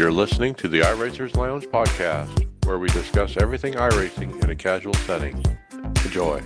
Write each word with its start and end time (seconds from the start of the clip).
You're 0.00 0.10
listening 0.10 0.54
to 0.54 0.66
the 0.66 0.80
iRacers 0.80 1.36
Lounge 1.36 1.66
podcast, 1.66 2.48
where 2.64 2.78
we 2.78 2.88
discuss 2.88 3.36
everything 3.36 3.74
iRacing 3.74 4.42
in 4.42 4.48
a 4.48 4.56
casual 4.56 4.94
setting. 4.94 5.44
Enjoy. 6.06 6.42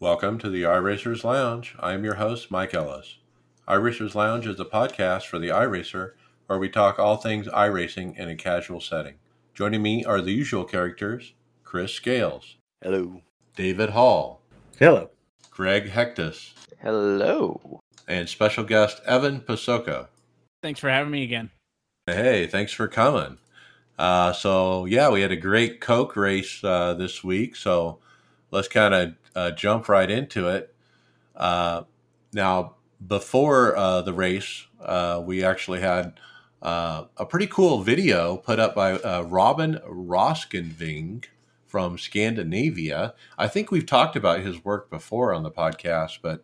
Welcome 0.00 0.36
to 0.40 0.50
the 0.50 0.64
iRacers 0.64 1.22
Lounge. 1.22 1.76
I 1.78 1.92
am 1.92 2.02
your 2.02 2.16
host, 2.16 2.50
Mike 2.50 2.74
Ellis. 2.74 3.18
iRacers 3.68 4.16
Lounge 4.16 4.48
is 4.48 4.58
a 4.58 4.64
podcast 4.64 5.26
for 5.26 5.38
the 5.38 5.50
iRacer 5.50 6.14
where 6.48 6.58
we 6.58 6.68
talk 6.68 6.98
all 6.98 7.16
things 7.16 7.46
iRacing 7.46 8.18
in 8.18 8.28
a 8.28 8.34
casual 8.34 8.80
setting. 8.80 9.14
Joining 9.54 9.80
me 9.80 10.04
are 10.04 10.20
the 10.20 10.32
usual 10.32 10.64
characters 10.64 11.34
Chris 11.62 11.92
Scales, 11.94 12.56
Hello. 12.82 13.22
David 13.54 13.90
Hall, 13.90 14.42
Hello. 14.80 15.10
Greg 15.52 15.90
Hecktus, 15.90 16.54
Hello. 16.80 17.78
and 18.08 18.28
special 18.28 18.64
guest 18.64 19.00
Evan 19.06 19.42
Posocco. 19.42 20.08
Thanks 20.60 20.80
for 20.80 20.90
having 20.90 21.12
me 21.12 21.22
again. 21.22 21.50
Hey, 22.14 22.46
thanks 22.46 22.72
for 22.72 22.88
coming. 22.88 23.38
Uh, 23.98 24.32
so 24.32 24.86
yeah, 24.86 25.10
we 25.10 25.20
had 25.20 25.30
a 25.30 25.36
great 25.36 25.80
Coke 25.80 26.16
race 26.16 26.64
uh, 26.64 26.94
this 26.94 27.22
week. 27.22 27.54
So 27.54 27.98
let's 28.50 28.68
kind 28.68 28.94
of 28.94 29.14
uh, 29.36 29.50
jump 29.50 29.88
right 29.88 30.10
into 30.10 30.48
it. 30.48 30.74
Uh, 31.36 31.82
now, 32.32 32.76
before 33.06 33.76
uh, 33.76 34.02
the 34.02 34.12
race, 34.12 34.66
uh, 34.80 35.22
we 35.24 35.44
actually 35.44 35.80
had 35.80 36.14
a 36.62 37.26
pretty 37.28 37.46
cool 37.46 37.82
video 37.82 38.36
put 38.36 38.58
up 38.58 38.74
by 38.74 38.98
Robin 39.20 39.80
Roskenving 39.86 41.24
from 41.66 41.96
Scandinavia. 41.96 43.14
I 43.38 43.48
think 43.48 43.70
we've 43.70 43.86
talked 43.86 44.16
about 44.16 44.40
his 44.40 44.64
work 44.64 44.90
before 44.90 45.32
on 45.32 45.42
the 45.42 45.50
podcast, 45.50 46.18
but 46.20 46.42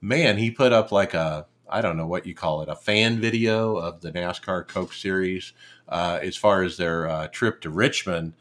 man, 0.00 0.36
he 0.38 0.50
put 0.50 0.72
up 0.72 0.90
like 0.90 1.14
a 1.14 1.46
I 1.68 1.80
don't 1.80 1.96
know 1.96 2.06
what 2.06 2.26
you 2.26 2.34
call 2.34 2.62
it, 2.62 2.68
a 2.68 2.76
fan 2.76 3.20
video 3.20 3.76
of 3.76 4.00
the 4.00 4.12
NASCAR 4.12 4.66
Coke 4.68 4.92
Series 4.92 5.52
uh, 5.88 6.18
as 6.22 6.36
far 6.36 6.62
as 6.62 6.76
their 6.76 7.08
uh, 7.08 7.28
trip 7.28 7.60
to 7.62 7.70
Richmond. 7.70 8.34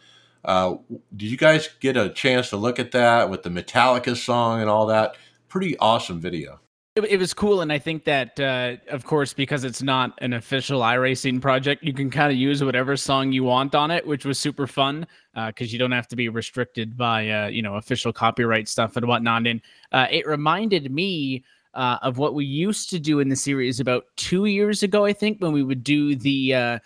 Uh, 0.46 0.76
did 1.16 1.32
you 1.32 1.38
guys 1.38 1.70
get 1.80 1.96
a 1.96 2.10
chance 2.10 2.50
to 2.50 2.58
look 2.58 2.80
at 2.80 2.92
that 2.92 3.30
with 3.30 3.44
the 3.44 3.50
Metallica 3.50 4.16
song 4.16 4.62
and 4.62 4.70
all 4.70 4.88
that? 4.88 5.16
Pretty 5.48 5.78
awesome 5.78 6.20
video. 6.20 6.60
It, 6.96 7.06
it 7.06 7.18
was 7.18 7.34
cool, 7.34 7.62
and 7.62 7.72
I 7.72 7.80
think 7.80 8.04
that, 8.04 8.40
uh, 8.40 8.76
of 8.90 9.06
course, 9.06 9.34
because 9.34 9.64
it's 9.64 9.82
not 9.82 10.14
an 10.20 10.34
official 10.34 10.82
iRacing 10.82 11.42
project, 11.42 11.84
you 11.84 11.94
can 11.94 12.12
kind 12.12 12.32
of 12.32 12.38
use 12.38 12.64
whatever 12.64 12.96
song 12.98 13.32
you 13.32 13.44
want 13.46 13.74
on 13.74 13.90
it, 13.90 14.06
which 14.06 14.26
was 14.26 14.38
super 14.38 14.68
fun 14.68 15.08
because 15.48 15.74
you 15.74 15.80
don't 15.80 15.92
have 15.92 16.08
to 16.10 16.16
be 16.16 16.30
restricted 16.30 16.96
by, 16.96 17.30
uh, 17.30 17.48
you 17.48 17.64
know, 17.64 17.76
official 17.76 18.14
copyright 18.14 18.68
stuff 18.68 18.96
and 18.96 19.08
whatnot. 19.08 19.48
And 19.48 19.62
uh, 19.92 20.08
it 20.12 20.28
reminded 20.28 20.92
me 20.92 21.44
uh, 21.74 21.98
of 22.02 22.18
what 22.18 22.34
we 22.34 22.46
used 22.46 22.90
to 22.92 23.00
do 23.00 23.20
in 23.20 23.30
the 23.30 23.36
series 23.36 23.80
about 23.80 24.06
two 24.16 24.46
years 24.46 24.84
ago, 24.84 25.06
I 25.06 25.14
think, 25.14 25.40
when 25.40 25.52
we 25.52 25.64
would 25.64 25.84
do 25.84 26.16
the 26.16 26.54
uh, 26.54 26.80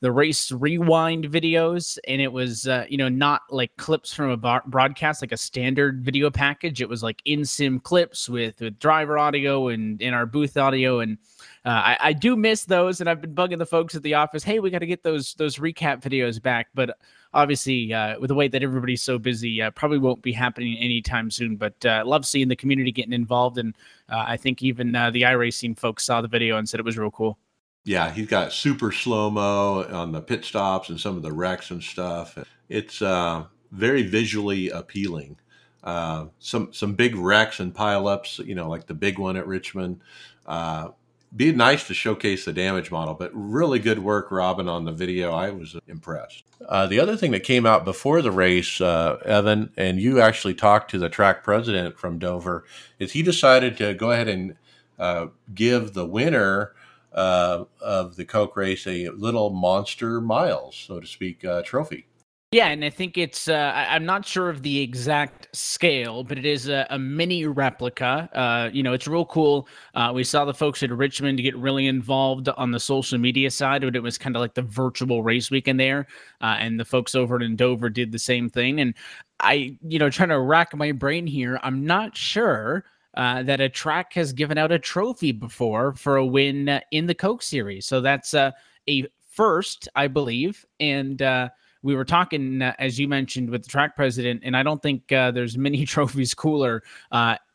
the 0.00 0.10
race 0.10 0.50
rewind 0.50 1.26
videos, 1.26 1.98
and 2.08 2.22
it 2.22 2.32
was 2.32 2.66
uh, 2.66 2.86
you 2.88 2.96
know 2.96 3.08
not 3.08 3.42
like 3.50 3.76
clips 3.76 4.14
from 4.14 4.30
a 4.30 4.36
bar- 4.36 4.62
broadcast 4.66 5.22
like 5.22 5.32
a 5.32 5.36
standard 5.36 6.02
video 6.02 6.30
package. 6.30 6.80
It 6.80 6.88
was 6.88 7.02
like 7.02 7.20
in 7.24 7.44
sim 7.44 7.80
clips 7.80 8.28
with 8.28 8.60
with 8.60 8.78
driver 8.78 9.18
audio 9.18 9.68
and 9.68 10.00
in 10.00 10.14
our 10.14 10.26
booth 10.26 10.56
audio, 10.56 11.00
and 11.00 11.18
uh, 11.64 11.68
I, 11.68 11.96
I 12.00 12.12
do 12.14 12.34
miss 12.34 12.64
those. 12.64 13.00
And 13.00 13.10
I've 13.10 13.20
been 13.20 13.34
bugging 13.34 13.58
the 13.58 13.66
folks 13.66 13.94
at 13.94 14.02
the 14.02 14.14
office, 14.14 14.42
hey, 14.42 14.58
we 14.58 14.70
got 14.70 14.78
to 14.78 14.86
get 14.86 15.02
those 15.02 15.34
those 15.34 15.56
recap 15.56 16.00
videos 16.00 16.40
back, 16.40 16.68
but 16.74 16.96
obviously 17.32 17.92
uh, 17.92 18.18
with 18.18 18.28
the 18.28 18.34
way 18.34 18.48
that 18.48 18.62
everybody's 18.62 19.02
so 19.02 19.18
busy 19.18 19.62
uh, 19.62 19.70
probably 19.70 19.98
won't 19.98 20.22
be 20.22 20.32
happening 20.32 20.76
anytime 20.78 21.30
soon 21.30 21.56
but 21.56 21.84
uh, 21.86 22.02
love 22.04 22.26
seeing 22.26 22.48
the 22.48 22.56
community 22.56 22.90
getting 22.90 23.12
involved 23.12 23.56
and 23.58 23.76
uh, 24.08 24.24
i 24.26 24.36
think 24.36 24.62
even 24.62 24.94
uh, 24.96 25.10
the 25.12 25.22
iracing 25.22 25.78
folks 25.78 26.04
saw 26.04 26.20
the 26.20 26.26
video 26.26 26.56
and 26.56 26.68
said 26.68 26.80
it 26.80 26.86
was 26.86 26.98
real 26.98 27.10
cool 27.10 27.38
Yeah, 27.84 28.10
he's 28.10 28.26
got 28.26 28.52
super 28.52 28.92
slow 28.92 29.30
mo 29.30 29.84
on 29.84 30.12
the 30.12 30.20
pit 30.20 30.44
stops 30.44 30.90
and 30.90 31.00
some 31.00 31.16
of 31.16 31.22
the 31.22 31.32
wrecks 31.32 31.70
and 31.70 31.82
stuff. 31.82 32.36
It's 32.68 33.00
uh, 33.00 33.44
very 33.72 34.02
visually 34.02 34.68
appealing. 34.68 35.38
Uh, 35.82 36.26
some 36.38 36.72
some 36.72 36.94
big 36.94 37.16
wrecks 37.16 37.58
and 37.58 37.74
pileups, 37.74 38.44
you 38.46 38.54
know, 38.54 38.68
like 38.68 38.86
the 38.86 38.94
big 38.94 39.18
one 39.18 39.36
at 39.36 39.46
Richmond. 39.46 40.00
Uh, 40.46 40.88
be 41.34 41.52
nice 41.52 41.86
to 41.86 41.94
showcase 41.94 42.44
the 42.44 42.52
damage 42.52 42.90
model, 42.90 43.14
but 43.14 43.30
really 43.32 43.78
good 43.78 44.00
work, 44.00 44.30
Robin, 44.32 44.68
on 44.68 44.84
the 44.84 44.92
video. 44.92 45.32
I 45.32 45.50
was 45.50 45.76
impressed. 45.86 46.42
Uh, 46.68 46.86
the 46.86 46.98
other 46.98 47.16
thing 47.16 47.30
that 47.30 47.44
came 47.44 47.66
out 47.66 47.84
before 47.84 48.20
the 48.20 48.32
race, 48.32 48.80
uh, 48.80 49.16
Evan, 49.24 49.72
and 49.76 50.00
you 50.00 50.20
actually 50.20 50.54
talked 50.54 50.90
to 50.90 50.98
the 50.98 51.08
track 51.08 51.44
president 51.44 51.98
from 51.98 52.18
Dover, 52.18 52.64
is 52.98 53.12
he 53.12 53.22
decided 53.22 53.76
to 53.78 53.94
go 53.94 54.10
ahead 54.10 54.26
and 54.26 54.56
uh, 54.98 55.28
give 55.54 55.94
the 55.94 56.04
winner 56.04 56.72
uh, 57.12 57.64
of 57.80 58.16
the 58.16 58.24
Coke 58.24 58.56
race 58.56 58.86
a 58.86 59.08
little 59.10 59.50
monster 59.50 60.20
miles, 60.20 60.76
so 60.76 61.00
to 61.00 61.06
speak, 61.06 61.44
uh, 61.44 61.62
trophy. 61.62 62.06
Yeah, 62.52 62.66
and 62.66 62.84
I 62.84 62.90
think 62.90 63.16
it's 63.16 63.46
uh, 63.46 63.72
I- 63.72 63.94
I'm 63.94 64.04
not 64.04 64.26
sure 64.26 64.48
of 64.50 64.62
the 64.62 64.80
exact 64.80 65.54
scale, 65.56 66.24
but 66.24 66.36
it 66.36 66.44
is 66.44 66.68
a, 66.68 66.84
a 66.90 66.98
mini 66.98 67.46
replica. 67.46 68.28
Uh, 68.32 68.70
you 68.72 68.82
know, 68.82 68.92
it's 68.92 69.06
real 69.06 69.24
cool. 69.26 69.68
Uh, 69.94 70.10
we 70.12 70.24
saw 70.24 70.44
the 70.44 70.52
folks 70.52 70.82
at 70.82 70.90
Richmond 70.90 71.38
get 71.38 71.56
really 71.56 71.86
involved 71.86 72.48
on 72.48 72.72
the 72.72 72.80
social 72.80 73.18
media 73.18 73.52
side, 73.52 73.82
but 73.82 73.94
it 73.94 74.02
was 74.02 74.18
kind 74.18 74.34
of 74.34 74.40
like 74.40 74.54
the 74.54 74.62
virtual 74.62 75.22
race 75.22 75.48
weekend 75.52 75.78
there, 75.78 76.08
uh, 76.40 76.56
and 76.58 76.80
the 76.80 76.84
folks 76.84 77.14
over 77.14 77.40
in 77.40 77.54
Dover 77.54 77.88
did 77.88 78.10
the 78.10 78.18
same 78.18 78.50
thing. 78.50 78.80
And 78.80 78.94
I, 79.38 79.76
you 79.86 80.00
know, 80.00 80.10
trying 80.10 80.30
to 80.30 80.40
rack 80.40 80.74
my 80.74 80.90
brain 80.90 81.28
here, 81.28 81.60
I'm 81.62 81.86
not 81.86 82.16
sure. 82.16 82.84
Uh, 83.14 83.42
that 83.42 83.60
a 83.60 83.68
track 83.68 84.12
has 84.12 84.32
given 84.32 84.56
out 84.56 84.70
a 84.70 84.78
trophy 84.78 85.32
before 85.32 85.92
for 85.94 86.16
a 86.16 86.24
win 86.24 86.80
in 86.92 87.06
the 87.06 87.14
Coke 87.14 87.42
Series, 87.42 87.84
so 87.84 88.00
that's 88.00 88.34
uh, 88.34 88.52
a 88.88 89.04
first, 89.28 89.88
I 89.96 90.06
believe. 90.06 90.64
And 90.78 91.20
uh, 91.20 91.48
we 91.82 91.96
were 91.96 92.04
talking, 92.04 92.62
as 92.62 93.00
you 93.00 93.08
mentioned, 93.08 93.50
with 93.50 93.64
the 93.64 93.68
track 93.68 93.96
president, 93.96 94.42
and 94.44 94.56
I 94.56 94.62
don't 94.62 94.80
think 94.80 95.08
there's 95.08 95.58
many 95.58 95.84
trophies 95.86 96.34
cooler 96.34 96.84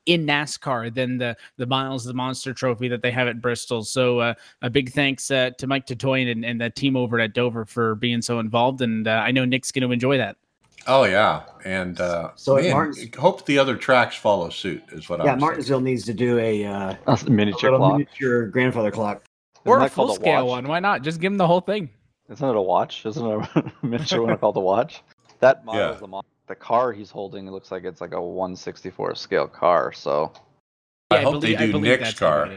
in 0.06 0.26
NASCAR 0.26 0.94
than 0.94 1.18
the 1.18 1.36
the 1.58 1.66
Miles 1.66 2.04
the 2.04 2.14
Monster 2.14 2.54
Trophy 2.54 2.88
that 2.90 3.02
they 3.02 3.12
have 3.12 3.28
at 3.28 3.42
Bristol. 3.42 3.84
So 3.84 4.20
uh, 4.20 4.34
a 4.62 4.70
big 4.70 4.92
thanks 4.92 5.30
uh, 5.32 5.52
to 5.58 5.68
Mike 5.68 5.86
Tatoian 5.86 6.32
and, 6.32 6.46
and 6.46 6.62
the 6.62 6.70
team 6.70 6.96
over 6.96 7.20
at 7.20 7.34
Dover 7.34 7.66
for 7.66 7.96
being 7.96 8.22
so 8.22 8.40
involved, 8.40 8.82
and 8.82 9.08
uh, 9.08 9.24
I 9.26 9.32
know 9.32 9.46
Nick's 9.46 9.72
going 9.72 9.88
to 9.88 9.92
enjoy 9.92 10.18
that. 10.18 10.38
Oh 10.88 11.04
yeah, 11.06 11.44
and 11.64 12.00
uh, 12.00 12.32
So 12.36 12.56
man, 12.56 12.72
Martins- 12.72 13.16
hope 13.16 13.46
the 13.46 13.58
other 13.58 13.76
tracks 13.76 14.16
follow 14.16 14.50
suit. 14.50 14.84
Is 14.92 15.10
what 15.10 15.20
Yeah, 15.24 15.32
I'm 15.34 15.40
Yeah, 15.40 15.46
Martinsville 15.46 15.82
needs 15.82 16.04
to 16.06 16.14
do 16.14 16.38
a, 16.40 16.64
uh, 16.66 16.96
That's 17.08 17.24
a 17.24 17.28
a 17.28 17.30
miniature 17.30 17.72
little 17.72 17.80
clock. 17.88 17.94
miniature 18.00 18.48
grandfather 18.48 18.92
clock. 18.92 19.24
Or 19.66 19.78
Isn't 19.78 19.88
a 19.88 19.90
full 19.90 20.14
scale 20.14 20.46
watch? 20.46 20.64
one. 20.64 20.68
Why 20.68 20.80
not? 20.80 21.02
Just 21.02 21.20
give 21.20 21.32
them 21.32 21.38
the 21.40 21.48
whole 21.48 21.62
thing. 21.62 21.90
Isn't 22.30 22.48
it 22.48 22.56
a 22.56 22.62
watch? 22.62 23.04
Isn't 23.06 23.26
it 23.26 23.50
a 23.56 23.72
miniature 23.86 24.22
one 24.22 24.38
called 24.38 24.58
a 24.58 24.60
watch? 24.60 25.02
That 25.40 25.66
model 25.66 25.82
Yeah. 25.82 25.94
is 25.94 26.00
the 26.02 26.08
model. 26.08 26.26
The 26.48 26.56
car 26.56 26.92
he's 26.94 27.10
holding 27.10 27.50
looks 27.50 27.72
like 27.72 27.84
it's 27.84 28.02
like 28.02 28.14
a 28.14 28.22
164 28.22 29.16
scale 29.16 29.48
car. 29.48 29.92
So 29.92 30.32
I 31.10 31.22
hope 31.22 31.42
they 31.42 31.56
do 31.56 31.80
Nick's 31.82 32.14
car. 32.14 32.48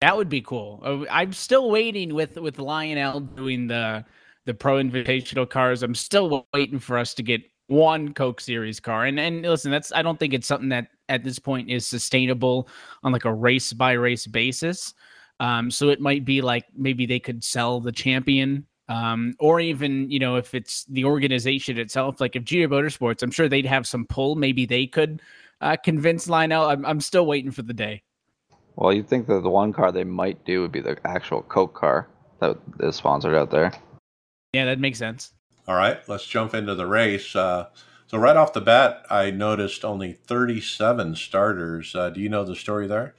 That 0.00 0.16
would 0.16 0.28
be 0.28 0.40
cool. 0.40 0.80
Uh, 0.84 1.04
I'm 1.10 1.32
still 1.32 1.68
waiting 1.70 2.14
with 2.14 2.36
with 2.36 2.58
Lionel 2.60 3.18
doing 3.20 3.66
the 3.66 4.04
the 4.46 4.54
Pro 4.54 4.76
Invitational 4.76 5.48
cars. 5.50 5.82
I'm 5.82 5.94
still 5.96 6.46
waiting 6.54 6.78
for 6.78 6.98
us 6.98 7.14
to 7.14 7.22
get 7.24 7.42
one 7.72 8.12
Coke 8.12 8.40
Series 8.40 8.78
car. 8.78 9.06
And 9.06 9.18
and 9.18 9.42
listen, 9.42 9.70
that's 9.70 9.92
I 9.92 10.02
don't 10.02 10.18
think 10.18 10.34
it's 10.34 10.46
something 10.46 10.68
that 10.68 10.88
at 11.08 11.24
this 11.24 11.38
point 11.38 11.70
is 11.70 11.86
sustainable 11.86 12.68
on 13.02 13.12
like 13.12 13.24
a 13.24 13.32
race 13.34 13.72
by 13.72 13.92
race 13.92 14.26
basis. 14.26 14.94
Um, 15.40 15.70
so 15.70 15.88
it 15.88 16.00
might 16.00 16.24
be 16.24 16.40
like 16.40 16.66
maybe 16.76 17.06
they 17.06 17.18
could 17.18 17.42
sell 17.42 17.80
the 17.80 17.92
champion. 17.92 18.66
Um, 18.88 19.34
or 19.38 19.58
even, 19.60 20.10
you 20.10 20.18
know, 20.18 20.36
if 20.36 20.54
it's 20.54 20.84
the 20.84 21.04
organization 21.04 21.78
itself, 21.78 22.20
like 22.20 22.36
if 22.36 22.44
GM 22.44 22.68
Motorsports, 22.68 23.22
I'm 23.22 23.30
sure 23.30 23.48
they'd 23.48 23.64
have 23.64 23.86
some 23.86 24.04
pull. 24.04 24.34
Maybe 24.34 24.66
they 24.66 24.86
could 24.86 25.22
uh, 25.62 25.76
convince 25.82 26.28
Lionel. 26.28 26.66
I'm, 26.66 26.84
I'm 26.84 27.00
still 27.00 27.24
waiting 27.24 27.50
for 27.50 27.62
the 27.62 27.72
day. 27.72 28.02
well, 28.76 28.92
you'd 28.92 29.08
think 29.08 29.28
that 29.28 29.42
the 29.42 29.48
one 29.48 29.72
car 29.72 29.92
they 29.92 30.04
might 30.04 30.44
do 30.44 30.60
would 30.60 30.72
be 30.72 30.80
the 30.80 30.98
actual 31.06 31.42
Coke 31.42 31.74
car 31.74 32.08
that 32.40 32.58
is 32.80 32.96
sponsored 32.96 33.34
out 33.34 33.50
there. 33.50 33.72
Yeah, 34.52 34.66
that 34.66 34.80
makes 34.80 34.98
sense. 34.98 35.32
All 35.68 35.76
right, 35.76 36.00
let's 36.08 36.26
jump 36.26 36.54
into 36.54 36.74
the 36.74 36.86
race. 36.86 37.36
Uh, 37.36 37.68
so 38.06 38.18
right 38.18 38.36
off 38.36 38.52
the 38.52 38.60
bat, 38.60 39.04
I 39.08 39.30
noticed 39.30 39.84
only 39.84 40.12
37 40.12 41.16
starters. 41.16 41.94
Uh, 41.94 42.10
do 42.10 42.20
you 42.20 42.28
know 42.28 42.44
the 42.44 42.56
story 42.56 42.86
there? 42.86 43.14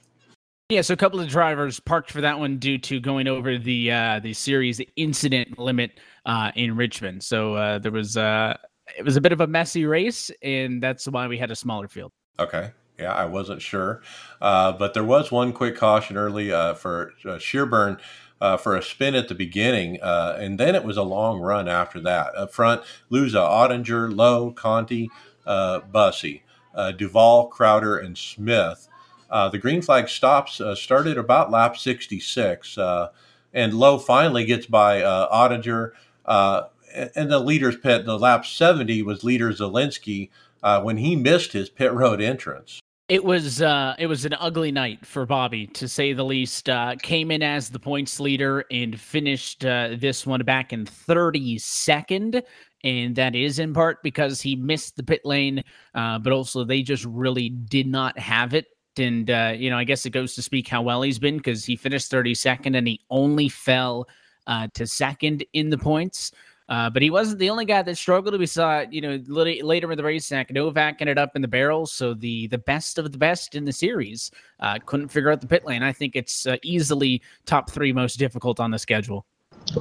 Yeah, 0.70 0.82
so 0.82 0.94
a 0.94 0.96
couple 0.96 1.20
of 1.20 1.28
drivers 1.28 1.80
parked 1.80 2.10
for 2.10 2.20
that 2.20 2.38
one 2.38 2.58
due 2.58 2.78
to 2.78 3.00
going 3.00 3.28
over 3.28 3.58
the 3.58 3.90
uh, 3.90 4.20
the 4.20 4.32
series 4.32 4.80
incident 4.96 5.58
limit 5.58 6.00
uh, 6.24 6.52
in 6.54 6.74
Richmond. 6.74 7.22
So 7.22 7.54
uh, 7.54 7.78
there 7.78 7.92
was 7.92 8.16
uh, 8.16 8.56
it 8.96 9.04
was 9.04 9.16
a 9.16 9.20
bit 9.20 9.32
of 9.32 9.40
a 9.40 9.46
messy 9.46 9.84
race, 9.84 10.30
and 10.42 10.82
that's 10.82 11.06
why 11.06 11.26
we 11.26 11.38
had 11.38 11.50
a 11.50 11.56
smaller 11.56 11.88
field. 11.88 12.12
Okay. 12.38 12.70
Yeah, 12.98 13.12
I 13.12 13.24
wasn't 13.24 13.60
sure. 13.60 14.02
Uh, 14.40 14.72
but 14.72 14.94
there 14.94 15.04
was 15.04 15.32
one 15.32 15.52
quick 15.52 15.76
caution 15.76 16.16
early 16.16 16.52
uh, 16.52 16.74
for 16.74 17.12
uh, 17.24 17.38
Shearburn 17.38 17.98
uh, 18.44 18.58
for 18.58 18.76
a 18.76 18.82
spin 18.82 19.14
at 19.14 19.28
the 19.28 19.34
beginning, 19.34 19.98
uh, 20.02 20.36
and 20.38 20.60
then 20.60 20.74
it 20.74 20.84
was 20.84 20.98
a 20.98 21.02
long 21.02 21.40
run 21.40 21.66
after 21.66 21.98
that. 21.98 22.36
Up 22.36 22.52
front, 22.52 22.82
Luza, 23.10 23.40
Ottinger, 23.40 24.14
Lowe, 24.14 24.50
Conti, 24.50 25.10
uh, 25.46 25.80
Bussy, 25.80 26.42
uh, 26.74 26.92
Duval, 26.92 27.46
Crowder, 27.46 27.96
and 27.96 28.18
Smith. 28.18 28.86
Uh, 29.30 29.48
the 29.48 29.56
green 29.56 29.80
flag 29.80 30.10
stops 30.10 30.60
uh, 30.60 30.74
started 30.74 31.16
about 31.16 31.50
lap 31.50 31.78
66. 31.78 32.76
Uh, 32.76 33.08
and 33.54 33.72
Lowe 33.72 33.96
finally 33.96 34.44
gets 34.44 34.66
by 34.66 35.00
Ottinger. 35.00 35.92
And 36.26 37.30
the 37.30 37.38
leader's 37.38 37.78
pit, 37.78 38.04
the 38.04 38.18
lap 38.18 38.44
70 38.44 39.02
was 39.04 39.24
leader 39.24 39.52
Zalenski 39.52 40.28
uh, 40.62 40.82
when 40.82 40.98
he 40.98 41.16
missed 41.16 41.54
his 41.54 41.70
pit 41.70 41.94
road 41.94 42.20
entrance. 42.20 42.82
It 43.08 43.22
was 43.22 43.60
uh, 43.60 43.94
it 43.98 44.06
was 44.06 44.24
an 44.24 44.32
ugly 44.40 44.72
night 44.72 45.04
for 45.04 45.26
Bobby, 45.26 45.66
to 45.68 45.86
say 45.86 46.14
the 46.14 46.24
least. 46.24 46.70
Uh, 46.70 46.96
came 47.02 47.30
in 47.30 47.42
as 47.42 47.68
the 47.68 47.78
points 47.78 48.18
leader 48.18 48.64
and 48.70 48.98
finished 48.98 49.62
uh, 49.62 49.90
this 49.98 50.26
one 50.26 50.40
back 50.42 50.72
in 50.72 50.86
32nd, 50.86 52.42
and 52.82 53.14
that 53.14 53.34
is 53.34 53.58
in 53.58 53.74
part 53.74 54.02
because 54.02 54.40
he 54.40 54.56
missed 54.56 54.96
the 54.96 55.02
pit 55.02 55.20
lane, 55.22 55.62
uh, 55.94 56.18
but 56.18 56.32
also 56.32 56.64
they 56.64 56.80
just 56.80 57.04
really 57.04 57.50
did 57.50 57.86
not 57.86 58.18
have 58.18 58.54
it. 58.54 58.68
And 58.96 59.30
uh, 59.30 59.52
you 59.54 59.68
know, 59.68 59.76
I 59.76 59.84
guess 59.84 60.06
it 60.06 60.10
goes 60.10 60.34
to 60.36 60.42
speak 60.42 60.66
how 60.66 60.80
well 60.80 61.02
he's 61.02 61.18
been 61.18 61.36
because 61.36 61.62
he 61.62 61.76
finished 61.76 62.10
32nd 62.10 62.74
and 62.74 62.88
he 62.88 63.00
only 63.10 63.50
fell 63.50 64.08
uh, 64.46 64.68
to 64.72 64.86
second 64.86 65.44
in 65.52 65.68
the 65.68 65.78
points. 65.78 66.32
Uh, 66.68 66.88
but 66.88 67.02
he 67.02 67.10
wasn't 67.10 67.38
the 67.38 67.50
only 67.50 67.66
guy 67.66 67.82
that 67.82 67.96
struggled. 67.96 68.38
We 68.38 68.46
saw, 68.46 68.84
you 68.90 69.00
know, 69.02 69.20
later 69.28 69.92
in 69.92 69.98
the 69.98 70.04
race, 70.04 70.26
Zach 70.26 70.50
Novak 70.50 70.96
ended 71.00 71.18
up 71.18 71.36
in 71.36 71.42
the 71.42 71.48
barrel. 71.48 71.86
So 71.86 72.14
the 72.14 72.46
the 72.46 72.58
best 72.58 72.98
of 72.98 73.12
the 73.12 73.18
best 73.18 73.54
in 73.54 73.64
the 73.64 73.72
series 73.72 74.30
uh, 74.60 74.78
couldn't 74.86 75.08
figure 75.08 75.30
out 75.30 75.40
the 75.40 75.46
pit 75.46 75.66
lane. 75.66 75.82
I 75.82 75.92
think 75.92 76.16
it's 76.16 76.46
uh, 76.46 76.56
easily 76.62 77.20
top 77.44 77.70
three 77.70 77.92
most 77.92 78.18
difficult 78.18 78.60
on 78.60 78.70
the 78.70 78.78
schedule. 78.78 79.26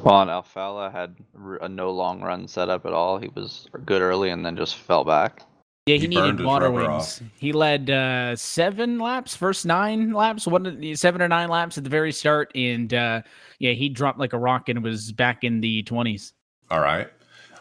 Well, 0.04 0.22
and 0.22 0.30
Alfalla 0.30 0.92
had 0.92 1.16
a 1.62 1.70
no 1.70 1.92
long 1.92 2.22
run 2.22 2.48
set 2.48 2.70
up 2.70 2.86
at 2.86 2.94
all. 2.94 3.18
He 3.18 3.30
was 3.30 3.68
good 3.86 4.02
early 4.02 4.30
and 4.30 4.46
then 4.46 4.58
just 4.58 4.76
fell 4.76 5.04
back. 5.04 5.44
Yeah, 5.86 5.96
he, 5.96 6.02
he 6.02 6.08
needed 6.08 6.44
water 6.44 6.72
wings. 6.72 6.88
Off. 6.88 7.22
He 7.38 7.52
led 7.52 7.90
uh, 7.90 8.36
seven 8.38 9.00
laps, 9.00 9.36
first 9.36 9.66
nine 9.66 10.14
laps, 10.14 10.48
one 10.48 10.96
seven 10.96 11.22
or 11.22 11.28
nine 11.28 11.50
laps 11.50 11.78
at 11.78 11.84
the 11.84 11.90
very 11.90 12.14
start, 12.14 12.52
and 12.56 12.94
uh, 12.94 13.22
yeah, 13.60 13.72
he 13.72 13.90
dropped 13.90 14.20
like 14.20 14.32
a 14.32 14.38
rock 14.38 14.70
and 14.70 14.82
was 14.82 15.12
back 15.12 15.44
in 15.44 15.60
the 15.60 15.84
twenties. 15.84 16.34
All 16.70 16.80
right. 16.80 17.10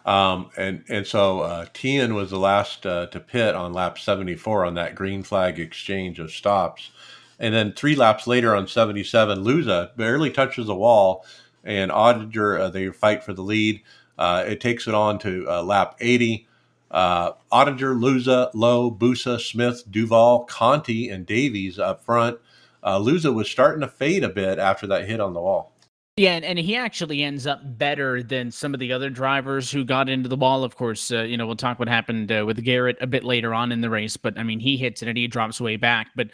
Um, 0.05 0.51
and 0.57 0.85
and 0.89 1.07
so 1.07 1.41
uh, 1.41 1.67
Tian 1.73 2.15
was 2.15 2.31
the 2.31 2.39
last 2.39 2.85
uh, 2.87 3.07
to 3.07 3.21
pit 3.21 3.55
on 3.55 3.73
lap 3.73 3.99
74 3.99 4.65
on 4.65 4.75
that 4.75 4.95
green 4.95 5.23
flag 5.23 5.61
exchange 5.61 6.19
of 6.19 6.33
stops. 6.33 6.91
And 7.39 7.55
then 7.55 7.73
three 7.73 7.97
laps 7.97 8.27
later 8.27 8.55
on 8.55 8.69
77, 8.69 9.45
Luza 9.45 9.97
barely 9.97 10.31
touches 10.31 10.67
the 10.67 10.77
wall, 10.77 11.25
and 11.65 11.91
Ottinger, 11.91 12.61
uh, 12.61 12.71
they 12.71 12.89
fight 12.91 13.25
for 13.25 13.33
the 13.33 13.43
lead. 13.43 13.83
Uh, 14.17 14.45
it 14.47 14.61
takes 14.61 14.87
it 14.87 14.95
on 14.95 15.19
to 15.21 15.47
uh, 15.49 15.63
lap 15.63 15.97
80. 16.01 16.47
Uh, 16.91 17.33
Ottinger, 17.51 17.99
Luza, 17.99 18.51
Lowe, 18.55 18.91
Busa, 18.91 19.41
Smith, 19.41 19.83
Duval, 19.91 20.45
Conti, 20.45 21.09
and 21.09 21.27
Davies 21.27 21.79
up 21.79 22.05
front. 22.05 22.39
Uh, 22.83 22.99
Luza 22.99 23.35
was 23.35 23.51
starting 23.51 23.81
to 23.81 23.89
fade 23.89 24.23
a 24.23 24.29
bit 24.29 24.59
after 24.59 24.87
that 24.87 25.09
hit 25.09 25.21
on 25.21 25.33
the 25.33 25.41
wall. 25.41 25.72
Yeah, 26.19 26.33
and, 26.33 26.45
and 26.45 26.59
he 26.59 26.77
actually 26.77 27.23
ends 27.23 27.47
up 27.47 27.61
better 27.79 28.23
than 28.23 28.51
some 28.51 28.75
of 28.75 28.81
the 28.81 28.93
other 28.93 29.09
drivers 29.09 29.71
who 29.71 29.83
got 29.83 30.11
into 30.11 30.29
the 30.29 30.37
wall. 30.37 30.63
Of 30.63 30.77
course, 30.77 31.11
uh, 31.11 31.23
you 31.23 31.39
know, 31.39 31.47
we'll 31.47 31.57
talk 31.57 31.79
what 31.79 31.89
happened 31.89 32.31
uh, 32.31 32.45
with 32.47 32.63
Garrett 32.63 32.99
a 33.01 33.07
bit 33.07 33.25
later 33.25 33.55
on 33.55 33.73
in 33.73 33.81
the 33.81 33.89
race, 33.89 34.19
but 34.19 34.39
I 34.39 34.43
mean, 34.43 34.61
he 34.61 34.77
hits 34.77 35.01
it 35.01 35.09
and 35.09 35.17
he 35.17 35.27
drops 35.27 35.59
way 35.59 35.77
back. 35.77 36.09
But, 36.15 36.29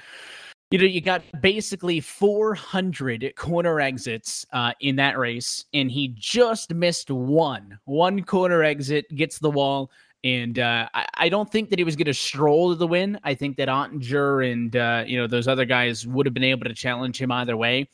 you 0.73 0.79
know, 0.79 0.85
you 0.85 1.01
got 1.01 1.23
basically 1.41 2.01
400 2.01 3.33
corner 3.37 3.81
exits 3.81 4.45
uh, 4.53 4.73
in 4.81 4.97
that 4.97 5.17
race, 5.17 5.65
and 5.73 5.93
he 5.93 6.09
just 6.19 6.75
missed 6.75 7.13
one. 7.13 7.79
One 7.85 8.25
corner 8.25 8.65
exit 8.65 9.07
gets 9.15 9.39
the 9.39 9.51
wall. 9.51 9.93
And 10.25 10.59
uh, 10.59 10.89
I, 10.93 11.07
I, 11.15 11.29
don't 11.29 11.49
think 11.49 11.71
that 11.71 11.79
he 11.79 11.85
was 11.85 11.95
going 11.95 12.07
to 12.07 12.13
stroll 12.15 12.71
to 12.71 12.75
the 12.75 12.89
win. 12.89 13.21
I 13.23 13.35
think 13.35 13.57
that 13.59 13.69
Ottinger 13.69 14.51
and, 14.53 14.75
uh, 14.75 15.05
you 15.07 15.17
know, 15.17 15.29
those 15.29 15.47
other 15.47 15.65
guys 15.65 16.09
would 16.09 16.27
have 16.27 16.35
been 16.35 16.43
able 16.43 16.65
to 16.65 16.75
challenge 16.75 17.23
him 17.23 17.31
either 17.31 17.57
way. 17.57 17.89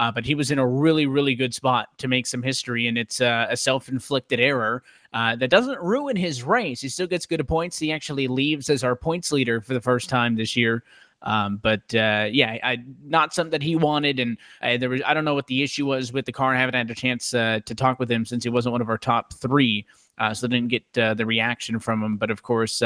Uh, 0.00 0.10
but 0.10 0.24
he 0.24 0.34
was 0.34 0.50
in 0.50 0.58
a 0.58 0.66
really, 0.66 1.04
really 1.04 1.34
good 1.34 1.52
spot 1.52 1.90
to 1.98 2.08
make 2.08 2.26
some 2.26 2.42
history, 2.42 2.88
and 2.88 2.96
it's 2.96 3.20
uh, 3.20 3.46
a 3.50 3.56
self-inflicted 3.56 4.40
error 4.40 4.82
uh, 5.12 5.36
that 5.36 5.50
doesn't 5.50 5.78
ruin 5.78 6.16
his 6.16 6.42
race. 6.42 6.80
He 6.80 6.88
still 6.88 7.06
gets 7.06 7.26
good 7.26 7.46
points. 7.46 7.78
He 7.78 7.92
actually 7.92 8.26
leaves 8.26 8.70
as 8.70 8.82
our 8.82 8.96
points 8.96 9.30
leader 9.30 9.60
for 9.60 9.74
the 9.74 9.80
first 9.80 10.08
time 10.08 10.36
this 10.36 10.56
year. 10.56 10.84
Um, 11.20 11.58
but 11.58 11.82
uh, 11.94 12.28
yeah, 12.32 12.56
I, 12.62 12.78
not 13.04 13.34
something 13.34 13.50
that 13.50 13.62
he 13.62 13.76
wanted, 13.76 14.18
and 14.20 14.38
uh, 14.62 14.78
there 14.78 14.88
was 14.88 15.02
I 15.04 15.12
don't 15.12 15.26
know 15.26 15.34
what 15.34 15.48
the 15.48 15.62
issue 15.62 15.84
was 15.84 16.14
with 16.14 16.24
the 16.24 16.32
car. 16.32 16.54
I 16.54 16.58
haven't 16.58 16.76
had 16.76 16.90
a 16.90 16.94
chance 16.94 17.34
uh, 17.34 17.60
to 17.66 17.74
talk 17.74 17.98
with 17.98 18.10
him 18.10 18.24
since 18.24 18.42
he 18.42 18.48
wasn't 18.48 18.72
one 18.72 18.80
of 18.80 18.88
our 18.88 18.96
top 18.96 19.34
three, 19.34 19.84
so 20.32 20.48
didn't 20.48 20.68
get 20.68 20.90
the 20.94 21.26
reaction 21.26 21.78
from 21.78 22.02
him. 22.02 22.16
But 22.16 22.30
of 22.30 22.42
course, 22.42 22.82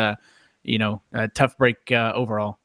you 0.65 0.79
know, 0.79 1.01
tough 1.35 1.57
break 1.59 1.93
overall. 1.93 2.59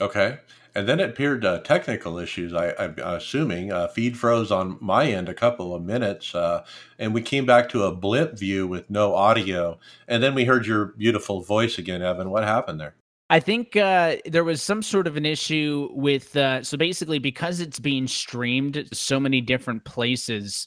Okay. 0.00 0.38
And 0.74 0.88
then 0.88 1.00
it 1.00 1.10
appeared 1.10 1.44
uh, 1.44 1.60
technical 1.60 2.18
issues. 2.18 2.54
I, 2.54 2.68
am 2.78 2.94
assuming 2.98 3.72
uh, 3.72 3.88
feed 3.88 4.16
froze 4.16 4.52
on 4.52 4.78
my 4.80 5.06
end 5.06 5.28
a 5.28 5.34
couple 5.34 5.74
of 5.74 5.82
minutes, 5.82 6.34
uh, 6.34 6.64
and 6.98 7.12
we 7.12 7.22
came 7.22 7.46
back 7.46 7.68
to 7.70 7.84
a 7.84 7.94
blip 7.94 8.38
view 8.38 8.66
with 8.66 8.88
no 8.88 9.14
audio. 9.14 9.78
And 10.08 10.22
then 10.22 10.34
we 10.34 10.44
heard 10.44 10.66
your 10.66 10.86
beautiful 10.86 11.42
voice 11.42 11.78
again, 11.78 12.02
Evan. 12.02 12.30
What 12.30 12.44
happened 12.44 12.80
there? 12.80 12.94
I 13.30 13.38
think 13.38 13.76
uh, 13.76 14.16
there 14.26 14.42
was 14.42 14.60
some 14.60 14.82
sort 14.82 15.06
of 15.06 15.16
an 15.16 15.24
issue 15.24 15.88
with. 15.92 16.36
Uh, 16.36 16.62
so 16.62 16.76
basically, 16.76 17.18
because 17.18 17.60
it's 17.60 17.78
being 17.78 18.06
streamed 18.06 18.88
so 18.92 19.20
many 19.20 19.40
different 19.40 19.84
places, 19.84 20.66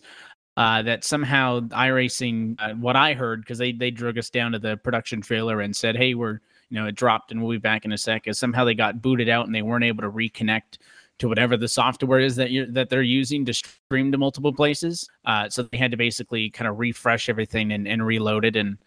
uh, 0.55 0.81
that 0.83 1.03
somehow 1.03 1.61
iRacing, 1.61 2.55
uh, 2.59 2.73
what 2.75 2.95
I 2.95 3.13
heard, 3.13 3.41
because 3.41 3.57
they 3.57 3.71
they 3.71 3.91
drug 3.91 4.17
us 4.17 4.29
down 4.29 4.51
to 4.51 4.59
the 4.59 4.77
production 4.77 5.21
trailer 5.21 5.61
and 5.61 5.75
said, 5.75 5.95
"Hey, 5.95 6.13
we're 6.13 6.39
you 6.73 6.81
know, 6.81 6.87
it 6.87 6.95
dropped 6.95 7.31
and 7.31 7.39
we'll 7.39 7.51
be 7.51 7.59
back 7.59 7.85
in 7.85 7.91
a 7.91 7.97
sec. 7.99 8.27
Is 8.27 8.39
somehow 8.39 8.65
they 8.65 8.73
got 8.73 8.99
booted 8.99 9.29
out 9.29 9.45
and 9.45 9.53
they 9.53 9.61
weren't 9.61 9.83
able 9.83 10.01
to 10.01 10.09
reconnect 10.09 10.79
to 11.19 11.27
whatever 11.27 11.55
the 11.55 11.67
software 11.67 12.19
is 12.19 12.35
that 12.37 12.49
you're 12.49 12.65
that 12.65 12.89
they're 12.89 13.03
using 13.03 13.45
to 13.45 13.53
stream 13.53 14.11
to 14.11 14.17
multiple 14.17 14.51
places. 14.51 15.07
Uh, 15.23 15.47
so 15.47 15.61
they 15.61 15.77
had 15.77 15.91
to 15.91 15.97
basically 15.97 16.49
kind 16.49 16.67
of 16.67 16.79
refresh 16.79 17.29
everything 17.29 17.73
and, 17.73 17.87
and 17.87 18.03
reload 18.03 18.43
it. 18.43 18.55
And 18.55 18.79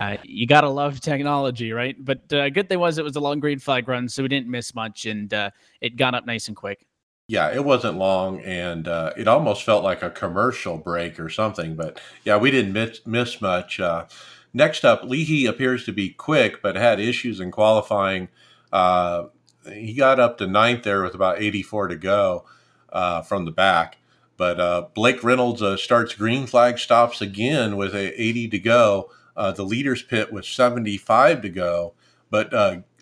uh, 0.00 0.16
you 0.24 0.48
gotta 0.48 0.68
love 0.68 1.00
technology, 1.00 1.70
right? 1.70 1.94
But 2.04 2.32
uh, 2.32 2.50
good 2.50 2.68
thing 2.68 2.80
was 2.80 2.98
it 2.98 3.04
was 3.04 3.14
a 3.14 3.20
long 3.20 3.38
green 3.38 3.60
flag 3.60 3.86
run, 3.86 4.08
so 4.08 4.24
we 4.24 4.28
didn't 4.28 4.50
miss 4.50 4.74
much, 4.74 5.06
and 5.06 5.32
uh, 5.32 5.50
it 5.80 5.94
got 5.94 6.16
up 6.16 6.26
nice 6.26 6.48
and 6.48 6.56
quick. 6.56 6.84
Yeah, 7.28 7.54
it 7.54 7.64
wasn't 7.64 7.98
long, 7.98 8.40
and 8.40 8.88
uh, 8.88 9.12
it 9.16 9.28
almost 9.28 9.62
felt 9.62 9.84
like 9.84 10.02
a 10.02 10.10
commercial 10.10 10.76
break 10.76 11.20
or 11.20 11.28
something. 11.28 11.76
But 11.76 12.00
yeah, 12.24 12.36
we 12.36 12.50
didn't 12.50 12.72
miss 12.72 13.06
miss 13.06 13.40
much. 13.40 13.78
Next 14.52 14.84
up, 14.84 15.04
Leahy 15.04 15.46
appears 15.46 15.84
to 15.84 15.92
be 15.92 16.10
quick, 16.10 16.62
but 16.62 16.76
had 16.76 17.00
issues 17.00 17.40
in 17.40 17.50
qualifying. 17.50 18.28
Uh, 18.72 19.24
he 19.72 19.94
got 19.94 20.18
up 20.18 20.38
to 20.38 20.46
ninth 20.46 20.84
there 20.84 21.02
with 21.02 21.14
about 21.14 21.40
84 21.40 21.88
to 21.88 21.96
go 21.96 22.44
uh, 22.92 23.22
from 23.22 23.44
the 23.44 23.50
back. 23.50 23.98
But 24.36 24.60
uh, 24.60 24.86
Blake 24.94 25.22
Reynolds 25.24 25.62
uh, 25.62 25.76
starts 25.76 26.14
green 26.14 26.46
flag 26.46 26.78
stops 26.78 27.20
again 27.20 27.76
with 27.76 27.94
a 27.94 28.20
80 28.20 28.48
to 28.48 28.58
go. 28.58 29.10
Uh, 29.36 29.52
the 29.52 29.64
leaders 29.64 30.02
pit 30.02 30.32
with 30.32 30.44
75 30.44 31.42
to 31.42 31.48
go. 31.48 31.94
But 32.30 32.52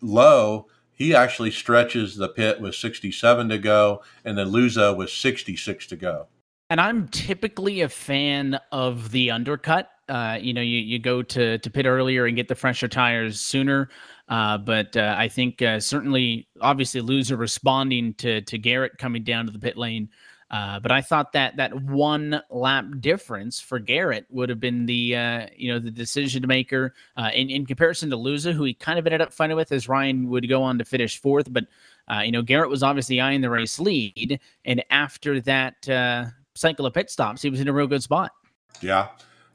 Lowe, 0.01 0.67
he 0.93 1.15
actually 1.15 1.51
stretches 1.51 2.17
the 2.17 2.29
pit 2.29 2.61
with 2.61 2.75
67 2.75 3.49
to 3.51 3.59
go, 3.59 4.03
and 4.25 4.39
then 4.39 4.49
Luza 4.49 4.97
with 4.97 5.11
66 5.11 5.87
to 5.89 5.97
go. 5.97 6.27
And 6.71 6.81
I'm 6.81 7.09
typically 7.09 7.83
a 7.83 7.89
fan 7.89 8.59
of 8.73 9.11
the 9.13 9.31
undercut 9.31 9.91
uh, 10.09 10.39
you 10.41 10.53
know, 10.53 10.61
you, 10.61 10.79
you 10.79 10.99
go 10.99 11.23
to, 11.23 11.59
to 11.59 11.71
pit 11.71 11.87
earlier 11.87 12.27
and 12.27 12.37
get 12.37 12.49
the 12.49 12.55
fresher 12.55 12.89
tires 12.89 13.41
sooner. 13.41 13.89
Uh, 14.29 14.59
but 14.59 14.97
uh, 14.97 15.15
I 15.17 15.29
think 15.29 15.63
uh, 15.63 15.81
certainly, 15.81 16.49
obviously, 16.61 17.01
Luza 17.01 17.39
responding 17.39 18.15
to 18.15 18.41
to 18.43 18.59
Garrett 18.59 18.99
coming 18.99 19.23
down 19.23 19.47
to 19.47 19.53
the 19.53 19.59
pit 19.59 19.77
lane. 19.77 20.09
Uh, 20.49 20.79
but 20.79 20.93
I 20.93 21.01
thought 21.01 21.33
that 21.33 21.57
that 21.57 21.75
one 21.83 22.41
lap 22.51 22.87
difference 23.01 23.61
for 23.61 23.79
Garrett 23.79 24.27
would 24.31 24.49
have 24.49 24.61
been 24.61 24.87
the 24.87 25.49
you 25.57 25.73
know 25.73 25.79
the 25.79 25.91
decision 25.91 26.45
maker 26.47 26.95
in 27.35 27.51
in 27.51 27.67
comparison 27.67 28.11
to 28.11 28.17
Luza, 28.17 28.53
who 28.53 28.65
he 28.65 28.75
kind 28.75 28.99
of 28.99 29.07
ended 29.07 29.21
up 29.21 29.33
fighting 29.33 29.57
with 29.57 29.71
as 29.71 29.89
Ryan 29.89 30.29
would 30.29 30.49
go 30.49 30.63
on 30.63 30.79
to 30.79 30.85
finish 30.85 31.21
fourth. 31.21 31.53
But 31.53 31.67
you 32.25 32.33
know 32.33 32.43
Garrett 32.43 32.71
was 32.71 32.83
obviously 32.83 33.21
eyeing 33.21 33.43
the 33.43 33.51
race 33.51 33.79
lead, 33.79 34.41
and 34.65 34.85
after 34.91 35.41
that 35.43 36.35
cycle 36.55 36.87
of 36.87 36.95
pit 36.95 37.11
stops, 37.11 37.43
he 37.43 37.51
was 37.51 37.61
in 37.61 37.69
a 37.69 37.73
real 37.73 37.87
good 37.87 38.03
spot. 38.03 38.33
Yeah, 38.81 39.09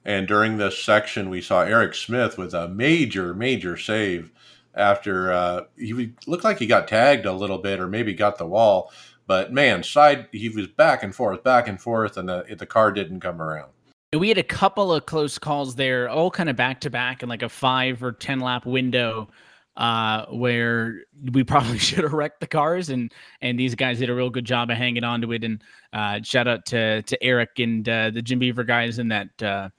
and 0.04 0.28
during 0.28 0.58
this 0.58 0.84
section, 0.84 1.30
we 1.30 1.42
saw 1.42 1.62
Eric 1.62 1.94
Smith 1.94 2.38
with 2.38 2.54
a 2.54 2.68
major, 2.68 3.34
major 3.34 3.78
save 3.78 4.32
after 4.74 5.32
uh, 5.32 5.62
he 5.78 6.14
looked 6.28 6.44
like 6.44 6.60
he 6.60 6.68
got 6.68 6.88
tagged 6.88 7.26
a 7.26 7.34
little 7.34 7.58
bit 7.58 7.80
or 7.80 7.88
maybe 7.88 8.14
got 8.14 8.38
the 8.38 8.46
wall. 8.46 8.92
But 9.28 9.54
man, 9.54 9.84
side 9.84 10.28
he 10.32 10.50
was 10.50 10.68
back 10.68 11.04
and 11.04 11.14
forth, 11.14 11.44
back 11.44 11.68
and 11.68 11.80
forth, 11.80 12.18
and 12.18 12.28
the, 12.28 12.46
the 12.58 12.66
car 12.66 12.92
didn't 12.92 13.20
come 13.20 13.42
around. 13.42 13.72
We 14.14 14.28
had 14.28 14.38
a 14.38 14.44
couple 14.44 14.92
of 14.92 15.06
close 15.06 15.40
calls 15.40 15.76
there, 15.76 16.10
all 16.10 16.32
kind 16.32 16.50
of 16.50 16.56
back 16.56 16.82
to 16.82 16.90
back 16.90 17.24
in 17.24 17.30
like 17.30 17.44
a 17.44 17.50
five 17.50 18.04
or 18.04 18.12
10 18.12 18.42
lap 18.42 18.66
window 18.66 19.30
uh, 19.78 20.26
where 20.26 21.04
we 21.32 21.44
probably 21.46 21.78
should 21.78 22.04
have 22.04 22.14
wrecked 22.14 22.40
the 22.40 22.48
cars, 22.48 22.90
and 22.90 23.12
and 23.42 23.60
these 23.60 23.76
guys 23.76 24.00
did 24.00 24.10
a 24.10 24.16
real 24.16 24.30
good 24.30 24.46
job 24.46 24.70
of 24.70 24.78
hanging 24.78 25.04
on 25.04 25.22
to 25.22 25.32
it. 25.32 25.44
And 25.44 25.62
uh, 25.94 26.22
shout 26.24 26.48
out 26.48 26.66
to 26.68 27.02
to 27.04 27.24
Eric 27.24 27.60
and 27.60 27.88
uh, 27.88 28.10
the 28.10 28.22
Jim 28.22 28.40
Beaver 28.40 28.64
guys 28.64 29.00
in 29.00 29.08
that 29.10 29.44
uh, 29.44 29.70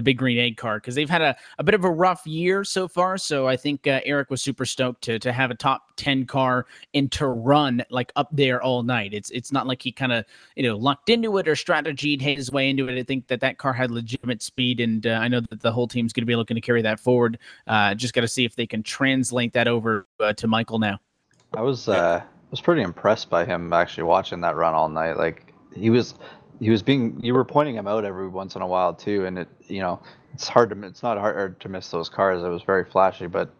the 0.00 0.04
big 0.04 0.16
green 0.16 0.38
egg 0.38 0.56
car 0.56 0.78
because 0.78 0.94
they've 0.94 1.10
had 1.10 1.20
a, 1.20 1.36
a 1.58 1.62
bit 1.62 1.74
of 1.74 1.84
a 1.84 1.90
rough 1.90 2.26
year 2.26 2.64
so 2.64 2.88
far. 2.88 3.18
So 3.18 3.46
I 3.46 3.54
think 3.54 3.86
uh, 3.86 4.00
Eric 4.06 4.30
was 4.30 4.40
super 4.40 4.64
stoked 4.64 5.02
to 5.02 5.18
to 5.18 5.30
have 5.30 5.50
a 5.50 5.54
top 5.54 5.92
ten 5.96 6.24
car 6.24 6.64
and 6.94 7.12
to 7.12 7.26
run 7.26 7.84
like 7.90 8.10
up 8.16 8.28
there 8.32 8.62
all 8.62 8.82
night. 8.82 9.12
It's 9.12 9.28
it's 9.30 9.52
not 9.52 9.66
like 9.66 9.82
he 9.82 9.92
kind 9.92 10.12
of 10.12 10.24
you 10.56 10.62
know 10.62 10.76
lucked 10.76 11.10
into 11.10 11.36
it 11.36 11.46
or 11.46 11.54
strategied 11.54 12.22
his 12.22 12.50
way 12.50 12.70
into 12.70 12.88
it. 12.88 12.98
I 12.98 13.02
think 13.02 13.26
that 13.26 13.40
that 13.40 13.58
car 13.58 13.74
had 13.74 13.90
legitimate 13.90 14.42
speed, 14.42 14.80
and 14.80 15.06
uh, 15.06 15.10
I 15.10 15.28
know 15.28 15.40
that 15.40 15.60
the 15.60 15.70
whole 15.70 15.86
team's 15.86 16.14
going 16.14 16.22
to 16.22 16.26
be 16.26 16.36
looking 16.36 16.54
to 16.54 16.62
carry 16.62 16.80
that 16.80 16.98
forward. 16.98 17.38
Uh, 17.66 17.94
just 17.94 18.14
got 18.14 18.22
to 18.22 18.28
see 18.28 18.46
if 18.46 18.56
they 18.56 18.66
can 18.66 18.82
translate 18.82 19.52
that 19.52 19.68
over 19.68 20.06
uh, 20.18 20.32
to 20.32 20.48
Michael 20.48 20.78
now. 20.78 20.98
I 21.54 21.60
was 21.60 21.88
uh, 21.88 22.22
was 22.50 22.62
pretty 22.62 22.82
impressed 22.82 23.28
by 23.28 23.44
him 23.44 23.72
actually 23.74 24.04
watching 24.04 24.40
that 24.40 24.56
run 24.56 24.72
all 24.72 24.88
night. 24.88 25.18
Like 25.18 25.52
he 25.74 25.90
was 25.90 26.14
he 26.60 26.70
was 26.70 26.82
being 26.82 27.18
you 27.22 27.34
were 27.34 27.44
pointing 27.44 27.74
him 27.74 27.88
out 27.88 28.04
every 28.04 28.28
once 28.28 28.54
in 28.54 28.62
a 28.62 28.66
while 28.66 28.94
too, 28.94 29.24
and 29.24 29.38
it 29.38 29.48
you 29.66 29.80
know 29.80 30.00
it's 30.34 30.46
hard 30.46 30.70
to 30.70 30.86
it's 30.86 31.02
not 31.02 31.18
hard 31.18 31.58
to 31.60 31.68
miss 31.68 31.90
those 31.90 32.08
cars. 32.08 32.42
It 32.42 32.48
was 32.48 32.62
very 32.62 32.84
flashy, 32.84 33.26
but 33.26 33.52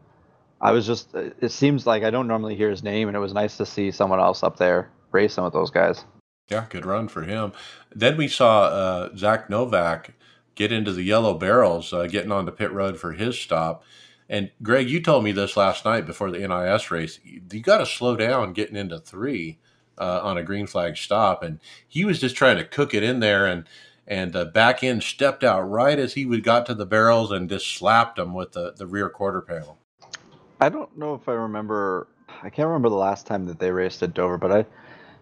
I 0.60 0.72
was 0.72 0.86
just 0.86 1.14
it 1.14 1.50
seems 1.50 1.86
like 1.86 2.04
I 2.04 2.10
don't 2.10 2.28
normally 2.28 2.54
hear 2.54 2.70
his 2.70 2.82
name, 2.82 3.08
and 3.08 3.16
it 3.16 3.20
was 3.20 3.32
nice 3.32 3.56
to 3.56 3.66
see 3.66 3.90
someone 3.90 4.20
else 4.20 4.42
up 4.42 4.58
there 4.58 4.90
racing 5.10 5.42
with 5.42 5.54
those 5.54 5.70
guys. 5.70 6.04
Yeah, 6.48 6.66
good 6.68 6.84
run 6.84 7.08
for 7.08 7.22
him. 7.22 7.52
Then 7.94 8.16
we 8.16 8.28
saw 8.28 8.64
uh, 8.64 9.16
Zach 9.16 9.48
Novak 9.48 10.14
get 10.54 10.72
into 10.72 10.92
the 10.92 11.02
yellow 11.02 11.34
barrels, 11.34 11.92
uh, 11.92 12.06
getting 12.06 12.32
onto 12.32 12.52
pit 12.52 12.72
road 12.72 12.98
for 12.98 13.12
his 13.12 13.38
stop. 13.38 13.82
And 14.28 14.50
Greg, 14.62 14.90
you 14.90 15.00
told 15.00 15.24
me 15.24 15.32
this 15.32 15.56
last 15.56 15.84
night 15.84 16.06
before 16.06 16.30
the 16.30 16.46
NIS 16.46 16.90
race. 16.90 17.18
You 17.24 17.60
got 17.60 17.78
to 17.78 17.86
slow 17.86 18.14
down 18.14 18.52
getting 18.52 18.76
into 18.76 18.98
three 18.98 19.58
uh, 20.00 20.20
on 20.22 20.38
a 20.38 20.42
green 20.42 20.66
flag 20.66 20.96
stop, 20.96 21.42
and 21.42 21.60
he 21.86 22.04
was 22.04 22.18
just 22.18 22.34
trying 22.34 22.56
to 22.56 22.64
cook 22.64 22.94
it 22.94 23.02
in 23.02 23.20
there, 23.20 23.46
and 23.46 23.64
and 24.06 24.32
the 24.32 24.44
back 24.44 24.82
end 24.82 25.04
stepped 25.04 25.44
out 25.44 25.60
right 25.60 25.98
as 25.98 26.14
he 26.14 26.26
would 26.26 26.42
got 26.42 26.66
to 26.66 26.74
the 26.74 26.86
barrels 26.86 27.30
and 27.30 27.48
just 27.48 27.72
slapped 27.72 28.16
them 28.16 28.34
with 28.34 28.52
the, 28.52 28.72
the 28.76 28.86
rear 28.86 29.08
quarter 29.08 29.40
panel. 29.40 29.78
I 30.60 30.68
don't 30.68 30.98
know 30.98 31.14
if 31.14 31.28
I 31.28 31.34
remember. 31.34 32.08
I 32.42 32.50
can't 32.50 32.66
remember 32.66 32.88
the 32.88 32.96
last 32.96 33.26
time 33.26 33.46
that 33.46 33.60
they 33.60 33.70
raced 33.70 34.02
at 34.02 34.14
Dover, 34.14 34.38
but 34.38 34.50
I 34.50 34.66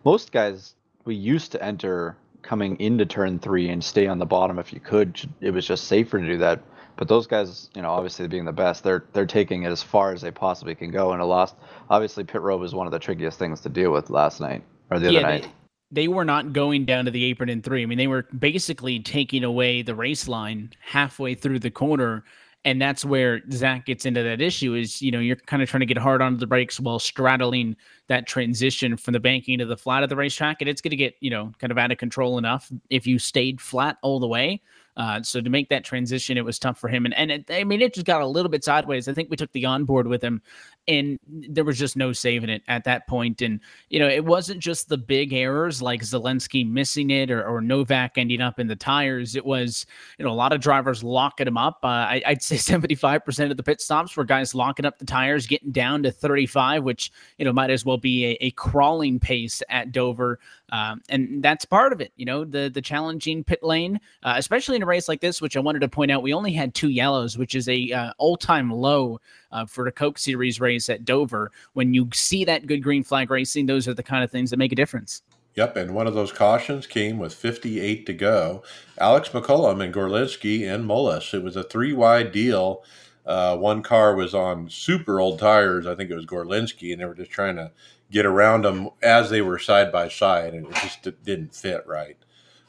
most 0.04 0.32
guys 0.32 0.75
we 1.04 1.14
used 1.14 1.52
to 1.52 1.62
enter 1.62 2.16
coming 2.42 2.78
into 2.80 3.04
turn 3.04 3.38
three 3.38 3.68
and 3.68 3.82
stay 3.82 4.06
on 4.06 4.18
the 4.18 4.26
bottom 4.26 4.58
if 4.58 4.73
you 4.73 4.80
could. 4.80 5.20
It 5.40 5.50
was 5.50 5.66
just 5.66 5.85
safer 5.85 6.18
to 6.18 6.26
do 6.26 6.38
that. 6.38 6.62
But 6.99 7.07
those 7.09 7.26
guys, 7.28 7.71
you 7.75 7.81
know, 7.81 7.90
obviously 7.90 8.26
being 8.28 8.45
the 8.45 8.52
best, 8.52 8.83
they're 8.83 9.05
they're 9.12 9.25
taking 9.25 9.62
it 9.62 9.71
as 9.71 9.83
far 9.83 10.12
as 10.12 10.21
they 10.21 10.33
possibly 10.33 10.75
can 10.75 10.90
go. 10.90 11.12
And 11.12 11.23
a 11.23 11.25
lost, 11.25 11.55
obviously, 11.88 12.25
pit 12.25 12.43
road 12.43 12.61
was 12.61 12.75
one 12.75 12.87
of 12.87 12.93
the 12.93 12.99
trickiest 12.99 13.38
things 13.38 13.61
to 13.62 13.69
deal 13.69 13.93
with 13.93 14.11
last 14.11 14.40
night 14.40 14.64
or 14.90 14.99
the 14.99 15.12
Yeah, 15.12 15.21
other 15.21 15.28
they- 15.28 15.40
night. 15.43 15.52
they 15.93 16.09
were 16.09 16.25
not 16.25 16.52
going 16.52 16.85
down 16.85 17.05
to 17.05 17.11
the 17.12 17.25
apron 17.25 17.49
in 17.49 17.62
three. 17.62 17.83
I 17.83 17.87
mean, 17.87 17.99
they 17.99 18.09
were 18.09 18.26
basically 18.37 18.99
taking 18.99 19.45
away 19.45 19.81
the 19.83 19.95
race 19.95 20.26
line 20.28 20.71
halfway 20.81 21.35
through 21.35 21.61
the 21.61 21.71
corner. 21.71 22.25
And 22.64 22.83
that's 22.83 23.05
where 23.05 23.40
Zach 23.52 23.87
gets 23.87 24.05
into 24.05 24.23
that 24.25 24.43
issue 24.43 24.75
is, 24.75 25.00
you 25.00 25.12
know, 25.12 25.21
you're 25.21 25.37
kind 25.37 25.62
of 25.62 25.71
trying 25.71 25.81
to 25.81 25.87
get 25.87 25.97
hard 25.97 26.21
onto 26.21 26.38
the 26.38 26.47
brakes 26.47 26.81
while 26.81 26.99
straddling 26.99 27.76
that 28.09 28.26
transition 28.26 28.97
from 28.97 29.12
the 29.12 29.21
banking 29.21 29.61
to 29.61 29.64
the 29.64 29.76
flat 29.76 30.02
of 30.02 30.09
the 30.09 30.17
racetrack. 30.17 30.57
And 30.61 30.69
it's 30.69 30.81
going 30.81 30.90
to 30.90 30.97
get, 30.97 31.14
you 31.21 31.31
know, 31.31 31.52
kind 31.61 31.71
of 31.71 31.78
out 31.78 31.93
of 31.93 31.99
control 31.99 32.37
enough 32.37 32.71
if 32.90 33.07
you 33.07 33.21
stayed 33.21 33.61
flat 33.61 33.97
all 34.02 34.19
the 34.19 34.26
way. 34.26 34.61
Uh, 34.99 35.23
so 35.23 35.40
to 35.40 35.49
make 35.49 35.69
that 35.69 35.85
transition, 35.85 36.37
it 36.37 36.45
was 36.45 36.59
tough 36.59 36.78
for 36.78 36.88
him. 36.88 37.05
And, 37.05 37.14
and 37.14 37.31
it, 37.31 37.50
I 37.50 37.62
mean, 37.62 37.81
it 37.81 37.95
just 37.95 38.05
got 38.05 38.21
a 38.21 38.26
little 38.26 38.50
bit 38.50 38.64
sideways. 38.64 39.07
I 39.07 39.14
think 39.14 39.31
we 39.31 39.37
took 39.37 39.52
the 39.52 39.64
onboard 39.64 40.09
with 40.09 40.23
him 40.23 40.43
and 40.88 41.18
there 41.26 41.64
was 41.64 41.78
just 41.78 41.97
no 41.97 42.12
saving 42.12 42.49
it 42.49 42.62
at 42.66 42.85
that 42.85 43.07
point. 43.07 43.42
And, 43.42 43.61
you 43.90 43.99
know, 43.99 44.09
it 44.09 44.25
wasn't 44.25 44.61
just 44.61 44.88
the 44.88 44.97
big 44.97 45.35
errors 45.35 45.83
like 45.83 46.00
Zalenski 46.00 46.68
missing 46.68 47.11
it 47.11 47.30
or, 47.30 47.47
or 47.47 47.61
Novak 47.61 48.16
ending 48.16 48.40
up 48.40 48.59
in 48.59 48.66
the 48.66 48.75
tires. 48.75 49.37
It 49.37 49.45
was, 49.45 49.85
you 50.18 50.25
know, 50.25 50.30
a 50.30 50.35
lot 50.35 50.54
of 50.54 50.61
drivers 50.61 51.04
locking 51.04 51.45
them 51.45 51.59
up. 51.59 51.80
Uh, 51.85 51.87
I, 51.87 52.23
I'd 52.26 52.42
say 52.42 52.57
75% 52.57 53.50
of 53.50 53.57
the 53.59 53.62
pit 53.62 53.83
stops 53.83 54.16
were 54.16 54.25
guys 54.25 54.54
locking 54.54 54.87
up 54.87 54.99
the 54.99 55.04
tires, 55.04 55.47
getting 55.47 55.73
down 55.73 56.02
to 56.04 56.11
35, 56.11 56.83
which, 56.85 57.12
you 57.37 57.45
know, 57.45 57.52
might 57.52 57.71
as 57.71 57.85
well 57.85 57.99
be 57.99 58.25
a, 58.25 58.38
a 58.40 58.50
crawling 58.52 59.21
pace 59.21 59.62
at 59.68 59.92
Dover. 59.92 60.38
Um, 60.71 61.02
and 61.09 61.42
that's 61.42 61.64
part 61.64 61.92
of 61.92 62.00
it, 62.00 62.12
you 62.16 62.26
know, 62.26 62.45
the 62.45 62.71
the 62.73 62.83
challenging 62.83 63.42
pit 63.42 63.62
lane, 63.62 63.99
uh, 64.23 64.35
especially 64.37 64.76
in 64.76 64.83
a 64.83 64.87
race 64.87 65.09
like 65.09 65.21
this, 65.21 65.40
which 65.40 65.57
I 65.57 65.61
wanted 65.61 65.78
to 65.78 65.88
point 65.88 66.11
out, 66.11 66.23
we 66.23 66.35
only 66.35 66.52
had 66.52 66.75
two 66.75 66.90
yellows, 66.90 67.38
which 67.38 67.54
is 67.54 67.71
a 67.71 67.90
uh, 67.90 68.12
all 68.18 68.37
time 68.37 68.71
low 68.71 69.18
uh, 69.52 69.67
for 69.67 69.85
the 69.85 69.93
Coke 69.93 70.19
Series 70.19 70.61
race 70.61 70.88
at 70.88 71.05
Dover. 71.05 71.50
When 71.73 71.95
you 71.95 72.09
see 72.12 72.45
that 72.45 72.67
good 72.67 72.83
green 72.83 73.02
flag 73.02 73.31
racing, 73.31 73.67
those 73.67 73.88
are 73.88 73.95
the 73.95 74.02
kind 74.02 74.25
of 74.25 74.31
things 74.31 74.50
that 74.50 74.57
make 74.59 74.73
a 74.73 74.76
difference. 74.76 75.23
Yep, 75.55 75.76
and 75.76 75.95
one 75.95 76.07
of 76.07 76.14
those 76.14 76.31
cautions 76.31 76.87
came 76.87 77.19
with 77.19 77.35
58 77.35 78.07
to 78.07 78.12
go. 78.12 78.62
Alex 78.99 79.31
McCullum 79.31 79.83
and 79.83 79.93
Gorlinski 79.93 80.73
and 80.73 80.85
Mullis. 80.85 81.35
It 81.35 81.43
was 81.43 81.57
a 81.57 81.64
three 81.64 81.93
wide 81.93 82.31
deal. 82.31 82.85
Uh, 83.26 83.57
one 83.57 83.83
car 83.83 84.14
was 84.14 84.35
on 84.35 84.71
super 84.71 85.21
old 85.21 85.38
tires. 85.38 85.87
I 85.87 85.95
think 85.95 86.11
it 86.11 86.14
was 86.14 86.26
Gorlinski, 86.26 86.93
and 86.93 87.00
they 87.00 87.07
were 87.07 87.14
just 87.14 87.31
trying 87.31 87.57
to 87.57 87.73
get 88.11 88.25
around 88.25 88.64
them 88.64 88.90
as 89.02 89.31
they 89.31 89.43
were 89.43 89.59
side 89.59 89.90
by 89.90 90.09
side, 90.09 90.55
and 90.55 90.67
it 90.67 90.75
just 90.76 91.02
didn't 91.25 91.55
fit 91.55 91.85
right. 91.87 92.17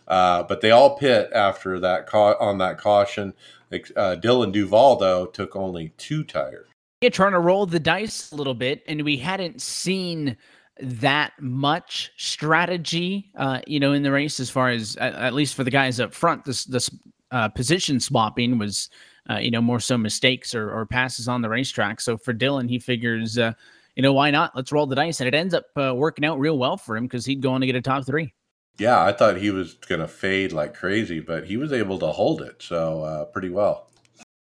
Uh, 0.08 0.44
but 0.44 0.62
they 0.62 0.72
all 0.72 0.98
pit 0.98 1.30
after 1.34 1.80
that 1.80 2.08
ca- 2.08 2.38
on 2.40 2.58
that 2.58 2.80
caution. 2.80 3.34
Uh, 3.72 4.16
Dylan 4.20 4.52
Duval 4.52 4.96
though 4.96 5.28
took 5.28 5.56
only 5.56 5.94
two 5.98 6.24
tires. 6.24 6.69
Yeah, 7.02 7.10
trying 7.10 7.32
to 7.32 7.40
roll 7.40 7.66
the 7.66 7.80
dice 7.80 8.32
a 8.32 8.36
little 8.36 8.54
bit, 8.54 8.84
and 8.88 9.04
we 9.04 9.16
hadn't 9.16 9.62
seen 9.62 10.36
that 10.82 11.34
much 11.40 12.12
strategy, 12.18 13.32
uh, 13.38 13.62
you 13.68 13.80
know, 13.80 13.94
in 13.94 14.04
the 14.04 14.12
race 14.12 14.40
as 14.40 14.50
far 14.50 14.70
as 14.70 14.96
at, 14.98 15.14
at 15.16 15.34
least 15.34 15.56
for 15.56 15.64
the 15.64 15.72
guys 15.72 16.00
up 16.00 16.14
front. 16.14 16.44
This 16.46 16.66
this 16.66 16.90
uh, 17.32 17.48
position 17.50 18.00
swapping 18.00 18.58
was, 18.58 18.90
uh, 19.30 19.38
you 19.38 19.52
know, 19.52 19.62
more 19.62 19.80
so 19.80 19.98
mistakes 19.98 20.54
or, 20.54 20.72
or 20.72 20.86
passes 20.86 21.28
on 21.28 21.42
the 21.42 21.50
racetrack. 21.50 22.02
So 22.02 22.18
for 22.18 22.34
Dylan, 22.34 22.70
he 22.70 22.80
figures, 22.80 23.38
uh, 23.38 23.54
you 23.96 24.04
know, 24.04 24.14
why 24.14 24.32
not? 24.32 24.56
Let's 24.56 24.72
roll 24.72 24.86
the 24.86 24.96
dice, 24.96 25.22
and 25.22 25.28
it 25.28 25.34
ends 25.34 25.54
up 25.54 25.66
uh, 25.78 25.94
working 25.96 26.26
out 26.26 26.40
real 26.40 26.58
well 26.58 26.78
for 26.78 26.98
him 26.98 27.06
because 27.06 27.26
he'd 27.26 27.42
go 27.42 27.52
on 27.52 27.62
to 27.62 27.68
get 27.68 27.76
a 27.76 27.82
top 27.82 28.06
three. 28.06 28.34
Yeah, 28.78 29.04
I 29.04 29.12
thought 29.12 29.38
he 29.38 29.52
was 29.52 29.74
going 29.74 30.00
to 30.00 30.08
fade 30.08 30.54
like 30.54 30.74
crazy, 30.74 31.20
but 31.20 31.46
he 31.46 31.58
was 31.58 31.74
able 31.74 32.00
to 32.00 32.08
hold 32.08 32.42
it 32.42 32.62
so 32.62 33.04
uh, 33.04 33.26
pretty 33.26 33.50
well. 33.50 33.89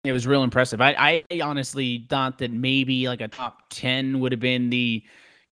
It 0.09 0.13
was 0.13 0.25
real 0.25 0.43
impressive. 0.43 0.81
I, 0.81 1.23
I 1.31 1.41
honestly 1.41 2.05
thought 2.09 2.39
that 2.39 2.51
maybe 2.51 3.07
like 3.07 3.21
a 3.21 3.27
top 3.27 3.61
10 3.69 4.19
would 4.19 4.31
have 4.31 4.41
been 4.41 4.69
the 4.69 5.03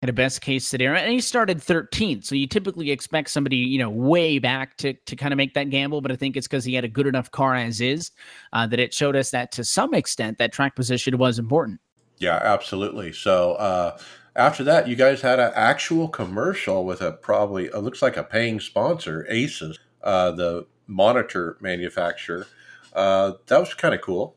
kind 0.02 0.10
of 0.10 0.16
best 0.16 0.42
case 0.42 0.66
scenario. 0.66 1.00
And 1.00 1.12
he 1.12 1.22
started 1.22 1.60
13th. 1.60 2.26
So 2.26 2.36
you 2.36 2.48
typically 2.48 2.92
expect 2.92 3.30
somebody, 3.30 3.58
you 3.58 3.80
know, 3.80 3.90
way 3.90 4.40
back 4.40 4.78
to, 4.78 4.94
to 4.94 5.16
kind 5.16 5.34
of 5.34 5.38
make 5.38 5.54
that 5.56 5.70
gamble. 5.70 6.02
But 6.02 6.12
I 6.12 6.16
think 6.16 6.38
it's 6.38 6.48
because 6.48 6.64
he 6.64 6.74
had 6.74 6.84
a 6.84 6.88
good 6.88 7.08
enough 7.08 7.32
car 7.32 7.56
as 7.56 7.82
is 7.82 8.12
uh, 8.54 8.68
that 8.68 8.80
it 8.80 8.94
showed 8.94 9.16
us 9.16 9.32
that 9.32 9.52
to 9.54 9.64
some 9.64 9.94
extent 9.94 10.38
that 10.38 10.52
track 10.52 10.76
position 10.76 11.18
was 11.18 11.40
important. 11.40 11.80
Yeah, 12.20 12.40
absolutely. 12.42 13.14
So 13.14 13.54
uh, 13.54 13.98
after 14.36 14.64
that, 14.64 14.88
you 14.88 14.96
guys 14.96 15.22
had 15.22 15.40
an 15.40 15.52
actual 15.56 16.08
commercial 16.08 16.86
with 16.86 17.02
a 17.02 17.12
probably 17.12 17.66
it 17.66 17.78
looks 17.78 18.02
like 18.02 18.18
a 18.18 18.24
paying 18.24 18.60
sponsor, 18.60 19.28
Asus, 19.32 19.78
uh, 20.04 20.32
the 20.32 20.66
monitor 20.88 21.58
manufacturer. 21.60 22.48
Uh, 22.94 23.34
that 23.48 23.60
was 23.60 23.74
kind 23.74 23.94
of 23.94 24.02
cool. 24.02 24.36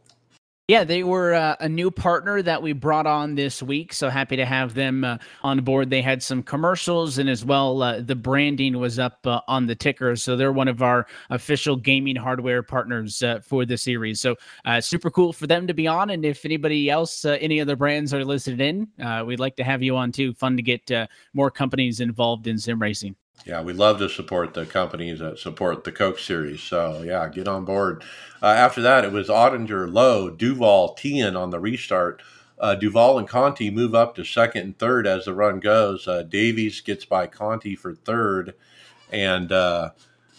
Yeah, 0.71 0.85
they 0.85 1.03
were 1.03 1.35
uh, 1.35 1.57
a 1.59 1.69
new 1.69 1.91
partner 1.91 2.43
that 2.43 2.63
we 2.63 2.73
brought 2.75 3.05
on 3.05 3.35
this 3.35 3.61
week. 3.61 3.93
So 3.93 4.09
happy 4.09 4.37
to 4.37 4.47
have 4.47 4.75
them 4.75 5.03
uh, 5.03 5.19
on 5.43 5.65
board. 5.65 5.91
They 5.91 6.01
had 6.01 6.23
some 6.23 6.45
commercials 6.45 7.19
and 7.19 7.29
as 7.29 7.45
well, 7.45 7.83
uh, 7.83 8.03
the 8.03 8.15
branding 8.15 8.79
was 8.79 8.97
up 8.97 9.19
uh, 9.27 9.41
on 9.49 9.67
the 9.67 9.75
ticker. 9.75 10.15
So 10.15 10.37
they're 10.37 10.53
one 10.53 10.69
of 10.69 10.81
our 10.81 11.09
official 11.31 11.75
gaming 11.75 12.15
hardware 12.15 12.63
partners 12.63 13.21
uh, 13.21 13.41
for 13.41 13.67
the 13.67 13.77
series. 13.77 14.21
So 14.21 14.37
uh, 14.65 14.81
super 14.81 15.11
cool 15.11 15.33
for 15.33 15.49
them 15.49 15.67
to 15.67 15.75
be 15.75 15.89
on. 15.89 16.09
And 16.11 16.25
if 16.25 16.45
anybody 16.45 16.89
else, 16.89 17.25
any 17.25 17.61
other 17.61 17.75
brands 17.75 18.15
are 18.15 18.25
listed 18.25 18.61
in, 18.61 18.87
we'd 19.27 19.41
like 19.41 19.57
to 19.57 19.65
have 19.65 19.83
you 19.83 19.97
on 19.97 20.13
too. 20.13 20.35
Fun 20.35 20.57
to 20.57 20.63
get 20.63 20.89
more 21.35 21.51
companies 21.51 21.99
involved 21.99 22.47
in 22.47 22.59
sim 22.59 22.81
racing. 22.81 23.17
Yeah, 23.47 23.63
we 23.63 23.73
love 23.73 23.99
to 23.99 24.09
support 24.09 24.55
the 24.55 24.67
companies 24.67 25.19
that 25.21 25.39
support 25.39 25.85
the 25.85 25.93
Coke 25.93 26.19
series. 26.19 26.63
So 26.63 27.03
yeah, 27.03 27.29
get 27.29 27.49
on 27.49 27.65
board. 27.65 28.05
Uh, 28.43 28.47
after 28.47 28.83
that, 28.83 29.05
it 29.05 29.13
was 29.13 29.29
Ottinger, 29.29 29.93
Lowe, 29.93 30.31
Duval, 30.31 30.95
Tian 30.95 31.37
on 31.37 31.51
the 31.51 31.61
restart. 31.61 32.23
Uh, 32.59 32.75
Duval 32.75 33.19
and 33.19 33.27
Conti 33.27 33.71
move 33.71 33.95
up 33.95 34.15
to 34.17 34.25
second 34.25 34.63
and 34.63 34.79
third 34.79 35.07
as 35.07 35.25
the 35.25 35.33
run 35.33 35.61
goes. 35.61 36.07
Uh, 36.07 36.23
Davies 36.23 36.83
gets 36.83 37.07
by 37.07 37.27
Conti 37.27 37.75
for 37.75 37.95
third, 37.95 38.55
and 39.11 39.51
uh, 39.51 39.91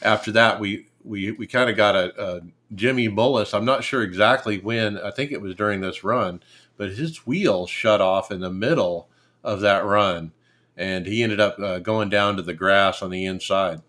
after 0.03 0.31
that, 0.33 0.59
we 0.59 0.85
we 1.03 1.31
we 1.31 1.47
kind 1.47 1.71
of 1.71 1.75
got 1.75 1.95
a, 1.95 2.13
a 2.23 2.41
Jimmy 2.75 3.09
Mullis. 3.09 3.55
I'm 3.55 3.65
not 3.65 3.83
sure 3.83 4.03
exactly 4.03 4.59
when. 4.59 4.99
I 4.99 5.09
think 5.09 5.31
it 5.31 5.41
was 5.41 5.55
during 5.55 5.81
this 5.81 6.03
run, 6.03 6.43
but 6.77 6.91
his 6.91 7.25
wheel 7.25 7.65
shut 7.65 8.01
off 8.01 8.29
in 8.29 8.41
the 8.41 8.51
middle 8.51 9.09
of 9.43 9.61
that 9.61 9.83
run 9.83 10.31
and 10.77 11.05
he 11.05 11.23
ended 11.23 11.39
up 11.39 11.59
uh, 11.59 11.79
going 11.79 12.09
down 12.09 12.35
to 12.37 12.41
the 12.41 12.53
grass 12.53 13.01
on 13.01 13.09
the 13.09 13.25
inside. 13.25 13.81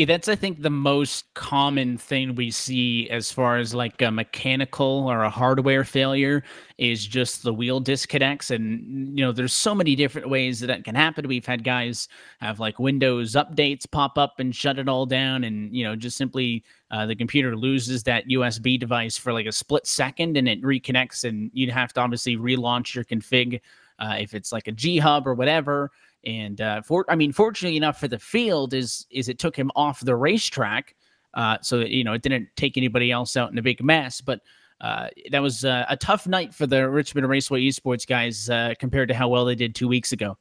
Yeah, 0.00 0.06
that's 0.06 0.28
I 0.28 0.34
think 0.34 0.62
the 0.62 0.70
most 0.70 1.26
common 1.34 1.98
thing 1.98 2.34
we 2.34 2.50
see 2.50 3.10
as 3.10 3.30
far 3.30 3.58
as 3.58 3.74
like 3.74 4.00
a 4.00 4.10
mechanical 4.10 5.06
or 5.06 5.24
a 5.24 5.28
hardware 5.28 5.84
failure 5.84 6.42
is 6.78 7.06
just 7.06 7.42
the 7.42 7.52
wheel 7.52 7.80
disconnects 7.80 8.50
and 8.50 9.18
you 9.18 9.22
know 9.22 9.30
there's 9.30 9.52
so 9.52 9.74
many 9.74 9.94
different 9.94 10.30
ways 10.30 10.58
that 10.60 10.68
that 10.68 10.84
can 10.84 10.94
happen. 10.94 11.28
We've 11.28 11.44
had 11.44 11.64
guys 11.64 12.08
have 12.40 12.58
like 12.58 12.78
Windows 12.78 13.34
updates 13.34 13.84
pop 13.90 14.16
up 14.16 14.40
and 14.40 14.56
shut 14.56 14.78
it 14.78 14.88
all 14.88 15.04
down 15.04 15.44
and 15.44 15.76
you 15.76 15.84
know 15.84 15.94
just 15.94 16.16
simply 16.16 16.64
uh, 16.90 17.04
the 17.04 17.14
computer 17.14 17.54
loses 17.54 18.02
that 18.04 18.26
USB 18.26 18.80
device 18.80 19.18
for 19.18 19.34
like 19.34 19.44
a 19.44 19.52
split 19.52 19.86
second 19.86 20.38
and 20.38 20.48
it 20.48 20.62
reconnects 20.62 21.24
and 21.24 21.50
you'd 21.52 21.68
have 21.68 21.92
to 21.92 22.00
obviously 22.00 22.38
relaunch 22.38 22.94
your 22.94 23.04
config 23.04 23.60
uh, 23.98 24.16
if 24.18 24.32
it's 24.32 24.50
like 24.50 24.66
a 24.66 24.72
G 24.72 24.96
hub 24.96 25.26
or 25.26 25.34
whatever. 25.34 25.90
And 26.24 26.60
uh, 26.60 26.82
for 26.82 27.04
I 27.08 27.16
mean, 27.16 27.32
fortunately 27.32 27.76
enough 27.76 27.98
for 27.98 28.08
the 28.08 28.18
field 28.18 28.74
is 28.74 29.06
is 29.10 29.28
it 29.28 29.38
took 29.38 29.56
him 29.56 29.70
off 29.74 30.00
the 30.00 30.16
racetrack, 30.16 30.94
uh, 31.34 31.58
so 31.62 31.80
you 31.80 32.04
know 32.04 32.12
it 32.12 32.22
didn't 32.22 32.48
take 32.56 32.76
anybody 32.76 33.10
else 33.10 33.36
out 33.36 33.50
in 33.50 33.58
a 33.58 33.62
big 33.62 33.82
mess. 33.82 34.20
But 34.20 34.40
uh, 34.80 35.08
that 35.30 35.40
was 35.40 35.64
uh, 35.64 35.86
a 35.88 35.96
tough 35.96 36.26
night 36.26 36.54
for 36.54 36.66
the 36.66 36.88
Richmond 36.88 37.28
Raceway 37.28 37.62
Esports 37.62 38.06
guys 38.06 38.50
uh, 38.50 38.74
compared 38.78 39.08
to 39.08 39.14
how 39.14 39.28
well 39.28 39.44
they 39.44 39.54
did 39.54 39.74
two 39.74 39.88
weeks 39.88 40.12
ago. 40.12 40.36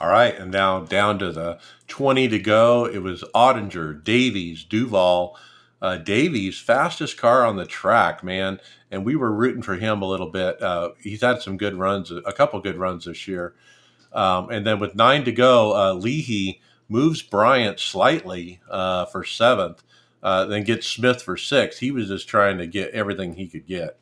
All 0.00 0.08
right, 0.08 0.36
and 0.36 0.50
now 0.50 0.80
down 0.80 1.18
to 1.20 1.30
the 1.30 1.60
20 1.88 2.28
to 2.28 2.38
go. 2.38 2.86
It 2.86 2.98
was 2.98 3.22
Ottinger, 3.34 4.02
Davies, 4.02 4.64
Duval. 4.64 5.38
Uh, 5.80 5.96
Davies, 5.96 6.60
fastest 6.60 7.16
car 7.16 7.44
on 7.44 7.56
the 7.56 7.66
track, 7.66 8.22
man, 8.22 8.60
and 8.92 9.04
we 9.04 9.16
were 9.16 9.32
rooting 9.32 9.62
for 9.62 9.74
him 9.74 10.00
a 10.00 10.06
little 10.06 10.30
bit. 10.30 10.62
Uh, 10.62 10.90
he's 11.00 11.22
had 11.22 11.42
some 11.42 11.56
good 11.56 11.74
runs, 11.74 12.12
a 12.12 12.32
couple 12.32 12.60
good 12.60 12.76
runs 12.76 13.04
this 13.04 13.26
year. 13.26 13.54
Um, 14.12 14.50
and 14.50 14.66
then 14.66 14.78
with 14.78 14.94
nine 14.94 15.24
to 15.24 15.32
go, 15.32 15.74
uh, 15.74 15.94
Leahy 15.94 16.60
moves 16.88 17.22
Bryant 17.22 17.80
slightly 17.80 18.60
uh, 18.70 19.06
for 19.06 19.24
seventh, 19.24 19.82
uh, 20.22 20.44
then 20.44 20.64
gets 20.64 20.86
Smith 20.86 21.22
for 21.22 21.36
sixth. 21.36 21.80
He 21.80 21.90
was 21.90 22.08
just 22.08 22.28
trying 22.28 22.58
to 22.58 22.66
get 22.66 22.90
everything 22.90 23.34
he 23.34 23.48
could 23.48 23.66
get. 23.66 23.98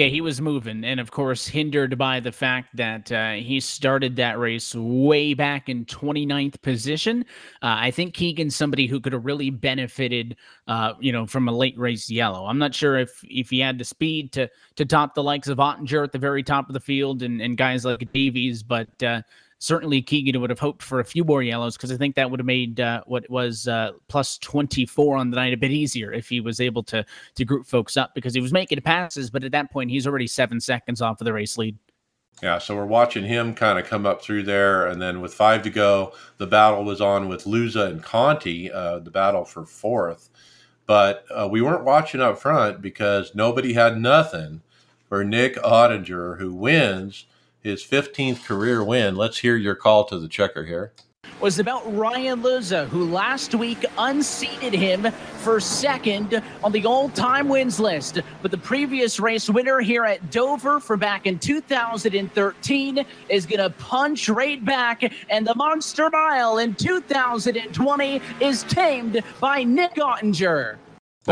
Yeah, 0.00 0.06
he 0.06 0.22
was 0.22 0.40
moving, 0.40 0.82
and 0.82 0.98
of 0.98 1.10
course, 1.10 1.46
hindered 1.46 1.98
by 1.98 2.20
the 2.20 2.32
fact 2.32 2.74
that 2.74 3.12
uh, 3.12 3.32
he 3.32 3.60
started 3.60 4.16
that 4.16 4.38
race 4.38 4.74
way 4.74 5.34
back 5.34 5.68
in 5.68 5.84
29th 5.84 6.62
position. 6.62 7.22
Uh, 7.62 7.76
I 7.76 7.90
think 7.90 8.14
Keegan's 8.14 8.56
somebody 8.56 8.86
who 8.86 8.98
could 8.98 9.12
have 9.12 9.26
really 9.26 9.50
benefited, 9.50 10.36
uh, 10.68 10.94
you 11.00 11.12
know, 11.12 11.26
from 11.26 11.48
a 11.48 11.52
late 11.52 11.78
race 11.78 12.08
yellow. 12.08 12.46
I'm 12.46 12.56
not 12.56 12.74
sure 12.74 12.96
if 12.96 13.22
if 13.24 13.50
he 13.50 13.58
had 13.60 13.76
the 13.76 13.84
speed 13.84 14.32
to 14.32 14.48
to 14.76 14.86
top 14.86 15.14
the 15.14 15.22
likes 15.22 15.48
of 15.48 15.58
Ottinger 15.58 16.02
at 16.02 16.12
the 16.12 16.18
very 16.18 16.42
top 16.42 16.70
of 16.70 16.72
the 16.72 16.80
field 16.80 17.22
and 17.22 17.42
and 17.42 17.58
guys 17.58 17.84
like 17.84 18.10
Davies, 18.10 18.62
but 18.62 19.02
uh, 19.02 19.20
certainly 19.60 20.00
Keegan 20.00 20.40
would 20.40 20.50
have 20.50 20.58
hoped 20.58 20.82
for 20.82 21.00
a 21.00 21.04
few 21.04 21.22
more 21.22 21.42
yellows 21.42 21.76
because 21.76 21.92
I 21.92 21.96
think 21.96 22.16
that 22.16 22.30
would 22.30 22.40
have 22.40 22.46
made 22.46 22.80
uh, 22.80 23.02
what 23.06 23.28
was 23.30 23.68
uh, 23.68 23.92
plus 24.08 24.38
24 24.38 25.18
on 25.18 25.30
the 25.30 25.36
night 25.36 25.52
a 25.52 25.56
bit 25.56 25.70
easier 25.70 26.12
if 26.12 26.28
he 26.28 26.40
was 26.40 26.60
able 26.60 26.82
to 26.84 27.04
to 27.36 27.44
group 27.44 27.66
folks 27.66 27.96
up 27.96 28.14
because 28.14 28.34
he 28.34 28.40
was 28.40 28.52
making 28.52 28.80
passes, 28.80 29.30
but 29.30 29.44
at 29.44 29.52
that 29.52 29.70
point 29.70 29.90
he's 29.90 30.06
already 30.06 30.26
seven 30.26 30.60
seconds 30.60 31.00
off 31.00 31.20
of 31.20 31.26
the 31.26 31.32
race 31.32 31.56
lead. 31.56 31.78
Yeah, 32.42 32.56
so 32.56 32.74
we're 32.74 32.86
watching 32.86 33.24
him 33.24 33.54
kind 33.54 33.78
of 33.78 33.84
come 33.84 34.06
up 34.06 34.22
through 34.22 34.44
there, 34.44 34.86
and 34.86 35.00
then 35.00 35.20
with 35.20 35.34
five 35.34 35.60
to 35.62 35.70
go, 35.70 36.14
the 36.38 36.46
battle 36.46 36.84
was 36.84 37.02
on 37.02 37.28
with 37.28 37.44
Luza 37.44 37.90
and 37.90 38.02
Conti, 38.02 38.72
uh, 38.72 38.98
the 39.00 39.10
battle 39.10 39.44
for 39.44 39.66
fourth. 39.66 40.30
But 40.86 41.26
uh, 41.30 41.48
we 41.50 41.60
weren't 41.60 41.84
watching 41.84 42.22
up 42.22 42.38
front 42.38 42.80
because 42.80 43.34
nobody 43.34 43.74
had 43.74 44.00
nothing 44.00 44.62
for 45.06 45.22
Nick 45.22 45.56
Ottinger, 45.56 46.38
who 46.38 46.54
wins 46.54 47.26
his 47.62 47.82
15th 47.84 48.44
career 48.44 48.82
win. 48.82 49.16
Let's 49.16 49.38
hear 49.38 49.56
your 49.56 49.74
call 49.74 50.04
to 50.06 50.18
the 50.18 50.28
checker 50.28 50.64
here. 50.64 50.92
Was 51.40 51.58
about 51.58 51.96
Ryan 51.96 52.42
Luza, 52.42 52.86
who 52.88 53.10
last 53.10 53.54
week 53.54 53.84
unseated 53.96 54.74
him 54.74 55.10
for 55.38 55.58
second 55.58 56.42
on 56.62 56.72
the 56.72 56.84
all 56.84 57.08
time 57.08 57.48
wins 57.48 57.80
list. 57.80 58.18
But 58.42 58.50
the 58.50 58.58
previous 58.58 59.18
race 59.18 59.48
winner 59.48 59.80
here 59.80 60.04
at 60.04 60.30
Dover 60.30 60.80
for 60.80 60.98
back 60.98 61.26
in 61.26 61.38
2013 61.38 63.06
is 63.30 63.46
going 63.46 63.60
to 63.60 63.70
punch 63.70 64.28
right 64.28 64.62
back, 64.62 65.10
and 65.30 65.46
the 65.46 65.54
Monster 65.54 66.10
Mile 66.10 66.58
in 66.58 66.74
2020 66.74 68.20
is 68.40 68.62
tamed 68.64 69.22
by 69.40 69.62
Nick 69.62 69.94
Ottinger. 69.94 70.76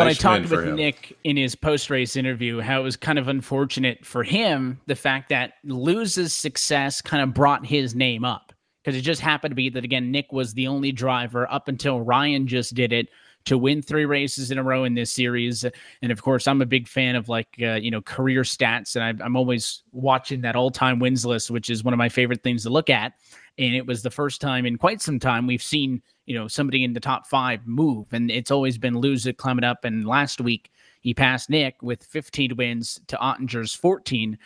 Nice 0.06 0.24
I 0.24 0.38
talked 0.38 0.50
with 0.50 0.74
Nick 0.74 1.16
in 1.24 1.36
his 1.36 1.54
post 1.54 1.90
race 1.90 2.16
interview 2.16 2.60
how 2.60 2.80
it 2.80 2.84
was 2.84 2.96
kind 2.96 3.18
of 3.18 3.28
unfortunate 3.28 4.04
for 4.04 4.22
him 4.22 4.80
the 4.86 4.96
fact 4.96 5.28
that 5.30 5.54
Luza's 5.64 6.32
success 6.32 7.00
kind 7.00 7.22
of 7.22 7.34
brought 7.34 7.66
his 7.66 7.94
name 7.94 8.24
up 8.24 8.52
because 8.82 8.96
it 8.96 9.02
just 9.02 9.20
happened 9.20 9.52
to 9.52 9.56
be 9.56 9.68
that 9.70 9.84
again 9.84 10.10
Nick 10.10 10.32
was 10.32 10.54
the 10.54 10.66
only 10.66 10.92
driver 10.92 11.50
up 11.50 11.68
until 11.68 12.00
Ryan 12.00 12.46
just 12.46 12.74
did 12.74 12.92
it 12.92 13.08
to 13.48 13.56
win 13.56 13.80
three 13.82 14.04
races 14.04 14.50
in 14.50 14.58
a 14.58 14.62
row 14.62 14.84
in 14.84 14.94
this 14.94 15.10
series. 15.10 15.64
And 16.02 16.12
of 16.12 16.22
course, 16.22 16.46
I'm 16.46 16.60
a 16.60 16.66
big 16.66 16.86
fan 16.86 17.16
of 17.16 17.28
like 17.28 17.48
uh, 17.60 17.74
you 17.74 17.90
know 17.90 18.02
career 18.02 18.42
stats, 18.42 18.94
and 18.94 19.02
I, 19.02 19.24
I'm 19.24 19.36
always 19.36 19.82
watching 19.92 20.42
that 20.42 20.54
all 20.54 20.70
time 20.70 20.98
wins 20.98 21.24
list, 21.24 21.50
which 21.50 21.70
is 21.70 21.82
one 21.82 21.94
of 21.94 21.98
my 21.98 22.08
favorite 22.08 22.42
things 22.42 22.64
to 22.64 22.70
look 22.70 22.90
at. 22.90 23.14
And 23.58 23.74
it 23.74 23.86
was 23.86 24.02
the 24.02 24.10
first 24.10 24.40
time 24.40 24.66
in 24.66 24.78
quite 24.78 25.02
some 25.02 25.18
time 25.18 25.46
we've 25.46 25.62
seen 25.62 26.00
you 26.26 26.34
know 26.34 26.46
somebody 26.46 26.84
in 26.84 26.92
the 26.92 27.00
top 27.00 27.26
five 27.26 27.66
move, 27.66 28.06
and 28.12 28.30
it's 28.30 28.50
always 28.50 28.78
been 28.78 28.94
Luza 28.94 29.36
climbing 29.36 29.64
up. 29.64 29.84
And 29.84 30.06
last 30.06 30.40
week 30.40 30.70
he 31.00 31.14
passed 31.14 31.50
Nick 31.50 31.82
with 31.82 32.04
15 32.04 32.56
wins 32.56 33.00
to 33.08 33.16
Ottinger's 33.16 33.74
14. 33.74 34.38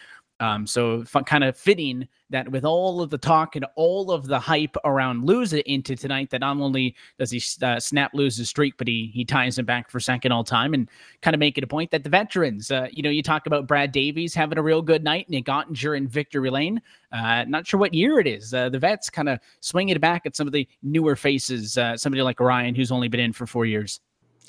Um, 0.43 0.67
so 0.67 1.03
f- 1.03 1.25
kind 1.25 1.45
of 1.45 1.57
fitting 1.57 2.09
that 2.31 2.51
with 2.51 2.65
all 2.65 3.01
of 3.01 3.11
the 3.11 3.19
talk 3.19 3.55
and 3.55 3.65
all 3.77 4.11
of 4.11 4.27
the 4.27 4.41
hype 4.41 4.77
around 4.85 5.23
Luza 5.23 5.63
into 5.63 5.95
tonight, 5.95 6.31
that 6.31 6.41
not 6.41 6.57
only 6.57 6.97
does 7.17 7.31
he 7.31 7.41
uh, 7.65 7.79
snap 7.79 8.13
Luza's 8.13 8.49
streak, 8.49 8.75
but 8.77 8.89
he 8.89 9.09
he 9.15 9.25
ties 9.25 9.57
him 9.57 9.65
back 9.65 9.89
for 9.89 10.01
second 10.01 10.33
all 10.33 10.43
time, 10.43 10.75
and 10.75 10.89
kind 11.21 11.35
of 11.35 11.39
make 11.39 11.59
it 11.59 11.65
a 11.65 11.67
point 11.69 11.93
that 11.93 12.03
the 12.03 12.11
veterans, 12.11 12.73
uh, 12.73 12.89
you 12.91 13.05
know, 13.05 13.11
you 13.11 13.23
talk 13.23 13.47
about 13.47 13.69
Brad 13.69 13.93
Davies 13.93 14.35
having 14.35 14.59
a 14.59 14.63
real 14.63 14.83
good 14.83 15.05
night, 15.05 15.31
Nick 15.31 15.47
Ottinger 15.47 15.97
and 15.97 16.11
Victory 16.11 16.51
Lane. 16.51 16.83
Uh, 17.13 17.45
not 17.47 17.65
sure 17.65 17.79
what 17.79 17.95
year 17.95 18.19
it 18.19 18.27
is. 18.27 18.53
Uh, 18.53 18.69
the 18.69 18.81
vets 18.81 19.11
kind 19.11 19.29
of 19.29 19.39
swinging 19.61 19.95
it 19.95 20.01
back 20.01 20.27
at 20.27 20.35
some 20.35 20.49
of 20.49 20.53
the 20.53 20.67
newer 20.83 21.15
faces. 21.15 21.79
Uh, 21.79 21.97
somebody 21.97 22.23
like 22.23 22.41
Ryan, 22.41 22.75
who's 22.75 22.91
only 22.91 23.07
been 23.07 23.21
in 23.21 23.33
for 23.33 23.47
four 23.47 23.65
years. 23.65 24.01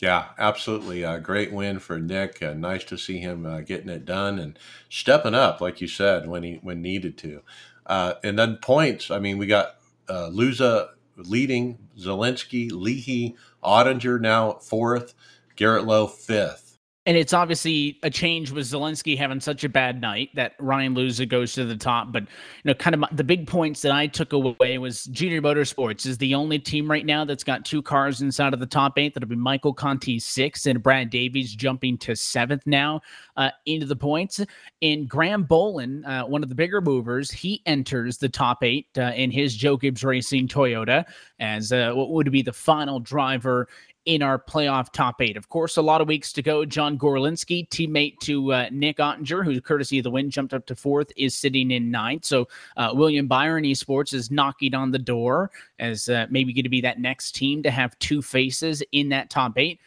Yeah, 0.03 0.31
absolutely. 0.37 1.03
A 1.03 1.17
great 1.17 1.53
win 1.53 1.79
for 1.79 1.97
Nick. 1.97 2.43
Uh, 2.43 2.53
nice 2.53 2.83
to 2.83 2.97
see 2.97 3.19
him 3.19 3.45
uh, 3.45 3.61
getting 3.61 3.87
it 3.87 4.03
done 4.03 4.37
and 4.37 4.59
stepping 4.89 5.33
up, 5.33 5.61
like 5.61 5.79
you 5.79 5.87
said, 5.87 6.27
when 6.27 6.43
he 6.43 6.59
when 6.61 6.81
needed 6.81 7.17
to. 7.19 7.41
Uh, 7.85 8.15
and 8.21 8.37
then 8.37 8.57
points. 8.57 9.09
I 9.09 9.19
mean, 9.19 9.37
we 9.37 9.45
got 9.45 9.75
uh, 10.09 10.29
Luza 10.29 10.89
leading, 11.15 11.77
Zalenski, 11.97 12.69
Leahy, 12.69 13.37
Ottinger 13.63 14.19
now 14.19 14.55
fourth, 14.55 15.13
Garrett 15.55 15.85
Lowe 15.85 16.07
fifth. 16.07 16.62
And 17.05 17.17
it's 17.17 17.33
obviously 17.33 17.99
a 18.01 18.09
change 18.09 18.51
with 18.51 18.65
Zalenski 18.65 19.17
having 19.17 19.41
such 19.41 19.65
a 19.65 19.69
bad 19.69 19.99
night 19.99 20.29
that 20.35 20.53
Ryan 20.57 20.95
Luza 20.95 21.27
goes 21.27 21.51
to 21.53 21.65
the 21.65 21.75
top. 21.75 22.13
But 22.13 22.23
you 22.23 22.29
know, 22.63 22.73
kind 22.75 22.95
of 22.95 23.03
the 23.11 23.25
big 23.25 23.45
points 23.45 23.81
that 23.81 23.91
I 23.91 24.07
took 24.07 24.31
away 24.31 24.77
was 24.77 25.03
Junior 25.05 25.41
Motorsports 25.41 26.05
is 26.05 26.17
the 26.17 26.33
only 26.33 26.59
team 26.59 26.89
right 26.89 27.05
now 27.05 27.25
that's 27.25 27.43
got 27.43 27.65
two 27.65 27.81
cars 27.81 28.21
inside 28.21 28.53
of 28.53 28.61
the 28.61 28.65
top 28.65 28.97
eight. 28.97 29.13
That'll 29.13 29.27
be 29.27 29.35
Michael 29.35 29.73
Conti 29.73 30.17
sixth 30.17 30.65
and 30.65 30.81
Brad 30.81 31.09
Davies 31.09 31.53
jumping 31.53 31.97
to 31.99 32.15
seventh 32.15 32.65
now 32.65 33.01
uh, 33.35 33.49
into 33.65 33.85
the 33.85 33.97
points. 33.97 34.39
And 34.81 35.09
Graham 35.09 35.45
Bolin, 35.45 36.07
uh, 36.07 36.25
one 36.25 36.41
of 36.41 36.47
the 36.47 36.55
bigger 36.55 36.79
movers, 36.79 37.29
he 37.29 37.61
enters 37.65 38.17
the 38.17 38.29
top 38.29 38.63
eight 38.63 38.87
uh, 38.97 39.11
in 39.15 39.29
his 39.29 39.55
Joe 39.55 39.75
Gibbs 39.75 40.05
Racing 40.05 40.47
Toyota 40.47 41.03
as 41.39 41.73
uh, 41.73 41.91
what 41.91 42.11
would 42.11 42.31
be 42.31 42.41
the 42.41 42.53
final 42.53 43.01
driver 43.01 43.67
in 44.05 44.21
our 44.21 44.37
playoff 44.37 44.91
top 44.91 45.21
eight. 45.21 45.37
Of 45.37 45.49
course, 45.49 45.77
a 45.77 45.81
lot 45.81 46.01
of 46.01 46.07
weeks 46.07 46.33
to 46.33 46.41
go. 46.41 46.65
John 46.65 46.97
Gorlinski, 46.97 47.67
teammate 47.69 48.19
to 48.21 48.53
uh, 48.53 48.69
Nick 48.71 48.97
Ottinger, 48.97 49.45
who 49.45 49.59
courtesy 49.61 49.99
of 49.99 50.03
the 50.03 50.11
win 50.11 50.29
jumped 50.29 50.53
up 50.53 50.65
to 50.65 50.75
fourth, 50.75 51.11
is 51.15 51.35
sitting 51.35 51.71
in 51.71 51.89
ninth. 51.89 52.25
So 52.25 52.47
uh, 52.77 52.91
William 52.93 53.27
Byron 53.27 53.63
Esports 53.63 54.13
is 54.13 54.31
knocking 54.31 54.73
on 54.75 54.91
the 54.91 54.99
door 54.99 55.51
as 55.79 56.09
uh, 56.09 56.27
maybe 56.29 56.53
going 56.53 56.63
to 56.63 56.69
be 56.69 56.81
that 56.81 56.99
next 56.99 57.33
team 57.33 57.63
to 57.63 57.71
have 57.71 57.97
two 57.99 58.21
faces 58.21 58.83
in 58.91 59.09
that 59.09 59.29
top 59.29 59.57
eight. 59.57 59.79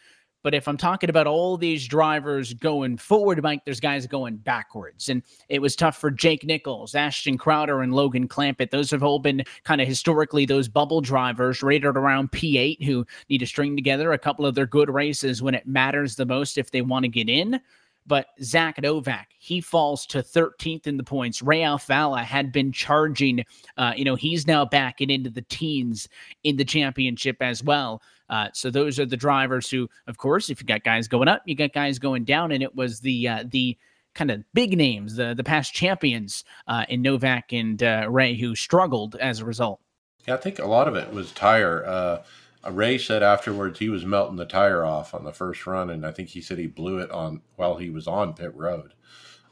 But 0.47 0.55
if 0.55 0.69
I'm 0.69 0.77
talking 0.77 1.09
about 1.09 1.27
all 1.27 1.57
these 1.57 1.85
drivers 1.89 2.53
going 2.53 2.95
forward, 2.95 3.43
Mike, 3.43 3.65
there's 3.65 3.81
guys 3.81 4.07
going 4.07 4.37
backwards. 4.37 5.09
And 5.09 5.21
it 5.49 5.61
was 5.61 5.75
tough 5.75 5.97
for 5.97 6.09
Jake 6.09 6.45
Nichols, 6.45 6.95
Ashton 6.95 7.37
Crowder, 7.37 7.81
and 7.81 7.93
Logan 7.93 8.29
Clampitt. 8.29 8.71
Those 8.71 8.89
have 8.91 9.03
all 9.03 9.19
been 9.19 9.43
kind 9.65 9.81
of 9.81 9.89
historically 9.89 10.45
those 10.45 10.69
bubble 10.69 11.01
drivers 11.01 11.61
rated 11.61 11.97
around 11.97 12.31
P8 12.31 12.81
who 12.81 13.05
need 13.29 13.39
to 13.39 13.45
string 13.45 13.75
together 13.75 14.13
a 14.13 14.17
couple 14.17 14.45
of 14.45 14.55
their 14.55 14.65
good 14.65 14.89
races 14.89 15.41
when 15.41 15.53
it 15.53 15.67
matters 15.67 16.15
the 16.15 16.25
most 16.25 16.57
if 16.57 16.71
they 16.71 16.81
want 16.81 17.03
to 17.03 17.09
get 17.09 17.27
in. 17.27 17.59
But 18.07 18.27
Zach 18.41 18.81
Novak, 18.81 19.27
he 19.37 19.59
falls 19.59 20.05
to 20.07 20.19
13th 20.19 20.87
in 20.87 20.97
the 20.97 21.03
points. 21.03 21.41
Ray 21.41 21.61
Alfalla 21.61 22.23
had 22.23 22.51
been 22.51 22.71
charging. 22.71 23.43
Uh, 23.77 23.93
you 23.95 24.05
know, 24.05 24.15
he's 24.15 24.47
now 24.47 24.65
back 24.65 25.01
and 25.01 25.11
into 25.11 25.29
the 25.29 25.43
teens 25.43 26.07
in 26.43 26.55
the 26.55 26.65
championship 26.65 27.37
as 27.41 27.61
well. 27.61 28.01
Uh, 28.29 28.47
so 28.53 28.69
those 28.69 28.99
are 28.99 29.05
the 29.05 29.17
drivers 29.17 29.69
who, 29.69 29.89
of 30.07 30.17
course, 30.17 30.49
if 30.49 30.61
you 30.61 30.65
got 30.65 30.83
guys 30.83 31.07
going 31.07 31.27
up, 31.27 31.41
you 31.45 31.55
got 31.55 31.73
guys 31.73 31.99
going 31.99 32.23
down, 32.23 32.51
and 32.51 32.63
it 32.63 32.75
was 32.75 32.99
the 32.99 33.27
uh, 33.27 33.43
the 33.49 33.77
kind 34.15 34.31
of 34.31 34.43
big 34.53 34.77
names, 34.77 35.15
the 35.15 35.33
the 35.33 35.43
past 35.43 35.73
champions 35.73 36.43
uh, 36.67 36.85
in 36.89 37.01
Novak 37.01 37.53
and 37.53 37.81
uh, 37.83 38.07
Ray 38.09 38.35
who 38.35 38.55
struggled 38.55 39.15
as 39.15 39.39
a 39.39 39.45
result. 39.45 39.79
Yeah, 40.27 40.33
I 40.33 40.37
think 40.37 40.59
a 40.59 40.65
lot 40.65 40.87
of 40.87 40.95
it 40.95 41.13
was 41.13 41.31
tire. 41.31 42.23
Ray 42.69 42.97
said 42.97 43.23
afterwards 43.23 43.79
he 43.79 43.89
was 43.89 44.05
melting 44.05 44.35
the 44.37 44.45
tire 44.45 44.83
off 44.85 45.13
on 45.13 45.23
the 45.23 45.33
first 45.33 45.65
run, 45.65 45.89
and 45.89 46.05
I 46.05 46.11
think 46.11 46.29
he 46.29 46.41
said 46.41 46.57
he 46.57 46.67
blew 46.67 46.99
it 46.99 47.11
on 47.11 47.41
while 47.55 47.77
he 47.77 47.89
was 47.89 48.07
on 48.07 48.33
pit 48.33 48.53
road. 48.55 48.93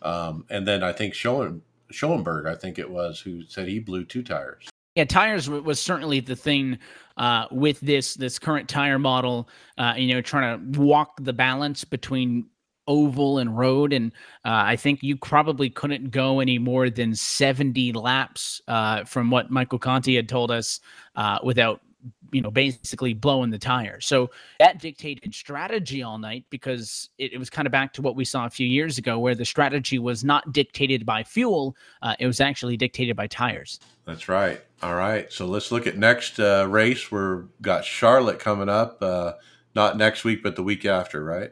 Um, 0.01 0.45
and 0.49 0.67
then 0.67 0.83
I 0.83 0.91
think 0.91 1.13
Schoen, 1.13 1.61
Schoenberg, 1.91 2.45
I 2.47 2.55
think 2.55 2.77
it 2.77 2.89
was, 2.89 3.19
who 3.19 3.43
said 3.43 3.67
he 3.67 3.79
blew 3.79 4.05
two 4.05 4.23
tires. 4.23 4.69
Yeah, 4.95 5.05
tires 5.05 5.49
was 5.49 5.79
certainly 5.79 6.21
the 6.21 6.37
thing 6.37 6.79
uh, 7.17 7.47
with 7.51 7.79
this 7.81 8.13
this 8.13 8.39
current 8.39 8.69
tire 8.69 8.99
model. 8.99 9.49
Uh, 9.77 9.93
you 9.97 10.13
know, 10.13 10.21
trying 10.21 10.73
to 10.73 10.79
walk 10.79 11.17
the 11.21 11.33
balance 11.33 11.83
between 11.83 12.45
oval 12.87 13.39
and 13.39 13.57
road, 13.57 13.91
and 13.91 14.13
uh, 14.45 14.63
I 14.65 14.77
think 14.77 15.03
you 15.03 15.17
probably 15.17 15.69
couldn't 15.69 16.11
go 16.11 16.39
any 16.39 16.59
more 16.59 16.89
than 16.89 17.13
seventy 17.13 17.91
laps 17.91 18.61
uh, 18.69 19.03
from 19.03 19.31
what 19.31 19.51
Michael 19.51 19.79
Conti 19.79 20.15
had 20.15 20.29
told 20.29 20.49
us 20.49 20.79
uh, 21.17 21.39
without 21.43 21.81
you 22.31 22.41
know, 22.41 22.51
basically 22.51 23.13
blowing 23.13 23.49
the 23.49 23.59
tire. 23.59 23.99
So 24.01 24.29
that 24.59 24.79
dictated 24.79 25.33
strategy 25.33 26.03
all 26.03 26.17
night 26.17 26.45
because 26.49 27.09
it, 27.17 27.33
it 27.33 27.37
was 27.37 27.49
kind 27.49 27.65
of 27.65 27.71
back 27.71 27.93
to 27.93 28.01
what 28.01 28.15
we 28.15 28.25
saw 28.25 28.45
a 28.45 28.49
few 28.49 28.67
years 28.67 28.97
ago, 28.97 29.19
where 29.19 29.35
the 29.35 29.45
strategy 29.45 29.99
was 29.99 30.23
not 30.23 30.51
dictated 30.53 31.05
by 31.05 31.23
fuel; 31.23 31.75
uh, 32.01 32.15
it 32.19 32.27
was 32.27 32.41
actually 32.41 32.77
dictated 32.77 33.15
by 33.15 33.27
tires. 33.27 33.79
That's 34.05 34.27
right. 34.29 34.61
All 34.83 34.95
right, 34.95 35.31
so 35.31 35.45
let's 35.45 35.71
look 35.71 35.87
at 35.87 35.97
next 35.97 36.39
uh, 36.39 36.67
race. 36.69 37.11
We've 37.11 37.45
got 37.61 37.85
Charlotte 37.85 38.39
coming 38.39 38.69
up, 38.69 39.01
uh, 39.01 39.33
not 39.73 39.97
next 39.97 40.23
week, 40.23 40.43
but 40.43 40.55
the 40.55 40.63
week 40.63 40.85
after, 40.85 41.23
right? 41.23 41.51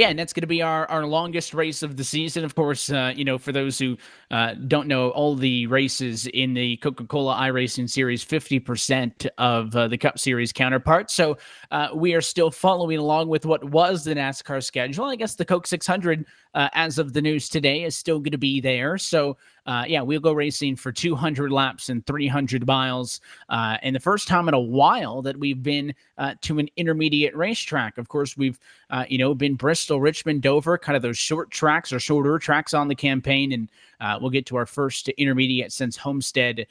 Yeah, 0.00 0.08
and 0.08 0.18
that's 0.18 0.32
going 0.32 0.40
to 0.40 0.46
be 0.46 0.62
our, 0.62 0.86
our 0.86 1.04
longest 1.04 1.52
race 1.52 1.82
of 1.82 1.98
the 1.98 2.04
season. 2.04 2.42
Of 2.42 2.54
course, 2.54 2.90
uh, 2.90 3.12
you 3.14 3.22
know, 3.22 3.36
for 3.36 3.52
those 3.52 3.78
who 3.78 3.98
uh, 4.30 4.54
don't 4.54 4.88
know, 4.88 5.10
all 5.10 5.36
the 5.36 5.66
races 5.66 6.26
in 6.28 6.54
the 6.54 6.78
Coca 6.78 7.04
Cola 7.04 7.34
iRacing 7.34 7.86
Series, 7.86 8.24
50% 8.24 9.26
of 9.36 9.76
uh, 9.76 9.88
the 9.88 9.98
Cup 9.98 10.18
Series 10.18 10.54
counterparts. 10.54 11.14
So 11.14 11.36
uh, 11.70 11.88
we 11.94 12.14
are 12.14 12.22
still 12.22 12.50
following 12.50 12.96
along 12.96 13.28
with 13.28 13.44
what 13.44 13.62
was 13.62 14.04
the 14.04 14.14
NASCAR 14.14 14.64
schedule. 14.64 15.04
I 15.04 15.16
guess 15.16 15.34
the 15.34 15.44
Coke 15.44 15.66
600, 15.66 16.24
uh, 16.54 16.68
as 16.72 16.98
of 16.98 17.12
the 17.12 17.22
news 17.22 17.48
today, 17.48 17.84
is 17.84 17.96
still 17.96 18.18
going 18.18 18.32
to 18.32 18.38
be 18.38 18.60
there. 18.60 18.98
So 18.98 19.36
uh, 19.66 19.84
yeah, 19.86 20.02
we'll 20.02 20.20
go 20.20 20.32
racing 20.32 20.76
for 20.76 20.90
200 20.90 21.52
laps 21.52 21.88
and 21.90 22.04
300 22.06 22.66
miles. 22.66 23.20
Uh, 23.48 23.76
and 23.82 23.94
the 23.94 24.00
first 24.00 24.26
time 24.26 24.48
in 24.48 24.54
a 24.54 24.60
while 24.60 25.22
that 25.22 25.36
we've 25.36 25.62
been 25.62 25.94
uh, 26.18 26.34
to 26.42 26.58
an 26.58 26.68
intermediate 26.76 27.36
racetrack. 27.36 27.98
Of 27.98 28.08
course, 28.08 28.36
we've, 28.36 28.58
uh, 28.90 29.04
you 29.08 29.18
know, 29.18 29.34
been 29.34 29.54
Bristol, 29.54 30.00
Richmond, 30.00 30.42
Dover, 30.42 30.78
kind 30.78 30.96
of 30.96 31.02
those 31.02 31.18
short 31.18 31.50
tracks 31.50 31.92
or 31.92 32.00
shorter 32.00 32.38
tracks 32.38 32.74
on 32.74 32.88
the 32.88 32.94
campaign. 32.94 33.52
And 33.52 33.70
uh, 34.00 34.18
we'll 34.20 34.30
get 34.30 34.46
to 34.46 34.56
our 34.56 34.66
first 34.66 35.08
intermediate 35.10 35.72
since 35.72 35.96
Homestead 35.96 36.66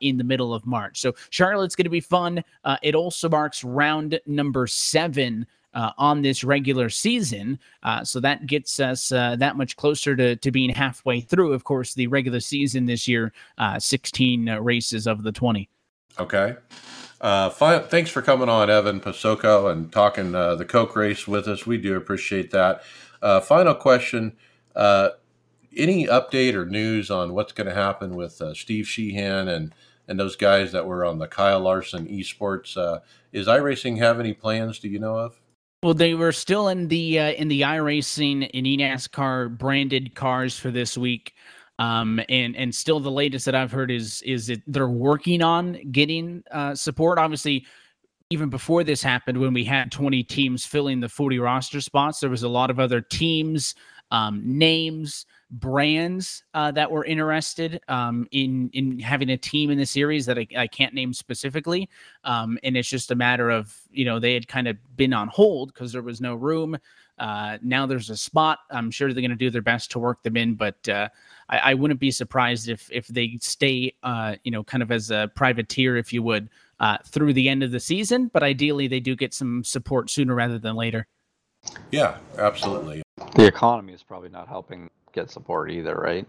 in 0.00 0.16
the 0.16 0.24
middle 0.24 0.54
of 0.54 0.64
March. 0.66 1.00
So 1.00 1.14
Charlotte's 1.30 1.76
going 1.76 1.84
to 1.84 1.90
be 1.90 2.00
fun. 2.00 2.42
it 2.82 2.94
also 2.94 3.28
marks 3.28 3.64
round 3.64 4.18
number 4.26 4.66
seven 4.66 5.46
uh, 5.74 5.92
on 5.98 6.22
this 6.22 6.44
regular 6.44 6.88
season. 6.88 7.58
Uh, 7.82 8.04
so 8.04 8.20
that 8.20 8.46
gets 8.46 8.80
us 8.80 9.12
uh, 9.12 9.36
that 9.36 9.56
much 9.56 9.76
closer 9.76 10.16
to, 10.16 10.36
to 10.36 10.50
being 10.50 10.70
halfway 10.70 11.20
through. 11.20 11.52
Of 11.52 11.64
course, 11.64 11.94
the 11.94 12.06
regular 12.06 12.40
season 12.40 12.86
this 12.86 13.06
year, 13.06 13.32
uh, 13.58 13.78
16 13.78 14.48
uh, 14.48 14.60
races 14.60 15.06
of 15.06 15.22
the 15.22 15.32
20. 15.32 15.68
Okay. 16.18 16.56
Uh, 17.20 17.50
thanks 17.50 18.10
for 18.10 18.22
coming 18.22 18.48
on, 18.48 18.70
Evan 18.70 19.00
Posocco, 19.00 19.70
and 19.70 19.92
talking 19.92 20.32
the 20.32 20.66
Coke 20.68 20.94
race 20.96 21.26
with 21.26 21.48
us. 21.48 21.66
We 21.66 21.76
do 21.76 21.96
appreciate 21.96 22.50
that. 22.52 22.82
final 23.44 23.74
question. 23.74 24.36
any 24.76 26.06
update 26.06 26.54
or 26.54 26.64
news 26.64 27.10
on 27.10 27.34
what's 27.34 27.52
going 27.52 27.66
to 27.66 27.74
happen 27.74 28.14
with 28.14 28.40
Steve 28.54 28.86
Sheehan 28.86 29.48
and 29.48 29.74
and 30.06 30.18
those 30.18 30.36
guys 30.36 30.72
that 30.72 30.86
were 30.86 31.04
on 31.04 31.18
the 31.18 31.26
Kyle 31.26 31.60
Larson 31.60 32.06
Esports. 32.06 33.00
Is 33.32 33.46
iRacing 33.46 33.98
have 33.98 34.18
any 34.18 34.32
plans? 34.32 34.78
Do 34.78 34.88
you 34.88 34.98
know 34.98 35.18
of? 35.18 35.38
Well, 35.82 35.94
they 35.94 36.14
were 36.14 36.32
still 36.32 36.68
in 36.68 36.88
the 36.88 37.20
uh, 37.20 37.32
in 37.32 37.46
the 37.46 37.60
iRacing 37.60 38.50
and 38.52 38.66
eNASCAR 38.66 39.56
branded 39.56 40.14
cars 40.16 40.58
for 40.58 40.72
this 40.72 40.98
week, 40.98 41.34
um, 41.78 42.20
and 42.28 42.56
and 42.56 42.74
still 42.74 42.98
the 42.98 43.12
latest 43.12 43.44
that 43.46 43.54
I've 43.54 43.70
heard 43.70 43.90
is 43.92 44.20
is 44.22 44.48
that 44.48 44.60
they're 44.66 44.88
working 44.88 45.40
on 45.40 45.78
getting 45.92 46.42
uh, 46.50 46.74
support. 46.74 47.18
Obviously, 47.18 47.64
even 48.30 48.50
before 48.50 48.82
this 48.82 49.02
happened, 49.02 49.38
when 49.38 49.54
we 49.54 49.62
had 49.64 49.92
20 49.92 50.24
teams 50.24 50.66
filling 50.66 50.98
the 50.98 51.08
40 51.08 51.38
roster 51.38 51.80
spots, 51.80 52.18
there 52.18 52.30
was 52.30 52.42
a 52.42 52.48
lot 52.48 52.70
of 52.70 52.80
other 52.80 53.00
teams, 53.00 53.76
um, 54.10 54.42
names, 54.44 55.26
brands 55.50 56.44
uh, 56.54 56.70
that 56.72 56.90
were 56.90 57.04
interested 57.04 57.80
um, 57.88 58.26
in 58.32 58.70
in 58.72 58.98
having 58.98 59.30
a 59.30 59.36
team 59.36 59.70
in 59.70 59.78
the 59.78 59.86
series 59.86 60.26
that 60.26 60.38
I, 60.38 60.46
I 60.56 60.66
can't 60.66 60.94
name 60.94 61.12
specifically, 61.12 61.88
um, 62.24 62.58
and 62.62 62.76
it's 62.76 62.88
just 62.88 63.10
a 63.10 63.14
matter 63.14 63.50
of 63.50 63.74
you 63.90 64.04
know 64.04 64.18
they 64.18 64.34
had 64.34 64.48
kind 64.48 64.68
of 64.68 64.76
been 64.96 65.12
on 65.12 65.28
hold 65.28 65.72
because 65.72 65.92
there 65.92 66.02
was 66.02 66.20
no 66.20 66.34
room. 66.34 66.76
Uh, 67.18 67.58
now 67.62 67.84
there's 67.84 68.10
a 68.10 68.16
spot. 68.16 68.60
I'm 68.70 68.90
sure 68.90 69.12
they're 69.12 69.20
going 69.20 69.30
to 69.30 69.36
do 69.36 69.50
their 69.50 69.62
best 69.62 69.90
to 69.92 69.98
work 69.98 70.22
them 70.22 70.36
in, 70.36 70.54
but 70.54 70.88
uh, 70.88 71.08
I, 71.48 71.58
I, 71.58 71.74
wouldn't 71.74 71.98
be 71.98 72.12
surprised 72.12 72.68
if 72.68 72.88
if 72.92 73.08
they 73.08 73.38
stay, 73.40 73.94
uh, 74.04 74.36
you 74.44 74.52
know, 74.52 74.62
kind 74.62 74.82
of 74.82 74.92
as 74.92 75.10
a 75.10 75.30
privateer, 75.34 75.96
if 75.96 76.12
you 76.12 76.22
would, 76.22 76.48
uh, 76.78 76.98
through 77.06 77.32
the 77.32 77.48
end 77.48 77.64
of 77.64 77.72
the 77.72 77.80
season. 77.80 78.30
But 78.32 78.44
ideally, 78.44 78.86
they 78.86 79.00
do 79.00 79.16
get 79.16 79.34
some 79.34 79.64
support 79.64 80.10
sooner 80.10 80.34
rather 80.34 80.58
than 80.58 80.76
later. 80.76 81.08
Yeah, 81.90 82.18
absolutely. 82.38 83.02
The 83.34 83.46
economy 83.46 83.92
is 83.92 84.02
probably 84.02 84.28
not 84.28 84.46
helping 84.46 84.88
get 85.18 85.30
support 85.30 85.70
either, 85.70 85.94
right? 85.94 86.26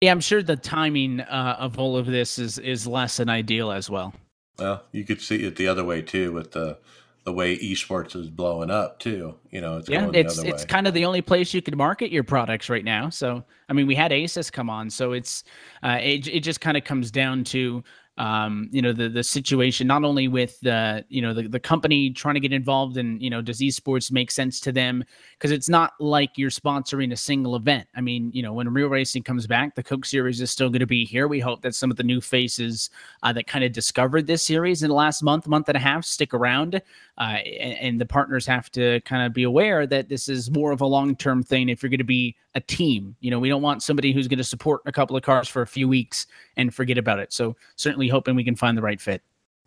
Yeah, 0.00 0.10
I'm 0.10 0.20
sure 0.20 0.42
the 0.42 0.56
timing 0.56 1.20
uh, 1.20 1.56
of 1.58 1.78
all 1.78 1.96
of 1.96 2.06
this 2.06 2.38
is 2.38 2.58
is 2.58 2.86
less 2.86 3.18
than 3.18 3.28
ideal 3.28 3.70
as 3.70 3.88
well. 3.88 4.14
Well, 4.58 4.84
you 4.92 5.04
could 5.04 5.20
see 5.20 5.44
it 5.44 5.56
the 5.56 5.68
other 5.68 5.84
way 5.84 6.02
too 6.02 6.32
with 6.32 6.52
the 6.52 6.78
the 7.24 7.32
way 7.32 7.56
esports 7.58 8.16
is 8.16 8.28
blowing 8.28 8.70
up 8.70 8.98
too. 8.98 9.36
You 9.50 9.60
know, 9.60 9.76
it's 9.76 9.88
yeah, 9.88 10.10
it's 10.12 10.38
it's 10.38 10.62
way. 10.62 10.68
kind 10.68 10.86
of 10.88 10.94
the 10.94 11.04
only 11.04 11.22
place 11.22 11.54
you 11.54 11.62
could 11.62 11.76
market 11.76 12.10
your 12.10 12.24
products 12.24 12.68
right 12.68 12.84
now. 12.84 13.10
So, 13.10 13.44
I 13.68 13.72
mean, 13.72 13.86
we 13.86 13.94
had 13.94 14.10
Asus 14.10 14.50
come 14.50 14.68
on, 14.68 14.90
so 14.90 15.12
it's 15.12 15.44
uh, 15.84 15.98
it 16.02 16.26
it 16.26 16.40
just 16.40 16.60
kind 16.60 16.76
of 16.76 16.82
comes 16.82 17.10
down 17.12 17.44
to 17.44 17.84
um, 18.18 18.68
you 18.70 18.82
know 18.82 18.92
the 18.92 19.08
the 19.08 19.22
situation 19.22 19.86
not 19.86 20.04
only 20.04 20.28
with 20.28 20.60
the 20.60 21.04
you 21.08 21.22
know 21.22 21.32
the, 21.32 21.48
the 21.48 21.58
company 21.58 22.10
trying 22.10 22.34
to 22.34 22.40
get 22.40 22.52
involved 22.52 22.98
in 22.98 23.18
you 23.20 23.30
know 23.30 23.40
does 23.40 23.60
esports 23.60 24.12
make 24.12 24.30
sense 24.30 24.60
to 24.60 24.72
them? 24.72 25.02
Because 25.32 25.50
it's 25.50 25.68
not 25.68 25.94
like 25.98 26.36
you're 26.36 26.50
sponsoring 26.50 27.12
a 27.12 27.16
single 27.16 27.56
event. 27.56 27.88
I 27.94 28.02
mean 28.02 28.30
you 28.34 28.42
know 28.42 28.52
when 28.52 28.68
real 28.68 28.88
racing 28.88 29.22
comes 29.22 29.46
back 29.46 29.74
the 29.74 29.82
coke 29.82 30.04
series 30.04 30.40
is 30.40 30.50
still 30.50 30.68
going 30.68 30.80
to 30.80 30.86
be 30.86 31.04
here. 31.04 31.26
We 31.26 31.40
hope 31.40 31.62
that 31.62 31.74
some 31.74 31.90
of 31.90 31.96
the 31.96 32.02
new 32.02 32.20
faces 32.20 32.90
uh, 33.22 33.32
that 33.32 33.46
kind 33.46 33.64
of 33.64 33.72
discovered 33.72 34.26
this 34.26 34.42
series 34.42 34.82
in 34.82 34.88
the 34.90 34.94
last 34.94 35.22
month 35.22 35.48
month 35.48 35.68
and 35.68 35.76
a 35.76 35.80
half 35.80 36.04
stick 36.04 36.34
around 36.34 36.82
uh, 37.18 37.38
and, 37.60 37.78
and 37.78 38.00
the 38.00 38.06
partners 38.06 38.46
have 38.46 38.70
to 38.70 39.00
kind 39.02 39.24
of 39.24 39.32
be 39.32 39.44
aware 39.44 39.86
that 39.86 40.08
this 40.08 40.28
is 40.28 40.50
more 40.50 40.72
of 40.72 40.80
a 40.80 40.86
long-term 40.86 41.42
thing 41.42 41.68
if 41.68 41.82
you're 41.82 41.90
going 41.90 41.98
to 41.98 42.04
be 42.04 42.34
a 42.54 42.60
team 42.60 43.16
you 43.20 43.30
know 43.30 43.38
we 43.38 43.48
don't 43.48 43.62
want 43.62 43.82
somebody 43.82 44.12
who's 44.12 44.28
going 44.28 44.38
to 44.38 44.44
support 44.44 44.82
a 44.86 44.92
couple 44.92 45.16
of 45.16 45.22
cars 45.22 45.48
for 45.48 45.62
a 45.62 45.66
few 45.66 45.88
weeks 45.88 46.26
and 46.56 46.74
forget 46.74 46.98
about 46.98 47.18
it 47.18 47.32
so 47.32 47.56
certainly 47.76 47.92
certainly 47.92 48.08
hoping 48.08 48.34
we 48.34 48.44
can 48.44 48.56
find 48.56 48.76
the 48.76 48.82
right 48.82 49.00
fit. 49.00 49.22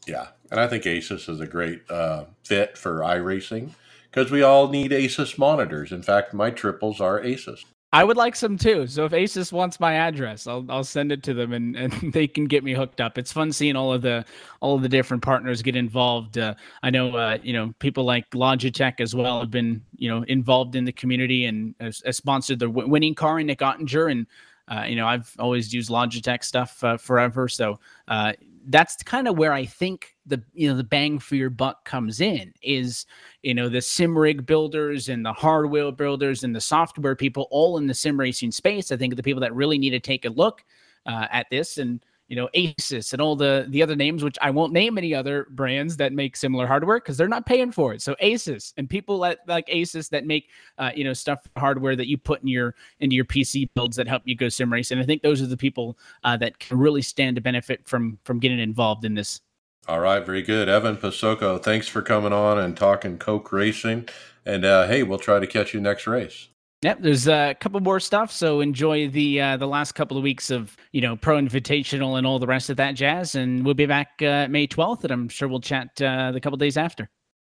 Yeah, 0.07 0.27
and 0.51 0.59
I 0.59 0.67
think 0.67 0.83
ASUS 0.83 1.29
is 1.29 1.39
a 1.39 1.47
great 1.47 1.89
uh, 1.89 2.25
fit 2.43 2.77
for 2.77 2.99
iRacing 2.99 3.71
because 4.11 4.31
we 4.31 4.41
all 4.41 4.67
need 4.67 4.91
ASUS 4.91 5.37
monitors. 5.37 5.91
In 5.91 6.01
fact, 6.01 6.33
my 6.33 6.49
triples 6.49 6.99
are 6.99 7.21
ASUS. 7.21 7.65
I 7.95 8.03
would 8.03 8.17
like 8.17 8.35
some 8.35 8.57
too. 8.57 8.87
So 8.87 9.05
if 9.05 9.13
ASUS 9.13 9.53
wants 9.53 9.79
my 9.79 9.93
address, 9.93 10.47
I'll 10.47 10.65
I'll 10.67 10.83
send 10.83 11.13
it 11.13 11.23
to 11.23 11.33
them 11.33 11.53
and, 11.53 11.77
and 11.77 11.93
they 12.13 12.27
can 12.27 12.43
get 12.43 12.61
me 12.61 12.73
hooked 12.73 12.99
up. 12.99 13.17
It's 13.17 13.31
fun 13.31 13.53
seeing 13.53 13.77
all 13.77 13.93
of 13.93 14.01
the 14.01 14.25
all 14.59 14.75
of 14.75 14.81
the 14.81 14.89
different 14.89 15.23
partners 15.23 15.61
get 15.61 15.77
involved. 15.77 16.37
Uh, 16.37 16.55
I 16.83 16.89
know 16.89 17.15
uh, 17.15 17.37
you 17.41 17.53
know 17.53 17.73
people 17.79 18.03
like 18.03 18.29
Logitech 18.31 18.99
as 18.99 19.15
well 19.15 19.39
have 19.39 19.49
been 19.49 19.81
you 19.95 20.09
know 20.09 20.23
involved 20.23 20.75
in 20.75 20.83
the 20.83 20.91
community 20.91 21.45
and 21.45 21.73
has 21.79 22.03
sponsored 22.11 22.59
the 22.59 22.69
winning 22.69 23.15
car 23.15 23.39
in 23.39 23.47
Nick 23.47 23.59
Ottinger 23.59 24.11
and 24.11 24.27
uh, 24.67 24.83
you 24.87 24.95
know, 24.95 25.05
I've 25.05 25.31
always 25.37 25.71
used 25.71 25.91
Logitech 25.91 26.43
stuff 26.43 26.83
uh, 26.83 26.97
forever, 26.97 27.47
so 27.47 27.79
uh, 28.07 28.33
that's 28.67 29.01
kind 29.03 29.27
of 29.27 29.37
where 29.37 29.53
I 29.53 29.65
think 29.65 30.15
the 30.25 30.41
you 30.53 30.67
know 30.67 30.75
the 30.75 30.83
bang 30.83 31.19
for 31.19 31.35
your 31.35 31.49
buck 31.49 31.85
comes 31.85 32.19
in 32.19 32.53
is 32.61 33.05
you 33.41 33.53
know 33.53 33.69
the 33.69 33.81
sim 33.81 34.17
rig 34.17 34.45
builders 34.45 35.09
and 35.09 35.25
the 35.25 35.33
hardware 35.33 35.91
builders 35.91 36.43
and 36.43 36.55
the 36.55 36.61
software 36.61 37.15
people 37.15 37.47
all 37.51 37.77
in 37.77 37.87
the 37.87 37.93
sim 37.93 38.19
racing 38.19 38.51
space. 38.51 38.91
I 38.91 38.97
think 38.97 39.15
the 39.15 39.23
people 39.23 39.41
that 39.41 39.53
really 39.53 39.77
need 39.77 39.91
to 39.91 39.99
take 39.99 40.25
a 40.25 40.29
look 40.29 40.63
uh, 41.05 41.27
at 41.31 41.47
this 41.49 41.77
and 41.77 42.03
you 42.27 42.35
know, 42.35 42.49
Asus 42.55 43.13
and 43.13 43.21
all 43.21 43.35
the 43.35 43.65
the 43.69 43.83
other 43.83 43.95
names, 43.95 44.23
which 44.23 44.37
I 44.41 44.49
won't 44.49 44.73
name 44.73 44.97
any 44.97 45.13
other 45.13 45.47
brands 45.51 45.95
that 45.97 46.11
make 46.11 46.35
similar 46.35 46.65
hardware 46.65 46.99
because 46.99 47.17
they're 47.17 47.27
not 47.27 47.45
paying 47.45 47.71
for 47.71 47.93
it. 47.93 48.01
So 48.01 48.15
Asus 48.21 48.73
and 48.77 48.89
people 48.89 49.17
like, 49.17 49.37
like 49.47 49.67
Asus 49.67 50.09
that 50.09 50.25
make 50.25 50.49
uh, 50.77 50.91
you 50.95 51.03
know 51.03 51.13
stuff 51.13 51.47
hardware 51.55 51.95
that 51.95 52.07
you 52.07 52.17
put 52.17 52.41
in 52.41 52.47
your 52.47 52.75
into 52.99 53.15
your 53.15 53.25
PC 53.25 53.69
builds 53.75 53.95
that 53.97 54.07
help 54.07 54.23
you 54.25 54.35
go 54.35 54.49
sim 54.49 54.73
race. 54.73 54.91
And 54.91 54.99
I 54.99 55.03
think 55.03 55.21
those 55.21 55.41
are 55.41 55.47
the 55.47 55.57
people 55.57 55.97
uh, 56.23 56.35
that 56.37 56.57
can 56.59 56.79
really 56.79 57.01
stand 57.01 57.35
to 57.35 57.41
benefit 57.41 57.87
from 57.87 58.17
from 58.23 58.39
getting 58.39 58.59
involved 58.59 59.05
in 59.05 59.13
this. 59.13 59.41
All 59.87 59.99
right, 59.99 60.25
very 60.25 60.41
good, 60.41 60.67
Evan 60.67 60.97
Posocco. 60.97 61.61
Thanks 61.61 61.87
for 61.87 62.01
coming 62.01 62.33
on 62.33 62.57
and 62.57 62.75
talking 62.75 63.19
Coke 63.19 63.51
racing. 63.51 64.09
And 64.43 64.65
uh, 64.65 64.87
hey, 64.87 65.03
we'll 65.03 65.19
try 65.19 65.39
to 65.39 65.45
catch 65.45 65.75
you 65.75 65.79
next 65.79 66.07
race. 66.07 66.47
Yep, 66.85 66.99
there's 67.01 67.27
a 67.27 67.55
couple 67.59 67.79
more 67.79 67.99
stuff. 67.99 68.31
So 68.31 68.59
enjoy 68.59 69.09
the 69.09 69.41
uh, 69.41 69.57
the 69.57 69.65
last 69.65 69.93
couple 69.93 70.17
of 70.17 70.23
weeks 70.23 70.51
of 70.51 70.77
you 70.91 71.01
know 71.01 71.15
Pro 71.15 71.35
Invitational 71.35 72.19
and 72.19 72.27
all 72.27 72.37
the 72.37 72.45
rest 72.45 72.69
of 72.69 72.77
that 72.77 72.91
jazz. 72.91 73.33
And 73.33 73.65
we'll 73.65 73.73
be 73.73 73.87
back 73.87 74.21
uh, 74.21 74.45
May 74.51 74.67
12th, 74.67 75.03
and 75.03 75.11
I'm 75.11 75.27
sure 75.27 75.47
we'll 75.47 75.61
chat 75.61 75.99
uh, 75.99 76.31
the 76.31 76.39
couple 76.39 76.57
days 76.57 76.77
after. 76.77 77.09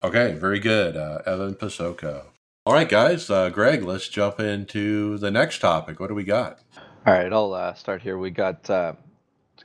Okay, 0.02 0.32
very 0.32 0.58
good, 0.58 0.96
uh, 0.96 1.18
Evan 1.26 1.54
Posocco. 1.56 2.24
All 2.64 2.72
right, 2.72 2.88
guys. 2.88 3.28
Uh, 3.28 3.50
Greg, 3.50 3.82
let's 3.82 4.08
jump 4.08 4.40
into 4.40 5.18
the 5.18 5.30
next 5.30 5.58
topic. 5.58 6.00
What 6.00 6.06
do 6.06 6.14
we 6.14 6.24
got? 6.24 6.60
All 7.06 7.12
right, 7.12 7.30
I'll 7.30 7.52
uh, 7.52 7.74
start 7.74 8.00
here. 8.00 8.16
We 8.16 8.30
got 8.30 8.70
uh, 8.70 8.94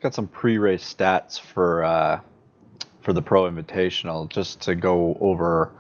got 0.02 0.14
some 0.14 0.28
pre-race 0.28 0.94
stats 0.94 1.40
for 1.40 1.86
uh, 1.86 2.20
for 3.00 3.14
the 3.14 3.22
Pro 3.22 3.50
Invitational, 3.50 4.28
just 4.28 4.60
to 4.64 4.76
go 4.76 5.18
over 5.22 5.72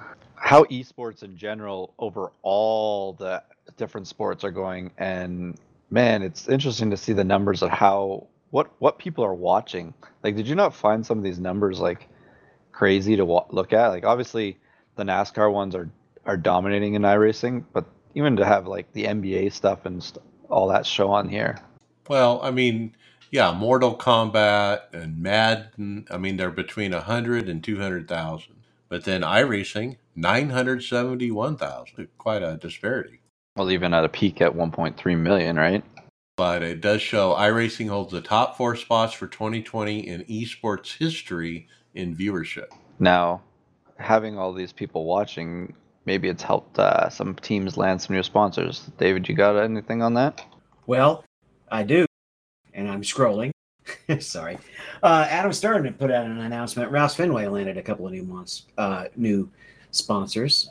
how 0.43 0.65
esports 0.65 1.23
in 1.23 1.37
general, 1.37 1.93
over 1.99 2.33
all 2.41 3.13
the 3.13 3.41
different 3.77 4.05
sports 4.07 4.43
are 4.43 4.51
going. 4.51 4.91
And 4.97 5.57
man, 5.89 6.21
it's 6.21 6.49
interesting 6.49 6.91
to 6.91 6.97
see 6.97 7.13
the 7.13 7.23
numbers 7.23 7.63
of 7.63 7.69
how 7.69 8.27
what 8.51 8.69
what 8.79 8.99
people 8.99 9.23
are 9.23 9.33
watching. 9.33 9.93
Like, 10.21 10.35
did 10.35 10.45
you 10.45 10.55
not 10.55 10.75
find 10.75 11.05
some 11.05 11.17
of 11.17 11.23
these 11.23 11.39
numbers 11.39 11.79
like 11.79 12.09
crazy 12.73 13.15
to 13.15 13.23
wa- 13.23 13.45
look 13.51 13.71
at? 13.71 13.87
Like, 13.87 14.03
obviously, 14.03 14.59
the 14.97 15.03
NASCAR 15.03 15.49
ones 15.51 15.75
are 15.75 15.89
are 16.25 16.35
dominating 16.35 16.95
in 16.95 17.03
iRacing, 17.03 17.63
but 17.71 17.85
even 18.13 18.35
to 18.35 18.45
have 18.45 18.67
like 18.67 18.91
the 18.91 19.05
NBA 19.05 19.53
stuff 19.53 19.85
and 19.85 20.03
st- 20.03 20.25
all 20.49 20.67
that 20.67 20.85
show 20.85 21.09
on 21.09 21.29
here. 21.29 21.57
Well, 22.09 22.41
I 22.43 22.51
mean, 22.51 22.97
yeah, 23.31 23.53
Mortal 23.53 23.95
Kombat 23.95 24.93
and 24.93 25.21
Madden, 25.21 26.05
I 26.11 26.17
mean, 26.17 26.35
they're 26.35 26.51
between 26.51 26.91
100 26.91 27.47
and 27.47 27.63
200,000. 27.63 28.55
But 28.89 29.05
then 29.05 29.21
iRacing, 29.21 29.95
971,000. 30.15 32.07
Quite 32.17 32.43
a 32.43 32.57
disparity. 32.57 33.19
Well, 33.55 33.71
even 33.71 33.93
at 33.93 34.03
a 34.03 34.09
peak 34.09 34.41
at 34.41 34.53
1.3 34.53 35.17
million, 35.17 35.55
right? 35.55 35.83
But 36.35 36.63
it 36.63 36.81
does 36.81 37.01
show 37.01 37.35
iRacing 37.35 37.89
holds 37.89 38.11
the 38.11 38.21
top 38.21 38.57
four 38.57 38.75
spots 38.75 39.13
for 39.13 39.27
2020 39.27 40.07
in 40.07 40.23
esports 40.25 40.97
history 40.97 41.67
in 41.93 42.15
viewership. 42.15 42.67
Now, 42.99 43.41
having 43.97 44.39
all 44.39 44.51
these 44.53 44.73
people 44.73 45.05
watching, 45.05 45.75
maybe 46.05 46.29
it's 46.29 46.41
helped 46.41 46.79
uh, 46.79 47.09
some 47.09 47.35
teams 47.35 47.77
land 47.77 48.01
some 48.01 48.15
new 48.15 48.23
sponsors. 48.23 48.89
David, 48.97 49.29
you 49.29 49.35
got 49.35 49.57
anything 49.57 50.01
on 50.01 50.15
that? 50.15 50.43
Well, 50.87 51.23
I 51.71 51.83
do, 51.83 52.05
and 52.73 52.89
I'm 52.89 53.03
scrolling. 53.03 53.51
Sorry. 54.19 54.57
Uh, 55.01 55.27
Adam 55.29 55.53
Stern 55.53 55.85
had 55.85 55.99
put 55.99 56.11
out 56.11 56.25
an 56.25 56.39
announcement. 56.39 56.91
Roush 56.91 57.15
Fenway 57.15 57.47
landed 57.47 57.77
a 57.77 57.81
couple 57.81 58.07
of 58.07 58.13
new 58.13 58.23
mons- 58.23 58.65
uh, 58.77 59.05
new 59.15 59.49
sponsors. 59.72 59.72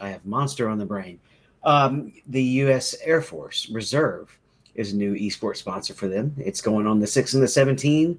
I 0.01 0.09
have 0.09 0.25
Monster 0.25 0.69
on 0.69 0.79
the 0.79 0.87
brain. 0.87 1.19
Um, 1.65 2.13
the 2.29 2.43
U.S. 2.43 2.97
Air 3.05 3.23
Force 3.23 3.69
Reserve 3.71 4.37
is 4.75 4.93
a 4.93 4.97
new 4.97 5.15
esports 5.15 5.59
sponsor 5.59 5.95
for 5.95 6.09
them. 6.09 6.35
It's 6.39 6.61
going 6.61 6.87
on 6.87 6.99
the 6.99 7.07
6 7.07 7.35
and 7.35 7.43
the 7.43 7.49
17 7.49 8.19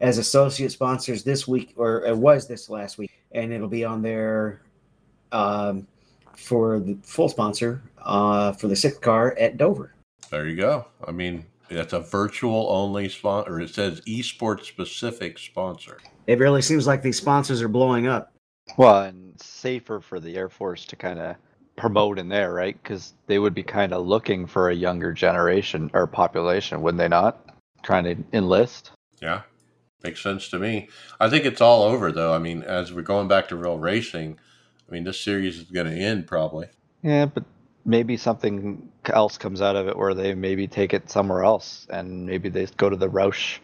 as 0.00 0.18
associate 0.18 0.72
sponsors 0.72 1.22
this 1.22 1.46
week, 1.46 1.74
or 1.76 2.04
it 2.04 2.16
was 2.16 2.48
this 2.48 2.70
last 2.70 2.98
week, 2.98 3.12
and 3.32 3.52
it'll 3.52 3.68
be 3.68 3.84
on 3.84 4.02
there 4.02 4.62
um, 5.32 5.86
for 6.34 6.80
the 6.80 6.96
full 7.02 7.28
sponsor 7.28 7.82
uh, 8.02 8.52
for 8.52 8.68
the 8.68 8.76
sixth 8.76 9.00
car 9.00 9.36
at 9.38 9.56
Dover. 9.56 9.94
There 10.30 10.48
you 10.48 10.56
go. 10.56 10.86
I 11.06 11.12
mean, 11.12 11.44
that's 11.68 11.92
a 11.92 12.00
virtual 12.00 12.68
only 12.70 13.08
sponsor, 13.08 13.52
or 13.52 13.60
it 13.60 13.70
says 13.70 14.00
esports 14.02 14.64
specific 14.64 15.38
sponsor. 15.38 15.98
It 16.26 16.38
really 16.38 16.62
seems 16.62 16.86
like 16.86 17.02
these 17.02 17.18
sponsors 17.18 17.60
are 17.60 17.68
blowing 17.68 18.06
up. 18.06 18.32
Well, 18.76 19.02
and 19.02 19.29
safer 19.42 20.00
for 20.00 20.20
the 20.20 20.36
Air 20.36 20.48
Force 20.48 20.84
to 20.86 20.96
kind 20.96 21.18
of 21.18 21.36
promote 21.76 22.18
in 22.18 22.28
there, 22.28 22.52
right? 22.52 22.80
Because 22.82 23.14
they 23.26 23.38
would 23.38 23.54
be 23.54 23.62
kind 23.62 23.92
of 23.92 24.06
looking 24.06 24.46
for 24.46 24.68
a 24.68 24.74
younger 24.74 25.12
generation 25.12 25.90
or 25.94 26.06
population, 26.06 26.82
wouldn't 26.82 26.98
they 26.98 27.08
not? 27.08 27.44
Trying 27.82 28.04
to 28.04 28.16
enlist. 28.32 28.92
Yeah, 29.22 29.42
makes 30.02 30.22
sense 30.22 30.48
to 30.50 30.58
me. 30.58 30.88
I 31.18 31.28
think 31.30 31.44
it's 31.44 31.60
all 31.60 31.82
over, 31.82 32.12
though. 32.12 32.34
I 32.34 32.38
mean, 32.38 32.62
as 32.62 32.92
we're 32.92 33.02
going 33.02 33.28
back 33.28 33.48
to 33.48 33.56
real 33.56 33.78
racing, 33.78 34.38
I 34.88 34.92
mean, 34.92 35.04
this 35.04 35.20
series 35.20 35.58
is 35.58 35.70
going 35.70 35.86
to 35.86 35.96
end 35.96 36.26
probably. 36.26 36.66
Yeah, 37.02 37.26
but 37.26 37.44
maybe 37.84 38.16
something 38.16 38.90
else 39.06 39.38
comes 39.38 39.62
out 39.62 39.76
of 39.76 39.88
it 39.88 39.96
where 39.96 40.14
they 40.14 40.34
maybe 40.34 40.66
take 40.66 40.92
it 40.92 41.10
somewhere 41.10 41.44
else 41.44 41.86
and 41.88 42.26
maybe 42.26 42.50
they 42.50 42.66
go 42.76 42.90
to 42.90 42.96
the 42.96 43.08
Roush 43.08 43.58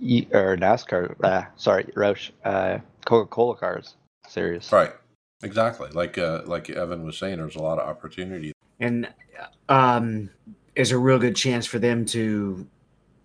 E- 0.00 0.28
or 0.32 0.56
NASCAR. 0.56 1.16
Uh, 1.22 1.42
sorry, 1.56 1.84
Roush 1.96 2.30
uh, 2.44 2.78
Coca 3.04 3.28
Cola 3.28 3.56
cars 3.56 3.96
series. 4.30 4.70
Right. 4.72 4.92
Exactly. 5.42 5.88
Like 5.90 6.18
uh, 6.18 6.42
like 6.44 6.68
Evan 6.70 7.04
was 7.04 7.16
saying, 7.16 7.38
there's 7.38 7.56
a 7.56 7.62
lot 7.62 7.78
of 7.78 7.88
opportunity. 7.88 8.52
And 8.78 9.08
um, 9.68 10.30
is 10.74 10.92
a 10.92 10.98
real 10.98 11.18
good 11.18 11.36
chance 11.36 11.66
for 11.66 11.78
them 11.78 12.04
to 12.06 12.66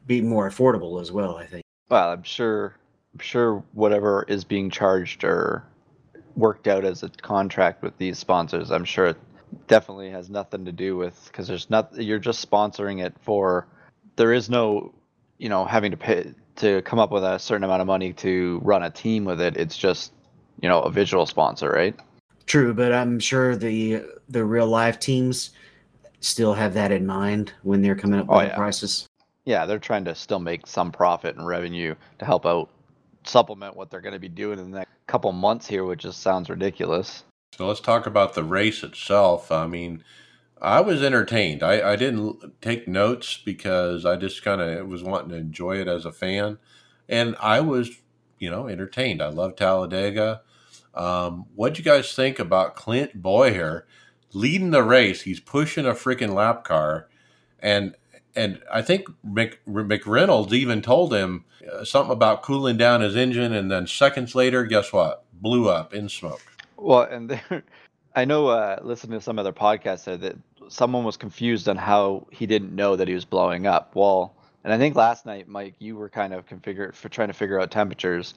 be 0.07 0.21
more 0.21 0.49
affordable 0.49 1.01
as 1.01 1.11
well, 1.11 1.37
I 1.37 1.45
think. 1.45 1.63
Well, 1.89 2.11
I'm 2.11 2.23
sure. 2.23 2.75
I'm 3.13 3.19
sure 3.19 3.63
whatever 3.73 4.25
is 4.27 4.43
being 4.43 4.69
charged 4.69 5.23
or 5.23 5.63
worked 6.35 6.67
out 6.67 6.83
as 6.83 7.01
a 7.01 7.09
contract 7.09 7.81
with 7.81 7.97
these 7.97 8.19
sponsors, 8.19 8.71
I'm 8.71 8.83
sure 8.83 9.05
it 9.05 9.17
definitely 9.67 10.09
has 10.09 10.29
nothing 10.29 10.65
to 10.65 10.73
do 10.73 10.97
with 10.97 11.21
because 11.27 11.47
there's 11.47 11.69
not. 11.69 11.95
You're 11.95 12.19
just 12.19 12.49
sponsoring 12.49 13.03
it 13.03 13.13
for. 13.21 13.67
There 14.17 14.33
is 14.33 14.49
no, 14.49 14.93
you 15.37 15.49
know, 15.49 15.65
having 15.65 15.91
to 15.91 15.97
pay 15.97 16.33
to 16.57 16.81
come 16.83 16.99
up 16.99 17.11
with 17.11 17.23
a 17.23 17.37
certain 17.37 17.63
amount 17.63 17.81
of 17.81 17.87
money 17.87 18.13
to 18.13 18.61
run 18.63 18.83
a 18.83 18.89
team 18.89 19.25
with 19.25 19.41
it. 19.41 19.57
It's 19.57 19.77
just, 19.77 20.13
you 20.61 20.69
know, 20.69 20.81
a 20.81 20.91
visual 20.91 21.25
sponsor, 21.25 21.69
right? 21.69 21.95
True, 22.45 22.73
but 22.73 22.93
I'm 22.93 23.19
sure 23.19 23.55
the 23.55 24.03
the 24.29 24.43
real 24.43 24.67
life 24.67 24.99
teams 24.99 25.51
still 26.19 26.53
have 26.53 26.73
that 26.73 26.91
in 26.91 27.05
mind 27.05 27.53
when 27.63 27.81
they're 27.81 27.95
coming 27.95 28.19
up 28.19 28.27
oh, 28.29 28.33
with 28.33 28.41
Oh, 28.41 28.45
the 28.45 28.51
yeah. 28.51 28.55
prices. 28.55 29.07
Yeah, 29.45 29.65
they're 29.65 29.79
trying 29.79 30.05
to 30.05 30.15
still 30.15 30.39
make 30.39 30.65
some 30.65 30.91
profit 30.91 31.35
and 31.35 31.45
revenue 31.45 31.95
to 32.19 32.25
help 32.25 32.45
out 32.45 32.69
supplement 33.23 33.75
what 33.75 33.91
they're 33.91 34.01
going 34.01 34.13
to 34.13 34.19
be 34.19 34.29
doing 34.29 34.59
in 34.59 34.71
the 34.71 34.79
next 34.79 34.91
couple 35.07 35.31
months 35.31 35.67
here, 35.67 35.83
which 35.85 36.01
just 36.01 36.21
sounds 36.21 36.49
ridiculous. 36.49 37.23
So 37.55 37.67
let's 37.67 37.79
talk 37.79 38.05
about 38.07 38.33
the 38.33 38.43
race 38.43 38.83
itself. 38.83 39.51
I 39.51 39.67
mean, 39.67 40.03
I 40.61 40.81
was 40.81 41.03
entertained. 41.03 41.61
I, 41.63 41.91
I 41.93 41.95
didn't 41.95 42.59
take 42.61 42.87
notes 42.87 43.37
because 43.37 44.05
I 44.05 44.15
just 44.15 44.43
kind 44.43 44.61
of 44.61 44.87
was 44.87 45.03
wanting 45.03 45.29
to 45.29 45.35
enjoy 45.35 45.79
it 45.79 45.87
as 45.87 46.05
a 46.05 46.11
fan. 46.11 46.57
And 47.07 47.35
I 47.39 47.61
was, 47.61 47.91
you 48.39 48.49
know, 48.49 48.67
entertained. 48.67 49.21
I 49.21 49.27
love 49.27 49.55
Talladega. 49.55 50.41
Um, 50.95 51.45
what'd 51.55 51.77
you 51.77 51.83
guys 51.83 52.13
think 52.13 52.39
about 52.39 52.75
Clint 52.75 53.21
Bowyer 53.21 53.85
leading 54.33 54.71
the 54.71 54.83
race? 54.83 55.21
He's 55.21 55.39
pushing 55.39 55.85
a 55.85 55.91
freaking 55.91 56.33
lap 56.33 56.63
car. 56.63 57.07
And 57.59 57.95
and 58.35 58.61
I 58.71 58.81
think 58.81 59.07
Mc, 59.23 59.59
McReynolds 59.65 60.51
even 60.51 60.81
told 60.81 61.13
him 61.13 61.45
uh, 61.71 61.85
something 61.85 62.11
about 62.11 62.43
cooling 62.43 62.77
down 62.77 63.01
his 63.01 63.15
engine. 63.15 63.53
And 63.53 63.71
then 63.71 63.87
seconds 63.87 64.35
later, 64.35 64.65
guess 64.65 64.91
what? 64.91 65.23
Blew 65.33 65.69
up 65.69 65.93
in 65.93 66.09
smoke. 66.09 66.41
Well, 66.77 67.03
and 67.03 67.29
there, 67.49 67.63
I 68.15 68.25
know, 68.25 68.47
uh, 68.47 68.79
listening 68.81 69.19
to 69.19 69.23
some 69.23 69.39
other 69.39 69.53
podcasts 69.53 69.99
said 69.99 70.21
that 70.21 70.35
someone 70.67 71.03
was 71.03 71.17
confused 71.17 71.69
on 71.69 71.77
how 71.77 72.27
he 72.31 72.45
didn't 72.45 72.75
know 72.75 72.95
that 72.95 73.07
he 73.07 73.13
was 73.13 73.25
blowing 73.25 73.67
up. 73.67 73.95
Well, 73.95 74.35
and 74.63 74.73
I 74.73 74.77
think 74.77 74.95
last 74.95 75.25
night, 75.25 75.47
Mike, 75.47 75.75
you 75.79 75.95
were 75.95 76.09
kind 76.09 76.33
of 76.33 76.47
configured 76.47 76.95
for 76.95 77.07
trying 77.09 77.27
to 77.27 77.33
figure 77.33 77.59
out 77.59 77.71
temperatures. 77.71 78.33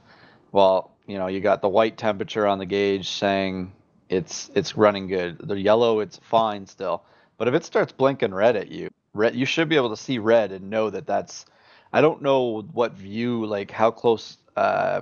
Well, 0.52 0.92
you 1.08 1.16
know, 1.18 1.26
you 1.26 1.40
got 1.40 1.62
the 1.62 1.68
white 1.68 1.96
temperature 1.96 2.46
on 2.46 2.58
the 2.58 2.66
gauge 2.66 3.08
saying 3.08 3.72
it's 4.10 4.50
it's 4.54 4.76
running 4.76 5.08
good. 5.08 5.38
The 5.38 5.58
yellow, 5.58 6.00
it's 6.00 6.18
fine 6.18 6.66
still. 6.66 7.02
But 7.38 7.48
if 7.48 7.54
it 7.54 7.64
starts 7.64 7.92
blinking 7.92 8.34
red 8.34 8.56
at 8.56 8.68
you, 8.70 8.90
red, 9.14 9.34
you 9.34 9.46
should 9.46 9.70
be 9.70 9.76
able 9.76 9.90
to 9.90 9.96
see 9.96 10.18
red 10.18 10.52
and 10.52 10.70
know 10.70 10.90
that 10.90 11.06
that's. 11.06 11.46
I 11.94 12.02
don't 12.02 12.20
know 12.20 12.60
what 12.74 12.92
view, 12.92 13.46
like 13.46 13.70
how 13.70 13.90
close 13.90 14.36
uh, 14.54 15.00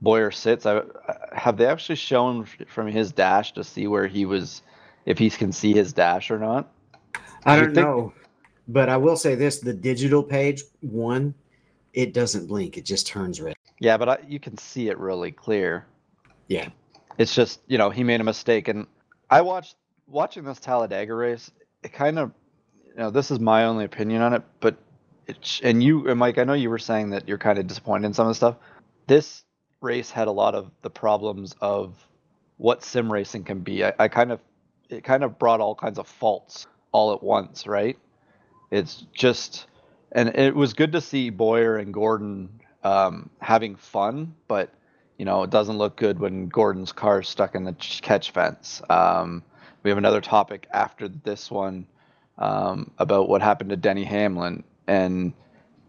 Bowyer 0.00 0.32
sits. 0.32 0.66
I, 0.66 0.82
have 1.32 1.56
they 1.56 1.66
actually 1.66 1.94
shown 1.94 2.44
from 2.66 2.88
his 2.88 3.12
dash 3.12 3.52
to 3.52 3.62
see 3.62 3.86
where 3.86 4.08
he 4.08 4.26
was, 4.26 4.62
if 5.04 5.18
he 5.18 5.30
can 5.30 5.52
see 5.52 5.72
his 5.72 5.92
dash 5.92 6.32
or 6.32 6.40
not? 6.40 6.72
I 7.44 7.54
don't 7.54 7.66
think- 7.66 7.76
know, 7.76 8.12
but 8.66 8.88
I 8.88 8.96
will 8.96 9.16
say 9.16 9.36
this: 9.36 9.60
the 9.60 9.72
digital 9.72 10.24
page 10.24 10.64
one, 10.80 11.32
it 11.92 12.12
doesn't 12.12 12.48
blink; 12.48 12.76
it 12.76 12.84
just 12.84 13.06
turns 13.06 13.40
red. 13.40 13.54
Yeah, 13.78 13.96
but 13.96 14.08
I, 14.08 14.18
you 14.26 14.40
can 14.40 14.56
see 14.58 14.88
it 14.88 14.98
really 14.98 15.32
clear. 15.32 15.86
Yeah. 16.48 16.68
It's 17.18 17.34
just 17.34 17.60
you 17.66 17.78
know 17.78 17.90
he 17.90 18.04
made 18.04 18.20
a 18.20 18.24
mistake, 18.24 18.68
and 18.68 18.86
I 19.30 19.42
watched 19.42 19.76
watching 20.06 20.44
this 20.44 20.60
Talladega 20.60 21.14
race. 21.14 21.50
It 21.82 21.92
kind 21.92 22.18
of, 22.18 22.32
you 22.86 22.96
know, 22.96 23.10
this 23.10 23.30
is 23.30 23.40
my 23.40 23.64
only 23.64 23.84
opinion 23.84 24.22
on 24.22 24.34
it, 24.34 24.42
but 24.60 24.76
it 25.26 25.38
sh- 25.44 25.60
and 25.64 25.82
you 25.82 26.08
and 26.08 26.18
Mike, 26.18 26.38
I 26.38 26.44
know 26.44 26.52
you 26.52 26.70
were 26.70 26.78
saying 26.78 27.10
that 27.10 27.28
you're 27.28 27.38
kind 27.38 27.58
of 27.58 27.66
disappointed 27.66 28.06
in 28.06 28.14
some 28.14 28.26
of 28.26 28.30
the 28.30 28.34
stuff. 28.34 28.56
This 29.06 29.44
race 29.80 30.10
had 30.10 30.28
a 30.28 30.32
lot 30.32 30.54
of 30.54 30.70
the 30.82 30.90
problems 30.90 31.54
of 31.60 31.94
what 32.56 32.82
sim 32.82 33.12
racing 33.12 33.44
can 33.44 33.60
be. 33.60 33.84
I, 33.84 33.92
I 33.98 34.08
kind 34.08 34.32
of 34.32 34.40
it 34.88 35.04
kind 35.04 35.24
of 35.24 35.38
brought 35.38 35.60
all 35.60 35.74
kinds 35.74 35.98
of 35.98 36.06
faults 36.06 36.66
all 36.92 37.12
at 37.12 37.22
once, 37.22 37.66
right? 37.66 37.98
It's 38.70 39.06
just 39.12 39.66
and 40.12 40.28
it 40.36 40.54
was 40.54 40.74
good 40.74 40.92
to 40.92 41.00
see 41.00 41.30
Bowyer 41.30 41.76
and 41.76 41.92
Gordon 41.92 42.60
um, 42.86 43.30
having 43.40 43.74
fun, 43.74 44.34
but 44.46 44.72
you 45.18 45.24
know 45.24 45.42
it 45.42 45.50
doesn't 45.50 45.76
look 45.78 45.96
good 45.96 46.20
when 46.20 46.48
Gordon's 46.48 46.92
car's 46.92 47.28
stuck 47.28 47.54
in 47.54 47.64
the 47.64 47.72
catch 48.02 48.30
fence. 48.30 48.80
Um, 48.88 49.42
we 49.82 49.90
have 49.90 49.98
another 49.98 50.20
topic 50.20 50.66
after 50.72 51.08
this 51.08 51.50
one 51.50 51.86
um, 52.38 52.90
about 52.98 53.28
what 53.28 53.42
happened 53.42 53.70
to 53.70 53.76
Denny 53.76 54.04
Hamlin, 54.04 54.62
and 54.86 55.32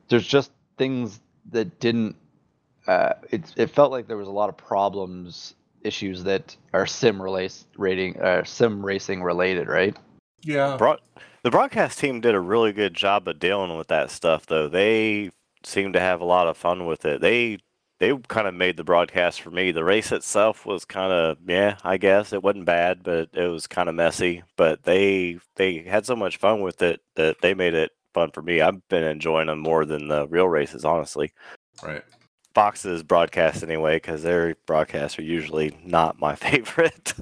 there's 0.09 0.27
just 0.27 0.51
things 0.77 1.19
that 1.51 1.79
didn't. 1.79 2.15
Uh, 2.87 3.13
it 3.29 3.53
it 3.55 3.69
felt 3.69 3.91
like 3.91 4.07
there 4.07 4.17
was 4.17 4.27
a 4.27 4.31
lot 4.31 4.49
of 4.49 4.57
problems 4.57 5.53
issues 5.83 6.23
that 6.23 6.55
are 6.73 6.87
sim 6.87 7.21
relace 7.21 7.65
rating 7.77 8.19
uh, 8.19 8.43
sim 8.43 8.83
racing 8.83 9.21
related, 9.21 9.67
right? 9.67 9.95
Yeah. 10.41 10.77
Broad- 10.77 11.01
the 11.43 11.51
broadcast 11.51 11.99
team 11.99 12.21
did 12.21 12.35
a 12.35 12.39
really 12.39 12.73
good 12.73 12.93
job 12.93 13.27
of 13.27 13.39
dealing 13.39 13.77
with 13.77 13.87
that 13.87 14.09
stuff, 14.11 14.47
though. 14.47 14.67
They 14.67 15.31
seemed 15.63 15.93
to 15.93 15.99
have 15.99 16.21
a 16.21 16.25
lot 16.25 16.47
of 16.47 16.57
fun 16.57 16.85
with 16.85 17.05
it. 17.05 17.21
They 17.21 17.59
they 17.99 18.15
kind 18.27 18.47
of 18.47 18.53
made 18.53 18.77
the 18.77 18.83
broadcast 18.83 19.41
for 19.41 19.49
me. 19.49 19.71
The 19.71 19.83
race 19.83 20.11
itself 20.11 20.65
was 20.65 20.85
kind 20.85 21.11
of 21.11 21.37
yeah, 21.47 21.77
I 21.83 21.97
guess 21.97 22.33
it 22.33 22.43
wasn't 22.43 22.65
bad, 22.65 23.03
but 23.03 23.29
it 23.33 23.47
was 23.47 23.67
kind 23.67 23.89
of 23.89 23.95
messy. 23.95 24.43
But 24.55 24.83
they 24.83 25.39
they 25.55 25.79
had 25.79 26.05
so 26.05 26.15
much 26.15 26.37
fun 26.37 26.61
with 26.61 26.81
it 26.81 27.01
that 27.15 27.41
they 27.41 27.53
made 27.53 27.73
it 27.73 27.91
fun 28.13 28.31
for 28.31 28.41
me. 28.41 28.61
I've 28.61 28.87
been 28.89 29.03
enjoying 29.03 29.47
them 29.47 29.59
more 29.59 29.85
than 29.85 30.07
the 30.07 30.27
real 30.27 30.47
races, 30.47 30.85
honestly. 30.85 31.33
Right. 31.83 32.03
Fox's 32.55 33.03
broadcast 33.03 33.61
anyway, 33.61 33.97
because 33.97 34.23
their 34.23 34.55
broadcasts 34.65 35.19
are 35.19 35.23
usually 35.23 35.77
not 35.85 36.19
my 36.19 36.33
favorite. 36.47 37.13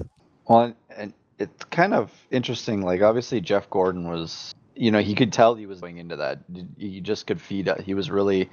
Well, 0.48 0.74
and 0.96 1.12
it's 1.38 1.64
kind 1.66 1.92
of 1.92 2.10
interesting. 2.30 2.80
Like, 2.80 3.02
obviously, 3.02 3.42
Jeff 3.42 3.68
Gordon 3.68 4.08
was, 4.08 4.54
you 4.76 4.90
know, 4.90 5.00
he 5.00 5.14
could 5.14 5.32
tell 5.32 5.54
he 5.54 5.66
was 5.66 5.80
going 5.80 5.98
into 5.98 6.16
that. 6.16 6.40
You- 6.52 6.68
You 6.76 7.00
just 7.00 7.26
could 7.26 7.40
feed. 7.40 7.68
He 7.84 7.94
was 7.94 8.10
really, 8.10 8.50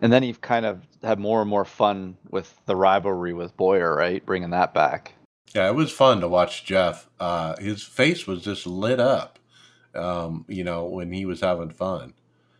and 0.00 0.12
then 0.12 0.22
he 0.22 0.32
kind 0.32 0.66
of 0.66 0.80
had 1.02 1.18
more 1.18 1.40
and 1.40 1.50
more 1.50 1.64
fun 1.64 2.16
with 2.30 2.58
the 2.66 2.74
rivalry 2.76 3.32
with 3.32 3.56
Bowyer, 3.56 3.94
right? 3.94 4.24
Bringing 4.24 4.50
that 4.50 4.72
back. 4.74 5.14
Yeah, 5.54 5.68
it 5.68 5.74
was 5.74 5.92
fun 5.92 6.20
to 6.20 6.28
watch 6.28 6.64
Jeff. 6.64 7.08
Uh, 7.20 7.56
his 7.58 7.82
face 7.82 8.26
was 8.26 8.42
just 8.42 8.66
lit 8.66 8.98
up, 9.00 9.38
um, 9.94 10.44
you 10.48 10.64
know, 10.64 10.84
when 10.86 11.12
he 11.12 11.24
was 11.24 11.40
having 11.40 11.70
fun, 11.70 12.14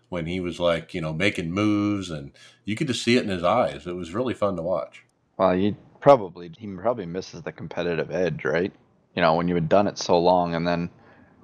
when 0.09 0.27
he 0.27 0.41
was 0.41 0.61
like, 0.61 0.95
you 0.95 1.01
know, 1.01 1.13
making 1.13 1.51
moves, 1.51 2.11
and 2.11 2.33
you 2.65 2.77
could 2.77 2.87
just 2.87 3.03
see 3.03 3.17
it 3.17 3.23
in 3.25 3.29
his 3.29 3.43
eyes. 3.45 3.87
It 3.87 3.97
was 3.97 4.15
really 4.15 4.35
fun 4.35 4.57
to 4.57 4.63
watch. 4.63 5.05
Well, 5.37 5.53
he 5.53 5.77
probably 6.01 6.51
he 6.59 6.67
probably 6.69 7.07
misses 7.07 7.43
the 7.43 7.53
competitive 7.53 8.11
edge, 8.11 8.45
right? 8.45 8.73
You 9.15 9.23
know, 9.23 9.35
when 9.35 9.49
you 9.49 9.55
had 9.55 9.69
done 9.69 9.87
it 9.87 9.99
so 9.99 10.19
long 10.19 10.55
and 10.55 10.67
then 10.67 10.89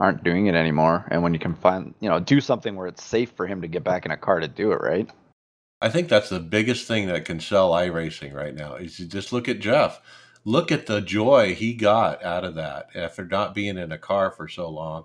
aren't 0.02 0.24
doing 0.24 0.46
it 0.48 0.56
anymore, 0.56 1.06
and 1.12 1.22
when 1.22 1.32
you 1.32 1.38
can 1.38 1.54
find, 1.54 1.94
you 2.00 2.10
know, 2.10 2.18
do 2.18 2.40
something 2.40 2.74
where 2.74 2.88
it's 2.88 3.04
safe 3.04 3.30
for 3.30 3.46
him 3.46 3.62
to 3.62 3.68
get 3.68 3.84
back 3.84 4.04
in 4.04 4.10
a 4.10 4.16
car 4.16 4.40
to 4.40 4.48
do 4.48 4.72
it, 4.72 4.80
right? 4.80 5.08
I 5.80 5.90
think 5.90 6.08
that's 6.08 6.28
the 6.28 6.40
biggest 6.40 6.88
thing 6.88 7.06
that 7.06 7.24
can 7.24 7.38
sell 7.38 7.70
iRacing 7.70 8.34
right 8.34 8.52
now 8.52 8.74
is 8.74 8.96
just 8.96 9.32
look 9.32 9.48
at 9.48 9.60
Jeff. 9.60 10.00
Look 10.44 10.72
at 10.72 10.86
the 10.86 11.00
joy 11.00 11.54
he 11.54 11.72
got 11.72 12.24
out 12.24 12.44
of 12.44 12.56
that 12.56 12.88
after 12.96 13.24
not 13.24 13.54
being 13.54 13.78
in 13.78 13.92
a 13.92 13.98
car 13.98 14.32
for 14.32 14.48
so 14.48 14.68
long. 14.68 15.04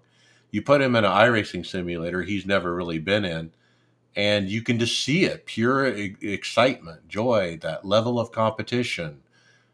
You 0.50 0.64
put 0.64 0.82
him 0.82 0.96
in 0.96 1.06
an 1.06 1.12
iRacing 1.12 1.64
simulator 1.64 2.24
he's 2.24 2.48
never 2.48 2.74
really 2.74 2.98
been 2.98 3.24
in, 3.24 3.52
and 4.16 4.50
you 4.50 4.64
can 4.64 4.80
just 4.80 5.00
see 5.04 5.26
it 5.26 5.46
pure 5.46 5.96
e- 5.96 6.16
excitement, 6.22 7.08
joy, 7.08 7.60
that 7.62 7.86
level 7.86 8.20
of 8.20 8.32
competition. 8.32 9.22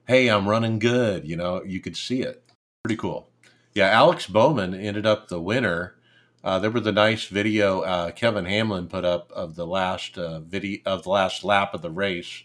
Hey, 0.06 0.28
I'm 0.28 0.50
running 0.50 0.80
good. 0.80 1.26
You 1.26 1.38
know, 1.38 1.64
you 1.64 1.80
could 1.80 1.96
see 1.96 2.24
it. 2.24 2.44
Pretty 2.84 2.98
cool. 2.98 3.30
Yeah, 3.76 3.88
Alex 3.90 4.28
Bowman 4.28 4.74
ended 4.74 5.06
up 5.06 5.28
the 5.28 5.42
winner. 5.42 5.96
Uh, 6.44 6.60
there 6.60 6.72
was 6.72 6.86
a 6.86 6.92
nice 6.92 7.26
video 7.26 7.82
uh, 7.82 8.12
Kevin 8.12 8.46
Hamlin 8.46 8.88
put 8.88 9.06
up 9.06 9.32
of 9.32 9.56
the 9.56 9.66
last 9.66 10.18
uh, 10.18 10.42
video 10.42 10.80
of 10.86 11.04
the 11.04 11.10
last 11.10 11.44
lap 11.44 11.74
of 11.74 11.82
the 11.82 11.90
race 11.90 12.44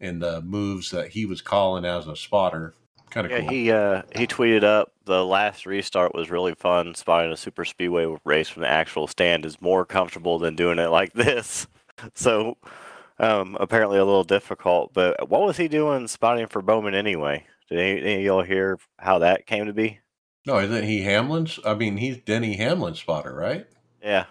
and 0.00 0.22
the 0.22 0.40
moves 0.42 0.90
that 0.90 1.08
he 1.10 1.26
was 1.26 1.42
calling 1.42 1.84
as 1.84 2.06
a 2.06 2.16
spotter. 2.16 2.74
Kind 3.10 3.26
of 3.26 3.32
Yeah, 3.32 3.40
cool. 3.40 3.48
he 3.50 3.70
uh, 3.72 4.02
he 4.14 4.26
tweeted 4.26 4.64
up 4.64 4.92
the 5.04 5.24
last 5.24 5.66
restart 5.66 6.14
was 6.14 6.30
really 6.30 6.54
fun. 6.54 6.94
Spotting 6.94 7.32
a 7.32 7.36
super 7.36 7.64
speedway 7.64 8.06
race 8.24 8.48
from 8.48 8.62
the 8.62 8.68
actual 8.68 9.06
stand 9.06 9.44
is 9.44 9.60
more 9.60 9.84
comfortable 9.84 10.38
than 10.38 10.56
doing 10.56 10.78
it 10.78 10.88
like 10.88 11.12
this. 11.14 11.66
So 12.14 12.56
um, 13.18 13.56
apparently 13.60 13.98
a 13.98 14.04
little 14.04 14.24
difficult. 14.24 14.94
But 14.94 15.28
what 15.28 15.42
was 15.42 15.56
he 15.56 15.68
doing 15.68 16.08
spotting 16.08 16.46
for 16.46 16.62
Bowman 16.62 16.94
anyway? 16.94 17.44
Did 17.68 17.78
any, 17.78 18.00
any 18.00 18.14
of 18.14 18.22
y'all 18.22 18.42
hear 18.42 18.78
how 18.98 19.18
that 19.18 19.46
came 19.46 19.66
to 19.66 19.72
be? 19.72 20.00
No, 20.46 20.58
isn't 20.58 20.84
he 20.84 21.02
Hamlin's? 21.02 21.58
I 21.64 21.74
mean, 21.74 21.96
he's 21.96 22.18
Denny 22.18 22.56
Hamlin's 22.56 23.00
spotter, 23.00 23.34
right? 23.34 23.66
Yeah, 24.02 24.26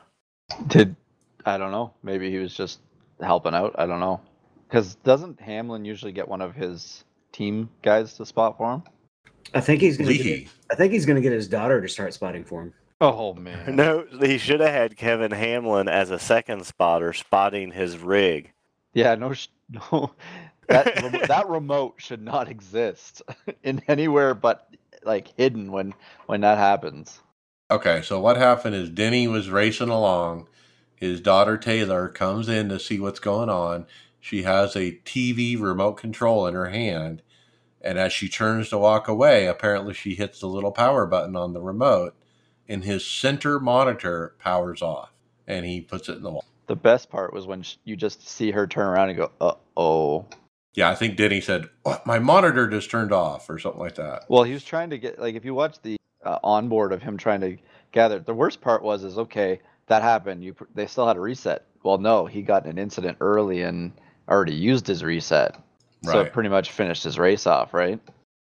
Did 0.68 0.96
I 1.46 1.58
don't 1.58 1.72
know. 1.72 1.94
Maybe 2.04 2.30
he 2.30 2.38
was 2.38 2.54
just 2.54 2.80
helping 3.22 3.54
out. 3.54 3.76
I 3.78 3.86
don't 3.86 4.00
know. 4.00 4.22
Because 4.68 4.96
doesn't 4.96 5.40
Hamlin 5.40 5.86
usually 5.86 6.12
get 6.12 6.28
one 6.28 6.42
of 6.42 6.56
his 6.56 7.04
team 7.32 7.70
guys 7.82 8.14
to 8.16 8.26
spot 8.26 8.58
for 8.58 8.74
him? 8.74 8.84
I 9.54 9.62
think 9.62 9.82
he's 9.82 9.98
gonna. 9.98 10.14
Get, 10.14 10.48
I 10.72 10.76
think 10.76 10.94
he's 10.94 11.06
gonna 11.06 11.22
get 11.22 11.32
his 11.32 11.48
daughter 11.48 11.82
to 11.82 11.90
start 11.90 12.14
spotting 12.14 12.44
for 12.44 12.62
him. 12.64 12.74
Oh 13.02 13.34
man. 13.34 13.76
no, 13.76 14.06
he 14.22 14.38
should 14.38 14.60
have 14.60 14.72
had 14.72 14.98
Kevin 14.98 15.32
Hamlin 15.32 15.88
as 15.88 16.12
a 16.12 16.20
second 16.20 16.66
spotter 16.66 17.14
spotting 17.14 17.72
his 17.72 17.98
rig. 17.98 18.52
Yeah, 18.94 19.16
no, 19.16 19.34
no. 19.70 20.12
That 20.68 21.02
remo- 21.02 21.26
that 21.26 21.50
remote 21.50 21.96
should 21.98 22.22
not 22.22 22.48
exist 22.48 23.22
in 23.64 23.82
anywhere 23.88 24.34
but 24.34 24.70
like 25.04 25.34
hidden 25.38 25.72
when 25.72 25.94
when 26.28 26.42
that 26.42 26.58
happens. 26.58 27.22
Okay, 27.70 28.02
so 28.02 28.20
what 28.20 28.38
happened 28.38 28.76
is 28.76 28.90
Denny 28.90 29.28
was 29.28 29.50
racing 29.50 29.90
along. 29.90 30.48
His 30.96 31.22
daughter 31.22 31.58
Taylor 31.58 32.10
comes 32.10 32.50
in 32.50 32.70
to 32.70 32.80
see 32.80 33.00
what's 33.00 33.20
going 33.20 33.50
on. 33.50 33.86
She 34.20 34.44
has 34.44 34.76
a 34.76 35.00
TV 35.04 35.60
remote 35.60 35.94
control 35.94 36.46
in 36.46 36.54
her 36.54 36.70
hand. 36.70 37.22
And 37.82 37.98
as 37.98 38.14
she 38.14 38.30
turns 38.30 38.70
to 38.70 38.78
walk 38.78 39.08
away, 39.08 39.48
apparently 39.48 39.94
she 39.94 40.16
hits 40.16 40.40
the 40.40 40.48
little 40.48 40.72
power 40.72 41.08
button 41.08 41.36
on 41.36 41.54
the 41.54 41.62
remote, 41.62 42.14
and 42.70 42.84
his 42.84 43.06
center 43.06 43.60
monitor 43.60 44.36
powers 44.38 44.82
off. 44.82 45.12
And 45.48 45.66
he 45.66 45.82
puts 45.82 46.08
it 46.08 46.18
in 46.18 46.24
the 46.24 46.30
wall. 46.30 46.46
The 46.68 46.76
best 46.76 47.10
part 47.10 47.34
was 47.34 47.48
when 47.48 47.66
you 47.84 47.96
just 47.96 48.28
see 48.28 48.52
her 48.52 48.68
turn 48.68 48.86
around 48.86 49.10
and 49.10 49.18
go, 49.18 49.32
"Uh 49.42 49.56
oh." 49.76 50.28
Yeah, 50.74 50.90
I 50.90 50.96
think 50.96 51.18
Denny 51.18 51.42
said, 51.42 51.70
oh, 51.86 52.02
My 52.06 52.20
monitor 52.20 52.68
just 52.70 52.90
turned 52.90 53.12
off, 53.12 53.50
or 53.50 53.60
something 53.60 53.82
like 53.82 53.96
that. 53.96 54.24
Well, 54.30 54.44
he 54.44 54.54
was 54.54 54.64
trying 54.64 54.90
to 54.92 54.98
get 54.98 55.20
like 55.20 55.36
if 55.36 55.44
you 55.46 55.54
watch 55.54 55.82
the 55.82 55.98
uh, 56.26 56.40
onboard 56.44 56.94
of 56.94 57.02
him 57.02 57.18
trying 57.18 57.42
to 57.42 57.58
gather. 57.92 58.20
The 58.20 58.34
worst 58.34 58.62
part 58.62 58.84
was 58.84 59.04
is 59.04 59.18
okay 59.18 59.60
that 59.92 60.02
happened. 60.02 60.44
You 60.44 60.56
they 60.74 60.88
still 60.88 61.08
had 61.08 61.18
a 61.18 61.20
reset. 61.20 61.66
Well, 61.84 61.98
no, 61.98 62.26
he 62.26 62.42
got 62.42 62.66
an 62.66 62.78
incident 62.78 63.18
early 63.20 63.62
and 63.62 63.92
already 64.30 64.54
used 64.54 64.88
his 64.88 65.04
reset, 65.04 65.56
so 66.04 66.18
Right. 66.20 66.28
it 66.28 66.34
pretty 66.34 66.50
much 66.50 66.72
finished 66.72 67.04
his 67.04 67.20
race 67.20 67.46
off, 67.46 67.74
right? 67.74 68.00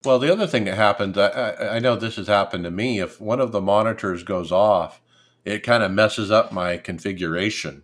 Well, 0.06 0.20
the 0.20 0.32
other 0.32 0.48
thing 0.48 0.66
that 0.66 0.76
happens, 0.76 1.18
I, 1.18 1.28
I, 1.28 1.76
I 1.76 1.80
know 1.80 1.96
this 1.96 2.16
has 2.18 2.28
happened 2.28 2.64
to 2.66 2.72
me. 2.72 3.00
If 3.00 3.20
one 3.20 3.40
of 3.40 3.52
the 3.52 3.62
monitors 3.62 4.24
goes 4.24 4.52
off, 4.52 5.02
it 5.44 5.64
kind 5.64 5.84
of 5.84 5.92
messes 5.92 6.32
up 6.32 6.52
my 6.54 6.78
configuration, 6.78 7.84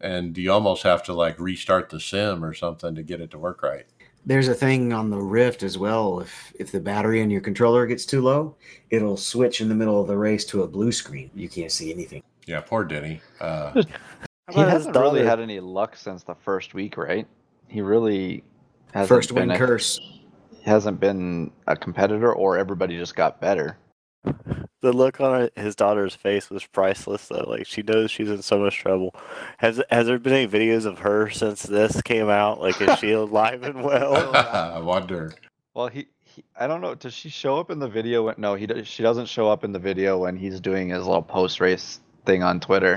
and 0.00 0.36
you 0.38 0.50
almost 0.52 0.82
have 0.82 1.02
to 1.04 1.12
like 1.12 1.38
restart 1.38 1.88
the 1.90 2.00
sim 2.00 2.44
or 2.44 2.54
something 2.54 2.94
to 2.94 3.02
get 3.02 3.20
it 3.20 3.30
to 3.32 3.38
work 3.38 3.62
right. 3.62 3.86
There's 4.26 4.48
a 4.48 4.54
thing 4.54 4.92
on 4.92 5.08
the 5.08 5.18
Rift 5.18 5.62
as 5.62 5.78
well. 5.78 6.20
If 6.20 6.52
if 6.58 6.72
the 6.72 6.80
battery 6.80 7.20
in 7.22 7.30
your 7.30 7.40
controller 7.40 7.86
gets 7.86 8.04
too 8.04 8.20
low, 8.20 8.56
it'll 8.90 9.16
switch 9.16 9.60
in 9.62 9.68
the 9.68 9.74
middle 9.74 10.00
of 10.00 10.08
the 10.08 10.16
race 10.18 10.44
to 10.46 10.62
a 10.62 10.68
blue 10.68 10.92
screen. 10.92 11.30
You 11.34 11.48
can't 11.48 11.72
see 11.72 11.92
anything. 11.92 12.22
Yeah, 12.46 12.60
poor 12.60 12.84
Denny. 12.84 13.20
Uh, 13.40 13.82
He 14.52 14.58
hasn't 14.58 14.96
really 14.96 15.20
daughter? 15.20 15.28
had 15.30 15.40
any 15.40 15.60
luck 15.60 15.94
since 15.94 16.24
the 16.24 16.34
first 16.34 16.74
week, 16.74 16.96
right? 16.96 17.24
He 17.68 17.80
really 17.82 18.42
hasn't 18.92 19.08
First 19.08 19.28
been 19.32 19.46
win 19.48 19.50
a- 19.52 19.58
curse. 19.58 20.00
hasn't 20.64 20.98
been 20.98 21.52
a 21.68 21.76
competitor, 21.76 22.32
or 22.32 22.58
everybody 22.58 22.96
just 22.98 23.14
got 23.14 23.40
better. 23.40 23.78
The 24.82 24.92
look 24.92 25.20
on 25.20 25.50
his 25.56 25.74
daughter's 25.76 26.14
face 26.14 26.48
was 26.48 26.64
priceless, 26.66 27.28
though. 27.28 27.44
Like 27.46 27.66
she 27.66 27.82
knows 27.82 28.10
she's 28.10 28.30
in 28.30 28.42
so 28.42 28.58
much 28.58 28.78
trouble. 28.78 29.14
Has 29.58 29.82
Has 29.90 30.06
there 30.06 30.18
been 30.18 30.32
any 30.32 30.48
videos 30.48 30.86
of 30.86 31.00
her 31.00 31.28
since 31.30 31.62
this 31.62 32.00
came 32.02 32.30
out? 32.30 32.60
Like, 32.60 32.80
is 32.80 32.98
she 32.98 33.10
alive 33.12 33.62
and 33.62 33.82
well? 33.82 34.34
I 34.36 34.80
wonder. 34.80 35.34
Well, 35.74 35.88
he, 35.88 36.08
he 36.24 36.44
I 36.58 36.66
don't 36.66 36.80
know. 36.80 36.94
Does 36.94 37.12
she 37.12 37.28
show 37.28 37.58
up 37.58 37.70
in 37.70 37.78
the 37.78 37.88
video? 37.88 38.24
When, 38.24 38.36
no, 38.38 38.54
he 38.54 38.66
she 38.84 39.02
doesn't 39.02 39.26
show 39.26 39.50
up 39.50 39.64
in 39.64 39.72
the 39.72 39.78
video 39.78 40.18
when 40.18 40.36
he's 40.36 40.60
doing 40.60 40.88
his 40.88 41.04
little 41.04 41.22
post 41.22 41.60
race 41.60 42.00
thing 42.24 42.42
on 42.42 42.58
Twitter. 42.60 42.96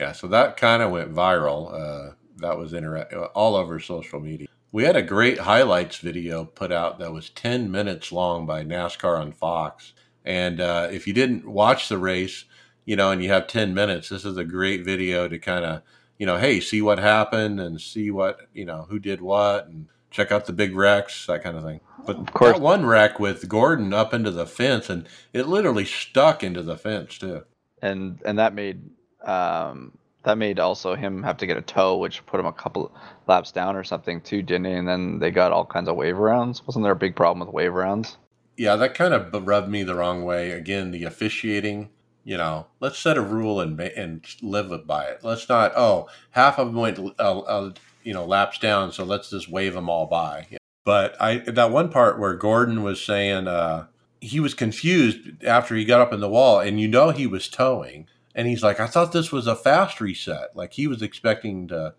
Yeah, 0.00 0.12
so 0.12 0.26
that 0.28 0.56
kind 0.56 0.82
of 0.82 0.90
went 0.90 1.14
viral. 1.14 1.72
Uh, 1.72 2.14
that 2.38 2.58
was 2.58 2.72
inter- 2.72 3.30
all 3.34 3.54
over 3.54 3.78
social 3.78 4.18
media. 4.20 4.48
We 4.72 4.84
had 4.84 4.96
a 4.96 5.02
great 5.02 5.38
highlights 5.38 5.98
video 5.98 6.46
put 6.46 6.72
out 6.72 6.98
that 6.98 7.12
was 7.12 7.28
10 7.30 7.70
minutes 7.70 8.10
long 8.10 8.46
by 8.46 8.64
NASCAR 8.64 9.20
on 9.20 9.32
Fox. 9.32 9.92
And 10.24 10.60
uh, 10.60 10.88
if 10.92 11.06
you 11.06 11.12
didn't 11.12 11.46
watch 11.46 11.88
the 11.88 11.98
race, 11.98 12.44
you 12.84 12.96
know, 12.96 13.10
and 13.10 13.22
you 13.22 13.30
have 13.30 13.46
10 13.46 13.74
minutes, 13.74 14.08
this 14.08 14.24
is 14.24 14.36
a 14.36 14.44
great 14.44 14.84
video 14.84 15.28
to 15.28 15.38
kind 15.38 15.64
of, 15.64 15.82
you 16.18 16.26
know, 16.26 16.38
hey, 16.38 16.60
see 16.60 16.82
what 16.82 16.98
happened 16.98 17.60
and 17.60 17.80
see 17.80 18.10
what, 18.10 18.40
you 18.52 18.64
know, 18.64 18.86
who 18.88 18.98
did 18.98 19.20
what 19.20 19.66
and 19.66 19.88
check 20.10 20.30
out 20.32 20.46
the 20.46 20.52
big 20.52 20.76
wrecks, 20.76 21.26
that 21.26 21.42
kind 21.42 21.56
of 21.56 21.64
thing. 21.64 21.80
But 22.06 22.18
Of 22.18 22.32
course. 22.32 22.56
that 22.56 22.60
one 22.60 22.86
wreck 22.86 23.18
with 23.20 23.48
Gordon 23.48 23.92
up 23.94 24.12
into 24.14 24.30
the 24.30 24.46
fence 24.46 24.90
and 24.90 25.08
it 25.32 25.48
literally 25.48 25.84
stuck 25.84 26.44
into 26.44 26.62
the 26.62 26.76
fence 26.76 27.18
too. 27.18 27.44
and 27.82 28.20
and 28.24 28.38
that 28.38 28.54
made 28.54 28.82
um 29.24 29.96
that 30.24 30.38
made 30.38 30.60
also 30.60 30.94
him 30.94 31.22
have 31.24 31.36
to 31.38 31.46
get 31.46 31.56
a 31.56 31.62
tow, 31.62 31.96
which 31.98 32.24
put 32.26 32.38
him 32.40 32.46
a 32.46 32.52
couple 32.52 32.92
laps 33.26 33.52
down 33.52 33.74
or 33.76 33.84
something 33.84 34.20
too, 34.20 34.42
didn't 34.42 34.66
it? 34.66 34.78
And 34.78 34.86
then 34.88 35.18
they 35.18 35.30
got 35.32 35.52
all 35.52 35.64
kinds 35.66 35.88
of 35.88 35.96
wave 35.96 36.16
rounds. 36.18 36.64
Wasn't 36.66 36.84
there 36.84 36.92
a 36.92 36.96
big 36.96 37.16
problem 37.16 37.44
with 37.46 37.52
wave 37.54 37.74
rounds? 37.74 38.18
Yeah, 38.62 38.76
that 38.76 38.94
kind 38.94 39.12
of 39.12 39.44
rubbed 39.44 39.68
me 39.68 39.82
the 39.82 39.96
wrong 39.96 40.24
way. 40.24 40.52
Again, 40.52 40.92
the 40.92 41.02
officiating. 41.02 41.90
You 42.22 42.36
know, 42.36 42.68
let's 42.78 43.00
set 43.00 43.16
a 43.16 43.20
rule 43.20 43.60
and 43.60 43.78
and 43.80 44.24
live 44.40 44.86
by 44.86 45.06
it. 45.06 45.24
Let's 45.24 45.48
not. 45.48 45.72
Oh, 45.74 46.08
half 46.30 46.60
of 46.60 46.68
them 46.68 46.76
went, 46.76 47.00
uh, 47.18 47.40
uh, 47.40 47.72
you 48.04 48.14
know, 48.14 48.24
laps 48.24 48.60
down, 48.60 48.92
so 48.92 49.02
let's 49.02 49.30
just 49.30 49.50
wave 49.50 49.74
them 49.74 49.90
all 49.90 50.06
by. 50.06 50.46
But 50.84 51.20
I 51.20 51.38
that 51.38 51.72
one 51.72 51.90
part 51.90 52.20
where 52.20 52.34
Gordon 52.34 52.84
was 52.84 53.04
saying 53.04 53.48
uh, 53.48 53.86
he 54.20 54.38
was 54.38 54.54
confused 54.54 55.42
after 55.42 55.74
he 55.74 55.84
got 55.84 56.00
up 56.00 56.12
in 56.12 56.20
the 56.20 56.28
wall, 56.28 56.60
and 56.60 56.80
you 56.80 56.86
know 56.86 57.10
he 57.10 57.26
was 57.26 57.48
towing, 57.48 58.06
and 58.32 58.46
he's 58.46 58.62
like, 58.62 58.78
"I 58.78 58.86
thought 58.86 59.10
this 59.10 59.32
was 59.32 59.48
a 59.48 59.56
fast 59.56 60.00
reset." 60.00 60.54
Like 60.54 60.74
he 60.74 60.86
was 60.86 61.02
expecting 61.02 61.66
to, 61.66 61.94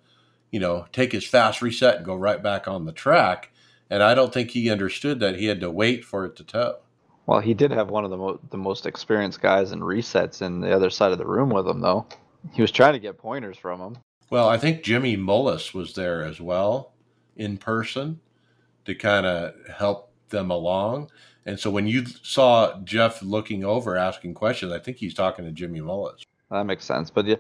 you 0.50 0.62
know, 0.62 0.86
take 0.94 1.12
his 1.12 1.28
fast 1.28 1.62
reset 1.62 1.98
and 1.98 2.06
go 2.06 2.16
right 2.16 2.42
back 2.42 2.70
on 2.70 2.86
the 2.86 2.94
track, 2.94 3.52
and 3.90 4.04
I 4.04 4.14
don't 4.14 4.34
think 4.34 4.52
he 4.52 4.70
understood 4.70 5.20
that 5.20 5.38
he 5.38 5.46
had 5.46 5.60
to 5.62 5.72
wait 5.72 6.04
for 6.04 6.26
it 6.26 6.36
to 6.38 6.44
tow. 6.44 6.78
Well, 7.26 7.40
he 7.40 7.54
did 7.54 7.72
have 7.72 7.90
one 7.90 8.04
of 8.04 8.10
the 8.10 8.18
mo- 8.18 8.40
the 8.50 8.58
most 8.58 8.86
experienced 8.86 9.42
guys 9.42 9.72
in 9.72 9.80
resets 9.80 10.42
in 10.42 10.62
the 10.62 10.76
other 10.76 10.90
side 10.90 11.12
of 11.12 11.18
the 11.18 11.26
room 11.26 11.50
with 11.50 11.68
him, 11.68 11.80
though. 11.80 12.06
He 12.52 12.62
was 12.62 12.72
trying 12.72 12.94
to 12.94 13.00
get 13.00 13.18
pointers 13.18 13.58
from 13.58 13.80
him. 13.80 13.98
Well, 14.30 14.50
I 14.50 14.58
think 14.58 14.84
Jimmy 14.84 15.16
Mullis 15.16 15.74
was 15.74 15.94
there 15.94 16.24
as 16.24 16.42
well 16.42 16.92
in 17.38 17.58
person 17.58 18.20
to 18.86 18.96
kind 18.96 19.26
of 19.26 19.54
help 19.74 20.12
them 20.30 20.52
along. 20.52 21.10
And 21.46 21.60
so 21.60 21.70
when 21.70 21.88
you 21.88 22.06
saw 22.06 22.80
Jeff 22.82 23.22
looking 23.22 23.64
over 23.64 23.98
asking 23.98 24.34
questions, 24.34 24.72
I 24.72 24.80
think 24.80 24.98
he's 24.98 25.14
talking 25.14 25.46
to 25.46 25.52
Jimmy 25.52 25.82
Mullis. 25.82 26.24
That 26.52 26.66
makes 26.66 26.86
sense. 26.86 27.10
But 27.10 27.26
yeah, 27.26 27.36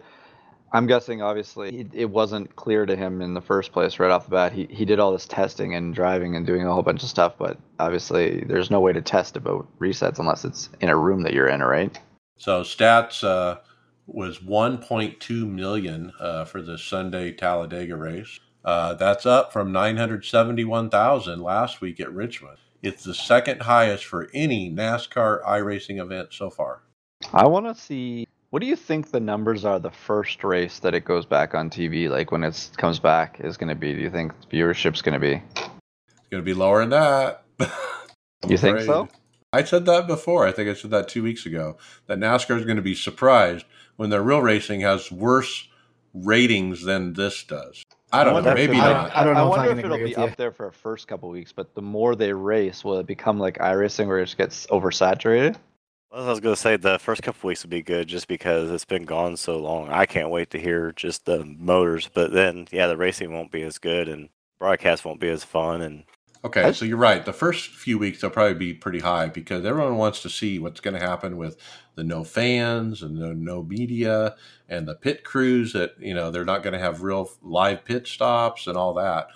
I'm 0.73 0.87
guessing 0.87 1.21
obviously 1.21 1.81
it, 1.81 1.87
it 1.93 2.09
wasn't 2.09 2.55
clear 2.55 2.85
to 2.87 2.95
him 2.95 3.21
in 3.21 3.35
the 3.35 3.41
first 3.41 3.71
place 3.71 3.99
right 3.99 4.09
off 4.09 4.25
the 4.25 4.31
bat. 4.31 4.51
He 4.51 4.67
he 4.71 4.85
did 4.85 4.99
all 4.99 5.11
this 5.11 5.27
testing 5.27 5.75
and 5.75 5.93
driving 5.93 6.35
and 6.35 6.47
doing 6.47 6.65
a 6.65 6.73
whole 6.73 6.81
bunch 6.81 7.03
of 7.03 7.09
stuff, 7.09 7.35
but 7.37 7.59
obviously 7.79 8.43
there's 8.47 8.71
no 8.71 8.79
way 8.79 8.91
to 8.91 9.01
test 9.01 9.37
about 9.37 9.67
resets 9.79 10.17
unless 10.17 10.43
it's 10.43 10.69
in 10.81 10.89
a 10.89 10.97
room 10.97 11.21
that 11.23 11.33
you're 11.33 11.47
in, 11.47 11.61
right? 11.61 11.99
So 12.37 12.63
stats 12.63 13.23
uh, 13.23 13.59
was 14.07 14.39
1.2 14.39 15.47
million 15.47 16.11
uh, 16.19 16.45
for 16.45 16.61
the 16.61 16.77
Sunday 16.77 17.31
Talladega 17.31 17.95
race. 17.95 18.39
Uh, 18.65 18.93
that's 18.95 19.25
up 19.25 19.53
from 19.53 19.71
971,000 19.71 21.41
last 21.41 21.81
week 21.81 21.99
at 21.99 22.13
Richmond. 22.13 22.57
It's 22.81 23.03
the 23.03 23.13
second 23.13 23.61
highest 23.61 24.05
for 24.05 24.29
any 24.33 24.71
NASCAR 24.71 25.43
iRacing 25.43 26.01
event 26.01 26.33
so 26.33 26.49
far. 26.49 26.81
I 27.33 27.45
want 27.45 27.65
to 27.65 27.75
see. 27.75 28.27
What 28.53 28.61
do 28.61 28.67
you 28.67 28.75
think 28.75 29.09
the 29.09 29.19
numbers 29.19 29.65
are 29.65 29.79
the 29.79 29.89
first 29.89 30.43
race 30.43 30.77
that 30.81 30.93
it 30.93 31.05
goes 31.05 31.25
back 31.25 31.55
on 31.55 31.71
TV? 31.71 32.07
Like 32.07 32.31
when 32.31 32.43
it 32.43 32.69
comes 32.77 32.99
back, 32.99 33.39
is 33.39 33.57
going 33.57 33.69
to 33.69 33.73
be? 33.73 33.95
Do 33.95 33.99
you 33.99 34.11
think 34.11 34.31
viewership's 34.51 35.01
going 35.01 35.13
to 35.13 35.19
be? 35.19 35.41
It's 35.55 36.27
going 36.29 36.43
to 36.43 36.45
be 36.45 36.53
lower 36.53 36.81
than 36.81 36.91
that. 36.91 37.45
you 38.47 38.59
think 38.59 38.81
so? 38.81 39.09
I 39.51 39.63
said 39.63 39.87
that 39.87 40.05
before. 40.05 40.45
I 40.45 40.51
think 40.51 40.69
I 40.69 40.75
said 40.75 40.91
that 40.91 41.07
two 41.07 41.23
weeks 41.23 41.47
ago. 41.47 41.77
That 42.05 42.19
NASCAR 42.19 42.59
is 42.59 42.63
going 42.63 42.75
to 42.75 42.83
be 42.83 42.93
surprised 42.93 43.65
when 43.95 44.11
their 44.11 44.21
real 44.21 44.43
racing 44.43 44.81
has 44.81 45.11
worse 45.11 45.67
ratings 46.13 46.83
than 46.83 47.13
this 47.13 47.43
does. 47.43 47.81
I 48.11 48.23
don't 48.23 48.35
I 48.35 48.41
know. 48.41 48.53
Maybe 48.53 48.77
not. 48.77 49.15
I 49.15 49.23
don't 49.23 49.33
know 49.33 49.51
if 49.51 49.57
I 49.57 49.65
wonder 49.65 49.69
can 49.69 49.79
if 49.79 49.85
it'll 49.85 49.97
be 49.97 50.15
up 50.15 50.37
there 50.37 50.51
for 50.51 50.67
a 50.67 50.71
first 50.71 51.07
couple 51.07 51.27
weeks, 51.29 51.51
but 51.51 51.73
the 51.73 51.81
more 51.81 52.15
they 52.15 52.31
race, 52.31 52.83
will 52.83 52.99
it 52.99 53.07
become 53.07 53.39
like 53.39 53.57
iRacing 53.57 54.05
where 54.05 54.19
it 54.19 54.25
just 54.25 54.37
gets 54.37 54.67
oversaturated? 54.67 55.55
Well, 56.13 56.27
I 56.27 56.29
was 56.29 56.41
going 56.41 56.53
to 56.53 56.61
say 56.61 56.77
the 56.77 56.99
first 56.99 57.23
couple 57.23 57.47
weeks 57.47 57.63
would 57.63 57.71
be 57.71 57.81
good 57.81 58.07
just 58.07 58.27
because 58.27 58.69
it's 58.69 58.85
been 58.85 59.03
gone 59.03 59.35
so 59.35 59.57
long. 59.57 59.89
I 59.89 60.05
can't 60.05 60.29
wait 60.29 60.51
to 60.51 60.59
hear 60.59 60.91
just 60.91 61.25
the 61.25 61.43
motors, 61.43 62.07
but 62.13 62.31
then 62.31 62.67
yeah, 62.71 62.85
the 62.85 62.95
racing 62.95 63.33
won't 63.33 63.51
be 63.51 63.63
as 63.63 63.79
good 63.79 64.07
and 64.07 64.29
broadcast 64.59 65.05
won't 65.05 65.19
be 65.19 65.29
as 65.29 65.43
fun. 65.43 65.81
And 65.81 66.03
Okay, 66.45 66.71
so 66.71 66.85
you're 66.85 66.97
right. 66.97 67.25
The 67.25 67.33
first 67.33 67.69
few 67.69 67.97
weeks 67.97 68.21
they'll 68.21 68.29
probably 68.29 68.53
be 68.53 68.75
pretty 68.75 68.99
high 68.99 69.25
because 69.25 69.65
everyone 69.65 69.97
wants 69.97 70.21
to 70.21 70.29
see 70.29 70.59
what's 70.59 70.81
going 70.81 70.93
to 70.93 70.99
happen 70.99 71.35
with 71.35 71.57
the 71.95 72.03
no 72.03 72.23
fans 72.23 73.01
and 73.01 73.17
the 73.17 73.33
no 73.33 73.63
media 73.63 74.35
and 74.69 74.87
the 74.87 74.93
pit 74.93 75.23
crews 75.23 75.73
that 75.73 75.95
you 75.99 76.13
know 76.13 76.29
they're 76.29 76.45
not 76.45 76.61
going 76.61 76.73
to 76.73 76.79
have 76.79 77.01
real 77.01 77.31
live 77.41 77.85
pit 77.85 78.05
stops 78.05 78.67
and 78.67 78.77
all 78.77 78.93
that. 78.93 79.29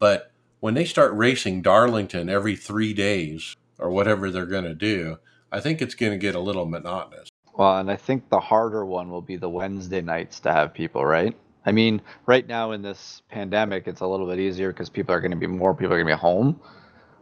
But 0.00 0.32
when 0.58 0.74
they 0.74 0.84
start 0.84 1.12
racing 1.14 1.62
Darlington 1.62 2.28
every 2.28 2.56
three 2.56 2.92
days 2.92 3.54
or 3.78 3.90
whatever 3.90 4.32
they're 4.32 4.46
going 4.46 4.64
to 4.64 4.74
do, 4.74 5.18
I 5.54 5.60
think 5.60 5.80
it's 5.80 5.94
going 5.94 6.10
to 6.10 6.18
get 6.18 6.34
a 6.34 6.40
little 6.40 6.66
monotonous. 6.66 7.28
Well, 7.56 7.78
and 7.78 7.88
I 7.88 7.94
think 7.94 8.28
the 8.28 8.40
harder 8.40 8.84
one 8.84 9.08
will 9.08 9.22
be 9.22 9.36
the 9.36 9.48
Wednesday 9.48 10.00
nights 10.00 10.40
to 10.40 10.52
have 10.52 10.74
people, 10.74 11.04
right? 11.04 11.36
I 11.64 11.70
mean, 11.70 12.02
right 12.26 12.44
now 12.44 12.72
in 12.72 12.82
this 12.82 13.22
pandemic, 13.30 13.86
it's 13.86 14.00
a 14.00 14.06
little 14.06 14.26
bit 14.26 14.40
easier 14.40 14.72
because 14.72 14.90
people 14.90 15.14
are 15.14 15.20
going 15.20 15.30
to 15.30 15.36
be 15.36 15.46
more 15.46 15.72
people 15.72 15.94
are 15.94 15.96
going 15.96 16.08
to 16.08 16.16
be 16.16 16.20
home. 16.20 16.60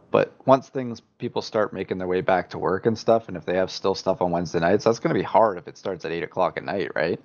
But 0.09 0.33
once 0.47 0.69
things 0.69 1.03
people 1.19 1.43
start 1.43 1.73
making 1.73 1.99
their 1.99 2.07
way 2.07 2.21
back 2.21 2.49
to 2.49 2.57
work 2.57 2.87
and 2.87 2.97
stuff, 2.97 3.27
and 3.27 3.37
if 3.37 3.45
they 3.45 3.55
have 3.55 3.69
still 3.69 3.93
stuff 3.93 4.19
on 4.19 4.31
Wednesday 4.31 4.59
nights, 4.59 4.85
that's 4.85 4.97
going 4.97 5.13
to 5.13 5.19
be 5.19 5.23
hard 5.23 5.59
if 5.59 5.67
it 5.67 5.77
starts 5.77 6.03
at 6.03 6.11
eight 6.11 6.23
o'clock 6.23 6.57
at 6.57 6.63
night, 6.63 6.89
right? 6.95 7.19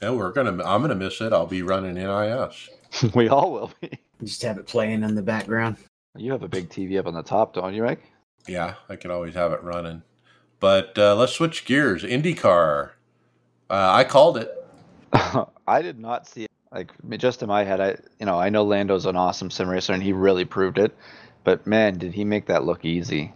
And 0.00 0.16
we're 0.16 0.32
gonna, 0.32 0.62
I'm 0.64 0.80
gonna 0.80 0.94
miss 0.94 1.20
it. 1.20 1.32
I'll 1.32 1.46
be 1.46 1.62
running 1.62 1.94
NIS. 1.94 2.68
we 3.14 3.28
all 3.28 3.52
will 3.52 3.72
be. 3.80 3.98
Just 4.22 4.42
have 4.42 4.58
it 4.58 4.68
playing 4.68 5.02
in 5.02 5.16
the 5.16 5.22
background. 5.22 5.76
You 6.16 6.30
have 6.30 6.44
a 6.44 6.48
big 6.48 6.68
TV 6.68 7.00
up 7.00 7.06
on 7.08 7.14
the 7.14 7.22
top, 7.22 7.54
don't 7.54 7.74
you, 7.74 7.82
Mike? 7.82 8.02
Yeah, 8.46 8.74
I 8.88 8.94
can 8.94 9.10
always 9.10 9.34
have 9.34 9.52
it 9.52 9.62
running. 9.64 10.02
But 10.62 10.96
uh, 10.96 11.16
let's 11.16 11.32
switch 11.32 11.64
gears. 11.64 12.04
IndyCar. 12.04 12.90
Uh, 13.68 13.90
I 13.92 14.04
called 14.04 14.36
it. 14.36 14.64
I 15.66 15.82
did 15.82 15.98
not 15.98 16.28
see 16.28 16.44
it. 16.44 16.50
Like 16.70 16.92
just 17.18 17.42
in 17.42 17.48
my 17.48 17.64
head, 17.64 17.80
I 17.80 17.96
you 18.20 18.26
know 18.26 18.38
I 18.38 18.48
know 18.48 18.62
Lando's 18.62 19.04
an 19.04 19.16
awesome 19.16 19.50
sim 19.50 19.68
racer 19.68 19.92
and 19.92 20.00
he 20.00 20.12
really 20.12 20.44
proved 20.44 20.78
it, 20.78 20.96
but 21.42 21.66
man, 21.66 21.98
did 21.98 22.14
he 22.14 22.24
make 22.24 22.46
that 22.46 22.62
look 22.62 22.84
easy? 22.84 23.34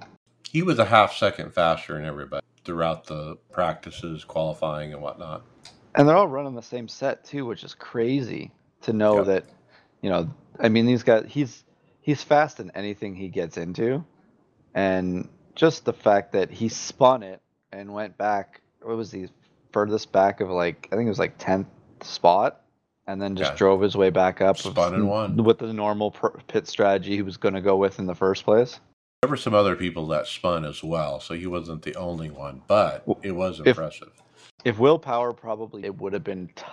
He 0.48 0.62
was 0.62 0.78
a 0.78 0.84
half 0.84 1.14
second 1.14 1.52
faster 1.52 1.94
than 1.94 2.04
everybody 2.04 2.46
throughout 2.64 3.06
the 3.06 3.36
practices, 3.50 4.22
qualifying, 4.22 4.92
and 4.92 5.02
whatnot. 5.02 5.42
And 5.96 6.08
they're 6.08 6.16
all 6.16 6.28
running 6.28 6.54
the 6.54 6.62
same 6.62 6.86
set 6.86 7.24
too, 7.24 7.44
which 7.44 7.64
is 7.64 7.74
crazy 7.74 8.52
to 8.82 8.92
know 8.92 9.16
Yep. 9.16 9.26
that, 9.26 9.44
you 10.00 10.10
know, 10.10 10.32
I 10.60 10.68
mean 10.68 10.86
these 10.86 11.02
guys 11.02 11.24
he's 11.28 11.64
he's 12.02 12.22
fast 12.22 12.60
in 12.60 12.70
anything 12.70 13.16
he 13.16 13.28
gets 13.28 13.56
into. 13.56 14.04
And 14.74 15.28
just 15.57 15.84
the 15.84 15.92
fact 15.92 16.32
that 16.32 16.50
he 16.50 16.68
spun 16.68 17.22
it 17.24 17.40
and 17.72 17.92
went 17.92 18.16
back 18.16 18.61
what 18.82 18.96
was 18.96 19.11
the 19.11 19.28
furthest 19.72 20.12
back 20.12 20.40
of 20.40 20.48
like 20.50 20.88
I 20.92 20.96
think 20.96 21.07
it 21.07 21.11
was 21.11 21.18
like 21.18 21.38
10th 21.38 21.66
spot 22.02 22.61
and 23.09 23.20
then 23.20 23.34
just 23.36 23.57
drove 23.57 23.80
his 23.80 23.96
way 23.96 24.11
back 24.11 24.40
up 24.40 24.57
with- 24.57 24.72
Spun 24.74 24.94
and 24.94 25.09
won. 25.09 25.36
with 25.42 25.59
the 25.59 25.72
normal 25.72 26.14
pit 26.46 26.66
strategy 26.68 27.14
he 27.16 27.22
was 27.22 27.36
going 27.36 27.54
to 27.54 27.61
go 27.61 27.76
with 27.76 27.98
in 27.98 28.07
the 28.07 28.14
first 28.14 28.44
place. 28.44 28.78
There 29.22 29.30
were 29.30 29.36
some 29.36 29.54
other 29.54 29.74
people 29.76 30.07
that 30.09 30.26
spun 30.26 30.64
as 30.64 30.82
well, 30.84 31.20
so 31.20 31.34
he 31.34 31.46
wasn't 31.46 31.82
the 31.82 31.94
only 31.96 32.30
one, 32.30 32.62
but 32.68 33.04
it 33.22 33.32
was 33.32 33.61
If- 33.61 33.66
impressive. 33.68 34.11
If 34.64 34.78
Will 34.78 34.98
Power 34.98 35.32
probably 35.32 35.84
it 35.84 35.96
would 36.00 36.12
have 36.12 36.24
been 36.24 36.48
t- 36.54 36.64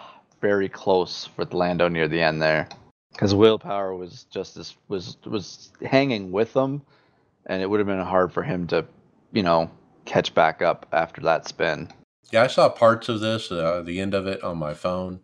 very 0.41 0.67
close 0.67 1.29
with 1.38 1.53
Lando 1.53 1.88
near 1.88 2.07
the 2.07 2.21
end 2.21 2.41
there, 2.41 2.67
because 3.11 3.36
Will 3.36 3.59
Power 3.59 3.95
was 3.95 4.23
just 4.31 4.57
as 4.57 4.75
was 4.88 5.17
was 5.25 5.71
hanging 5.86 6.31
with 6.31 6.53
them, 6.53 6.81
and 7.45 7.61
it 7.61 7.69
would 7.69 7.79
have 7.79 7.87
been 7.87 7.99
hard 7.99 8.31
for 8.31 8.43
him 8.43 8.67
to, 8.67 8.85
you 9.31 9.43
know, 9.43 9.69
catch 10.05 10.33
back 10.33 10.61
up 10.61 10.85
after 10.91 11.21
that 11.21 11.47
spin. 11.47 11.89
Yeah, 12.31 12.43
I 12.43 12.47
saw 12.47 12.69
parts 12.69 13.09
of 13.09 13.19
this, 13.19 13.51
uh, 13.51 13.81
the 13.85 13.99
end 13.99 14.13
of 14.13 14.27
it 14.27 14.43
on 14.43 14.57
my 14.57 14.73
phone. 14.73 15.19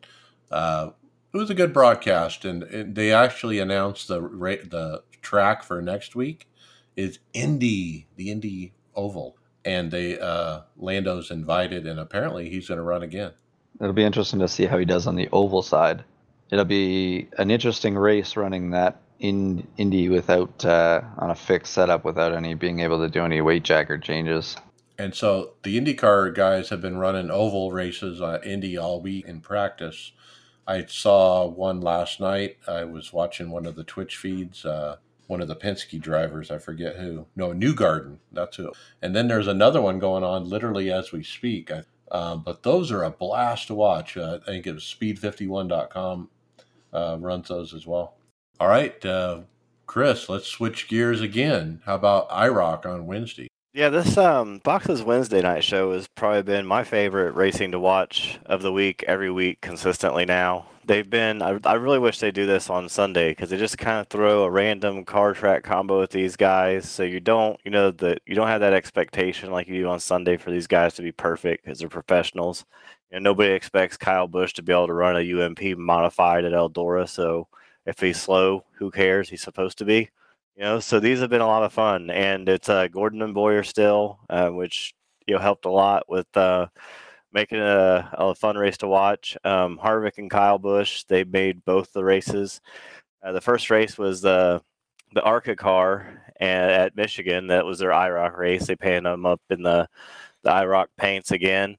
Uh, 0.51 0.91
it 1.33 1.37
was 1.37 1.49
a 1.49 1.55
good 1.55 1.73
broadcast, 1.73 2.45
and, 2.45 2.63
and 2.63 2.95
they 2.95 3.11
actually 3.11 3.59
announced 3.59 4.07
the 4.07 4.21
ra- 4.21 4.55
the 4.63 5.03
track 5.21 5.63
for 5.63 5.81
next 5.81 6.15
week 6.15 6.47
is 6.95 7.19
Indy, 7.33 8.07
the 8.15 8.31
Indy 8.31 8.73
Oval, 8.95 9.37
and 9.63 9.91
they 9.91 10.19
uh, 10.19 10.61
Lando's 10.77 11.31
invited, 11.31 11.85
and 11.87 11.99
apparently 11.99 12.49
he's 12.49 12.67
going 12.67 12.77
to 12.77 12.83
run 12.83 13.03
again. 13.03 13.31
It'll 13.79 13.93
be 13.93 14.03
interesting 14.03 14.39
to 14.39 14.47
see 14.47 14.65
how 14.65 14.77
he 14.77 14.85
does 14.85 15.07
on 15.07 15.15
the 15.15 15.29
oval 15.31 15.61
side. 15.61 16.03
It'll 16.51 16.65
be 16.65 17.29
an 17.37 17.51
interesting 17.51 17.95
race 17.95 18.35
running 18.35 18.71
that 18.71 19.01
in 19.19 19.67
Indy 19.77 20.09
without 20.09 20.65
uh, 20.65 21.01
on 21.17 21.29
a 21.29 21.35
fixed 21.35 21.73
setup 21.73 22.05
without 22.05 22.33
any 22.33 22.53
being 22.53 22.79
able 22.79 22.99
to 22.99 23.09
do 23.09 23.23
any 23.23 23.41
weight 23.41 23.63
jacker 23.63 23.97
changes. 23.97 24.55
And 24.97 25.15
so 25.15 25.53
the 25.63 25.79
IndyCar 25.79 26.35
guys 26.35 26.69
have 26.69 26.81
been 26.81 26.97
running 26.97 27.31
oval 27.31 27.71
races 27.71 28.19
on 28.21 28.43
Indy 28.43 28.77
all 28.77 29.01
week 29.01 29.25
in 29.25 29.41
practice. 29.41 30.11
I 30.67 30.85
saw 30.85 31.47
one 31.47 31.81
last 31.81 32.19
night. 32.19 32.57
I 32.67 32.83
was 32.83 33.13
watching 33.13 33.49
one 33.49 33.65
of 33.65 33.75
the 33.75 33.83
Twitch 33.83 34.17
feeds. 34.17 34.65
Uh, 34.65 34.97
one 35.27 35.41
of 35.41 35.47
the 35.47 35.55
Penske 35.55 36.01
drivers, 36.01 36.49
I 36.49 36.57
forget 36.57 36.95
who. 36.95 37.27
No, 37.35 37.49
Newgarden. 37.49 38.17
That's 38.31 38.57
who. 38.57 38.71
And 39.01 39.15
then 39.15 39.27
there's 39.27 39.47
another 39.47 39.79
one 39.79 39.99
going 39.99 40.23
on 40.23 40.49
literally 40.49 40.91
as 40.91 41.11
we 41.11 41.23
speak. 41.23 41.71
I, 41.71 41.83
um, 42.11 42.41
but 42.43 42.63
those 42.63 42.91
are 42.91 43.03
a 43.03 43.11
blast 43.11 43.67
to 43.67 43.75
watch. 43.75 44.17
Uh, 44.17 44.39
I 44.41 44.45
think 44.45 44.65
it 44.65 44.73
was 44.73 44.83
speed51.com 44.83 46.29
uh, 46.91 47.17
runs 47.19 47.47
those 47.47 47.73
as 47.73 47.85
well. 47.85 48.15
All 48.59 48.67
right, 48.67 49.03
uh, 49.05 49.41
Chris, 49.85 50.27
let's 50.27 50.47
switch 50.47 50.87
gears 50.87 51.21
again. 51.21 51.81
How 51.85 51.95
about 51.95 52.29
IROC 52.29 52.85
on 52.85 53.05
Wednesday? 53.07 53.49
yeah, 53.73 53.89
this 53.89 54.17
um 54.17 54.59
Fox's 54.61 55.03
Wednesday 55.03 55.41
night 55.41 55.63
show 55.63 55.93
has 55.93 56.07
probably 56.07 56.41
been 56.41 56.65
my 56.65 56.83
favorite 56.83 57.35
racing 57.35 57.71
to 57.71 57.79
watch 57.79 58.39
of 58.45 58.61
the 58.61 58.71
week 58.73 59.03
every 59.07 59.31
week 59.31 59.61
consistently 59.61 60.25
now. 60.25 60.65
They've 60.85 61.09
been 61.09 61.41
I, 61.41 61.59
I 61.63 61.75
really 61.75 61.99
wish 61.99 62.19
they 62.19 62.31
do 62.31 62.45
this 62.45 62.69
on 62.69 62.89
Sunday 62.89 63.29
because 63.29 63.51
they 63.51 63.57
just 63.57 63.77
kind 63.77 63.99
of 63.99 64.07
throw 64.07 64.43
a 64.43 64.49
random 64.49 65.05
car 65.05 65.33
track 65.33 65.63
combo 65.63 65.99
with 65.99 66.09
these 66.09 66.35
guys 66.35 66.89
so 66.89 67.03
you 67.03 67.19
don't 67.19 67.59
you 67.63 67.71
know 67.71 67.91
that 67.91 68.21
you 68.25 68.35
don't 68.35 68.47
have 68.47 68.61
that 68.61 68.73
expectation 68.73 69.51
like 69.51 69.67
you 69.67 69.83
do 69.83 69.87
on 69.87 69.99
Sunday 69.99 70.35
for 70.35 70.51
these 70.51 70.67
guys 70.67 70.95
to 70.95 71.01
be 71.01 71.11
perfect 71.11 71.63
because 71.63 71.79
they're 71.79 71.89
professionals. 71.89 72.65
You 73.11 73.19
know, 73.19 73.29
nobody 73.31 73.53
expects 73.53 73.97
Kyle 73.97 74.27
Busch 74.27 74.53
to 74.53 74.63
be 74.63 74.73
able 74.73 74.87
to 74.87 74.93
run 74.93 75.15
a 75.15 75.45
UMP 75.45 75.77
modified 75.77 76.43
at 76.43 76.53
Eldora, 76.53 77.07
so 77.07 77.47
if 77.89 77.99
he's 77.99 78.21
slow, 78.21 78.63
who 78.73 78.91
cares? 78.91 79.29
He's 79.29 79.41
supposed 79.41 79.79
to 79.79 79.85
be. 79.85 80.09
You 80.55 80.63
know, 80.63 80.79
so 80.79 80.99
these 80.99 81.19
have 81.21 81.29
been 81.29 81.41
a 81.41 81.47
lot 81.47 81.63
of 81.63 81.73
fun, 81.73 82.09
and 82.11 82.47
it's 82.47 82.69
uh, 82.69 82.87
Gordon 82.87 83.21
and 83.21 83.33
Bowyer 83.33 83.63
still, 83.63 84.19
uh, 84.29 84.49
which 84.49 84.93
you 85.25 85.33
know 85.33 85.41
helped 85.41 85.65
a 85.65 85.71
lot 85.71 86.07
with 86.07 86.27
uh, 86.37 86.67
making 87.33 87.59
a, 87.59 88.09
a 88.13 88.35
fun 88.35 88.57
race 88.57 88.77
to 88.77 88.87
watch. 88.87 89.37
Um, 89.43 89.79
Harvick 89.81 90.17
and 90.17 90.29
Kyle 90.29 90.59
Busch, 90.59 91.03
they 91.05 91.23
made 91.23 91.65
both 91.65 91.91
the 91.93 92.03
races. 92.03 92.61
Uh, 93.23 93.31
the 93.31 93.41
first 93.41 93.69
race 93.69 93.97
was 93.97 94.21
the 94.21 94.61
the 95.13 95.23
ARCA 95.23 95.55
car 95.55 96.21
and, 96.39 96.71
at 96.71 96.95
Michigan. 96.95 97.47
That 97.47 97.65
was 97.65 97.79
their 97.79 97.91
IROC 97.91 98.37
race. 98.37 98.67
They 98.67 98.75
painted 98.75 99.05
them 99.05 99.25
up 99.25 99.41
in 99.49 99.63
the 99.63 99.87
the 100.43 100.51
IROC 100.51 100.87
paints 100.97 101.31
again. 101.31 101.77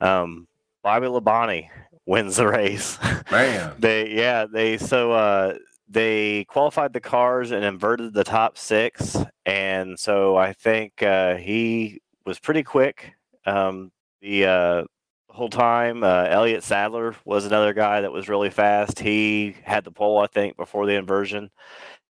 Um, 0.00 0.48
Bobby 0.82 1.06
Labonte 1.06 1.68
wins 2.06 2.36
the 2.36 2.48
race. 2.48 2.98
Man. 3.30 3.74
they 3.78 4.10
yeah 4.10 4.46
they 4.46 4.78
so 4.78 5.12
uh, 5.12 5.54
they 5.88 6.44
qualified 6.44 6.92
the 6.92 7.00
cars 7.00 7.50
and 7.50 7.64
inverted 7.64 8.12
the 8.14 8.24
top 8.24 8.58
six, 8.58 9.16
and 9.44 9.98
so 9.98 10.36
I 10.36 10.52
think 10.52 11.02
uh, 11.02 11.36
he 11.36 12.00
was 12.24 12.38
pretty 12.38 12.62
quick. 12.62 13.14
Um, 13.46 13.92
the 14.20 14.46
uh, 14.46 14.84
whole 15.28 15.50
time, 15.50 16.02
uh, 16.02 16.26
Elliott 16.28 16.62
Sadler 16.62 17.14
was 17.24 17.44
another 17.44 17.74
guy 17.74 18.00
that 18.00 18.12
was 18.12 18.28
really 18.28 18.50
fast. 18.50 18.98
He 18.98 19.56
had 19.62 19.84
the 19.84 19.90
pole, 19.90 20.18
I 20.18 20.26
think, 20.26 20.56
before 20.56 20.86
the 20.86 20.94
inversion, 20.94 21.50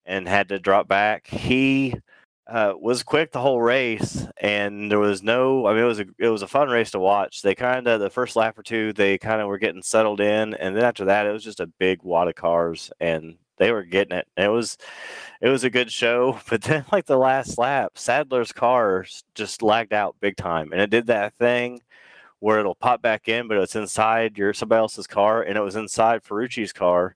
and 0.04 0.28
had 0.28 0.48
to 0.50 0.58
drop 0.58 0.88
back. 0.88 1.26
He 1.26 1.94
uh, 2.46 2.74
was 2.78 3.02
quick 3.02 3.32
the 3.32 3.40
whole 3.40 3.60
race, 3.60 4.26
and 4.38 4.90
there 4.90 4.98
was 4.98 5.22
no. 5.22 5.66
I 5.66 5.74
mean, 5.74 5.82
it 5.82 5.86
was 5.86 6.00
a 6.00 6.06
it 6.18 6.28
was 6.28 6.42
a 6.42 6.48
fun 6.48 6.68
race 6.68 6.90
to 6.92 6.98
watch. 6.98 7.42
They 7.42 7.54
kind 7.54 7.86
of 7.86 8.00
the 8.00 8.10
first 8.10 8.36
lap 8.36 8.58
or 8.58 8.62
two, 8.62 8.92
they 8.92 9.18
kind 9.18 9.40
of 9.40 9.48
were 9.48 9.58
getting 9.58 9.82
settled 9.82 10.20
in, 10.20 10.54
and 10.54 10.76
then 10.76 10.84
after 10.84 11.04
that, 11.06 11.26
it 11.26 11.32
was 11.32 11.44
just 11.44 11.60
a 11.60 11.66
big 11.66 12.02
wad 12.02 12.28
of 12.28 12.34
cars, 12.34 12.90
and 13.00 13.36
they 13.58 13.70
were 13.72 13.84
getting 13.84 14.16
it. 14.18 14.26
It 14.36 14.48
was 14.48 14.76
it 15.40 15.48
was 15.48 15.64
a 15.64 15.70
good 15.70 15.90
show, 15.92 16.38
but 16.50 16.62
then 16.62 16.84
like 16.92 17.06
the 17.06 17.16
last 17.16 17.58
lap, 17.58 17.92
Sadler's 17.96 18.52
car 18.52 19.06
just 19.34 19.62
lagged 19.62 19.92
out 19.92 20.16
big 20.20 20.36
time, 20.36 20.72
and 20.72 20.80
it 20.80 20.90
did 20.90 21.06
that 21.06 21.34
thing 21.34 21.80
where 22.40 22.58
it'll 22.58 22.74
pop 22.74 23.00
back 23.00 23.28
in, 23.28 23.46
but 23.46 23.56
it's 23.58 23.76
inside 23.76 24.36
your 24.36 24.52
somebody 24.52 24.80
else's 24.80 25.06
car, 25.06 25.42
and 25.42 25.56
it 25.56 25.60
was 25.62 25.76
inside 25.76 26.24
Ferrucci's 26.24 26.72
car. 26.72 27.14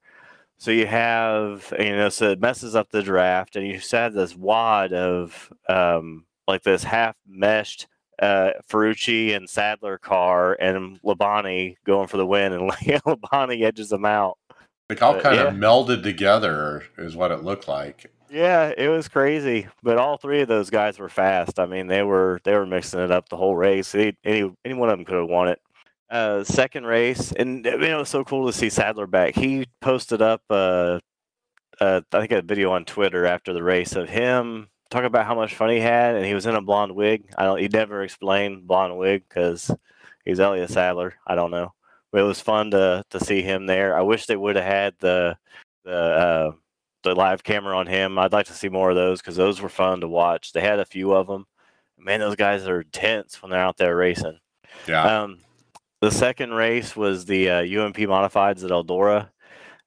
So 0.59 0.71
you 0.71 0.87
have 0.87 1.73
you 1.79 1.97
know, 1.97 2.09
so 2.09 2.31
it 2.31 2.41
messes 2.41 2.75
up 2.75 2.91
the 2.91 3.03
draft, 3.03 3.57
and 3.57 3.67
you 3.67 3.75
just 3.75 3.93
have 3.93 4.15
this 4.15 4.35
wad 4.35 4.93
of 4.93 5.53
um, 5.69 6.25
like 6.49 6.63
this 6.63 6.83
half 6.85 7.15
meshed 7.27 7.87
uh, 8.21 8.53
Ferrucci 8.71 9.37
and 9.37 9.49
Sadler 9.49 9.99
car, 9.99 10.57
and 10.59 11.01
Labonte 11.03 11.77
going 11.85 12.09
for 12.09 12.17
the 12.17 12.27
win, 12.27 12.53
and 12.53 12.71
Labonte 12.73 13.63
edges 13.63 13.91
them 13.91 14.05
out. 14.07 14.39
Like 14.89 15.03
all 15.03 15.15
But, 15.15 15.23
kind 15.23 15.37
yeah. 15.37 15.49
of 15.49 15.55
melded 15.55 16.03
together 16.03 16.85
is 16.97 17.17
what 17.17 17.33
it 17.33 17.43
looked 17.43 17.69
like. 17.69 18.11
Yeah, 18.31 18.73
it 18.77 18.89
was 18.89 19.09
crazy, 19.09 19.69
but 19.83 19.99
all 19.99 20.17
three 20.17 20.41
of 20.41 20.49
those 20.49 20.71
guys 20.71 20.99
were 20.99 21.09
fast. 21.09 21.59
I 21.61 21.67
mean, 21.67 21.87
they 21.87 22.03
were 22.03 22.41
they 22.45 22.55
were 22.55 22.67
mixing 22.67 23.01
it 23.01 23.11
up 23.11 23.29
the 23.29 23.37
whole 23.37 23.57
race. 23.57 23.95
Any 23.95 24.17
any, 24.25 24.53
any 24.65 24.75
one 24.75 24.89
of 24.89 24.99
them 24.99 25.05
could 25.05 25.17
have 25.17 25.29
won 25.29 25.49
it. 25.49 25.61
Uh, 26.09 26.45
second 26.45 26.87
race, 26.87 27.33
and 27.33 27.67
I 27.67 27.73
mean, 27.73 27.91
it 27.91 27.99
was 27.99 28.09
so 28.09 28.25
cool 28.25 28.47
to 28.47 28.53
see 28.53 28.71
Sadler 28.71 29.09
back. 29.09 29.35
He 29.35 29.67
posted 29.81 30.23
up, 30.23 30.41
uh, 30.49 31.01
uh, 31.81 32.01
I 32.13 32.21
think 32.21 32.31
a 32.33 32.43
video 32.43 32.71
on 32.71 32.85
Twitter 32.85 33.27
after 33.27 33.53
the 33.53 33.63
race 33.63 33.97
of 33.97 34.09
him 34.09 34.69
talking 34.91 35.07
about 35.07 35.27
how 35.27 35.35
much 35.35 35.55
fun 35.55 35.71
he 35.71 35.81
had, 35.81 36.15
and 36.15 36.25
he 36.25 36.35
was 36.35 36.47
in 36.47 36.55
a 36.55 36.63
blonde 36.63 36.95
wig. 36.95 37.33
I 37.37 37.45
don't, 37.45 37.59
he 37.59 37.69
never 37.69 38.03
explained 38.03 38.67
blonde 38.67 38.97
wig 38.97 39.25
because 39.29 39.71
he's 40.25 40.41
Elliott 40.41 40.71
Sadler. 40.71 41.15
I 41.27 41.35
don't 41.35 41.51
know, 41.51 41.75
but 42.13 42.21
it 42.21 42.25
was 42.25 42.41
fun 42.41 42.71
to 42.73 43.05
to 43.11 43.21
see 43.25 43.43
him 43.43 43.67
there. 43.67 43.97
I 43.97 44.03
wish 44.03 44.27
they 44.27 44.37
would 44.37 44.57
have 44.57 44.65
had 44.65 44.95
the 44.99 45.37
the 45.85 45.93
uh, 45.93 46.53
the 47.03 47.15
live 47.15 47.43
camera 47.43 47.77
on 47.77 47.87
him. 47.87 48.19
I'd 48.19 48.33
like 48.33 48.47
to 48.47 48.55
see 48.55 48.69
more 48.69 48.91
of 48.91 48.97
those 48.97 49.21
because 49.21 49.37
those 49.37 49.61
were 49.61 49.69
fun 49.69 50.01
to 50.01 50.09
watch. 50.09 50.53
They 50.53 50.61
had 50.61 50.79
a 50.79 50.85
few 50.85 51.13
of 51.13 51.27
them. 51.27 51.47
Man, 51.99 52.21
those 52.21 52.37
guys 52.37 52.67
are 52.67 52.85
tense 52.85 53.43
when 53.43 53.51
they're 53.51 53.61
out 53.61 53.77
there 53.77 53.97
racing. 53.97 54.39
Yeah. 54.87 55.23
Um, 55.23 55.39
the 56.01 56.11
second 56.11 56.53
race 56.53 56.95
was 56.97 57.25
the 57.25 57.51
uh, 57.51 57.61
UMP 57.63 57.97
modifieds 57.99 58.65
at 58.65 58.71
Eldora. 58.71 59.31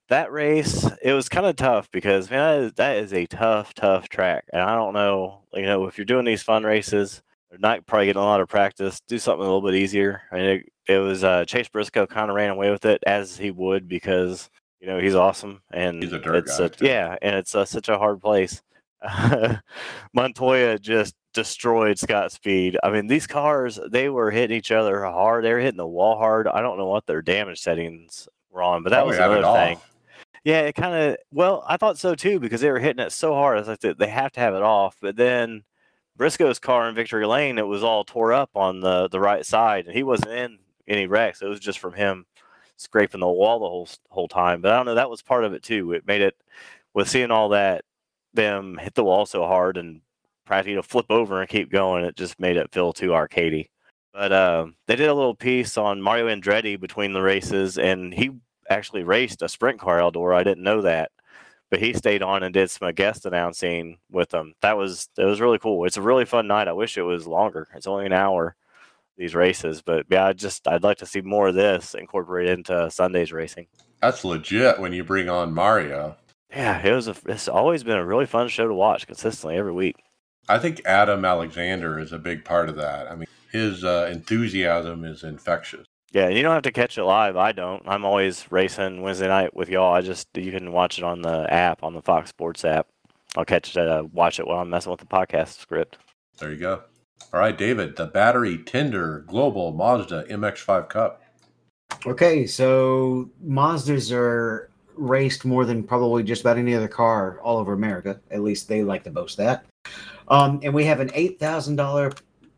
That 0.10 0.32
race, 0.32 0.90
it 1.04 1.14
was 1.14 1.30
kind 1.30 1.46
of 1.46 1.56
tough 1.56 1.90
because 1.92 2.32
man, 2.32 2.40
that 2.40 2.64
is, 2.64 2.74
that 2.74 2.98
is 2.98 3.14
a 3.14 3.26
tough, 3.28 3.74
tough 3.76 4.10
track. 4.10 4.46
And 4.52 4.62
I 4.62 4.76
don't 4.76 4.94
know, 4.94 5.42
you 5.54 5.64
know, 5.68 5.86
if 5.86 5.98
you're 5.98 6.06
doing 6.06 6.26
these 6.26 6.42
fun 6.42 6.64
races, 6.64 7.22
they're 7.50 7.60
not 7.60 7.86
probably 7.86 8.08
getting 8.08 8.22
a 8.22 8.26
lot 8.26 8.42
of 8.42 8.48
practice. 8.50 9.02
Do 9.08 9.20
something 9.20 9.42
a 9.42 9.44
little 9.44 9.62
bit 9.62 9.76
easier. 9.76 10.22
I 10.32 10.36
mean, 10.36 10.46
it, 10.46 10.72
it 10.88 10.98
was 10.98 11.24
uh, 11.24 11.46
Chase 11.46 11.68
Briscoe 11.68 12.08
kind 12.08 12.30
of 12.32 12.36
ran 12.36 12.50
away 12.50 12.72
with 12.72 12.86
it 12.86 13.04
as 13.06 13.38
he 13.38 13.52
would 13.52 13.88
because 13.88 14.50
you 14.80 14.88
know 14.88 15.00
he's 15.00 15.14
awesome 15.16 15.62
and 15.72 16.02
He's 16.02 16.14
a 16.14 16.20
dirt 16.20 16.36
it's 16.48 16.58
guy, 16.58 16.66
a- 16.66 16.72
yeah, 16.86 17.16
and 17.22 17.36
it's 17.36 17.54
uh, 17.54 17.66
such 17.66 17.90
a 17.90 17.98
hard 17.98 18.20
place. 18.22 18.62
Montoya 20.14 20.80
just 20.80 21.16
destroyed 21.34 22.00
Scott 22.00 22.32
Speed. 22.32 22.78
I 22.84 22.90
mean, 22.90 23.08
these 23.08 23.28
cars 23.28 23.80
they 23.92 24.10
were 24.10 24.32
hitting 24.32 24.58
each 24.58 24.72
other 24.72 25.04
hard. 25.06 25.44
They 25.44 25.54
were 25.54 25.60
hitting 25.60 25.78
the 25.78 25.88
wall 25.88 26.18
hard. 26.18 26.48
I 26.48 26.62
don't 26.62 26.78
know 26.78 26.88
what 26.88 27.06
their 27.06 27.22
damage 27.22 27.60
settings 27.60 28.28
were 28.52 28.62
on, 28.64 28.84
but 28.84 28.90
that 28.90 28.98
Probably 28.98 29.10
was 29.12 29.18
had 29.20 29.32
it 29.32 29.38
another 29.40 29.60
thing. 29.66 29.76
off. 29.78 29.92
Yeah, 30.44 30.62
it 30.62 30.74
kind 30.76 30.96
of. 30.96 31.18
Well, 31.32 31.64
I 31.68 31.78
thought 31.78 31.98
so 31.98 32.16
too 32.16 32.40
because 32.40 32.62
they 32.62 32.72
were 32.72 32.80
hitting 32.80 33.04
it 33.06 33.12
so 33.12 33.34
hard. 33.34 33.58
I 33.58 33.60
was 33.62 33.68
like, 33.68 33.80
they- 33.82 33.94
they 33.94 34.08
have 34.08 34.32
to 34.34 34.40
have 34.40 34.56
it 34.56 34.62
off. 34.64 34.96
But 35.02 35.16
then 35.16 35.64
Briscoe's 36.18 36.60
car 36.60 36.88
in 36.90 36.96
Victory 36.96 37.26
Lane, 37.26 37.58
it 37.58 37.68
was 37.68 37.84
all 37.84 38.04
tore 38.04 38.34
up 38.34 38.50
on 38.56 38.80
the 38.80 39.08
the 39.10 39.20
right 39.20 39.46
side, 39.46 39.86
and 39.86 39.96
he 39.96 40.04
wasn't 40.04 40.32
in 40.32 40.60
any 40.88 41.08
wrecks. 41.08 41.42
It 41.42 41.48
was 41.48 41.60
just 41.60 41.80
from 41.80 41.94
him 41.94 42.26
scraping 42.78 43.20
the 43.20 43.28
wall 43.28 43.60
the 43.60 43.68
whole 43.68 43.90
whole 44.10 44.28
time. 44.28 44.62
But 44.62 44.72
I 44.72 44.78
don't 44.78 44.86
know. 44.88 44.96
That 44.96 45.10
was 45.10 45.22
part 45.22 45.44
of 45.44 45.54
it 45.54 45.62
too. 45.64 45.92
It 45.94 46.08
made 46.08 46.22
it 46.22 46.36
with 46.94 47.10
seeing 47.10 47.32
all 47.32 47.50
that 47.50 47.84
them 48.34 48.78
hit 48.78 48.96
the 48.96 49.04
wall 49.04 49.26
so 49.26 49.46
hard 49.46 49.78
and 49.78 50.02
practically 50.46 50.76
to 50.76 50.84
flip 50.84 51.08
over 51.10 51.40
and 51.40 51.50
keep 51.50 51.72
going. 51.72 52.04
It 52.04 52.16
just 52.16 52.40
made 52.40 52.58
it 52.58 52.72
feel 52.72 52.94
too 52.94 53.10
arcadey. 53.10 53.70
But 54.14 54.34
um, 54.34 54.76
they 54.88 54.96
did 54.96 55.10
a 55.10 55.14
little 55.14 55.36
piece 55.36 55.78
on 55.78 56.02
Mario 56.02 56.28
Andretti 56.28 56.80
between 56.80 57.14
the 57.14 57.22
races, 57.22 57.78
and 57.78 58.14
he 58.14 58.32
actually 58.70 59.04
raced 59.04 59.42
a 59.42 59.50
sprint 59.50 59.80
car 59.80 60.00
Eldora. 60.00 60.36
I 60.36 60.44
didn't 60.44 60.64
know 60.64 60.82
that, 60.82 61.12
but 61.70 61.80
he 61.80 61.94
stayed 61.94 62.24
on 62.24 62.44
and 62.44 62.54
did 62.54 62.72
some 62.72 62.92
guest 62.94 63.26
announcing 63.26 64.00
with 64.12 64.30
them. 64.30 64.56
That 64.62 64.78
was 64.78 65.10
that 65.16 65.26
was 65.26 65.40
really 65.40 65.60
cool. 65.60 65.86
It's 65.86 65.98
a 65.98 66.02
really 66.02 66.26
fun 66.26 66.48
night. 66.48 66.68
I 66.68 66.74
wish 66.74 66.98
it 66.98 67.04
was 67.04 67.28
longer. 67.28 67.68
It's 67.76 67.88
only 67.88 68.08
an 68.08 68.14
hour 68.14 68.56
these 69.18 69.36
races, 69.36 69.82
but 69.82 70.06
yeah, 70.10 70.26
I 70.26 70.34
just 70.34 70.68
I'd 70.68 70.84
like 70.84 70.98
to 71.00 71.06
see 71.06 71.22
more 71.22 71.50
of 71.50 71.56
this 71.56 71.94
incorporated 71.94 72.58
into 72.58 72.90
Sunday's 72.90 73.32
racing. 73.32 73.68
That's 74.02 74.24
legit 74.24 74.80
when 74.80 74.94
you 74.94 75.04
bring 75.04 75.30
on 75.30 75.54
Mario. 75.54 76.16
Yeah, 76.52 76.86
it 76.86 76.92
was. 76.92 77.08
A, 77.08 77.16
it's 77.28 77.48
always 77.48 77.84
been 77.84 77.98
a 77.98 78.06
really 78.06 78.26
fun 78.26 78.48
show 78.48 78.68
to 78.68 78.74
watch 78.74 79.08
consistently 79.08 79.58
every 79.58 79.72
week. 79.72 79.98
I 80.48 80.58
think 80.58 80.82
Adam 80.86 81.24
Alexander 81.24 82.00
is 82.00 82.12
a 82.12 82.18
big 82.18 82.44
part 82.44 82.70
of 82.70 82.76
that. 82.78 83.12
I 83.12 83.16
mean, 83.16 83.28
his 83.52 83.84
uh, 83.84 84.10
enthusiasm 84.12 85.06
is 85.06 85.24
infectious. 85.24 85.86
Yeah, 86.12 86.30
you 86.30 86.42
don't 86.42 86.54
have 86.54 86.64
to 86.64 86.72
catch 86.72 86.98
it 86.98 87.04
live. 87.04 87.38
I 87.38 87.52
don't. 87.52 87.84
I'm 87.88 88.04
always 88.04 88.52
racing 88.52 89.04
Wednesday 89.04 89.28
night 89.28 89.56
with 89.56 89.70
y'all. 89.70 89.94
I 89.94 90.02
just 90.02 90.28
you 90.36 90.52
can 90.52 90.72
watch 90.72 90.98
it 90.98 91.04
on 91.04 91.22
the 91.22 91.52
app 91.54 91.84
on 91.84 91.94
the 91.94 92.02
Fox 92.02 92.30
Sports 92.30 92.66
app. 92.66 92.88
I'll 93.38 93.46
catch 93.46 93.78
it, 93.78 93.88
uh, 93.88 94.06
watch 94.12 94.40
it 94.40 94.48
while 94.48 94.58
I'm 94.60 94.72
messing 94.72 94.90
with 94.90 95.02
the 95.02 95.06
podcast 95.06 95.60
script. 95.60 96.00
There 96.40 96.52
you 96.52 96.58
go. 96.58 96.82
All 97.32 97.40
right, 97.40 97.56
David, 97.56 97.96
the 97.96 98.08
battery 98.08 98.58
tender 98.58 99.24
Global 99.28 99.72
Mazda 99.72 100.26
MX5 100.32 100.90
Cup. 100.90 101.22
Okay, 102.08 102.48
so 102.48 103.30
Mazdas 103.46 104.12
are 104.12 104.72
raced 105.00 105.46
more 105.46 105.66
than 105.66 105.84
probably 105.84 106.24
just 106.24 106.42
about 106.42 106.58
any 106.58 106.76
other 106.76 106.88
car 106.88 107.40
all 107.42 107.58
over 107.58 107.74
America. 107.74 108.20
At 108.32 108.42
least 108.42 108.68
they 108.68 108.84
like 108.84 109.04
to 109.06 109.10
boast 109.10 109.38
that. 109.38 109.66
Um, 110.28 110.60
and 110.64 110.74
we 110.74 110.86
have 110.86 111.00
an 111.00 111.10
eight 111.14 111.40
thousand 111.40 111.76
dollar 111.76 112.12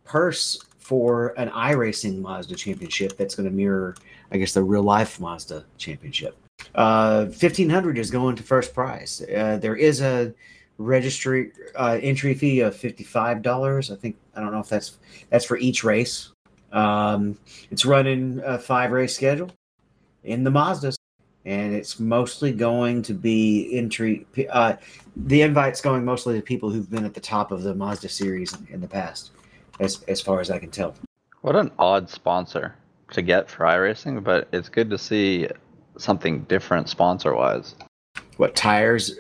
purse 0.04 0.60
for 0.80 1.34
an 1.38 1.50
iRacing 1.50 2.20
Mazda 2.20 2.56
championship 2.56 3.16
that's 3.16 3.36
going 3.36 3.48
to 3.48 3.56
mirror, 3.56 3.96
I 4.32 4.38
guess, 4.38 4.54
the 4.54 4.64
real 4.64 4.84
life 4.84 5.20
Mazda 5.20 5.64
championship. 5.78 6.36
Uh, 6.76 7.28
fifteen 7.28 7.70
hundred 7.70 7.98
is 7.98 8.12
going 8.12 8.36
to 8.36 8.44
first 8.44 8.74
prize. 8.74 9.22
Uh, 9.22 9.58
there 9.58 9.76
is 9.76 10.02
a 10.02 10.34
registry 10.78 11.52
uh, 11.76 12.00
entry 12.02 12.34
fee 12.34 12.60
of 12.62 12.76
fifty 12.76 13.04
five 13.04 13.42
dollars. 13.42 13.92
I 13.92 13.96
think 13.96 14.18
I 14.36 14.42
don't 14.42 14.52
know 14.52 14.60
if 14.60 14.70
that's 14.70 14.98
that's 15.30 15.46
for 15.46 15.58
each 15.58 15.84
race. 15.84 16.30
Um, 16.72 17.38
it's 17.70 17.86
running 17.86 18.42
a 18.46 18.58
five 18.58 18.92
race 18.92 19.16
schedule 19.16 19.52
in 20.24 20.44
the 20.44 20.52
Mazdas, 20.52 20.96
and 21.46 21.74
it's 21.74 22.00
mostly 22.00 22.52
going 22.52 23.02
to 23.04 23.14
be 23.14 23.70
entry. 23.74 24.26
Uh, 24.50 24.76
the 25.16 25.42
invite's 25.42 25.82
going 25.82 26.06
mostly 26.06 26.36
to 26.36 26.42
people 26.42 26.70
who've 26.70 26.90
been 26.90 27.06
at 27.06 27.14
the 27.14 27.20
top 27.22 27.52
of 27.52 27.64
the 27.64 27.74
Mazda 27.74 28.10
series 28.10 28.56
in 28.70 28.82
the 28.82 28.88
past, 28.88 29.32
as 29.80 30.04
as 30.04 30.22
far 30.22 30.40
as 30.40 30.50
I 30.50 30.60
can 30.60 30.72
tell. 30.72 30.96
What 31.42 31.56
an 31.56 31.72
odd 31.80 32.10
sponsor 32.10 32.76
to 33.12 33.22
get 33.22 33.50
for 33.50 33.66
iRacing, 33.66 34.24
but 34.24 34.48
it's 34.52 34.70
good 34.70 34.90
to 34.90 34.98
see 34.98 35.48
something 35.98 36.42
different 36.44 36.90
sponsor 36.90 37.36
wise. 37.36 37.76
What 38.38 38.56
tires? 38.56 39.16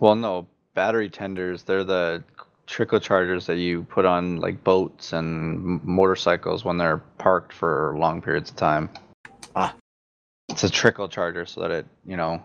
Well, 0.00 0.14
no, 0.14 0.46
battery 0.74 1.08
tenders, 1.08 1.62
they're 1.62 1.84
the 1.84 2.22
trickle 2.66 2.98
chargers 2.98 3.46
that 3.46 3.56
you 3.56 3.82
put 3.84 4.04
on 4.04 4.38
like 4.38 4.62
boats 4.64 5.12
and 5.12 5.82
motorcycles 5.84 6.64
when 6.64 6.78
they're 6.78 6.98
parked 7.18 7.52
for 7.52 7.94
long 7.98 8.22
periods 8.22 8.50
of 8.50 8.56
time. 8.56 8.88
It's 10.54 10.62
a 10.62 10.70
trickle 10.70 11.08
charger 11.08 11.46
so 11.46 11.62
that 11.62 11.72
it, 11.72 11.86
you 12.06 12.16
know, 12.16 12.40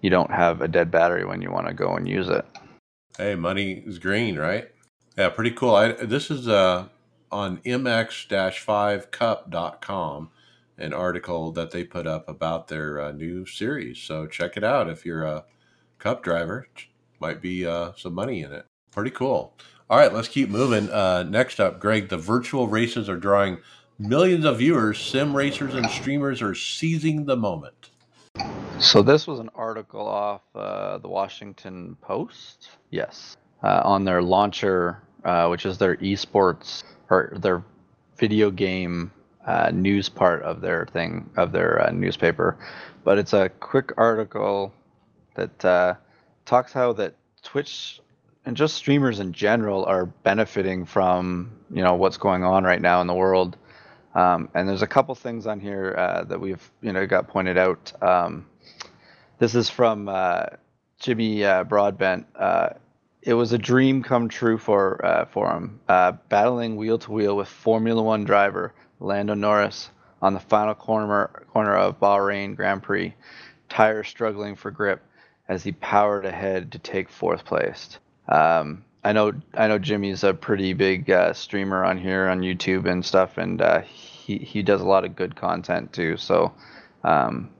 you 0.00 0.10
don't 0.10 0.32
have 0.32 0.62
a 0.62 0.68
dead 0.68 0.90
battery 0.90 1.24
when 1.24 1.40
you 1.40 1.52
want 1.52 1.68
to 1.68 1.74
go 1.74 1.94
and 1.94 2.08
use 2.08 2.28
it. 2.28 2.44
Hey, 3.16 3.36
money 3.36 3.84
is 3.86 4.00
green, 4.00 4.36
right? 4.36 4.68
Yeah, 5.16 5.28
pretty 5.28 5.52
cool. 5.52 5.76
I, 5.76 5.92
this 5.92 6.28
is 6.28 6.48
uh, 6.48 6.88
on 7.30 7.58
mx-5cup.com, 7.58 10.30
an 10.78 10.92
article 10.92 11.52
that 11.52 11.70
they 11.70 11.84
put 11.84 12.08
up 12.08 12.28
about 12.28 12.66
their 12.66 13.00
uh, 13.00 13.12
new 13.12 13.46
series. 13.46 14.00
So 14.00 14.26
check 14.26 14.56
it 14.56 14.64
out 14.64 14.90
if 14.90 15.06
you're 15.06 15.22
a 15.22 15.44
cup 16.00 16.24
driver. 16.24 16.66
Might 17.20 17.40
be 17.40 17.64
uh, 17.64 17.92
some 17.96 18.14
money 18.14 18.42
in 18.42 18.50
it. 18.50 18.66
Pretty 18.90 19.12
cool. 19.12 19.56
All 19.88 19.98
right, 19.98 20.12
let's 20.12 20.26
keep 20.26 20.48
moving. 20.48 20.90
Uh, 20.90 21.22
next 21.22 21.60
up, 21.60 21.78
Greg, 21.78 22.08
the 22.08 22.16
virtual 22.16 22.66
races 22.66 23.08
are 23.08 23.16
drawing 23.16 23.58
millions 24.02 24.44
of 24.44 24.58
viewers. 24.58 25.00
Sim 25.00 25.34
racers 25.34 25.74
and 25.74 25.88
streamers 25.88 26.42
are 26.42 26.54
seizing 26.54 27.24
the 27.24 27.36
moment. 27.36 27.90
So 28.78 29.02
this 29.02 29.26
was 29.26 29.38
an 29.38 29.50
article 29.54 30.06
off 30.06 30.42
uh, 30.54 30.98
the 30.98 31.08
Washington 31.08 31.96
Post. 32.00 32.70
Yes, 32.90 33.36
uh, 33.62 33.80
on 33.84 34.04
their 34.04 34.22
launcher, 34.22 35.02
uh, 35.24 35.46
which 35.48 35.66
is 35.66 35.78
their 35.78 35.96
esports 35.98 36.82
or 37.10 37.32
their 37.36 37.62
video 38.16 38.50
game 38.50 39.12
uh, 39.46 39.70
news 39.72 40.08
part 40.08 40.42
of 40.42 40.60
their 40.60 40.86
thing 40.86 41.30
of 41.36 41.52
their 41.52 41.80
uh, 41.80 41.90
newspaper. 41.90 42.58
But 43.04 43.18
it's 43.18 43.32
a 43.32 43.48
quick 43.60 43.92
article 43.96 44.72
that 45.34 45.64
uh, 45.64 45.94
talks 46.44 46.72
how 46.72 46.92
that 46.94 47.14
Twitch 47.42 48.00
and 48.44 48.56
just 48.56 48.74
streamers 48.74 49.20
in 49.20 49.32
general 49.32 49.84
are 49.84 50.06
benefiting 50.06 50.84
from 50.84 51.52
you 51.70 51.82
know 51.82 51.94
what's 51.94 52.16
going 52.16 52.42
on 52.42 52.64
right 52.64 52.80
now 52.80 53.00
in 53.00 53.06
the 53.06 53.14
world. 53.14 53.56
Um, 54.14 54.48
and 54.54 54.68
there's 54.68 54.82
a 54.82 54.86
couple 54.86 55.14
things 55.14 55.46
on 55.46 55.60
here 55.60 55.94
uh, 55.96 56.24
that 56.24 56.40
we've 56.40 56.70
you 56.80 56.92
know 56.92 57.06
got 57.06 57.28
pointed 57.28 57.56
out. 57.56 57.92
Um, 58.02 58.46
this 59.38 59.54
is 59.54 59.70
from 59.70 60.08
uh, 60.08 60.46
Jimmy 60.98 61.44
uh, 61.44 61.64
Broadbent. 61.64 62.26
Uh, 62.36 62.70
it 63.22 63.34
was 63.34 63.52
a 63.52 63.58
dream 63.58 64.02
come 64.02 64.28
true 64.28 64.58
for 64.58 65.04
uh, 65.04 65.24
for 65.26 65.52
him, 65.52 65.80
uh, 65.88 66.12
battling 66.28 66.76
wheel 66.76 66.98
to 66.98 67.12
wheel 67.12 67.36
with 67.36 67.48
Formula 67.48 68.02
One 68.02 68.24
driver 68.24 68.74
Lando 69.00 69.34
Norris 69.34 69.90
on 70.20 70.34
the 70.34 70.40
final 70.40 70.74
corner 70.74 71.44
corner 71.52 71.74
of 71.74 71.98
Bahrain 71.98 72.54
Grand 72.54 72.82
Prix, 72.82 73.14
tires 73.68 74.08
struggling 74.08 74.56
for 74.56 74.70
grip 74.70 75.02
as 75.48 75.62
he 75.62 75.72
powered 75.72 76.24
ahead 76.24 76.72
to 76.72 76.78
take 76.78 77.08
fourth 77.08 77.44
place. 77.44 77.98
Um, 78.28 78.84
I 79.04 79.12
know 79.12 79.32
I 79.54 79.66
know 79.66 79.78
Jimmy's 79.78 80.22
a 80.22 80.32
pretty 80.32 80.74
big 80.74 81.10
uh, 81.10 81.32
streamer 81.32 81.84
on 81.84 81.98
here 81.98 82.28
on 82.28 82.40
YouTube 82.40 82.86
and 82.86 83.04
stuff, 83.04 83.36
and 83.36 83.60
uh, 83.60 83.80
he 83.80 84.38
he 84.38 84.62
does 84.62 84.80
a 84.80 84.86
lot 84.86 85.04
of 85.04 85.16
good 85.16 85.34
content 85.34 85.92
too. 85.92 86.16
So, 86.16 86.52
um, 87.02 87.50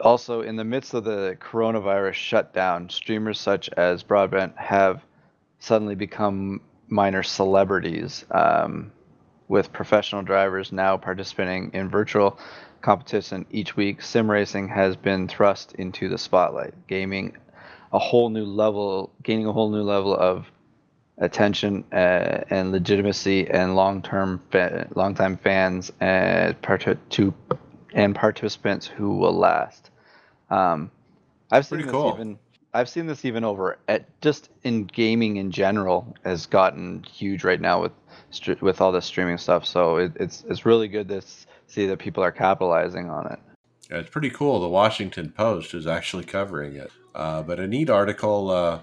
also 0.00 0.42
in 0.42 0.56
the 0.56 0.64
midst 0.64 0.94
of 0.94 1.04
the 1.04 1.36
coronavirus 1.40 2.14
shutdown, 2.14 2.88
streamers 2.90 3.40
such 3.40 3.68
as 3.70 4.04
Broadbent 4.04 4.56
have 4.56 5.02
suddenly 5.58 5.96
become 5.96 6.60
minor 6.88 7.22
celebrities, 7.24 8.24
um, 8.30 8.92
with 9.48 9.72
professional 9.72 10.22
drivers 10.22 10.70
now 10.72 10.96
participating 10.96 11.70
in 11.74 11.88
virtual 11.88 12.38
competition 12.82 13.46
each 13.50 13.76
week. 13.76 14.00
Sim 14.00 14.30
racing 14.30 14.68
has 14.68 14.96
been 14.96 15.26
thrust 15.26 15.72
into 15.74 16.08
the 16.08 16.18
spotlight, 16.18 16.86
gaming 16.86 17.36
a 17.92 17.98
whole 17.98 18.30
new 18.30 18.44
level, 18.44 19.12
gaining 19.22 19.46
a 19.46 19.52
whole 19.52 19.70
new 19.70 19.82
level 19.82 20.14
of 20.16 20.46
attention 21.18 21.84
uh, 21.92 22.42
and 22.50 22.72
legitimacy 22.72 23.48
and 23.48 23.76
long-term 23.76 24.42
fa- 24.50 24.88
long-time 24.94 25.36
fans 25.36 25.92
and 26.00 26.60
part- 26.62 26.98
to 27.10 27.34
and 27.94 28.14
participants 28.14 28.86
who 28.86 29.16
will 29.16 29.34
last. 29.34 29.90
Um, 30.48 30.90
I've 31.50 31.66
seen 31.66 31.78
Pretty 31.78 31.84
this 31.84 31.92
cool. 31.92 32.14
even 32.14 32.38
I've 32.74 32.88
seen 32.88 33.06
this 33.06 33.26
even 33.26 33.44
over 33.44 33.78
at 33.86 34.06
just 34.22 34.48
in 34.62 34.84
gaming 34.84 35.36
in 35.36 35.50
general 35.50 36.16
has 36.24 36.46
gotten 36.46 37.02
huge 37.02 37.44
right 37.44 37.60
now 37.60 37.82
with 37.82 37.92
with 38.62 38.80
all 38.80 38.92
this 38.92 39.04
streaming 39.04 39.36
stuff. 39.36 39.66
So 39.66 39.96
it, 39.98 40.12
it's 40.16 40.44
it's 40.48 40.64
really 40.64 40.88
good 40.88 41.08
to 41.08 41.20
see 41.66 41.86
that 41.86 41.98
people 41.98 42.22
are 42.22 42.32
capitalizing 42.32 43.10
on 43.10 43.30
it. 43.30 43.38
Yeah, 43.90 43.98
it's 43.98 44.08
pretty 44.08 44.30
cool. 44.30 44.60
The 44.60 44.68
Washington 44.68 45.30
Post 45.32 45.74
is 45.74 45.86
actually 45.86 46.24
covering 46.24 46.76
it, 46.76 46.90
uh, 47.14 47.42
but 47.42 47.58
a 47.60 47.66
neat 47.66 47.90
article 47.90 48.50
uh, 48.50 48.80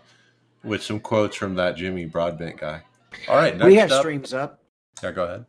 with 0.63 0.83
some 0.83 0.99
quotes 0.99 1.35
from 1.35 1.55
that 1.55 1.75
Jimmy 1.75 2.05
Broadbent 2.05 2.57
guy. 2.57 2.81
All 3.27 3.35
right, 3.35 3.55
next 3.55 3.65
we 3.67 3.75
have 3.75 3.91
up. 3.91 3.99
streams 4.01 4.33
up. 4.33 4.59
Yeah, 5.03 5.11
go 5.11 5.23
ahead. 5.23 5.45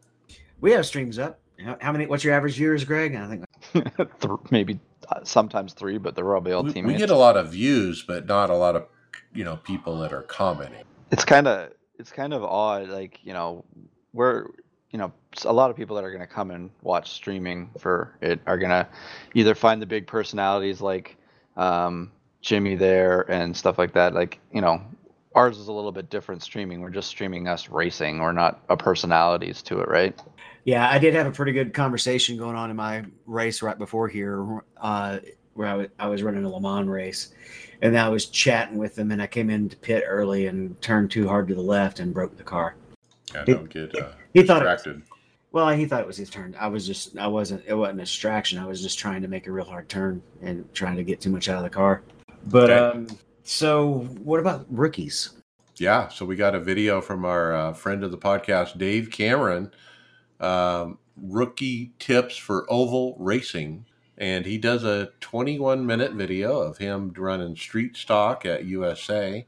We 0.61 0.73
have 0.73 0.87
streams 0.87 1.19
up. 1.19 1.39
How, 1.63 1.77
how 1.81 1.93
many? 1.93 2.07
What's 2.07 2.25
your 2.25 2.35
average 2.35 2.55
viewers, 2.57 2.85
Greg? 2.85 3.15
I 3.15 3.29
think 3.73 4.51
Maybe 4.51 4.81
uh, 5.09 5.21
sometimes 5.25 5.73
three, 5.75 5.99
but 5.99 6.15
they're 6.15 6.25
probably 6.25 6.53
all 6.53 6.63
We, 6.65 6.73
teammates. 6.73 6.95
we 6.95 6.99
get 6.99 7.11
a 7.11 7.17
lot 7.19 7.37
of 7.37 7.51
views, 7.53 8.03
but 8.07 8.27
not 8.27 8.51
a 8.51 8.57
lot 8.57 8.77
of 8.77 8.87
you 9.35 9.45
know 9.45 9.57
people 9.57 9.99
that 10.01 10.13
are 10.13 10.23
commenting. 10.23 10.85
it's 11.13 11.25
kind 11.25 11.47
of 11.47 11.71
it's 11.99 12.11
kind 12.11 12.33
of 12.33 12.43
odd 12.43 12.89
like 12.89 13.19
you 13.23 13.33
know 13.35 13.65
we're 14.13 14.47
you 14.91 14.99
know 14.99 15.13
s- 15.37 15.45
a 15.45 15.53
lot 15.53 15.71
of 15.71 15.77
people 15.77 15.95
that 15.97 16.05
are 16.05 16.11
going 16.11 16.27
to 16.27 16.27
come 16.27 16.51
and 16.51 16.71
watch 16.83 17.11
streaming 17.13 17.71
for 17.79 18.17
it 18.23 18.41
are 18.47 18.57
going 18.59 18.71
to 18.71 18.89
either 19.35 19.55
find 19.55 19.81
the 19.83 19.87
big 19.87 20.07
personalities 20.07 20.81
like 20.81 21.17
um, 21.57 22.11
jimmy 22.41 22.75
there 22.75 23.31
and 23.31 23.57
stuff 23.57 23.79
like 23.79 23.93
that 23.93 24.15
like 24.15 24.39
you 24.53 24.61
know 24.61 24.81
ours 25.35 25.59
is 25.59 25.69
a 25.69 25.73
little 25.73 25.93
bit 25.93 26.11
different 26.11 26.43
streaming 26.43 26.81
we're 26.81 26.91
just 26.91 27.09
streaming 27.09 27.47
us 27.47 27.69
racing 27.69 28.19
we're 28.19 28.33
not 28.33 28.63
a 28.69 28.77
personalities 28.77 29.63
to 29.63 29.81
it 29.81 29.89
right 29.89 30.19
Yeah, 30.65 30.89
I 30.91 30.99
did 30.99 31.15
have 31.15 31.27
a 31.27 31.31
pretty 31.31 31.53
good 31.53 31.73
conversation 31.73 32.37
going 32.37 32.55
on 32.57 32.69
in 32.71 32.77
my 32.77 33.05
race 33.27 33.63
right 33.63 33.79
before 33.79 34.09
here, 34.09 34.63
uh, 34.77 35.19
where 35.55 35.69
I 35.69 35.75
was, 35.75 35.89
I 35.99 36.07
was 36.09 36.23
running 36.23 36.45
a 36.45 36.51
Le 36.51 36.61
Mans 36.61 36.87
race, 36.87 37.33
and 37.81 37.97
I 37.99 38.11
was 38.11 38.27
chatting 38.27 38.77
with 38.77 38.95
them, 38.95 39.11
and 39.11 39.23
I 39.23 39.27
came 39.27 39.49
into 39.49 39.77
pit 39.79 40.05
early 40.07 40.49
and 40.49 40.79
turned 40.83 41.11
too 41.11 41.27
hard 41.27 41.49
to 41.49 41.55
the 41.55 41.63
left 41.63 41.99
and 41.99 42.13
broke 42.13 42.37
the 42.37 42.43
car. 42.45 42.77
Yeah, 43.35 43.45
He- 43.47 43.55
don't 43.55 43.71
get 43.71 43.97
uh, 43.99 44.11
He 44.35 44.43
thought 44.43 44.63
it, 44.67 44.97
well, 45.51 45.71
he 45.71 45.87
thought 45.87 46.03
it 46.03 46.07
was 46.07 46.19
his 46.19 46.29
turn. 46.29 46.55
I 46.61 46.69
was 46.69 46.87
just, 46.87 47.17
I 47.17 47.27
wasn't, 47.27 47.65
it 47.67 47.75
wasn't 47.75 48.01
a 48.01 48.03
distraction. 48.05 48.59
I 48.59 48.67
was 48.67 48.83
just 48.83 48.99
trying 48.99 49.23
to 49.23 49.29
make 49.29 49.47
a 49.47 49.53
real 49.53 49.65
hard 49.65 49.89
turn 49.89 50.23
and 50.43 50.71
trying 50.75 50.97
to 50.97 51.03
get 51.05 51.23
too 51.23 51.31
much 51.31 51.49
out 51.49 51.57
of 51.57 51.65
the 51.65 51.71
car. 51.71 52.03
But 52.47 52.71
Okay. 52.71 52.79
um, 52.79 53.07
so 53.45 54.01
what 54.23 54.41
about 54.41 54.67
rookies? 54.71 55.31
Yeah, 55.77 56.09
so 56.09 56.27
we 56.27 56.37
got 56.37 56.55
a 56.55 56.61
video 56.61 57.01
from 57.01 57.25
our 57.25 57.55
uh, 57.55 57.73
friend 57.73 58.05
of 58.05 58.11
the 58.11 58.19
podcast, 58.19 58.77
Dave 58.77 59.11
Cameron, 59.11 59.73
um, 60.39 60.99
rookie 61.17 61.93
tips 61.99 62.37
for 62.37 62.67
oval 62.71 63.17
racing, 63.19 63.87
and 64.19 64.45
he 64.45 64.59
does 64.59 64.85
a 64.85 65.11
21 65.21 65.85
minute 65.87 66.13
video 66.13 66.59
of 66.61 66.79
him 66.79 67.13
running 67.17 67.57
street 67.57 67.97
stock 67.97 68.45
at 68.45 68.67
USA. 68.67 69.47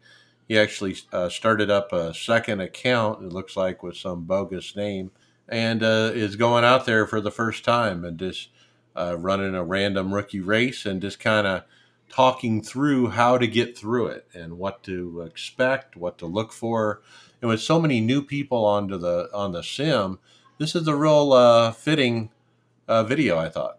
He 0.48 0.58
actually 0.58 0.96
uh, 1.12 1.28
started 1.28 1.70
up 1.70 1.92
a 1.92 2.14
second 2.14 2.60
account. 2.60 3.22
It 3.24 3.32
looks 3.32 3.56
like 3.56 3.82
with 3.82 3.96
some 3.96 4.24
bogus 4.24 4.74
name, 4.74 5.10
and 5.48 5.82
uh, 5.82 6.12
is 6.14 6.36
going 6.36 6.64
out 6.64 6.86
there 6.86 7.06
for 7.06 7.20
the 7.20 7.30
first 7.30 7.64
time 7.64 8.04
and 8.04 8.18
just 8.18 8.48
uh, 8.96 9.16
running 9.18 9.54
a 9.54 9.64
random 9.64 10.12
rookie 10.14 10.40
race 10.40 10.86
and 10.86 11.02
just 11.02 11.20
kind 11.20 11.46
of 11.46 11.64
talking 12.12 12.62
through 12.62 13.08
how 13.10 13.38
to 13.38 13.48
get 13.48 13.78
through 13.78 14.08
it 14.08 14.28
and 14.34 14.58
what 14.58 14.84
to 14.84 15.22
expect, 15.22 15.96
what 15.96 16.18
to 16.18 16.26
look 16.26 16.52
for. 16.52 17.02
And 17.42 17.50
with 17.50 17.62
so 17.62 17.80
many 17.80 18.00
new 18.02 18.22
people 18.22 18.64
onto 18.66 18.98
the 18.98 19.30
on 19.34 19.52
the 19.52 19.62
sim, 19.64 20.20
this 20.58 20.76
is 20.76 20.88
a 20.88 20.96
real 20.96 21.32
uh, 21.34 21.72
fitting 21.72 22.30
uh, 22.88 23.04
video. 23.04 23.38
I 23.38 23.50
thought. 23.50 23.78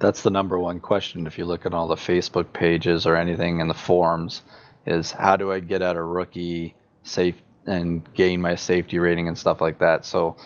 that's 0.00 0.22
the 0.22 0.30
number 0.30 0.58
one 0.58 0.80
question 0.80 1.26
if 1.26 1.38
you 1.38 1.44
look 1.46 1.66
at 1.66 1.74
all 1.74 1.88
the 1.88 1.94
facebook 1.96 2.52
pages 2.52 3.06
or 3.06 3.16
anything 3.16 3.60
in 3.60 3.68
the 3.68 3.74
forums 3.74 4.42
is 4.86 5.12
how 5.12 5.36
do 5.36 5.52
i 5.52 5.60
get 5.60 5.82
out 5.82 5.96
a 5.96 6.02
rookie 6.02 6.74
safe 7.04 7.36
and 7.66 8.12
gain 8.14 8.40
my 8.40 8.54
safety 8.54 8.98
rating 8.98 9.28
and 9.28 9.38
stuff 9.38 9.60
like 9.60 9.78
that 9.78 10.04
so 10.04 10.36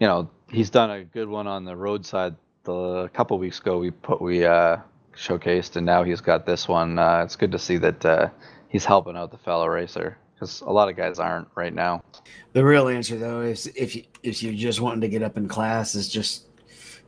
you 0.00 0.06
know 0.06 0.30
he's 0.50 0.70
done 0.70 0.90
a 0.90 1.04
good 1.04 1.28
one 1.28 1.46
on 1.46 1.64
the 1.64 1.76
roadside 1.76 2.36
the 2.64 2.72
a 2.74 3.08
couple 3.10 3.38
weeks 3.38 3.60
ago 3.60 3.78
we 3.78 3.90
put 3.90 4.20
we 4.22 4.44
uh 4.44 4.76
showcased 5.16 5.76
and 5.76 5.86
now 5.86 6.04
he's 6.04 6.20
got 6.20 6.46
this 6.46 6.68
one 6.68 6.98
uh, 6.98 7.22
it's 7.24 7.36
good 7.36 7.52
to 7.52 7.58
see 7.58 7.76
that 7.78 8.04
uh, 8.04 8.28
he's 8.68 8.84
helping 8.84 9.16
out 9.16 9.30
the 9.30 9.38
fellow 9.38 9.66
racer 9.66 10.16
because 10.34 10.60
a 10.60 10.70
lot 10.70 10.88
of 10.88 10.96
guys 10.96 11.18
aren't 11.18 11.48
right 11.54 11.72
now 11.74 12.02
The 12.52 12.64
real 12.64 12.88
answer, 12.88 13.18
though, 13.18 13.42
is 13.42 13.66
if 13.76 13.94
you 13.94 14.04
if 14.22 14.42
you're 14.42 14.54
just 14.54 14.80
wanting 14.80 15.02
to 15.02 15.08
get 15.08 15.22
up 15.22 15.36
in 15.36 15.46
class, 15.46 15.94
is 15.94 16.08
just, 16.08 16.46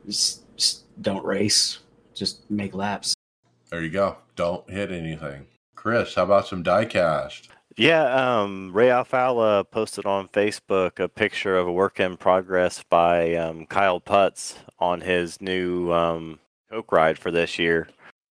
just, 0.05 0.45
just 0.55 1.01
don't 1.01 1.25
race, 1.25 1.79
just 2.13 2.49
make 2.51 2.75
laps. 2.75 3.15
There 3.71 3.81
you 3.81 3.89
go. 3.89 4.17
Don't 4.35 4.69
hit 4.69 4.91
anything. 4.91 5.47
Chris, 5.73 6.13
how 6.13 6.23
about 6.23 6.47
some 6.47 6.63
diecast? 6.63 7.47
Yeah, 7.77 8.03
um, 8.13 8.71
Ray 8.73 8.91
Alfala 8.91 9.63
posted 9.63 10.05
on 10.05 10.27
Facebook 10.27 10.99
a 10.99 11.07
picture 11.07 11.57
of 11.57 11.67
a 11.67 11.71
work 11.71 11.99
in 11.99 12.15
progress 12.15 12.83
by 12.87 13.33
um, 13.35 13.65
Kyle 13.65 13.99
Putz 14.01 14.55
on 14.77 15.01
his 15.01 15.41
new 15.41 15.91
um, 15.91 16.39
Coke 16.69 16.91
ride 16.91 17.17
for 17.17 17.31
this 17.31 17.57
year. 17.57 17.87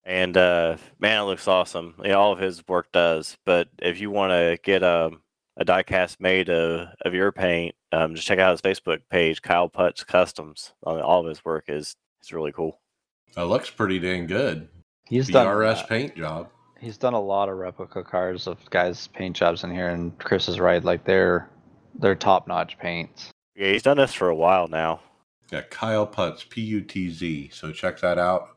And 0.08 0.38
uh, 0.38 0.78
man, 0.98 1.20
it 1.20 1.26
looks 1.26 1.46
awesome. 1.46 1.94
Yeah, 2.02 2.14
all 2.14 2.32
of 2.32 2.38
his 2.38 2.66
work 2.66 2.90
does. 2.92 3.36
But 3.44 3.68
if 3.78 4.00
you 4.00 4.10
want 4.10 4.30
to 4.30 4.58
get 4.62 4.82
a, 4.82 5.10
a 5.58 5.64
diecast 5.66 6.16
made 6.18 6.48
of, 6.48 6.88
of 7.02 7.12
your 7.12 7.30
paint, 7.30 7.74
um, 7.92 8.14
just 8.14 8.26
check 8.26 8.38
out 8.38 8.52
his 8.52 8.62
Facebook 8.62 9.00
page, 9.10 9.42
Kyle 9.42 9.68
Putz 9.68 10.06
Customs. 10.06 10.72
Uh, 10.86 11.00
All 11.00 11.20
of 11.20 11.26
his 11.26 11.44
work 11.44 11.66
is 11.68 11.94
is 12.22 12.32
really 12.32 12.52
cool. 12.52 12.80
It 13.36 13.42
looks 13.42 13.68
pretty 13.68 13.98
dang 13.98 14.26
good. 14.26 14.68
he's 15.06 15.28
done 15.28 15.46
BRS 15.46 15.82
uh, 15.82 15.86
paint 15.86 16.16
job. 16.16 16.48
He's 16.80 16.96
done 16.96 17.12
a 17.14 17.20
lot 17.20 17.50
of 17.50 17.56
replica 17.58 18.02
cars 18.02 18.46
of 18.46 18.58
guys' 18.70 19.08
paint 19.08 19.36
jobs 19.36 19.62
in 19.62 19.70
here, 19.70 19.88
and 19.88 20.16
Chris 20.18 20.48
is 20.48 20.58
right. 20.58 20.82
Like 20.82 21.04
they're 21.04 21.50
they're 21.98 22.14
top 22.14 22.48
notch 22.48 22.78
paints. 22.78 23.30
Yeah, 23.54 23.72
he's 23.72 23.82
done 23.82 23.98
this 23.98 24.14
for 24.14 24.30
a 24.30 24.34
while 24.34 24.68
now. 24.68 25.00
Yeah, 25.52 25.62
Kyle 25.62 26.06
Putz, 26.06 26.48
P 26.48 26.62
U 26.62 26.80
T 26.80 27.10
Z. 27.10 27.50
So 27.52 27.72
check 27.72 28.00
that 28.00 28.18
out. 28.18 28.50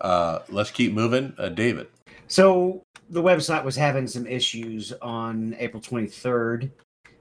Uh, 0.00 0.40
let's 0.48 0.70
keep 0.70 0.92
moving. 0.92 1.32
Uh, 1.38 1.48
David. 1.48 1.88
So 2.28 2.84
the 3.10 3.22
website 3.22 3.64
was 3.64 3.76
having 3.76 4.06
some 4.06 4.26
issues 4.26 4.92
on 5.00 5.56
April 5.58 5.80
23rd. 5.80 6.70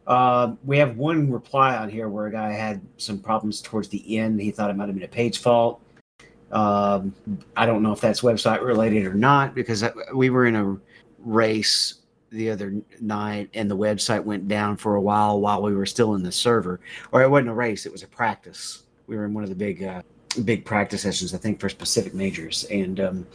Uh, 0.07 0.53
we 0.63 0.77
have 0.77 0.97
one 0.97 1.31
reply 1.31 1.77
on 1.77 1.89
here 1.89 2.09
where 2.09 2.27
a 2.27 2.31
guy 2.31 2.51
had 2.51 2.81
some 2.97 3.19
problems 3.19 3.61
towards 3.61 3.87
the 3.89 4.17
end. 4.17 4.39
He 4.39 4.51
thought 4.51 4.69
it 4.69 4.75
might 4.75 4.87
have 4.87 4.95
been 4.95 5.03
a 5.03 5.07
page 5.07 5.39
fault. 5.39 5.81
Um, 6.51 7.13
I 7.57 7.65
don't 7.65 7.81
know 7.81 7.91
if 7.91 8.01
that's 8.01 8.21
website 8.21 8.61
related 8.61 9.05
or 9.05 9.15
not 9.15 9.55
because 9.55 9.83
we 10.13 10.29
were 10.29 10.45
in 10.45 10.55
a 10.55 10.77
race 11.19 11.95
the 12.29 12.49
other 12.51 12.75
night 12.99 13.49
and 13.53 13.69
the 13.69 13.77
website 13.77 14.23
went 14.23 14.47
down 14.47 14.77
for 14.77 14.95
a 14.95 15.01
while 15.01 15.39
while 15.39 15.61
we 15.61 15.73
were 15.73 15.85
still 15.85 16.15
in 16.15 16.23
the 16.23 16.31
server. 16.31 16.79
Or 17.11 17.23
it 17.23 17.29
wasn't 17.29 17.49
a 17.49 17.53
race; 17.53 17.85
it 17.85 17.91
was 17.91 18.03
a 18.03 18.07
practice. 18.07 18.83
We 19.07 19.15
were 19.15 19.25
in 19.25 19.33
one 19.33 19.43
of 19.43 19.49
the 19.49 19.55
big, 19.55 19.83
uh, 19.83 20.01
big 20.43 20.65
practice 20.65 21.01
sessions, 21.01 21.33
I 21.33 21.37
think, 21.37 21.59
for 21.59 21.69
specific 21.69 22.13
majors, 22.13 22.65
and 22.65 22.99
um, 22.99 23.27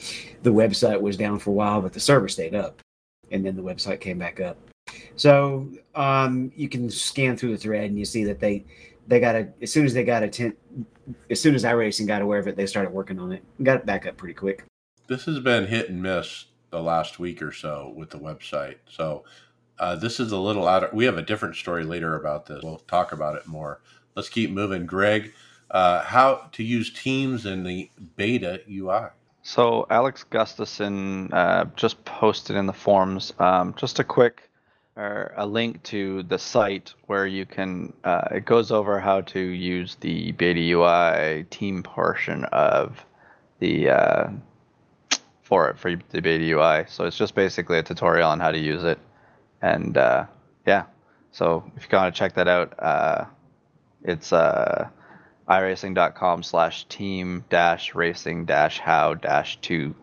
the 0.43 0.53
website 0.53 1.01
was 1.01 1.17
down 1.17 1.39
for 1.39 1.51
a 1.51 1.55
while, 1.55 1.81
but 1.81 1.93
the 1.93 2.01
server 2.01 2.29
stayed 2.29 2.55
up, 2.55 2.81
and 3.31 3.45
then 3.45 3.57
the 3.57 3.63
website 3.63 4.01
came 4.01 4.19
back 4.19 4.41
up. 4.41 4.59
So 5.17 5.69
um, 5.95 6.53
you 6.57 6.69
can 6.69 6.91
scan 6.91 7.37
through 7.37 7.53
the 7.53 7.59
thread 7.59 7.85
and 7.85 7.99
you 7.99 8.05
see 8.05 8.25
that 8.25 8.41
they 8.41 8.65
they 9.07 9.21
got 9.21 9.35
a 9.35 9.49
as 9.63 9.73
soon 9.73 9.85
as 9.85 9.95
they 9.95 10.05
got 10.05 10.23
a 10.23 10.29
tent 10.29 10.57
as 11.31 11.41
soon 11.41 11.55
as 11.55 11.65
I 11.65 11.73
iRacing 11.73 12.07
got 12.07 12.23
aware 12.23 12.39
of 12.39 12.47
it, 12.49 12.57
they 12.57 12.67
started 12.67 12.91
working 12.91 13.19
on 13.19 13.33
it. 13.33 13.43
Got 13.63 13.79
it 13.79 13.87
back 13.87 14.07
up 14.07 14.17
pretty 14.17 14.35
quick. 14.35 14.65
This 15.09 15.25
has 15.25 15.41
been 15.41 15.67
hit 15.67 15.91
and 15.91 16.03
miss 16.03 16.47
the 16.71 16.81
last 16.81 17.19
week 17.19 17.43
or 17.43 17.53
so 17.53 17.93
with 17.97 18.11
the 18.11 18.19
website. 18.19 18.77
So 18.89 19.25
uh, 19.79 19.97
this 19.97 20.21
is 20.21 20.33
a 20.33 20.39
little 20.39 20.69
out. 20.69 20.85
Of, 20.85 20.93
we 20.93 21.05
have 21.05 21.19
a 21.19 21.23
different 21.23 21.57
story 21.57 21.85
later 21.85 22.15
about 22.15 22.47
this. 22.47 22.63
We'll 22.63 22.79
talk 22.79 23.13
about 23.13 23.37
it 23.37 23.47
more. 23.47 23.81
Let's 24.15 24.29
keep 24.29 24.51
moving, 24.51 24.87
Greg. 24.87 25.33
Uh, 25.71 26.03
how 26.03 26.49
to 26.53 26.63
use 26.63 26.93
Teams 26.93 27.47
in 27.47 27.63
the 27.65 27.91
beta 28.17 28.61
UI? 28.69 29.09
So 29.43 29.87
Alex 29.89 30.25
Gustafson 30.25 31.33
uh, 31.33 31.67
just 31.77 32.05
posted 32.05 32.57
in 32.57 32.67
the 32.67 32.73
forums 32.73 33.33
um, 33.39 33.75
just 33.77 33.99
a 33.99 34.05
quick 34.05 34.51
or 34.97 35.33
a 35.37 35.47
link 35.47 35.83
to 35.85 36.23
the 36.25 36.39
site 36.39 36.93
where 37.07 37.27
you 37.27 37.47
can. 37.47 37.93
Uh, 38.05 38.23
it 38.33 38.45
goes 38.45 38.71
over 38.71 39.01
how 39.01 39.23
to 39.23 39.41
use 39.41 39.97
the 40.01 40.33
beta 40.33 40.61
UI 40.61 41.45
team 41.51 41.83
portion 41.83 42.45
of 42.47 43.05
the 43.61 43.91
uh, 43.91 44.29
for 45.43 45.71
it 45.71 45.79
for 45.79 45.95
the 46.11 46.21
beta 46.21 46.45
UI. 46.45 46.85
So 46.89 47.05
it's 47.05 47.17
just 47.17 47.35
basically 47.35 47.79
a 47.79 47.83
tutorial 47.83 48.29
on 48.29 48.41
how 48.41 48.51
to 48.51 48.59
use 48.59 48.85
it, 48.85 48.99
and 49.63 49.97
uh, 49.97 50.27
yeah. 50.67 50.85
So 51.33 51.71
if 51.77 51.91
you 51.91 51.97
want 51.97 52.15
to 52.15 52.19
check 52.19 52.35
that 52.35 52.49
out, 52.49 52.75
uh, 52.79 53.25
it's 54.03 54.33
uh, 54.33 54.89
iracing.com 55.51 56.43
slash 56.43 56.85
team 56.85 57.45
dash 57.51 57.95
racing 57.95 58.45
dash 58.45 58.79
how 58.79 59.15
dash 59.15 59.61
two 59.61 59.95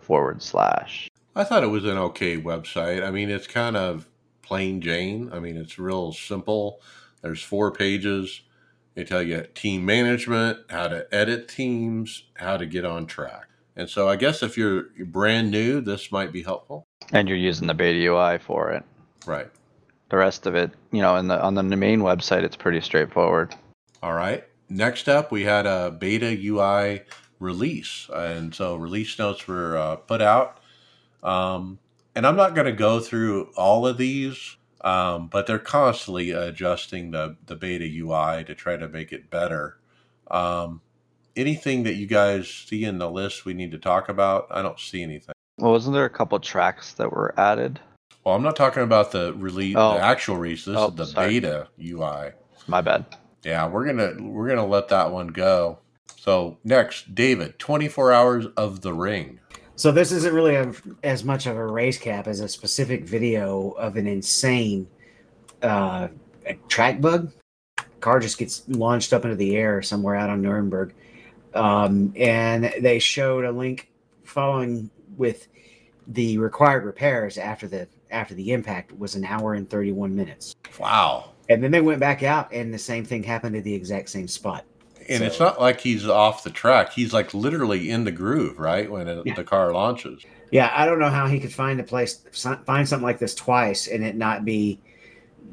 forward 0.00 0.42
slash. 0.42 1.08
I 1.36 1.44
thought 1.44 1.62
it 1.62 1.68
was 1.68 1.84
an 1.84 1.96
okay 1.98 2.36
website. 2.40 3.06
I 3.06 3.10
mean, 3.12 3.30
it's 3.30 3.46
kind 3.46 3.76
of 3.76 4.08
plain 4.42 4.80
Jane. 4.80 5.30
I 5.32 5.38
mean, 5.38 5.56
it's 5.56 5.78
real 5.78 6.12
simple. 6.12 6.80
There's 7.22 7.42
four 7.42 7.70
pages. 7.70 8.42
They 8.94 9.04
tell 9.04 9.22
you 9.22 9.46
team 9.54 9.86
management, 9.86 10.58
how 10.70 10.88
to 10.88 11.06
edit 11.14 11.46
teams, 11.46 12.24
how 12.34 12.56
to 12.56 12.66
get 12.66 12.84
on 12.84 13.06
track. 13.06 13.48
And 13.76 13.88
so 13.88 14.08
I 14.08 14.16
guess 14.16 14.42
if 14.42 14.58
you're 14.58 14.86
brand 15.06 15.52
new, 15.52 15.80
this 15.80 16.10
might 16.10 16.32
be 16.32 16.42
helpful. 16.42 16.84
And 17.12 17.28
you're 17.28 17.38
using 17.38 17.68
the 17.68 17.74
beta 17.74 18.04
UI 18.04 18.38
for 18.38 18.72
it. 18.72 18.82
Right. 19.24 19.48
The 20.08 20.16
rest 20.16 20.46
of 20.46 20.56
it, 20.56 20.72
you 20.90 21.00
know, 21.00 21.14
in 21.16 21.28
the 21.28 21.40
on 21.40 21.54
the 21.54 21.62
main 21.62 22.00
website, 22.00 22.42
it's 22.42 22.56
pretty 22.56 22.80
straightforward. 22.80 23.54
All 24.02 24.14
right. 24.14 24.42
Next 24.68 25.08
up, 25.08 25.32
we 25.32 25.44
had 25.44 25.66
a 25.66 25.90
beta 25.90 26.36
UI 26.40 27.02
release, 27.40 28.08
and 28.12 28.54
so 28.54 28.76
release 28.76 29.18
notes 29.18 29.46
were 29.48 29.76
uh, 29.76 29.96
put 29.96 30.20
out. 30.20 30.58
Um, 31.22 31.78
and 32.14 32.26
I'm 32.26 32.36
not 32.36 32.54
going 32.54 32.66
to 32.66 32.72
go 32.72 33.00
through 33.00 33.50
all 33.56 33.86
of 33.86 33.96
these, 33.96 34.56
um, 34.82 35.28
but 35.28 35.46
they're 35.46 35.58
constantly 35.58 36.32
adjusting 36.32 37.12
the 37.12 37.36
the 37.46 37.56
beta 37.56 37.84
UI 37.84 38.44
to 38.44 38.54
try 38.54 38.76
to 38.76 38.88
make 38.88 39.12
it 39.12 39.30
better. 39.30 39.78
Um, 40.30 40.82
anything 41.36 41.84
that 41.84 41.94
you 41.94 42.06
guys 42.06 42.48
see 42.48 42.84
in 42.84 42.98
the 42.98 43.10
list 43.10 43.44
we 43.44 43.54
need 43.54 43.70
to 43.70 43.78
talk 43.78 44.08
about? 44.08 44.48
I 44.50 44.62
don't 44.62 44.78
see 44.78 45.02
anything. 45.02 45.32
Well, 45.58 45.72
wasn't 45.72 45.94
there 45.94 46.04
a 46.04 46.10
couple 46.10 46.38
tracks 46.40 46.92
that 46.94 47.10
were 47.10 47.34
added? 47.38 47.80
Well, 48.24 48.34
I'm 48.34 48.42
not 48.42 48.56
talking 48.56 48.82
about 48.82 49.12
the 49.12 49.32
release, 49.34 49.76
oh. 49.78 49.94
the 49.94 50.02
actual 50.02 50.36
release. 50.36 50.66
This 50.66 50.76
oh, 50.76 50.88
is 50.88 50.94
the 50.94 51.06
sorry. 51.06 51.40
beta 51.40 51.68
UI. 51.80 52.32
My 52.66 52.80
bad. 52.80 53.06
Yeah, 53.44 53.68
we're 53.68 53.86
gonna 53.86 54.14
we're 54.20 54.48
gonna 54.48 54.66
let 54.66 54.88
that 54.88 55.12
one 55.12 55.28
go. 55.28 55.78
So 56.16 56.58
next, 56.64 57.14
David, 57.14 57.58
24 57.58 58.12
hours 58.12 58.46
of 58.56 58.80
the 58.80 58.92
ring. 58.92 59.40
So 59.76 59.92
this 59.92 60.10
isn't 60.10 60.34
really 60.34 60.56
a, 60.56 60.72
as 61.04 61.22
much 61.22 61.46
of 61.46 61.56
a 61.56 61.64
race 61.64 61.98
cap 61.98 62.26
as 62.26 62.40
a 62.40 62.48
specific 62.48 63.04
video 63.04 63.70
of 63.72 63.96
an 63.96 64.08
insane 64.08 64.88
uh, 65.62 66.08
track 66.66 67.00
bug. 67.00 67.32
Car 68.00 68.18
just 68.18 68.38
gets 68.38 68.68
launched 68.68 69.12
up 69.12 69.24
into 69.24 69.36
the 69.36 69.56
air 69.56 69.80
somewhere 69.82 70.16
out 70.16 70.30
on 70.30 70.42
Nuremberg, 70.42 70.94
um, 71.54 72.12
and 72.16 72.72
they 72.80 72.98
showed 72.98 73.44
a 73.44 73.52
link 73.52 73.90
following 74.24 74.90
with 75.16 75.48
the 76.08 76.38
required 76.38 76.84
repairs 76.84 77.38
after 77.38 77.68
the 77.68 77.86
after 78.10 78.34
the 78.34 78.52
impact 78.52 78.96
was 78.98 79.14
an 79.14 79.24
hour 79.24 79.54
and 79.54 79.68
31 79.68 80.14
minutes. 80.14 80.54
Wow. 80.78 81.30
And 81.48 81.62
then 81.62 81.70
they 81.70 81.80
went 81.80 82.00
back 82.00 82.22
out 82.22 82.52
and 82.52 82.72
the 82.72 82.78
same 82.78 83.04
thing 83.04 83.22
happened 83.22 83.56
at 83.56 83.64
the 83.64 83.74
exact 83.74 84.10
same 84.10 84.28
spot 84.28 84.64
and 85.08 85.18
so, 85.18 85.24
it's 85.24 85.40
not 85.40 85.60
like 85.60 85.80
he's 85.80 86.06
off 86.06 86.44
the 86.44 86.50
track. 86.50 86.92
He's 86.92 87.12
like 87.12 87.32
literally 87.32 87.90
in 87.90 88.04
the 88.04 88.12
groove, 88.12 88.58
right? 88.58 88.90
When 88.90 89.08
it, 89.08 89.22
yeah. 89.24 89.34
the 89.34 89.44
car 89.44 89.72
launches. 89.72 90.22
Yeah, 90.50 90.70
I 90.74 90.84
don't 90.84 90.98
know 90.98 91.10
how 91.10 91.26
he 91.26 91.40
could 91.40 91.52
find 91.52 91.80
a 91.80 91.82
place, 91.82 92.22
find 92.64 92.86
something 92.86 93.02
like 93.02 93.18
this 93.18 93.34
twice, 93.34 93.88
and 93.88 94.04
it 94.04 94.16
not 94.16 94.44
be, 94.44 94.80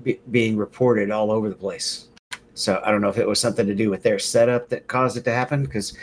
be 0.04 0.20
being 0.32 0.58
reported 0.58 1.10
all 1.10 1.32
over 1.32 1.50
the 1.50 1.56
place. 1.56 2.10
So 2.54 2.82
I 2.86 2.92
don't 2.92 3.02
know 3.02 3.10
if 3.10 3.18
it 3.18 3.28
was 3.28 3.40
something 3.40 3.66
to 3.68 3.76
do 3.76 3.90
with 3.90 4.04
their 4.04 4.20
setup 4.20 4.70
that 4.70 4.88
caused 4.88 5.18
it 5.18 5.24
to 5.26 5.32
happen. 5.32 5.64
Because 5.64 5.98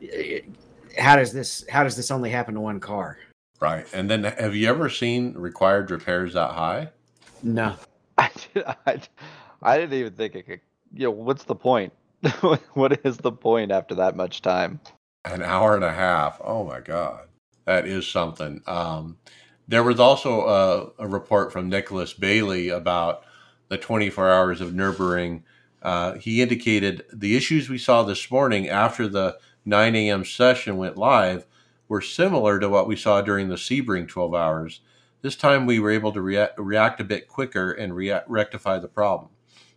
uh, 0.00 0.38
how 0.98 1.16
does 1.16 1.32
this 1.32 1.64
how 1.68 1.82
does 1.82 1.96
this 1.96 2.10
only 2.10 2.30
happen 2.30 2.54
to 2.54 2.60
one 2.60 2.80
car? 2.80 3.18
Right. 3.60 3.86
And 3.92 4.10
then 4.10 4.24
have 4.24 4.54
you 4.54 4.68
ever 4.68 4.88
seen 4.88 5.34
required 5.34 5.90
repairs 5.90 6.34
that 6.34 6.52
high? 6.52 6.90
No. 7.42 7.76
I, 8.56 8.74
I, 8.86 9.00
I 9.62 9.78
didn't 9.78 9.98
even 9.98 10.12
think 10.12 10.34
it 10.34 10.46
could. 10.46 10.60
You 10.94 11.04
know, 11.04 11.10
what's 11.10 11.44
the 11.44 11.54
point? 11.54 11.92
what 12.74 13.00
is 13.04 13.16
the 13.18 13.32
point 13.32 13.72
after 13.72 13.94
that 13.96 14.16
much 14.16 14.42
time? 14.42 14.80
An 15.24 15.42
hour 15.42 15.74
and 15.74 15.84
a 15.84 15.92
half. 15.92 16.40
Oh 16.42 16.64
my 16.64 16.80
god, 16.80 17.26
that 17.64 17.86
is 17.86 18.06
something. 18.06 18.62
Um, 18.66 19.18
there 19.68 19.82
was 19.82 20.00
also 20.00 20.46
a, 20.98 21.04
a, 21.04 21.08
report 21.08 21.52
from 21.52 21.68
Nicholas 21.68 22.12
Bailey 22.12 22.68
about 22.68 23.22
the 23.68 23.78
24 23.78 24.30
hours 24.30 24.60
of 24.60 24.72
Nurburgring. 24.72 25.42
Uh, 25.80 26.14
he 26.14 26.42
indicated 26.42 27.04
the 27.12 27.36
issues 27.36 27.68
we 27.68 27.78
saw 27.78 28.02
this 28.02 28.30
morning 28.30 28.68
after 28.68 29.08
the 29.08 29.38
9 29.64 29.94
a.m. 29.94 30.24
session 30.24 30.76
went 30.76 30.96
live 30.96 31.46
were 31.88 32.00
similar 32.00 32.58
to 32.58 32.68
what 32.68 32.88
we 32.88 32.96
saw 32.96 33.20
during 33.22 33.48
the 33.48 33.56
Sebring 33.56 34.08
12 34.08 34.34
hours. 34.34 34.80
This 35.22 35.36
time 35.36 35.66
we 35.66 35.78
were 35.78 35.90
able 35.90 36.12
to 36.12 36.20
rea- 36.20 36.50
react 36.58 37.00
a 37.00 37.04
bit 37.04 37.28
quicker 37.28 37.70
and 37.70 37.94
rea- 37.94 38.22
rectify 38.26 38.80
the 38.80 38.88
problem. 38.88 39.30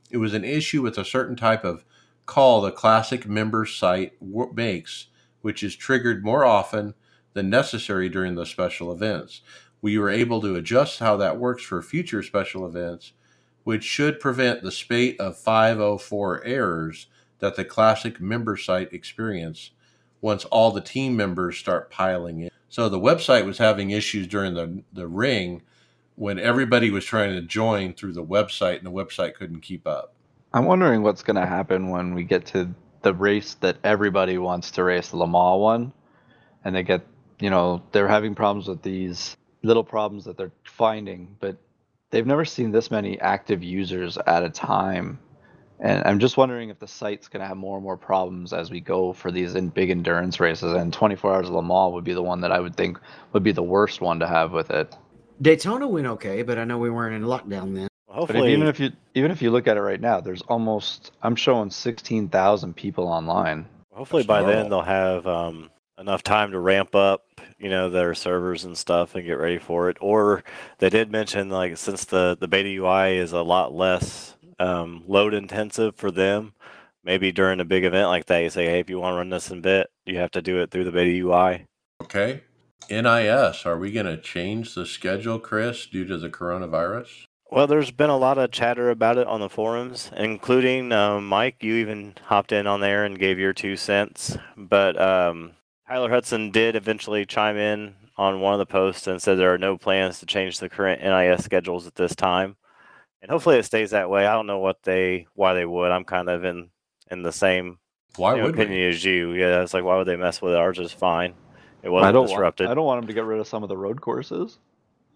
It 0.09 0.17
was 0.17 0.33
an 0.33 0.43
issue 0.43 0.81
with 0.81 0.97
a 0.97 1.05
certain 1.05 1.35
type 1.35 1.63
of 1.63 1.85
call 2.25 2.61
the 2.61 2.71
classic 2.71 3.27
member 3.27 3.65
site 3.65 4.13
makes, 4.53 5.07
which 5.41 5.61
is 5.61 5.75
triggered 5.75 6.23
more 6.23 6.43
often 6.43 6.95
than 7.33 7.49
necessary 7.49 8.09
during 8.09 8.33
the 8.33 8.45
special 8.45 8.91
events. 8.91 9.41
We 9.81 9.99
were 9.99 10.09
able 10.09 10.41
to 10.41 10.55
adjust 10.55 10.97
how 10.97 11.15
that 11.17 11.37
works 11.37 11.61
for 11.61 11.81
future 11.83 12.23
special 12.23 12.65
events, 12.65 13.13
which 13.63 13.83
should 13.83 14.19
prevent 14.19 14.63
the 14.63 14.71
spate 14.71 15.19
of 15.19 15.37
504 15.37 16.43
errors 16.43 17.05
that 17.37 17.55
the 17.55 17.65
classic 17.65 18.19
member 18.19 18.57
site 18.57 18.91
experience 18.93 19.71
once 20.21 20.45
all 20.45 20.71
the 20.71 20.81
team 20.81 21.15
members 21.15 21.57
start 21.57 21.91
piling 21.91 22.41
in. 22.41 22.49
So 22.75 22.89
the 22.89 22.99
website 22.99 23.45
was 23.45 23.57
having 23.57 23.91
issues 23.91 24.27
during 24.27 24.53
the, 24.53 24.83
the 24.91 25.07
ring 25.07 25.61
when 26.15 26.37
everybody 26.37 26.91
was 26.91 27.05
trying 27.05 27.33
to 27.33 27.41
join 27.41 27.93
through 27.93 28.11
the 28.11 28.21
website 28.21 28.79
and 28.79 28.85
the 28.85 28.91
website 28.91 29.35
couldn't 29.35 29.61
keep 29.61 29.87
up. 29.87 30.13
I'm 30.51 30.65
wondering 30.65 31.01
what's 31.01 31.23
going 31.23 31.37
to 31.37 31.45
happen 31.45 31.89
when 31.89 32.13
we 32.13 32.25
get 32.25 32.47
to 32.47 32.75
the 33.01 33.13
race 33.13 33.53
that 33.61 33.77
everybody 33.85 34.37
wants 34.37 34.71
to 34.71 34.83
race, 34.83 35.07
the 35.07 35.15
Le 35.15 35.25
Mans 35.25 35.61
one, 35.61 35.93
and 36.65 36.75
they 36.75 36.83
get, 36.83 37.07
you 37.39 37.49
know, 37.49 37.81
they're 37.93 38.09
having 38.09 38.35
problems 38.35 38.67
with 38.67 38.81
these 38.81 39.37
little 39.63 39.85
problems 39.85 40.25
that 40.25 40.35
they're 40.35 40.51
finding, 40.65 41.37
but 41.39 41.55
they've 42.09 42.27
never 42.27 42.43
seen 42.43 42.73
this 42.73 42.91
many 42.91 43.17
active 43.21 43.63
users 43.63 44.17
at 44.27 44.43
a 44.43 44.49
time 44.49 45.17
And 45.79 46.03
I'm 46.05 46.19
just 46.19 46.37
wondering 46.37 46.69
if 46.69 46.79
the 46.79 46.87
site's 46.87 47.27
going 47.27 47.41
to 47.41 47.47
have 47.47 47.57
more 47.57 47.77
and 47.77 47.83
more 47.83 47.97
problems 47.97 48.53
as 48.53 48.71
we 48.71 48.79
go 48.79 49.11
for 49.11 49.31
these 49.31 49.55
in 49.55 49.69
big 49.69 49.89
endurance 49.89 50.39
races. 50.39 50.73
And 50.73 50.93
24 50.93 51.33
Hours 51.33 51.47
of 51.47 51.53
Le 51.53 51.61
Mans 51.61 51.93
would 51.93 52.03
be 52.03 52.13
the 52.13 52.23
one 52.23 52.41
that 52.41 52.51
I 52.51 52.59
would 52.59 52.75
think 52.75 52.99
would 53.33 53.43
be 53.43 53.51
the 53.51 53.63
worst 53.63 53.99
one 53.99 54.19
to 54.19 54.27
have 54.27 54.51
with 54.51 54.71
it. 54.71 54.95
Daytona 55.41 55.87
went 55.87 56.07
okay, 56.07 56.43
but 56.43 56.57
I 56.57 56.63
know 56.63 56.77
we 56.77 56.89
weren't 56.89 57.15
in 57.15 57.23
lockdown 57.23 57.75
then. 57.75 57.87
But 58.07 58.13
if, 58.13 58.17
Hopefully, 58.17 58.53
even 58.53 58.67
if 58.67 58.79
you 58.79 58.91
even 59.13 59.31
if 59.31 59.41
you 59.41 59.51
look 59.51 59.67
at 59.67 59.75
it 59.75 59.81
right 59.81 59.99
now, 59.99 60.21
there's 60.21 60.41
almost 60.43 61.11
I'm 61.21 61.35
showing 61.35 61.69
16,000 61.69 62.73
people 62.73 63.07
online. 63.07 63.65
hopefully 63.91 64.23
by 64.23 64.39
normal. 64.39 64.55
then 64.55 64.69
they'll 64.69 64.81
have 64.81 65.27
um, 65.27 65.69
enough 65.97 66.23
time 66.23 66.51
to 66.51 66.59
ramp 66.59 66.95
up, 66.95 67.25
you 67.59 67.69
know, 67.69 67.89
their 67.89 68.13
servers 68.13 68.63
and 68.63 68.77
stuff 68.77 69.15
and 69.15 69.25
get 69.25 69.33
ready 69.33 69.57
for 69.57 69.89
it. 69.89 69.97
Or 69.99 70.43
they 70.77 70.89
did 70.89 71.11
mention 71.11 71.49
like 71.49 71.75
since 71.75 72.05
the 72.05 72.37
the 72.39 72.47
beta 72.47 72.69
UI 72.69 73.17
is 73.17 73.33
a 73.33 73.41
lot 73.41 73.73
less 73.73 74.34
um, 74.59 75.03
load 75.07 75.33
intensive 75.33 75.95
for 75.95 76.11
them, 76.11 76.53
maybe 77.03 77.31
during 77.31 77.59
a 77.59 77.65
big 77.65 77.85
event 77.85 78.07
like 78.07 78.25
that, 78.25 78.39
you 78.39 78.49
say, 78.49 78.65
hey, 78.65 78.79
if 78.79 78.89
you 78.89 78.99
want 78.99 79.13
to 79.13 79.17
run 79.17 79.29
this 79.29 79.51
in 79.51 79.61
bit, 79.61 79.89
you 80.05 80.17
have 80.17 80.31
to 80.31 80.41
do 80.41 80.59
it 80.59 80.71
through 80.71 80.83
the 80.83 80.91
beta 80.91 81.25
UI. 81.25 81.65
Okay. 82.01 82.41
NIS, 82.89 83.65
are 83.65 83.77
we 83.77 83.91
going 83.91 84.05
to 84.05 84.17
change 84.17 84.75
the 84.75 84.85
schedule, 84.85 85.39
Chris, 85.39 85.87
due 85.87 86.05
to 86.05 86.17
the 86.17 86.29
coronavirus? 86.29 87.25
Well, 87.49 87.67
there's 87.67 87.91
been 87.91 88.09
a 88.09 88.17
lot 88.17 88.37
of 88.37 88.51
chatter 88.51 88.89
about 88.89 89.17
it 89.17 89.27
on 89.27 89.39
the 89.39 89.49
forums, 89.49 90.11
including 90.15 90.91
um, 90.91 91.27
Mike. 91.27 91.57
You 91.61 91.75
even 91.75 92.15
hopped 92.25 92.51
in 92.51 92.67
on 92.67 92.81
there 92.81 93.05
and 93.05 93.19
gave 93.19 93.39
your 93.39 93.53
two 93.53 93.75
cents. 93.77 94.37
But 94.57 94.99
um, 94.99 95.51
Tyler 95.87 96.09
Hudson 96.09 96.51
did 96.51 96.75
eventually 96.75 97.25
chime 97.25 97.57
in 97.57 97.95
on 98.17 98.39
one 98.39 98.53
of 98.53 98.59
the 98.59 98.65
posts 98.65 99.07
and 99.07 99.21
said 99.21 99.37
there 99.37 99.53
are 99.53 99.59
no 99.59 99.77
plans 99.77 100.19
to 100.19 100.25
change 100.25 100.59
the 100.59 100.69
current 100.69 101.01
NIS 101.01 101.43
schedules 101.43 101.85
at 101.85 101.95
this 101.95 102.15
time, 102.15 102.55
and 103.25 103.31
hopefully 103.31 103.57
it 103.57 103.65
stays 103.65 103.89
that 103.89 104.07
way. 104.09 104.27
I 104.27 104.33
don't 104.33 104.45
know 104.45 104.59
what 104.59 104.83
they 104.83 105.25
why 105.33 105.55
they 105.55 105.65
would. 105.65 105.91
I'm 105.91 106.03
kind 106.05 106.29
of 106.29 106.45
in 106.45 106.69
in 107.09 107.23
the 107.23 107.31
same 107.31 107.79
Why 108.17 108.35
you 108.35 108.37
know, 108.37 108.45
would 108.45 108.55
we? 108.55 108.65
opinion 108.65 108.89
as 108.91 109.03
you. 109.03 109.31
Yeah, 109.31 109.63
it's 109.63 109.73
like 109.73 109.83
why 109.83 109.97
would 109.97 110.07
they 110.07 110.15
mess 110.15 110.43
with 110.43 110.53
it? 110.53 110.59
Ours 110.59 110.77
is 110.77 110.91
fine. 110.91 111.33
It 111.81 111.89
wasn't 111.89 112.13
don't 112.13 112.27
disrupted. 112.27 112.67
want 112.67 112.71
I 112.71 112.75
don't 112.75 112.85
want 112.85 113.01
them 113.01 113.07
to 113.07 113.13
get 113.15 113.25
rid 113.25 113.39
of 113.39 113.47
some 113.47 113.63
of 113.63 113.69
the 113.69 113.77
road 113.77 113.99
courses. 113.99 114.59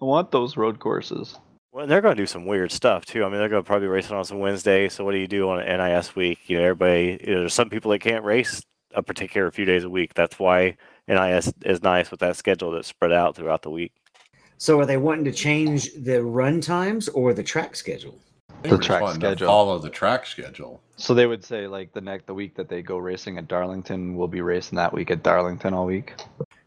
I 0.02 0.06
want 0.06 0.32
those 0.32 0.58
road 0.58 0.80
courses. 0.80 1.38
Well, 1.72 1.86
they're 1.86 2.02
going 2.02 2.16
to 2.16 2.22
do 2.22 2.26
some 2.26 2.48
weird 2.48 2.72
stuff 2.72 3.06
too. 3.06 3.24
I 3.24 3.30
mean, 3.30 3.40
they're 3.40 3.50
going 3.50 3.62
to 3.64 3.68
probably 3.68 3.88
race 3.88 4.06
racing 4.06 4.18
on 4.18 4.26
some 4.26 4.40
Wednesday. 4.40 4.90
So 4.90 5.06
what 5.06 5.12
do 5.12 5.20
you 5.20 5.28
do 5.28 5.50
on 5.50 5.60
an 5.60 5.78
NIS 5.80 6.16
week? 6.16 6.40
You 6.50 6.58
know, 6.58 6.64
everybody. 6.64 7.20
You 7.24 7.36
know, 7.36 7.40
there's 7.42 7.54
some 7.54 7.70
people 7.70 7.92
that 7.92 8.00
can't 8.00 8.26
race 8.26 8.64
a 8.96 9.04
particular 9.04 9.52
few 9.52 9.66
days 9.66 9.84
a 9.84 9.90
week. 9.90 10.16
That's 10.16 10.40
why 10.40 10.78
NIS 11.08 11.54
is 11.64 11.84
nice 11.84 12.10
with 12.10 12.22
that 12.22 12.38
schedule 12.38 12.72
that's 12.72 12.88
spread 12.88 13.12
out 13.12 13.36
throughout 13.36 13.62
the 13.62 13.70
week. 13.70 13.94
So 14.60 14.78
are 14.82 14.86
they 14.86 14.98
wanting 14.98 15.24
to 15.24 15.32
change 15.32 15.94
the 15.94 16.22
run 16.22 16.60
times 16.60 17.08
or 17.08 17.34
the 17.34 17.42
track 17.42 17.78
schedule? 17.78 18.20
The 18.64 18.78
track 18.78 19.02
wanting 19.02 19.22
to 19.22 19.28
schedule. 19.28 19.48
follow 19.48 19.80
the 19.80 19.90
track 19.90 20.26
schedule. 20.26 20.82
So 20.98 21.14
they 21.14 21.28
would 21.28 21.46
say 21.46 21.66
like 21.66 21.94
the 21.94 22.02
next 22.02 22.28
the 22.28 22.34
week 22.34 22.56
that 22.56 22.68
they 22.68 22.82
go 22.82 22.98
racing 22.98 23.38
at 23.38 23.48
Darlington, 23.48 24.18
we'll 24.18 24.28
be 24.28 24.42
racing 24.42 24.76
that 24.76 24.94
week 24.94 25.12
at 25.12 25.24
Darlington 25.24 25.74
all 25.74 25.86
week. 25.86 26.14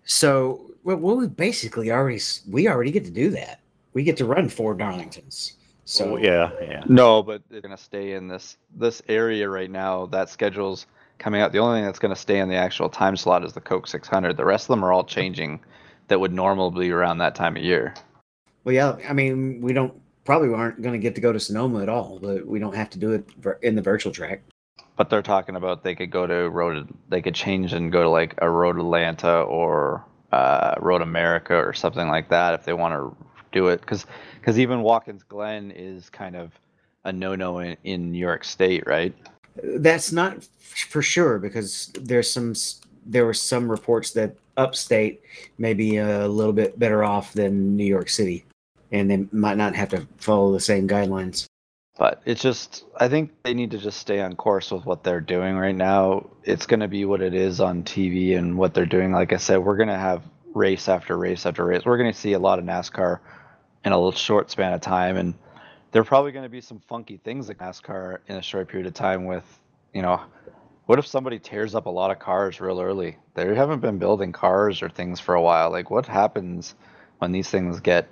So 0.04 0.70
well, 0.84 0.96
well, 0.96 1.16
we 1.16 1.28
basically 1.28 1.92
already 1.92 2.18
we 2.50 2.66
already 2.66 2.92
get 2.92 3.04
to 3.04 3.10
do 3.10 3.28
that. 3.32 3.60
We 3.92 4.04
get 4.04 4.16
to 4.16 4.24
run 4.24 4.48
four 4.48 4.74
Darlingtons. 4.74 5.52
So 5.84 6.16
So 6.16 6.16
yeah, 6.16 6.50
yeah. 6.62 6.84
No, 6.88 7.22
but 7.22 7.42
they're 7.50 7.60
gonna 7.60 7.76
stay 7.76 8.12
in 8.12 8.26
this 8.26 8.56
this 8.74 9.02
area 9.10 9.50
right 9.50 9.70
now. 9.70 10.06
That 10.06 10.30
schedule's 10.30 10.86
coming 11.18 11.42
out. 11.42 11.52
The 11.52 11.58
only 11.58 11.80
thing 11.80 11.84
that's 11.84 11.98
gonna 11.98 12.16
stay 12.16 12.38
in 12.38 12.48
the 12.48 12.56
actual 12.56 12.88
time 12.88 13.18
slot 13.18 13.44
is 13.44 13.52
the 13.52 13.60
Coke 13.60 13.86
600. 13.86 14.34
The 14.38 14.46
rest 14.46 14.64
of 14.64 14.68
them 14.68 14.82
are 14.82 14.94
all 14.94 15.04
changing. 15.04 15.60
That 16.08 16.20
would 16.20 16.32
normally 16.32 16.86
be 16.86 16.90
around 16.92 17.18
that 17.18 17.34
time 17.34 17.56
of 17.56 17.62
year. 17.62 17.94
well, 18.64 18.74
yeah. 18.74 18.96
I 19.08 19.12
mean, 19.12 19.60
we 19.60 19.72
don't 19.72 19.94
probably 20.24 20.52
aren't 20.54 20.80
going 20.82 20.92
to 20.92 20.98
get 20.98 21.14
to 21.16 21.20
go 21.20 21.32
to 21.32 21.40
Sonoma 21.40 21.82
at 21.82 21.88
all, 21.88 22.18
but 22.22 22.46
we 22.46 22.58
don't 22.58 22.74
have 22.74 22.90
to 22.90 22.98
do 22.98 23.12
it 23.12 23.28
in 23.62 23.74
the 23.74 23.82
virtual 23.82 24.12
track. 24.12 24.42
But 24.96 25.10
they're 25.10 25.22
talking 25.22 25.56
about 25.56 25.82
they 25.82 25.94
could 25.94 26.10
go 26.10 26.26
to 26.26 26.48
road. 26.50 26.88
They 27.08 27.22
could 27.22 27.34
change 27.34 27.72
and 27.72 27.90
go 27.90 28.02
to 28.02 28.08
like 28.08 28.34
a 28.38 28.48
Road 28.48 28.76
Atlanta 28.78 29.40
or 29.42 30.04
uh, 30.32 30.74
Road 30.80 31.02
America 31.02 31.54
or 31.54 31.72
something 31.72 32.08
like 32.08 32.28
that 32.28 32.54
if 32.54 32.64
they 32.64 32.72
want 32.72 32.94
to 32.94 33.16
do 33.52 33.68
it. 33.68 33.80
Because 33.80 34.06
because 34.40 34.58
even 34.58 34.82
Watkins 34.82 35.22
Glen 35.22 35.70
is 35.70 36.10
kind 36.10 36.36
of 36.36 36.52
a 37.04 37.12
no 37.12 37.34
no 37.34 37.58
in, 37.58 37.76
in 37.84 38.12
New 38.12 38.18
York 38.18 38.44
State, 38.44 38.86
right? 38.86 39.14
That's 39.62 40.12
not 40.12 40.36
f- 40.36 40.48
for 40.88 41.02
sure 41.02 41.38
because 41.38 41.90
there's 42.00 42.30
some 42.30 42.54
there 43.06 43.26
were 43.26 43.34
some 43.34 43.70
reports 43.70 44.12
that 44.12 44.36
upstate 44.56 45.22
may 45.58 45.74
be 45.74 45.96
a 45.96 46.28
little 46.28 46.52
bit 46.52 46.78
better 46.78 47.04
off 47.04 47.32
than 47.32 47.76
New 47.76 47.84
York 47.84 48.08
City, 48.08 48.44
and 48.90 49.10
they 49.10 49.26
might 49.32 49.56
not 49.56 49.74
have 49.74 49.88
to 49.90 50.06
follow 50.18 50.52
the 50.52 50.60
same 50.60 50.88
guidelines. 50.88 51.46
But 51.98 52.22
it's 52.24 52.40
just, 52.40 52.84
I 52.96 53.08
think 53.08 53.30
they 53.42 53.52
need 53.52 53.70
to 53.72 53.78
just 53.78 53.98
stay 53.98 54.20
on 54.20 54.34
course 54.34 54.70
with 54.70 54.86
what 54.86 55.04
they're 55.04 55.20
doing 55.20 55.56
right 55.56 55.74
now. 55.74 56.30
It's 56.42 56.66
going 56.66 56.80
to 56.80 56.88
be 56.88 57.04
what 57.04 57.20
it 57.20 57.34
is 57.34 57.60
on 57.60 57.82
TV 57.82 58.36
and 58.36 58.56
what 58.56 58.72
they're 58.72 58.86
doing. 58.86 59.12
Like 59.12 59.32
I 59.32 59.36
said, 59.36 59.58
we're 59.58 59.76
going 59.76 59.88
to 59.88 59.98
have 59.98 60.22
race 60.54 60.88
after 60.88 61.18
race 61.18 61.44
after 61.44 61.64
race. 61.64 61.84
We're 61.84 61.98
going 61.98 62.12
to 62.12 62.18
see 62.18 62.32
a 62.32 62.38
lot 62.38 62.58
of 62.58 62.64
NASCAR 62.64 63.20
in 63.84 63.92
a 63.92 64.12
short 64.12 64.50
span 64.50 64.72
of 64.72 64.80
time. 64.80 65.16
And 65.16 65.34
there 65.90 66.00
are 66.00 66.04
probably 66.04 66.32
going 66.32 66.44
to 66.44 66.48
be 66.48 66.62
some 66.62 66.80
funky 66.88 67.18
things 67.18 67.50
at 67.50 67.58
NASCAR 67.58 68.18
in 68.26 68.36
a 68.36 68.42
short 68.42 68.68
period 68.68 68.86
of 68.86 68.94
time 68.94 69.26
with, 69.26 69.44
you 69.92 70.00
know, 70.00 70.20
what 70.92 70.98
if 70.98 71.06
somebody 71.06 71.38
tears 71.38 71.74
up 71.74 71.86
a 71.86 71.90
lot 71.90 72.10
of 72.10 72.18
cars 72.18 72.60
real 72.60 72.78
early? 72.78 73.16
They 73.32 73.54
haven't 73.54 73.80
been 73.80 73.96
building 73.96 74.30
cars 74.30 74.82
or 74.82 74.90
things 74.90 75.20
for 75.20 75.34
a 75.34 75.40
while. 75.40 75.70
Like, 75.70 75.90
what 75.90 76.04
happens 76.04 76.74
when 77.16 77.32
these 77.32 77.48
things 77.48 77.80
get, 77.80 78.08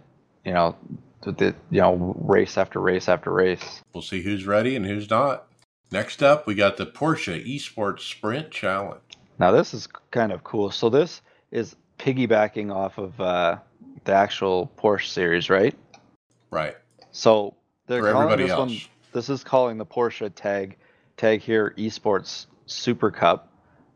you 0.46 0.54
know, 0.54 0.74
the, 1.20 1.32
the 1.32 1.54
you 1.70 1.82
know 1.82 2.16
race 2.18 2.56
after 2.56 2.80
race 2.80 3.06
after 3.06 3.30
race? 3.30 3.82
We'll 3.92 4.00
see 4.00 4.22
who's 4.22 4.46
ready 4.46 4.76
and 4.76 4.86
who's 4.86 5.10
not. 5.10 5.48
Next 5.92 6.22
up, 6.22 6.46
we 6.46 6.54
got 6.54 6.78
the 6.78 6.86
Porsche 6.86 7.46
Esports 7.46 8.00
Sprint 8.00 8.50
Challenge. 8.50 9.02
Now 9.38 9.50
this 9.50 9.74
is 9.74 9.86
kind 10.10 10.32
of 10.32 10.42
cool. 10.42 10.70
So 10.70 10.88
this 10.88 11.20
is 11.50 11.76
piggybacking 11.98 12.74
off 12.74 12.96
of 12.96 13.20
uh, 13.20 13.58
the 14.04 14.12
actual 14.14 14.72
Porsche 14.78 15.08
series, 15.08 15.50
right? 15.50 15.76
Right. 16.50 16.78
So 17.12 17.56
they're 17.88 18.00
For 18.00 18.12
calling 18.12 18.32
everybody 18.32 18.48
this 18.48 18.58
one. 18.58 18.70
else. 18.70 18.88
This 19.12 19.28
is 19.28 19.44
calling 19.44 19.76
the 19.76 19.84
Porsche 19.84 20.32
tag 20.34 20.78
TAG 21.18 21.42
Heuer 21.42 21.76
Esports 21.76 22.46
Super 22.70 23.10
Cup. 23.10 23.52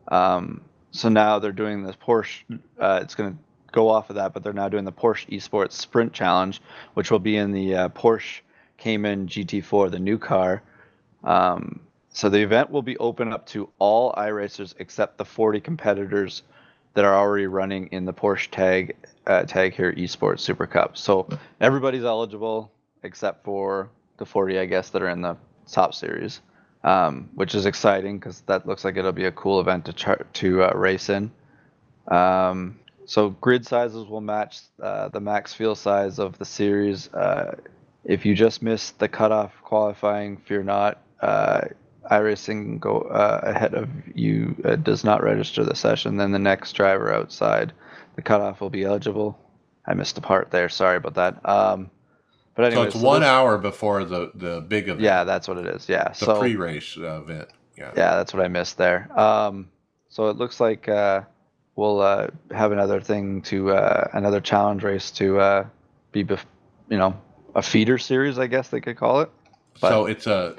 Um, 0.09 0.62
so 0.91 1.09
now 1.09 1.39
they're 1.39 1.53
doing 1.53 1.83
this 1.83 1.97
Porsche. 1.97 2.43
Uh, 2.79 3.01
it's 3.03 3.14
going 3.14 3.33
to 3.33 3.39
go 3.72 3.89
off 3.89 4.11
of 4.11 4.16
that, 4.16 4.33
but 4.33 4.43
they're 4.43 4.53
now 4.53 4.68
doing 4.68 4.85
the 4.85 4.93
Porsche 4.93 5.29
Esports 5.29 5.72
Sprint 5.72 6.12
Challenge, 6.12 6.61
which 6.95 7.11
will 7.11 7.18
be 7.18 7.37
in 7.37 7.53
the 7.53 7.75
uh, 7.75 7.89
Porsche 7.89 8.41
Cayman 8.79 9.27
GT4, 9.27 9.91
the 9.91 9.99
new 9.99 10.18
car. 10.18 10.62
Um, 11.22 11.81
so 12.11 12.29
the 12.29 12.43
event 12.43 12.70
will 12.70 12.83
be 12.83 12.97
open 12.99 13.33
up 13.33 13.47
to 13.47 13.68
all 13.79 14.12
iRacers 14.12 14.75
except 14.79 15.18
the 15.18 15.25
40 15.25 15.61
competitors 15.61 16.43
that 16.95 17.05
are 17.05 17.14
already 17.14 17.47
running 17.47 17.89
in 17.89 18.05
the 18.05 18.12
Porsche 18.12 18.51
tag 18.51 18.97
uh, 19.27 19.43
TAG 19.43 19.75
Heuer 19.75 19.99
Esports 19.99 20.41
Super 20.41 20.66
Cup. 20.66 20.97
So 20.97 21.29
everybody's 21.61 22.05
eligible 22.05 22.70
except 23.03 23.45
for 23.45 23.91
the 24.18 24.27
40, 24.27 24.59
I 24.59 24.66
guess, 24.66 24.91
that 24.91 25.03
are 25.03 25.09
in 25.09 25.22
the 25.22 25.37
top 25.66 25.95
series, 25.95 26.41
um, 26.85 27.30
which 27.35 27.55
is 27.55 27.66
exciting 27.66 28.18
because 28.18 28.43
that 28.43 28.66
looks 28.66 28.85
like 28.85 28.97
it'll 28.97 29.12
be 29.12 29.24
a 29.24 29.32
cool 29.32 29.59
event 29.59 29.87
to 29.87 29.93
char- 29.93 30.26
to 30.35 30.62
uh, 30.62 30.72
race 30.74 31.09
in. 31.09 31.32
Um, 32.09 32.78
so 33.07 33.30
grid 33.30 33.66
sizes 33.66 34.07
will 34.07 34.20
match 34.20 34.61
uh, 34.80 35.09
the 35.09 35.20
max 35.20 35.53
field 35.53 35.78
size 35.78 36.18
of 36.18 36.39
the 36.39 36.45
series. 36.45 37.12
Uh, 37.12 37.57
if 38.05 38.24
you 38.26 38.35
just 38.35 38.62
missed 38.62 38.99
the 38.99 39.09
cutoff 39.09 39.53
qualifying, 39.62 40.37
fear 40.37 40.62
not. 40.62 41.03
Uh, 41.20 41.62
iRacing 42.11 42.78
go 42.78 42.99
uh, 43.01 43.41
ahead 43.43 43.72
of 43.72 43.89
you 44.14 44.55
uh, 44.64 44.76
does 44.76 45.05
not 45.05 45.22
register 45.22 45.64
the 45.64 45.74
session. 45.74 46.18
Then 46.18 46.32
the 46.32 46.39
next 46.39 46.72
driver 46.74 47.12
outside 47.12 47.72
the 48.16 48.22
cutoff 48.22 48.61
will 48.61 48.70
be 48.70 48.85
eligible. 48.85 49.39
I 49.87 49.95
missed 49.95 50.18
a 50.18 50.20
part 50.20 50.51
there. 50.51 50.68
Sorry 50.68 50.97
about 50.99 51.14
that. 51.14 51.49
Um, 51.49 51.91
but 52.55 52.67
anyway, 52.67 52.83
so 52.83 52.87
it's 52.89 52.97
one 52.97 53.23
hour 53.23 53.59
before 53.59 54.05
the, 54.05 54.31
the 54.35 54.61
big 54.61 54.85
event. 54.85 55.01
Yeah, 55.01 55.25
that's 55.25 55.49
what 55.49 55.59
it 55.59 55.67
is. 55.67 55.89
Yeah. 55.89 56.09
The 56.09 56.15
so 56.15 56.39
pre 56.39 56.57
race 56.57 56.97
uh, 56.97 57.21
event. 57.23 57.49
Yeah. 57.77 57.91
yeah, 57.97 58.17
that's 58.17 58.33
what 58.33 58.45
I 58.45 58.49
missed 58.49 58.79
there. 58.79 59.09
Um, 59.19 59.69
so 60.09 60.29
it 60.29 60.37
looks 60.37 60.61
like 60.61 60.89
uh, 60.89 61.23
we'll 61.75 62.01
uh, 62.01 62.29
have 62.53 62.71
another 62.71 63.01
thing 63.01 63.43
to 63.43 63.73
uh, 63.73 64.09
another 64.13 64.41
challenge 64.41 64.85
race 64.85 65.11
to 65.13 65.41
uh, 65.41 65.67
be, 66.13 66.23
bef- 66.23 66.45
you 66.89 66.99
know, 66.99 67.21
a 67.57 67.63
feeder 67.63 67.99
series, 67.99 68.39
I 68.39 68.47
guess 68.47 68.69
they 68.69 68.81
could 68.81 68.97
call 68.97 69.21
it. 69.21 69.31
But- 69.81 69.89
so 69.91 70.07
it's 70.07 70.27
a 70.29 70.57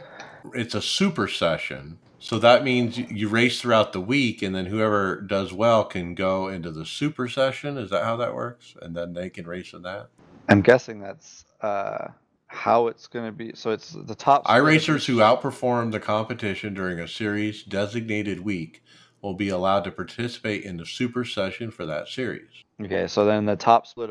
it's 0.53 0.75
a 0.75 0.81
super 0.81 1.27
session. 1.27 1.97
So 2.19 2.39
that 2.39 2.63
means 2.63 2.97
you 2.97 3.27
race 3.29 3.61
throughout 3.61 3.93
the 3.93 4.01
week, 4.01 4.41
and 4.41 4.55
then 4.55 4.65
whoever 4.65 5.21
does 5.21 5.53
well 5.53 5.83
can 5.85 6.15
go 6.15 6.47
into 6.47 6.71
the 6.71 6.85
super 6.85 7.27
session. 7.27 7.77
Is 7.77 7.91
that 7.91 8.03
how 8.03 8.17
that 8.17 8.33
works? 8.33 8.75
And 8.81 8.95
then 8.95 9.13
they 9.13 9.29
can 9.29 9.45
race 9.47 9.73
in 9.73 9.83
that. 9.83 10.07
I'm 10.49 10.61
guessing 10.61 10.99
that's 10.99 11.44
uh, 11.65 12.11
how 12.47 12.87
it's 12.87 13.07
going 13.07 13.25
to 13.25 13.31
be. 13.31 13.51
So 13.55 13.71
it's 13.71 13.91
the 13.91 14.15
top. 14.15 14.45
iRacers 14.45 15.05
who 15.05 15.17
outperform 15.17 15.91
the 15.91 15.99
competition 15.99 16.73
during 16.73 16.99
a 16.99 17.07
series 17.07 17.63
designated 17.63 18.39
week 18.39 18.83
will 19.21 19.33
be 19.33 19.49
allowed 19.49 19.83
to 19.85 19.91
participate 19.91 20.63
in 20.63 20.77
the 20.77 20.85
super 20.85 21.25
session 21.25 21.71
for 21.71 21.85
that 21.87 22.07
series. 22.07 22.63
Okay, 22.81 23.07
so 23.07 23.25
then 23.25 23.45
the 23.45 23.55
top 23.55 23.87
split 23.87 24.09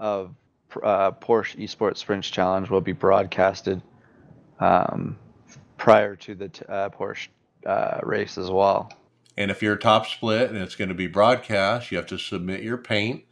of, 0.00 0.34
uh, 0.82 1.10
Porsche 1.12 1.56
Esports 1.62 1.98
Sprint 1.98 2.24
Challenge 2.24 2.70
will 2.70 2.80
be 2.80 2.92
broadcasted 2.92 3.82
um, 4.60 5.18
prior 5.76 6.16
to 6.16 6.34
the 6.34 6.48
t- 6.48 6.64
uh, 6.68 6.88
Porsche 6.88 7.28
uh, 7.66 8.00
race 8.02 8.38
as 8.38 8.50
well. 8.50 8.90
And 9.36 9.50
if 9.50 9.62
you're 9.62 9.76
top 9.76 10.06
split 10.06 10.50
and 10.50 10.58
it's 10.58 10.74
going 10.74 10.88
to 10.88 10.94
be 10.94 11.06
broadcast, 11.06 11.90
you 11.90 11.98
have 11.98 12.06
to 12.06 12.18
submit 12.18 12.62
your 12.62 12.78
paint. 12.78 13.24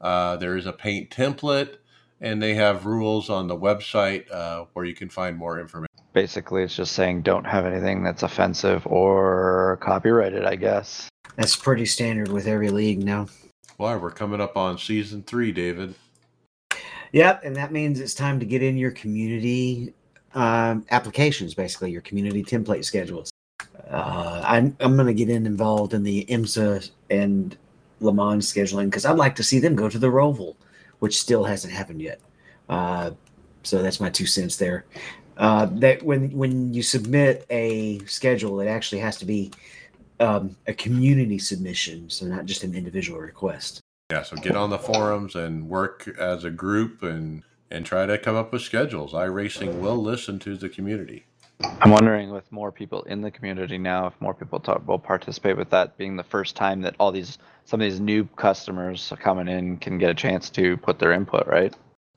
Uh, 0.00 0.36
there 0.36 0.56
is 0.56 0.66
a 0.66 0.72
paint 0.72 1.10
template, 1.10 1.76
and 2.24 2.42
they 2.42 2.54
have 2.54 2.86
rules 2.86 3.28
on 3.28 3.46
the 3.46 3.56
website 3.56 4.28
uh, 4.32 4.64
where 4.72 4.86
you 4.86 4.94
can 4.94 5.10
find 5.10 5.36
more 5.36 5.60
information. 5.60 5.90
Basically, 6.14 6.62
it's 6.62 6.74
just 6.74 6.92
saying 6.92 7.22
don't 7.22 7.44
have 7.44 7.66
anything 7.66 8.02
that's 8.02 8.22
offensive 8.22 8.86
or 8.86 9.78
copyrighted, 9.82 10.44
I 10.44 10.56
guess. 10.56 11.08
That's 11.36 11.54
pretty 11.54 11.84
standard 11.84 12.28
with 12.28 12.46
every 12.46 12.70
league 12.70 13.04
now. 13.04 13.26
Why? 13.76 13.96
We're 13.96 14.10
coming 14.10 14.40
up 14.40 14.56
on 14.56 14.78
season 14.78 15.22
three, 15.24 15.52
David. 15.52 15.94
Yep, 17.12 17.44
and 17.44 17.54
that 17.56 17.72
means 17.72 18.00
it's 18.00 18.14
time 18.14 18.40
to 18.40 18.46
get 18.46 18.62
in 18.62 18.76
your 18.76 18.92
community 18.92 19.92
um, 20.34 20.86
applications, 20.90 21.54
basically 21.54 21.90
your 21.90 22.00
community 22.00 22.42
template 22.42 22.84
schedules. 22.84 23.30
Uh, 23.90 24.42
I'm 24.46 24.76
I'm 24.80 24.94
going 24.94 25.08
to 25.08 25.14
get 25.14 25.28
in 25.28 25.44
involved 25.44 25.92
in 25.92 26.04
the 26.04 26.24
IMSA 26.30 26.90
and 27.10 27.56
Le 28.00 28.14
Mans 28.14 28.50
scheduling 28.50 28.86
because 28.86 29.04
I'd 29.04 29.18
like 29.18 29.36
to 29.36 29.42
see 29.42 29.58
them 29.58 29.76
go 29.76 29.88
to 29.88 29.98
the 29.98 30.06
Roval, 30.06 30.56
which 30.98 31.20
still 31.20 31.44
hasn't 31.44 31.72
happened 31.72 32.00
yet. 32.00 32.20
Uh, 32.68 33.10
so 33.62 33.82
that's 33.82 34.00
my 34.00 34.10
two 34.10 34.26
cents 34.26 34.56
there. 34.56 34.84
Uh, 35.36 35.66
that 35.66 36.02
when 36.02 36.30
when 36.30 36.72
you 36.72 36.82
submit 36.82 37.44
a 37.50 37.98
schedule, 38.06 38.60
it 38.60 38.68
actually 38.68 39.00
has 39.00 39.16
to 39.18 39.24
be 39.24 39.50
um, 40.20 40.56
a 40.66 40.74
community 40.74 41.38
submission, 41.38 42.08
so 42.08 42.26
not 42.26 42.44
just 42.46 42.62
an 42.62 42.74
individual 42.74 43.18
request. 43.18 43.80
Yeah, 44.10 44.22
so 44.22 44.36
get 44.36 44.54
on 44.54 44.70
the 44.70 44.78
forums 44.78 45.34
and 45.34 45.68
work 45.68 46.08
as 46.18 46.44
a 46.44 46.50
group 46.50 47.02
and 47.02 47.42
and 47.70 47.84
try 47.84 48.06
to 48.06 48.16
come 48.18 48.36
up 48.36 48.52
with 48.52 48.62
schedules. 48.62 49.12
iRacing 49.12 49.80
will 49.80 49.96
listen 49.96 50.38
to 50.40 50.56
the 50.56 50.68
community. 50.68 51.24
I'm 51.60 51.90
wondering 51.90 52.30
with 52.30 52.50
more 52.50 52.72
people 52.72 53.02
in 53.02 53.20
the 53.20 53.30
community 53.30 53.78
now, 53.78 54.06
if 54.06 54.20
more 54.20 54.34
people 54.34 54.58
talk, 54.58 54.86
will 54.86 54.98
participate 54.98 55.56
with 55.56 55.70
that 55.70 55.96
being 55.96 56.16
the 56.16 56.24
first 56.24 56.56
time 56.56 56.80
that 56.82 56.94
all 56.98 57.12
these 57.12 57.38
some 57.64 57.80
of 57.80 57.84
these 57.84 58.00
new 58.00 58.24
customers 58.36 59.12
coming 59.20 59.48
in 59.48 59.78
can 59.78 59.98
get 59.98 60.10
a 60.10 60.14
chance 60.14 60.50
to 60.50 60.76
put 60.78 60.98
their 60.98 61.12
input, 61.12 61.46
right? 61.46 61.74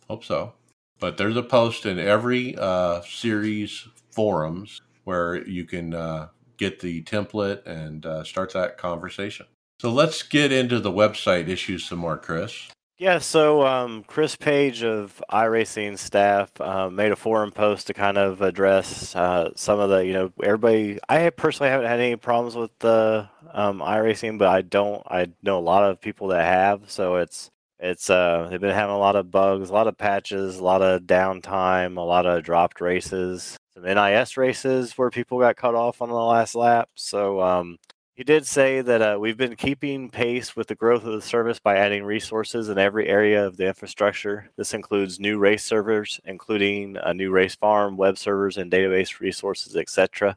Hope 0.09 0.23
so. 0.23 0.53
But 0.99 1.17
there's 1.17 1.37
a 1.37 1.43
post 1.43 1.85
in 1.85 1.99
every 1.99 2.55
uh, 2.57 3.01
series 3.01 3.87
forums 4.11 4.81
where 5.03 5.47
you 5.47 5.63
can 5.65 5.93
uh, 5.93 6.29
get 6.57 6.79
the 6.79 7.03
template 7.03 7.65
and 7.65 8.05
uh, 8.05 8.23
start 8.23 8.51
that 8.53 8.77
conversation. 8.77 9.45
So 9.79 9.91
let's 9.91 10.23
get 10.23 10.51
into 10.51 10.79
the 10.79 10.91
website 10.91 11.47
issues 11.47 11.85
some 11.85 11.99
more, 11.99 12.17
Chris. 12.17 12.67
Yeah, 12.99 13.19
so 13.19 13.63
um, 13.63 14.03
Chris 14.05 14.35
Page 14.35 14.83
of 14.83 15.21
iRacing 15.31 15.99
staff 15.99 16.49
uh, 16.59 16.89
made 16.89 17.11
a 17.11 17.15
forum 17.15 17.51
post 17.51 17.85
to 17.87 17.93
kind 17.93 18.17
of 18.17 18.41
address 18.41 19.15
uh, 19.15 19.51
some 19.55 19.79
of 19.79 19.91
the, 19.91 19.99
you 19.99 20.13
know, 20.13 20.31
everybody. 20.43 20.97
I 21.07 21.29
personally 21.29 21.69
haven't 21.69 21.85
had 21.85 21.99
any 21.99 22.15
problems 22.15 22.55
with 22.55 22.71
the 22.79 23.29
um, 23.53 23.81
iRacing, 23.81 24.39
but 24.39 24.47
I 24.47 24.63
don't. 24.63 25.03
I 25.05 25.27
know 25.43 25.59
a 25.59 25.61
lot 25.61 25.83
of 25.83 26.01
people 26.01 26.29
that 26.29 26.43
have. 26.43 26.89
So 26.89 27.17
it's 27.17 27.51
it's 27.77 28.09
uh, 28.09 28.47
they've 28.49 28.59
been 28.59 28.73
having 28.73 28.95
a 28.95 28.99
lot 28.99 29.15
of 29.15 29.29
bugs, 29.29 29.69
a 29.69 29.73
lot 29.73 29.85
of 29.87 29.95
patches, 29.95 30.57
a 30.57 30.63
lot 30.63 30.81
of 30.81 31.03
downtime, 31.03 31.97
a 31.97 32.01
lot 32.01 32.25
of 32.25 32.43
dropped 32.43 32.81
races, 32.81 33.57
some 33.75 33.83
NIS 33.83 34.37
races 34.37 34.97
where 34.97 35.11
people 35.11 35.39
got 35.39 35.55
cut 35.55 35.75
off 35.75 36.01
on 36.01 36.09
the 36.09 36.15
last 36.15 36.55
lap. 36.55 36.89
So 36.95 37.41
um, 37.41 37.77
he 38.17 38.23
did 38.23 38.47
say 38.47 38.81
that 38.81 38.99
uh, 38.99 39.17
we've 39.19 39.37
been 39.37 39.55
keeping 39.55 40.09
pace 40.09 40.55
with 40.55 40.65
the 40.67 40.73
growth 40.73 41.03
of 41.03 41.13
the 41.13 41.21
service 41.21 41.59
by 41.59 41.77
adding 41.77 42.03
resources 42.03 42.67
in 42.67 42.79
every 42.79 43.07
area 43.07 43.45
of 43.45 43.57
the 43.57 43.67
infrastructure. 43.67 44.49
This 44.57 44.73
includes 44.73 45.19
new 45.19 45.37
race 45.37 45.63
servers, 45.63 46.19
including 46.25 46.97
a 47.03 47.13
new 47.13 47.29
race 47.29 47.53
farm, 47.53 47.95
web 47.95 48.17
servers, 48.17 48.57
and 48.57 48.71
database 48.71 49.19
resources, 49.19 49.75
etc. 49.75 50.35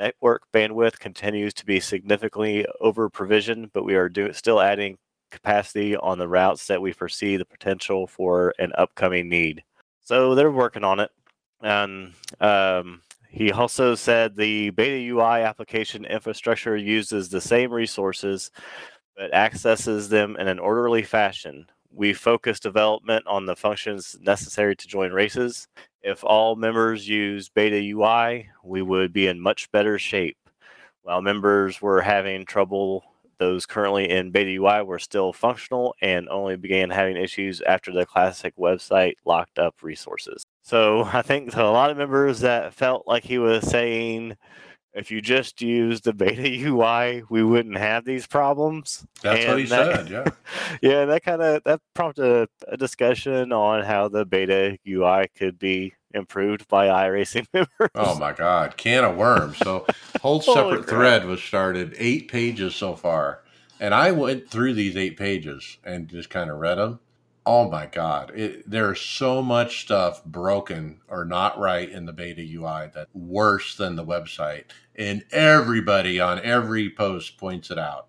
Network 0.00 0.42
bandwidth 0.52 0.98
continues 0.98 1.54
to 1.54 1.64
be 1.64 1.78
significantly 1.78 2.66
over 2.80 3.08
provisioned, 3.08 3.72
but 3.72 3.84
we 3.84 3.94
are 3.94 4.08
do- 4.08 4.32
still 4.32 4.60
adding 4.60 4.98
capacity 5.30 5.96
on 5.96 6.18
the 6.18 6.26
routes 6.26 6.66
that 6.66 6.82
we 6.82 6.90
foresee 6.90 7.36
the 7.36 7.44
potential 7.44 8.08
for 8.08 8.52
an 8.58 8.72
upcoming 8.76 9.28
need. 9.28 9.62
So 10.02 10.34
they're 10.34 10.50
working 10.50 10.82
on 10.82 10.98
it. 10.98 11.12
And 11.62 12.14
um, 12.40 13.02
he 13.36 13.52
also 13.52 13.94
said 13.94 14.34
the 14.34 14.70
Beta 14.70 15.14
UI 15.14 15.42
application 15.42 16.06
infrastructure 16.06 16.74
uses 16.74 17.28
the 17.28 17.40
same 17.40 17.70
resources 17.70 18.50
but 19.14 19.34
accesses 19.34 20.08
them 20.08 20.36
in 20.38 20.48
an 20.48 20.58
orderly 20.58 21.02
fashion. 21.02 21.66
We 21.92 22.14
focus 22.14 22.58
development 22.58 23.26
on 23.26 23.44
the 23.44 23.54
functions 23.54 24.16
necessary 24.22 24.74
to 24.76 24.88
join 24.88 25.12
races. 25.12 25.68
If 26.00 26.24
all 26.24 26.56
members 26.56 27.06
use 27.06 27.50
Beta 27.50 27.76
UI, 27.76 28.48
we 28.64 28.80
would 28.80 29.12
be 29.12 29.26
in 29.26 29.38
much 29.38 29.70
better 29.70 29.98
shape. 29.98 30.38
While 31.02 31.20
members 31.20 31.82
were 31.82 32.00
having 32.00 32.46
trouble, 32.46 33.04
those 33.38 33.66
currently 33.66 34.08
in 34.08 34.30
Beta 34.30 34.62
UI 34.62 34.82
were 34.82 34.98
still 34.98 35.34
functional 35.34 35.94
and 36.00 36.26
only 36.30 36.56
began 36.56 36.88
having 36.88 37.18
issues 37.18 37.60
after 37.60 37.92
the 37.92 38.06
classic 38.06 38.56
website 38.56 39.16
locked 39.26 39.58
up 39.58 39.82
resources. 39.82 40.42
So 40.66 41.04
I 41.12 41.22
think 41.22 41.54
a 41.56 41.62
lot 41.62 41.90
of 41.90 41.96
members 41.96 42.40
that 42.40 42.74
felt 42.74 43.06
like 43.06 43.24
he 43.24 43.38
was 43.38 43.68
saying, 43.68 44.36
if 44.92 45.10
you 45.10 45.20
just 45.20 45.62
use 45.62 46.00
the 46.00 46.12
beta 46.12 46.42
UI, 46.66 47.22
we 47.30 47.42
wouldn't 47.42 47.78
have 47.78 48.04
these 48.04 48.26
problems. 48.26 49.06
That's 49.22 49.40
and 49.40 49.48
what 49.48 49.58
he 49.60 49.66
that, 49.66 49.96
said. 49.96 50.10
Yeah. 50.10 50.24
yeah, 50.82 51.04
that 51.04 51.22
kind 51.22 51.40
of 51.40 51.62
that 51.64 51.80
prompted 51.94 52.24
a, 52.24 52.48
a, 52.72 52.76
discussion 52.76 53.52
on 53.52 53.84
how 53.84 54.08
the 54.08 54.24
beta 54.24 54.78
UI 54.88 55.28
could 55.36 55.58
be 55.58 55.94
improved 56.12 56.66
by 56.68 56.88
iRacing 56.88 57.46
members. 57.52 57.90
Oh 57.94 58.18
my 58.18 58.32
God, 58.32 58.76
can 58.76 59.04
of 59.04 59.16
worms! 59.16 59.58
So 59.58 59.86
whole 60.20 60.40
separate 60.40 60.88
thread 60.88 61.26
was 61.26 61.42
started, 61.42 61.94
eight 61.98 62.28
pages 62.28 62.74
so 62.74 62.96
far, 62.96 63.42
and 63.78 63.94
I 63.94 64.12
went 64.12 64.48
through 64.48 64.74
these 64.74 64.96
eight 64.96 65.18
pages 65.18 65.76
and 65.84 66.08
just 66.08 66.30
kind 66.30 66.50
of 66.50 66.58
read 66.58 66.78
them 66.78 67.00
oh 67.46 67.70
my 67.70 67.86
god. 67.86 68.32
It, 68.34 68.68
there's 68.68 69.00
so 69.00 69.40
much 69.40 69.82
stuff 69.82 70.24
broken 70.24 71.00
or 71.08 71.24
not 71.24 71.58
right 71.58 71.88
in 71.88 72.04
the 72.04 72.12
beta 72.12 72.42
ui 72.42 72.90
that 72.92 73.06
worse 73.14 73.76
than 73.76 73.94
the 73.94 74.04
website. 74.04 74.64
And 74.96 75.24
everybody 75.30 76.20
on 76.20 76.40
every 76.40 76.90
post 76.90 77.38
points 77.38 77.70
it 77.70 77.78
out. 77.78 78.08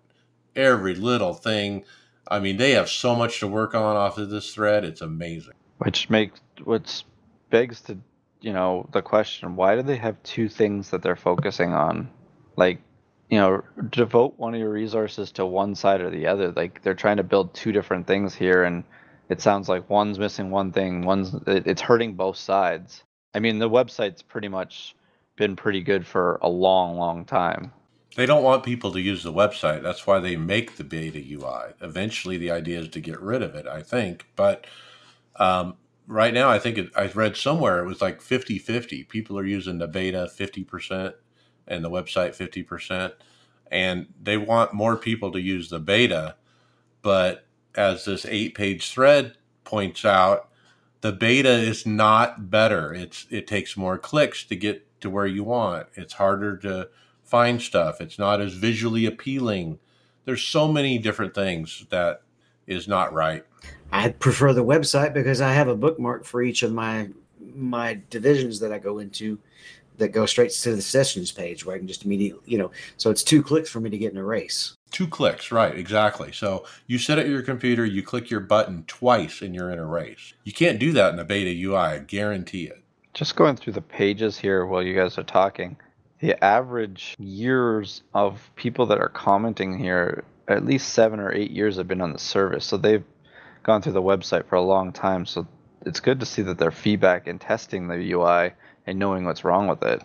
Every 0.56 0.96
little 0.96 1.34
thing. 1.34 1.84
I 2.26 2.40
mean 2.40 2.56
they 2.56 2.72
have 2.72 2.90
so 2.90 3.14
much 3.14 3.38
to 3.40 3.46
work 3.46 3.74
on 3.74 3.96
off 3.96 4.18
of 4.18 4.28
this 4.28 4.52
thread. 4.52 4.84
It's 4.84 5.00
amazing. 5.00 5.54
Which 5.78 6.10
makes 6.10 6.40
which 6.64 7.04
begs 7.50 7.80
to 7.82 7.96
you 8.40 8.52
know 8.52 8.88
the 8.92 9.02
question 9.02 9.56
why 9.56 9.76
do 9.76 9.82
they 9.82 9.96
have 9.96 10.20
two 10.24 10.48
things 10.48 10.90
that 10.90 11.02
they're 11.02 11.16
focusing 11.16 11.72
on? 11.72 12.10
Like 12.56 12.80
you 13.30 13.38
know 13.38 13.62
devote 13.90 14.34
one 14.36 14.54
of 14.54 14.60
your 14.60 14.70
resources 14.70 15.30
to 15.32 15.46
one 15.46 15.76
side 15.76 16.00
or 16.00 16.10
the 16.10 16.26
other. 16.26 16.50
Like 16.50 16.82
they're 16.82 16.94
trying 16.94 17.18
to 17.18 17.22
build 17.22 17.54
two 17.54 17.70
different 17.70 18.08
things 18.08 18.34
here 18.34 18.64
and 18.64 18.82
it 19.28 19.40
sounds 19.40 19.68
like 19.68 19.88
one's 19.90 20.18
missing 20.18 20.50
one 20.50 20.72
thing 20.72 21.04
one's 21.04 21.34
it's 21.46 21.80
hurting 21.80 22.14
both 22.14 22.36
sides. 22.36 23.04
I 23.34 23.40
mean 23.40 23.58
the 23.58 23.70
website's 23.70 24.22
pretty 24.22 24.48
much 24.48 24.96
been 25.36 25.56
pretty 25.56 25.82
good 25.82 26.06
for 26.06 26.38
a 26.42 26.48
long 26.48 26.96
long 26.96 27.24
time. 27.24 27.72
They 28.16 28.26
don't 28.26 28.42
want 28.42 28.64
people 28.64 28.90
to 28.92 29.00
use 29.00 29.22
the 29.22 29.32
website. 29.32 29.82
That's 29.82 30.06
why 30.06 30.18
they 30.18 30.36
make 30.36 30.76
the 30.76 30.84
beta 30.84 31.18
ui 31.18 31.74
eventually 31.80 32.36
the 32.36 32.50
idea 32.50 32.80
is 32.80 32.88
to 32.88 33.00
get 33.00 33.20
rid 33.20 33.42
of 33.42 33.54
it 33.54 33.66
i 33.66 33.82
think. 33.82 34.26
But 34.36 34.66
um, 35.36 35.76
right 36.08 36.32
now 36.34 36.48
i 36.48 36.58
think 36.58 36.78
it, 36.78 36.90
i 36.96 37.06
read 37.08 37.36
somewhere 37.36 37.80
it 37.80 37.86
was 37.86 38.00
like 38.00 38.20
50-50 38.20 39.08
people 39.08 39.38
are 39.38 39.44
using 39.44 39.78
the 39.78 39.86
beta 39.86 40.28
50% 40.34 41.12
and 41.68 41.84
the 41.84 41.90
website 41.90 42.34
50% 42.34 43.12
and 43.70 44.06
they 44.20 44.38
want 44.38 44.72
more 44.72 44.96
people 44.96 45.30
to 45.32 45.40
use 45.40 45.68
the 45.68 45.78
beta 45.78 46.36
but 47.02 47.46
as 47.74 48.04
this 48.04 48.26
eight 48.26 48.54
page 48.54 48.90
thread 48.90 49.34
points 49.64 50.04
out, 50.04 50.48
the 51.00 51.12
beta 51.12 51.50
is 51.50 51.86
not 51.86 52.50
better. 52.50 52.92
It's 52.92 53.26
it 53.30 53.46
takes 53.46 53.76
more 53.76 53.98
clicks 53.98 54.44
to 54.44 54.56
get 54.56 55.00
to 55.00 55.10
where 55.10 55.26
you 55.26 55.44
want. 55.44 55.86
It's 55.94 56.14
harder 56.14 56.56
to 56.58 56.88
find 57.22 57.62
stuff. 57.62 58.00
It's 58.00 58.18
not 58.18 58.40
as 58.40 58.54
visually 58.54 59.06
appealing. 59.06 59.78
There's 60.24 60.42
so 60.42 60.70
many 60.70 60.98
different 60.98 61.34
things 61.34 61.86
that 61.90 62.22
is 62.66 62.88
not 62.88 63.12
right. 63.12 63.44
I 63.92 64.10
prefer 64.10 64.52
the 64.52 64.64
website 64.64 65.14
because 65.14 65.40
I 65.40 65.52
have 65.52 65.68
a 65.68 65.76
bookmark 65.76 66.24
for 66.24 66.42
each 66.42 66.62
of 66.62 66.72
my 66.72 67.08
my 67.54 68.00
divisions 68.10 68.60
that 68.60 68.72
I 68.72 68.78
go 68.78 68.98
into 68.98 69.38
that 69.98 70.12
go 70.12 70.26
straight 70.26 70.50
to 70.50 70.74
the 70.74 70.82
sessions 70.82 71.30
page 71.30 71.64
where 71.64 71.76
I 71.76 71.78
can 71.78 71.88
just 71.88 72.04
immediately, 72.04 72.42
you 72.46 72.58
know, 72.58 72.70
so 72.96 73.10
it's 73.10 73.22
two 73.22 73.42
clicks 73.42 73.68
for 73.68 73.80
me 73.80 73.90
to 73.90 73.98
get 73.98 74.12
in 74.12 74.18
a 74.18 74.24
race. 74.24 74.76
Two 74.90 75.06
clicks, 75.06 75.52
right, 75.52 75.76
exactly. 75.76 76.32
So 76.32 76.64
you 76.86 76.98
sit 76.98 77.18
at 77.18 77.28
your 77.28 77.42
computer, 77.42 77.84
you 77.84 78.02
click 78.02 78.30
your 78.30 78.40
button 78.40 78.84
twice, 78.86 79.42
and 79.42 79.54
you're 79.54 79.70
in 79.70 79.78
a 79.78 79.84
race. 79.84 80.32
You 80.44 80.52
can't 80.52 80.78
do 80.78 80.92
that 80.92 81.12
in 81.12 81.18
a 81.18 81.24
beta 81.24 81.50
UI, 81.50 81.76
I 81.76 81.98
guarantee 81.98 82.64
it. 82.64 82.82
Just 83.12 83.36
going 83.36 83.56
through 83.56 83.74
the 83.74 83.82
pages 83.82 84.38
here 84.38 84.64
while 84.64 84.82
you 84.82 84.94
guys 84.94 85.18
are 85.18 85.24
talking, 85.24 85.76
the 86.20 86.42
average 86.42 87.14
years 87.18 88.02
of 88.14 88.50
people 88.56 88.86
that 88.86 88.98
are 88.98 89.08
commenting 89.08 89.78
here, 89.78 90.24
at 90.48 90.64
least 90.64 90.94
seven 90.94 91.20
or 91.20 91.32
eight 91.32 91.50
years 91.50 91.76
have 91.76 91.88
been 91.88 92.00
on 92.00 92.12
the 92.12 92.18
service. 92.18 92.64
So 92.64 92.76
they've 92.76 93.04
gone 93.62 93.82
through 93.82 93.92
the 93.92 94.02
website 94.02 94.46
for 94.46 94.56
a 94.56 94.62
long 94.62 94.92
time. 94.92 95.26
So 95.26 95.46
it's 95.84 96.00
good 96.00 96.20
to 96.20 96.26
see 96.26 96.42
that 96.42 96.58
their 96.58 96.70
feedback 96.70 97.26
and 97.26 97.40
testing 97.40 97.88
the 97.88 98.12
UI 98.12 98.52
and 98.88 98.98
knowing 98.98 99.24
what's 99.24 99.44
wrong 99.44 99.68
with 99.68 99.82
it. 99.82 100.02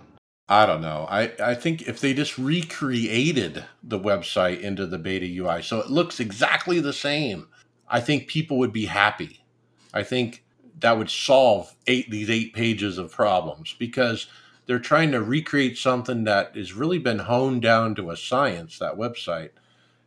I 0.49 0.65
don't 0.65 0.81
know. 0.81 1.07
I, 1.09 1.31
I 1.41 1.55
think 1.55 1.87
if 1.87 2.01
they 2.01 2.13
just 2.13 2.37
recreated 2.37 3.63
the 3.81 3.99
website 3.99 4.59
into 4.59 4.85
the 4.85 4.99
beta 4.99 5.25
UI 5.25 5.61
so 5.61 5.79
it 5.79 5.89
looks 5.89 6.19
exactly 6.19 6.79
the 6.79 6.93
same, 6.93 7.47
I 7.87 8.01
think 8.01 8.27
people 8.27 8.57
would 8.57 8.73
be 8.73 8.85
happy. 8.85 9.45
I 9.93 10.03
think 10.03 10.43
that 10.79 10.97
would 10.97 11.09
solve 11.09 11.73
eight 11.87 12.09
these 12.11 12.29
eight 12.29 12.53
pages 12.53 12.97
of 12.97 13.11
problems 13.11 13.73
because 13.79 14.27
they're 14.65 14.79
trying 14.79 15.11
to 15.11 15.21
recreate 15.21 15.77
something 15.77 16.23
that 16.25 16.55
has 16.55 16.73
really 16.73 16.97
been 16.97 17.19
honed 17.19 17.61
down 17.61 17.95
to 17.95 18.09
a 18.09 18.17
science 18.17 18.79
that 18.79 18.97
website 18.97 19.51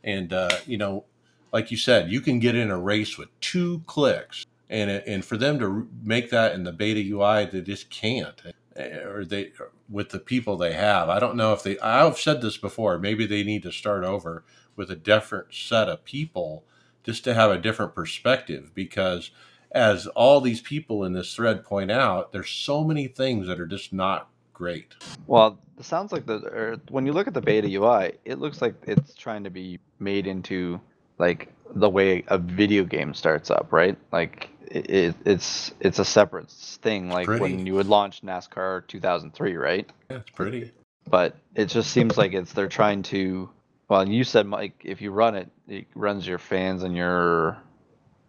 and 0.05 0.33
uh, 0.33 0.51
you 0.67 0.77
know 0.77 1.05
like 1.53 1.71
you 1.71 1.77
said 1.77 2.11
you 2.11 2.21
can 2.21 2.39
get 2.39 2.55
in 2.55 2.71
a 2.71 2.79
race 2.79 3.17
with 3.17 3.29
two 3.41 3.83
clicks 3.87 4.45
and 4.69 4.91
and 4.91 5.25
for 5.25 5.37
them 5.37 5.59
to 5.59 5.89
make 6.03 6.31
that 6.31 6.53
in 6.53 6.65
the 6.65 6.73
beta 6.73 7.01
ui 7.01 7.47
they 7.47 7.61
just 7.61 7.89
can't 7.89 8.43
or 8.79 9.25
they 9.25 9.53
with 9.89 10.11
the 10.11 10.19
people 10.19 10.57
they 10.57 10.73
have 10.73 11.09
i 11.09 11.19
don't 11.19 11.37
know 11.37 11.53
if 11.53 11.63
they 11.63 11.79
i've 11.81 12.19
said 12.19 12.41
this 12.41 12.57
before 12.57 12.99
maybe 12.99 13.27
they 13.27 13.43
need 13.43 13.63
to 13.63 13.73
start 13.73 14.05
over 14.05 14.45
with 14.75 14.91
a 14.91 14.97
different 14.97 15.53
set 15.53 15.89
of 15.89 16.05
people 16.05 16.65
just 17.03 17.25
to 17.25 17.35
have 17.35 17.51
a 17.51 17.59
different 17.59 17.95
perspective 17.95 18.71
because 18.75 19.31
as 19.73 20.07
all 20.09 20.41
these 20.41 20.61
people 20.61 21.05
in 21.05 21.13
this 21.13 21.35
thread 21.35 21.65
point 21.65 21.91
out 21.91 22.33
there's 22.33 22.51
so 22.51 22.85
many 22.85 23.07
things 23.07 23.47
that 23.47 23.61
are 23.61 23.67
just 23.67 23.93
not 23.93 24.29
great. 24.57 24.95
Well, 25.27 25.59
it 25.79 25.85
sounds 25.85 26.13
like 26.13 26.25
the 26.25 26.81
when 26.89 27.05
you 27.05 27.13
look 27.13 27.27
at 27.27 27.35
the 27.35 27.43
beta 27.43 27.69
UI, 27.69 28.15
it 28.25 28.39
looks 28.39 28.63
like 28.63 28.75
it's 28.87 29.15
trying 29.15 29.45
to 29.45 29.51
be 29.51 29.79
made 29.99 30.27
into 30.27 30.81
like 31.19 31.53
the 31.75 31.91
way 31.91 32.25
a 32.29 32.39
video 32.39 32.85
game 32.85 33.13
starts 33.13 33.51
up, 33.51 33.71
right? 33.71 33.97
Like 34.13 34.49
it, 34.71 35.15
it's 35.25 35.73
it's 35.81 35.99
a 35.99 36.05
separate 36.05 36.51
thing, 36.51 37.09
like 37.09 37.27
pretty. 37.27 37.41
when 37.41 37.67
you 37.67 37.75
would 37.75 37.87
launch 37.87 38.23
NASCAR 38.23 38.87
2003, 38.87 39.57
right? 39.57 39.91
Yeah, 40.11 40.19
it's 40.19 40.31
pretty. 40.31 40.73
But 41.09 41.37
it 41.55 41.67
just 41.67 41.91
seems 41.91 42.17
like 42.17 42.33
it's 42.33 42.53
they're 42.53 42.69
trying 42.69 43.03
to. 43.05 43.51
Well, 43.89 44.09
you 44.09 44.25
said 44.25 44.47
Mike, 44.47 44.83
if 44.85 45.01
you 45.01 45.13
run 45.13 45.37
it, 45.37 45.49
it 45.69 45.87
runs 45.95 46.27
your 46.27 46.39
fans 46.39 46.83
and 46.83 46.97
your 46.97 47.57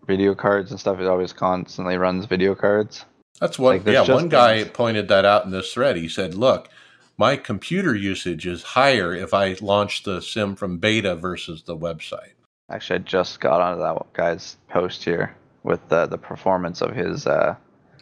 video 0.06 0.36
cards 0.36 0.72
and 0.72 0.80
stuff. 0.80 1.00
It 1.00 1.08
always 1.08 1.34
constantly 1.34 1.98
runs 1.98 2.26
video 2.26 2.54
cards. 2.54 3.06
That's 3.40 3.58
what. 3.58 3.86
Like, 3.86 3.94
yeah, 3.94 4.14
one 4.14 4.30
guy 4.30 4.64
things. 4.64 4.76
pointed 4.76 5.08
that 5.08 5.26
out 5.26 5.46
in 5.46 5.52
this 5.52 5.74
thread. 5.74 5.98
He 5.98 6.08
said, 6.08 6.36
"Look, 6.36 6.70
my 7.18 7.36
computer 7.36 7.96
usage 7.96 8.46
is 8.46 8.62
higher 8.64 9.14
if 9.14 9.34
I 9.34 9.56
launch 9.62 10.04
the 10.04 10.22
sim 10.22 10.56
from 10.56 10.78
beta 10.78 11.16
versus 11.16 11.64
the 11.64 11.78
website." 11.78 12.34
Actually, 12.70 13.00
I 13.00 13.04
just 13.04 13.40
got 13.40 13.62
onto 13.62 13.82
that 13.82 14.14
guy's 14.14 14.58
post 14.70 15.04
here 15.04 15.36
with 15.68 15.88
the 15.90 16.08
the 16.08 16.18
performance 16.18 16.82
of 16.82 16.96
his 16.96 17.28
uh, 17.28 17.56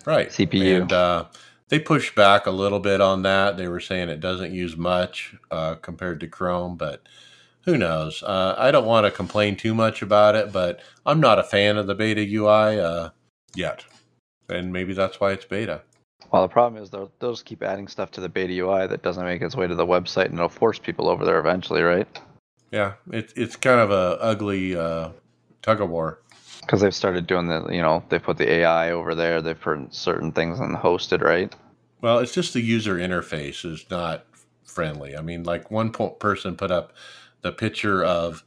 right 0.06 0.30
CPU. 0.30 0.82
And 0.82 0.94
uh, 0.94 1.26
they 1.70 1.80
pushed 1.80 2.16
back 2.16 2.46
a 2.46 2.52
little 2.52 2.80
bit 2.80 3.02
on 3.02 3.24
that. 3.24 3.58
They 3.58 3.68
were 3.68 3.80
saying 3.82 4.10
it 4.10 4.22
doesn't 4.22 4.54
use 4.54 4.78
much 4.78 5.36
uh, 5.52 5.76
compared 5.76 6.20
to 6.22 6.28
Chrome, 6.28 6.78
but 6.78 7.02
who 7.66 7.78
knows? 7.78 8.24
Uh, 8.24 8.56
I 8.58 8.72
don't 8.72 8.86
want 8.86 9.06
to 9.06 9.12
complain 9.12 9.58
too 9.58 9.74
much 9.74 10.02
about 10.02 10.36
it, 10.36 10.54
but 10.54 10.80
I'm 11.06 11.20
not 11.20 11.40
a 11.40 11.44
fan 11.44 11.78
of 11.78 11.88
the 11.88 11.96
beta 11.96 12.22
UI 12.22 12.80
uh, 12.80 13.10
yet 13.56 13.84
and 14.50 14.72
maybe 14.72 14.94
that's 14.94 15.20
why 15.20 15.32
it's 15.32 15.46
beta. 15.46 15.82
Well, 16.32 16.42
the 16.42 16.52
problem 16.52 16.82
is 16.82 16.90
they'll, 16.90 17.12
they'll 17.20 17.34
just 17.34 17.46
keep 17.46 17.64
adding 17.64 17.88
stuff 17.88 18.12
to 18.12 18.22
the 18.22 18.30
beta 18.30 18.54
UI 18.54 18.88
that 18.88 19.04
doesn't 19.04 19.24
make 19.24 19.42
its 19.42 19.56
way 19.56 19.68
to 19.68 19.76
the 19.76 19.86
website, 19.86 20.26
and 20.26 20.36
it'll 20.36 20.50
force 20.50 20.80
people 20.80 21.10
over 21.10 21.26
there 21.26 21.40
eventually, 21.40 21.82
right? 21.82 22.08
Yeah, 22.72 22.94
it's 23.12 23.32
it's 23.34 23.56
kind 23.56 23.80
of 23.80 23.92
a 23.92 24.18
ugly 24.20 24.76
uh, 24.76 25.10
tug 25.62 25.82
of 25.82 25.90
war. 25.90 26.20
Because 26.66 26.82
they've 26.82 26.96
started 26.96 27.28
doing 27.28 27.48
the, 27.48 27.68
you 27.70 27.82
know, 27.82 28.04
they 28.10 28.18
put 28.18 28.38
the 28.38 28.52
AI 28.52 28.92
over 28.92 29.14
there. 29.14 29.42
They've 29.42 29.60
put 29.60 29.94
certain 29.94 30.32
things 30.32 30.60
on 30.60 30.76
hosted, 30.76 31.22
right? 31.22 31.54
Well, 32.02 32.20
it's 32.20 32.34
just 32.34 32.54
the 32.54 32.62
user 32.62 32.96
interface 32.96 33.66
is 33.66 33.86
not 33.90 34.26
friendly. 34.64 35.16
I 35.16 35.22
mean, 35.22 35.44
like 35.44 35.72
one 35.72 35.92
person 35.92 36.56
put 36.56 36.72
up 36.72 36.94
the 37.42 37.52
picture 37.52 38.04
of 38.04 38.44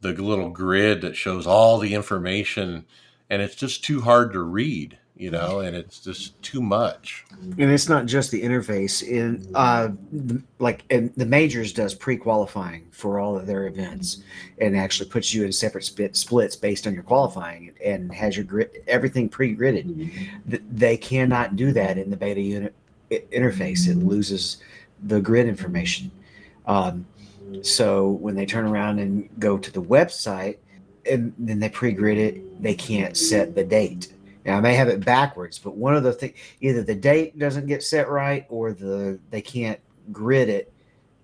the 0.00 0.12
little 0.12 0.50
grid 0.50 1.00
that 1.00 1.16
shows 1.16 1.46
all 1.46 1.78
the 1.78 1.94
information, 1.94 2.84
and 3.30 3.40
it's 3.40 3.54
just 3.54 3.82
too 3.82 4.02
hard 4.02 4.32
to 4.32 4.42
read 4.42 4.98
you 5.16 5.30
know, 5.30 5.60
and 5.60 5.76
it's 5.76 6.00
just 6.00 6.40
too 6.42 6.60
much. 6.60 7.24
And 7.40 7.70
it's 7.70 7.88
not 7.88 8.06
just 8.06 8.32
the 8.32 8.42
interface. 8.42 9.02
In 9.02 9.48
uh, 9.54 9.90
the, 10.10 10.42
like, 10.58 10.84
and 10.90 11.12
the 11.16 11.26
majors 11.26 11.72
does 11.72 11.94
pre-qualifying 11.94 12.88
for 12.90 13.20
all 13.20 13.36
of 13.36 13.46
their 13.46 13.66
events, 13.66 14.24
and 14.58 14.76
actually 14.76 15.08
puts 15.08 15.32
you 15.32 15.44
in 15.44 15.52
separate 15.52 15.84
split, 15.84 16.16
splits 16.16 16.56
based 16.56 16.86
on 16.86 16.94
your 16.94 17.04
qualifying, 17.04 17.72
and 17.84 18.12
has 18.12 18.36
your 18.36 18.44
grid 18.44 18.70
everything 18.88 19.28
pre-gridded. 19.28 19.86
Mm-hmm. 19.86 20.56
They 20.76 20.96
cannot 20.96 21.54
do 21.54 21.72
that 21.72 21.96
in 21.96 22.10
the 22.10 22.16
beta 22.16 22.40
unit 22.40 22.74
interface. 23.10 23.86
It 23.88 23.98
loses 23.98 24.56
the 25.04 25.20
grid 25.20 25.46
information. 25.46 26.10
Um, 26.66 27.06
so 27.62 28.10
when 28.10 28.34
they 28.34 28.46
turn 28.46 28.64
around 28.64 28.98
and 28.98 29.28
go 29.38 29.58
to 29.58 29.70
the 29.70 29.82
website, 29.82 30.56
and 31.08 31.32
then 31.38 31.60
they 31.60 31.68
pre-grid 31.68 32.18
it, 32.18 32.62
they 32.62 32.74
can't 32.74 33.16
set 33.16 33.54
the 33.54 33.62
date 33.62 34.13
now 34.44 34.58
I 34.58 34.60
may 34.60 34.74
have 34.74 34.88
it 34.88 35.04
backwards, 35.04 35.58
but 35.58 35.76
one 35.76 35.94
of 35.94 36.02
the 36.02 36.12
things 36.12 36.34
either 36.60 36.82
the 36.82 36.94
date 36.94 37.38
doesn't 37.38 37.66
get 37.66 37.82
set 37.82 38.08
right 38.08 38.46
or 38.48 38.72
the 38.72 39.18
they 39.30 39.40
can't 39.40 39.80
grid 40.12 40.48
it 40.48 40.72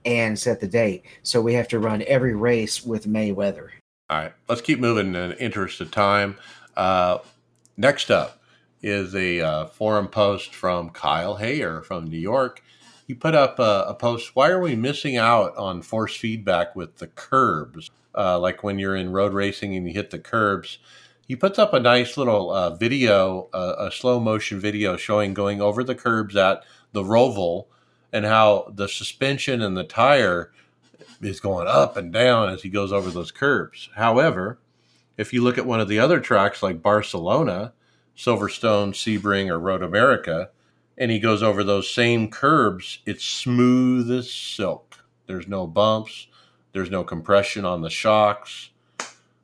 and 0.04 0.38
set 0.38 0.60
the 0.60 0.68
date. 0.68 1.04
So 1.22 1.40
we 1.40 1.54
have 1.54 1.68
to 1.68 1.78
run 1.78 2.02
every 2.06 2.34
race 2.34 2.84
with 2.84 3.06
May 3.06 3.32
weather. 3.32 3.72
All 4.08 4.18
right, 4.18 4.32
let's 4.48 4.60
keep 4.60 4.80
moving 4.80 5.08
in 5.08 5.12
the 5.12 5.42
interest 5.42 5.80
of 5.80 5.90
time. 5.90 6.36
Uh, 6.76 7.18
next 7.76 8.10
up 8.10 8.42
is 8.82 9.14
a 9.14 9.40
uh, 9.40 9.66
forum 9.66 10.08
post 10.08 10.54
from 10.54 10.90
Kyle 10.90 11.36
Hayer 11.36 11.82
from 11.82 12.06
New 12.06 12.18
York. 12.18 12.62
He 13.06 13.14
put 13.14 13.34
up 13.34 13.58
a, 13.58 13.86
a, 13.88 13.94
post. 13.94 14.34
Why 14.34 14.50
are 14.50 14.60
we 14.60 14.76
missing 14.76 15.16
out 15.16 15.56
on 15.56 15.82
force 15.82 16.16
feedback 16.16 16.76
with 16.76 16.96
the 16.96 17.08
curbs? 17.08 17.90
Uh, 18.16 18.38
like 18.38 18.62
when 18.62 18.78
you're 18.78 18.96
in 18.96 19.12
road 19.12 19.32
racing 19.32 19.76
and 19.76 19.86
you 19.86 19.92
hit 19.92 20.10
the 20.10 20.18
curbs, 20.18 20.78
he 21.30 21.36
puts 21.36 21.60
up 21.60 21.72
a 21.72 21.78
nice 21.78 22.16
little 22.16 22.50
uh, 22.50 22.70
video, 22.70 23.48
uh, 23.52 23.76
a 23.78 23.92
slow 23.92 24.18
motion 24.18 24.58
video 24.58 24.96
showing 24.96 25.32
going 25.32 25.60
over 25.60 25.84
the 25.84 25.94
curbs 25.94 26.34
at 26.34 26.64
the 26.90 27.04
Roval 27.04 27.66
and 28.12 28.24
how 28.24 28.72
the 28.74 28.88
suspension 28.88 29.62
and 29.62 29.76
the 29.76 29.84
tire 29.84 30.50
is 31.22 31.38
going 31.38 31.68
up 31.68 31.96
and 31.96 32.12
down 32.12 32.48
as 32.48 32.62
he 32.62 32.68
goes 32.68 32.92
over 32.92 33.12
those 33.12 33.30
curbs. 33.30 33.90
However, 33.94 34.58
if 35.16 35.32
you 35.32 35.40
look 35.44 35.56
at 35.56 35.66
one 35.66 35.78
of 35.78 35.86
the 35.86 36.00
other 36.00 36.18
tracks 36.18 36.64
like 36.64 36.82
Barcelona, 36.82 37.74
Silverstone, 38.16 38.92
Sebring, 38.92 39.50
or 39.50 39.60
Road 39.60 39.84
America, 39.84 40.50
and 40.98 41.12
he 41.12 41.20
goes 41.20 41.44
over 41.44 41.62
those 41.62 41.88
same 41.88 42.28
curbs, 42.28 42.98
it's 43.06 43.24
smooth 43.24 44.10
as 44.10 44.32
silk. 44.32 45.04
There's 45.28 45.46
no 45.46 45.68
bumps, 45.68 46.26
there's 46.72 46.90
no 46.90 47.04
compression 47.04 47.64
on 47.64 47.82
the 47.82 47.88
shocks. 47.88 48.70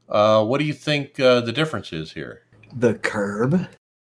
Uh, 0.08 0.44
what 0.44 0.58
do 0.58 0.64
you 0.64 0.72
think 0.72 1.18
uh, 1.18 1.40
the 1.40 1.52
difference 1.52 1.92
is 1.92 2.12
here? 2.12 2.42
The 2.74 2.94
curb. 2.94 3.68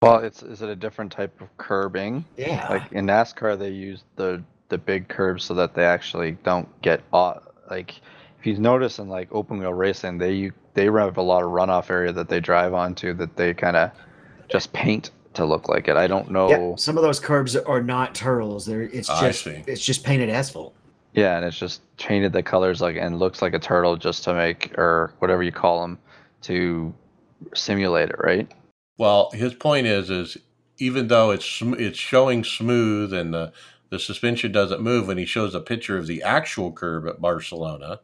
Well, 0.02 0.18
it's 0.18 0.42
is 0.42 0.62
it 0.62 0.68
a 0.68 0.76
different 0.76 1.10
type 1.10 1.40
of 1.40 1.56
curbing? 1.56 2.24
Yeah. 2.36 2.66
Like 2.68 2.92
in 2.92 3.06
NASCAR, 3.06 3.58
they 3.58 3.70
use 3.70 4.04
the 4.16 4.42
the 4.68 4.78
big 4.78 5.08
curbs 5.08 5.44
so 5.44 5.54
that 5.54 5.74
they 5.74 5.84
actually 5.84 6.32
don't 6.44 6.68
get 6.82 7.02
off. 7.12 7.42
Like 7.70 8.00
if 8.38 8.46
you 8.46 8.56
notice 8.58 8.98
in 8.98 9.08
like 9.08 9.28
open 9.32 9.58
wheel 9.58 9.74
racing, 9.74 10.18
they 10.18 10.52
they 10.74 10.84
have 10.84 11.16
a 11.16 11.22
lot 11.22 11.42
of 11.42 11.50
runoff 11.50 11.90
area 11.90 12.12
that 12.12 12.28
they 12.28 12.40
drive 12.40 12.74
onto 12.74 13.12
that 13.14 13.36
they 13.36 13.54
kind 13.54 13.76
of 13.76 13.90
just 14.48 14.72
paint 14.72 15.10
to 15.34 15.44
look 15.44 15.68
like 15.68 15.88
it. 15.88 15.96
I 15.96 16.06
don't 16.06 16.30
know. 16.30 16.48
Yeah, 16.48 16.76
some 16.76 16.96
of 16.96 17.02
those 17.02 17.18
curbs 17.18 17.56
are 17.56 17.82
not 17.82 18.14
turtles. 18.14 18.66
They're 18.66 18.82
it's 18.82 19.08
just 19.08 19.46
it's 19.46 19.84
just 19.84 20.04
painted 20.04 20.30
asphalt. 20.30 20.74
Yeah, 21.14 21.36
and 21.36 21.44
it's 21.44 21.58
just 21.58 21.80
painted 21.96 22.32
the 22.32 22.42
colors 22.42 22.80
like 22.80 22.96
and 22.96 23.18
looks 23.18 23.42
like 23.42 23.54
a 23.54 23.58
turtle 23.58 23.96
just 23.96 24.24
to 24.24 24.34
make 24.34 24.76
or 24.78 25.14
whatever 25.18 25.42
you 25.42 25.52
call 25.52 25.82
them 25.82 25.98
to 26.42 26.94
simulate 27.54 28.10
it, 28.10 28.16
right? 28.18 28.50
Well, 28.98 29.30
his 29.32 29.54
point 29.54 29.86
is 29.86 30.10
is 30.10 30.36
even 30.78 31.08
though 31.08 31.30
it's 31.30 31.60
it's 31.62 31.98
showing 31.98 32.44
smooth 32.44 33.12
and 33.12 33.32
the 33.32 33.52
the 33.90 33.98
suspension 33.98 34.52
doesn't 34.52 34.82
move 34.82 35.06
when 35.06 35.18
he 35.18 35.24
shows 35.24 35.54
a 35.54 35.60
picture 35.60 35.96
of 35.96 36.06
the 36.06 36.22
actual 36.22 36.72
curb 36.72 37.06
at 37.06 37.20
Barcelona, 37.20 38.00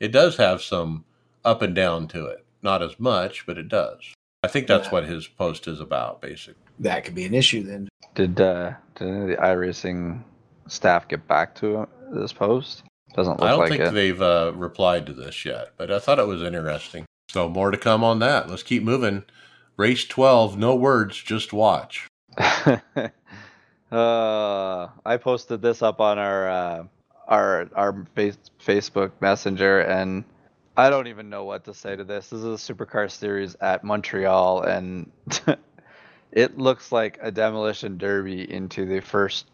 it 0.00 0.08
does 0.08 0.36
have 0.38 0.62
some 0.62 1.04
up 1.44 1.62
and 1.62 1.74
down 1.74 2.08
to 2.08 2.26
it. 2.26 2.44
Not 2.62 2.82
as 2.82 2.98
much, 2.98 3.44
but 3.46 3.58
it 3.58 3.68
does. 3.68 4.00
I 4.42 4.48
think 4.48 4.66
that's 4.66 4.86
yeah. 4.86 4.92
what 4.92 5.04
his 5.04 5.28
post 5.28 5.68
is 5.68 5.80
about, 5.80 6.22
basically. 6.22 6.62
That 6.78 7.04
could 7.04 7.14
be 7.14 7.24
an 7.24 7.34
issue 7.34 7.62
then. 7.62 7.88
Did 8.14 8.40
uh, 8.40 8.74
did 8.94 9.08
any 9.08 9.20
of 9.20 9.28
the 9.28 9.36
iRacing 9.36 10.22
staff 10.68 11.08
get 11.08 11.26
back 11.28 11.54
to 11.56 11.86
this 12.12 12.32
post? 12.32 12.82
Doesn't 13.14 13.40
look 13.40 13.42
I 13.42 13.50
don't 13.50 13.60
like 13.60 13.70
think 13.70 13.82
it. 13.82 13.94
they've 13.94 14.20
uh, 14.20 14.52
replied 14.54 15.06
to 15.06 15.12
this 15.12 15.44
yet, 15.44 15.72
but 15.76 15.90
I 15.90 15.98
thought 15.98 16.18
it 16.18 16.26
was 16.26 16.42
interesting. 16.42 17.06
So 17.30 17.48
more 17.48 17.70
to 17.70 17.78
come 17.78 18.04
on 18.04 18.18
that. 18.20 18.48
Let's 18.48 18.62
keep 18.62 18.82
moving. 18.82 19.24
Race 19.76 20.04
12, 20.06 20.58
no 20.58 20.74
words, 20.74 21.22
just 21.22 21.52
watch. 21.52 22.06
uh, 22.38 22.80
I 23.92 25.16
posted 25.20 25.62
this 25.62 25.82
up 25.82 26.00
on 26.00 26.18
our 26.18 26.48
uh, 26.48 26.84
our 27.28 27.68
our 27.74 28.06
face, 28.14 28.38
Facebook 28.64 29.12
Messenger, 29.20 29.80
and 29.80 30.24
I 30.76 30.90
don't 30.90 31.06
even 31.06 31.30
know 31.30 31.44
what 31.44 31.64
to 31.64 31.74
say 31.74 31.96
to 31.96 32.04
this. 32.04 32.30
This 32.30 32.40
is 32.40 32.44
a 32.44 32.74
Supercar 32.74 33.10
Series 33.10 33.56
at 33.60 33.84
Montreal, 33.84 34.62
and 34.62 35.10
it 36.32 36.58
looks 36.58 36.92
like 36.92 37.18
a 37.22 37.30
demolition 37.30 37.96
derby 37.98 38.50
into 38.50 38.84
the 38.84 39.00
first 39.00 39.46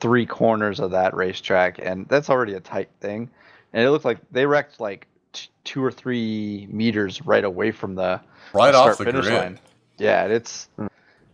three 0.00 0.26
corners 0.26 0.80
of 0.80 0.90
that 0.92 1.14
racetrack, 1.14 1.78
and 1.80 2.08
that's 2.08 2.30
already 2.30 2.54
a 2.54 2.60
tight 2.60 2.88
thing. 3.00 3.30
And 3.72 3.84
it 3.84 3.90
looked 3.90 4.04
like 4.04 4.18
they 4.32 4.46
wrecked 4.46 4.80
like 4.80 5.06
t- 5.32 5.48
two 5.64 5.84
or 5.84 5.92
three 5.92 6.66
meters 6.70 7.24
right 7.24 7.44
away 7.44 7.70
from 7.70 7.94
the 7.94 8.20
Right 8.52 8.74
off 8.74 8.98
the 8.98 9.04
start-finish 9.04 9.26
grid. 9.26 9.60
Yeah, 9.98 10.26
hmm. 10.26 10.32
it's 10.32 10.68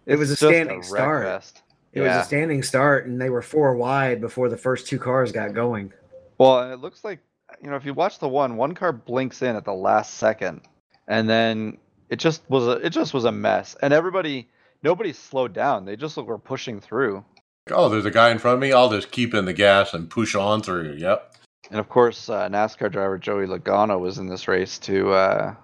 It 0.06 0.16
was 0.16 0.30
a 0.30 0.36
standing 0.36 0.78
wreck 0.78 0.84
start. 0.84 1.24
fest. 1.24 1.62
It 1.92 2.02
yeah. 2.02 2.18
was 2.18 2.24
a 2.24 2.28
standing 2.28 2.62
start, 2.62 3.06
and 3.06 3.20
they 3.20 3.30
were 3.30 3.42
four 3.42 3.74
wide 3.74 4.20
before 4.20 4.48
the 4.48 4.56
first 4.56 4.86
two 4.86 4.98
cars 4.98 5.32
got 5.32 5.54
going. 5.54 5.92
Well, 6.38 6.70
it 6.72 6.80
looks 6.80 7.04
like 7.04 7.20
you 7.62 7.70
know 7.70 7.76
if 7.76 7.86
you 7.86 7.94
watch 7.94 8.18
the 8.18 8.28
one, 8.28 8.56
one 8.56 8.74
car 8.74 8.92
blinks 8.92 9.40
in 9.40 9.56
at 9.56 9.64
the 9.64 9.72
last 9.72 10.14
second, 10.14 10.60
and 11.08 11.28
then 11.28 11.78
it 12.10 12.16
just 12.16 12.42
was 12.50 12.66
a 12.66 12.72
it 12.84 12.90
just 12.90 13.14
was 13.14 13.24
a 13.24 13.32
mess, 13.32 13.76
and 13.80 13.94
everybody 13.94 14.48
nobody 14.82 15.12
slowed 15.12 15.54
down. 15.54 15.86
They 15.86 15.96
just 15.96 16.18
were 16.18 16.38
pushing 16.38 16.80
through, 16.80 17.24
Oh, 17.70 17.88
there's 17.88 18.04
a 18.04 18.10
guy 18.10 18.30
in 18.30 18.38
front 18.38 18.54
of 18.54 18.60
me. 18.60 18.72
I'll 18.72 18.90
just 18.90 19.10
keep 19.10 19.34
in 19.34 19.44
the 19.44 19.52
gas 19.52 19.92
and 19.94 20.08
push 20.08 20.34
on 20.34 20.62
through. 20.62 20.94
Yep. 20.98 21.34
and 21.70 21.80
of 21.80 21.88
course 21.88 22.28
uh, 22.28 22.48
NASCAR 22.48 22.90
driver 22.92 23.18
Joey 23.18 23.46
Logano 23.46 23.98
was 23.98 24.18
in 24.18 24.28
this 24.28 24.46
race 24.46 24.78
to 24.80 25.10
uh, 25.12 25.54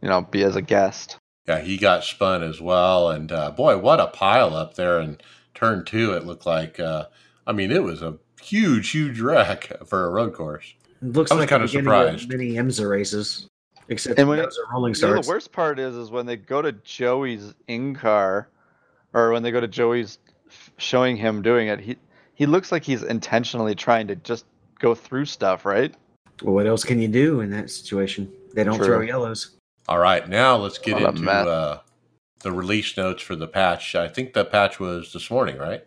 you 0.00 0.08
know 0.08 0.22
be 0.22 0.42
as 0.42 0.56
a 0.56 0.62
guest. 0.62 1.18
Yeah, 1.46 1.60
he 1.60 1.76
got 1.76 2.04
spun 2.04 2.42
as 2.42 2.60
well. 2.60 3.10
And 3.10 3.30
uh, 3.30 3.50
boy, 3.52 3.78
what 3.78 4.00
a 4.00 4.08
pile 4.08 4.56
up 4.56 4.74
there 4.74 5.00
in 5.00 5.18
turn 5.54 5.84
two. 5.84 6.12
It 6.14 6.24
looked 6.26 6.44
like, 6.46 6.80
uh, 6.80 7.04
I 7.46 7.52
mean, 7.52 7.70
it 7.70 7.84
was 7.84 8.02
a 8.02 8.16
huge, 8.42 8.90
huge 8.90 9.20
wreck 9.20 9.70
for 9.86 10.06
a 10.06 10.10
road 10.10 10.32
course. 10.34 10.74
It 11.02 11.12
looks 11.12 11.30
I 11.30 11.34
was 11.34 11.42
like 11.42 11.50
kinda 11.50 11.66
the 11.66 11.68
beginning 11.72 11.84
surprised. 11.84 12.24
of 12.24 12.30
many 12.38 12.54
IMSA 12.54 12.88
races, 12.90 13.46
except 13.88 14.18
And 14.18 14.28
when 14.28 14.38
those 14.38 14.58
are 14.58 14.72
rolling 14.72 14.94
You 14.94 15.02
know, 15.02 15.20
the 15.20 15.28
worst 15.28 15.52
part 15.52 15.78
is 15.78 15.94
is 15.94 16.10
when 16.10 16.24
they 16.26 16.36
go 16.36 16.62
to 16.62 16.72
Joey's 16.72 17.54
in 17.68 17.94
car, 17.94 18.48
or 19.12 19.30
when 19.30 19.42
they 19.44 19.50
go 19.52 19.60
to 19.60 19.68
Joey's 19.68 20.18
f- 20.25 20.25
showing 20.78 21.16
him 21.16 21.42
doing 21.42 21.68
it. 21.68 21.80
He 21.80 21.96
he 22.34 22.46
looks 22.46 22.70
like 22.70 22.84
he's 22.84 23.02
intentionally 23.02 23.74
trying 23.74 24.08
to 24.08 24.16
just 24.16 24.44
go 24.78 24.94
through 24.94 25.24
stuff, 25.24 25.64
right? 25.64 25.94
Well, 26.42 26.54
what 26.54 26.66
else 26.66 26.84
can 26.84 27.00
you 27.00 27.08
do 27.08 27.40
in 27.40 27.50
that 27.50 27.70
situation? 27.70 28.30
They 28.52 28.64
don't 28.64 28.76
True. 28.76 28.86
throw 28.86 29.00
yellows. 29.00 29.56
All 29.88 29.98
right, 29.98 30.28
now 30.28 30.56
let's 30.56 30.78
get 30.78 31.00
into 31.00 31.30
uh, 31.30 31.78
the 32.40 32.52
release 32.52 32.96
notes 32.96 33.22
for 33.22 33.36
the 33.36 33.46
patch. 33.46 33.94
I 33.94 34.08
think 34.08 34.32
the 34.32 34.44
patch 34.44 34.78
was 34.78 35.12
this 35.12 35.30
morning, 35.30 35.56
right? 35.56 35.84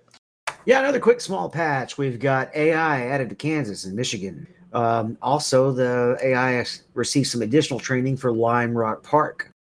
Yeah, 0.65 0.79
another 0.79 0.99
quick 0.99 1.21
small 1.21 1.49
patch. 1.49 1.97
We've 1.97 2.19
got 2.19 2.53
AI 2.55 3.07
added 3.07 3.29
to 3.29 3.35
Kansas 3.35 3.85
and 3.85 3.95
Michigan. 3.95 4.47
Um, 4.73 5.17
also, 5.21 5.71
the 5.71 6.17
AI 6.21 6.51
has 6.51 6.83
received 6.93 7.27
some 7.27 7.41
additional 7.41 7.79
training 7.79 8.17
for 8.17 8.31
Lime 8.31 8.77
Rock 8.77 9.03
Park. 9.03 9.51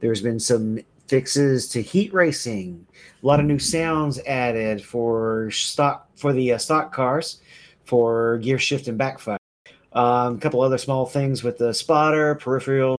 There's 0.00 0.20
been 0.20 0.40
some 0.40 0.80
fixes 1.08 1.68
to 1.68 1.82
heat 1.82 2.12
racing. 2.12 2.86
A 3.22 3.26
lot 3.26 3.40
of 3.40 3.46
new 3.46 3.58
sounds 3.58 4.18
added 4.20 4.84
for 4.84 5.50
stock 5.50 6.08
for 6.16 6.32
the 6.32 6.52
uh, 6.52 6.58
stock 6.58 6.92
cars 6.92 7.40
for 7.84 8.38
gear 8.38 8.58
shift 8.58 8.88
and 8.88 8.96
backfire. 8.96 9.38
Um, 9.92 10.36
a 10.36 10.38
couple 10.38 10.60
other 10.62 10.78
small 10.78 11.04
things 11.04 11.42
with 11.42 11.58
the 11.58 11.74
spotter, 11.74 12.34
peripheral. 12.36 12.96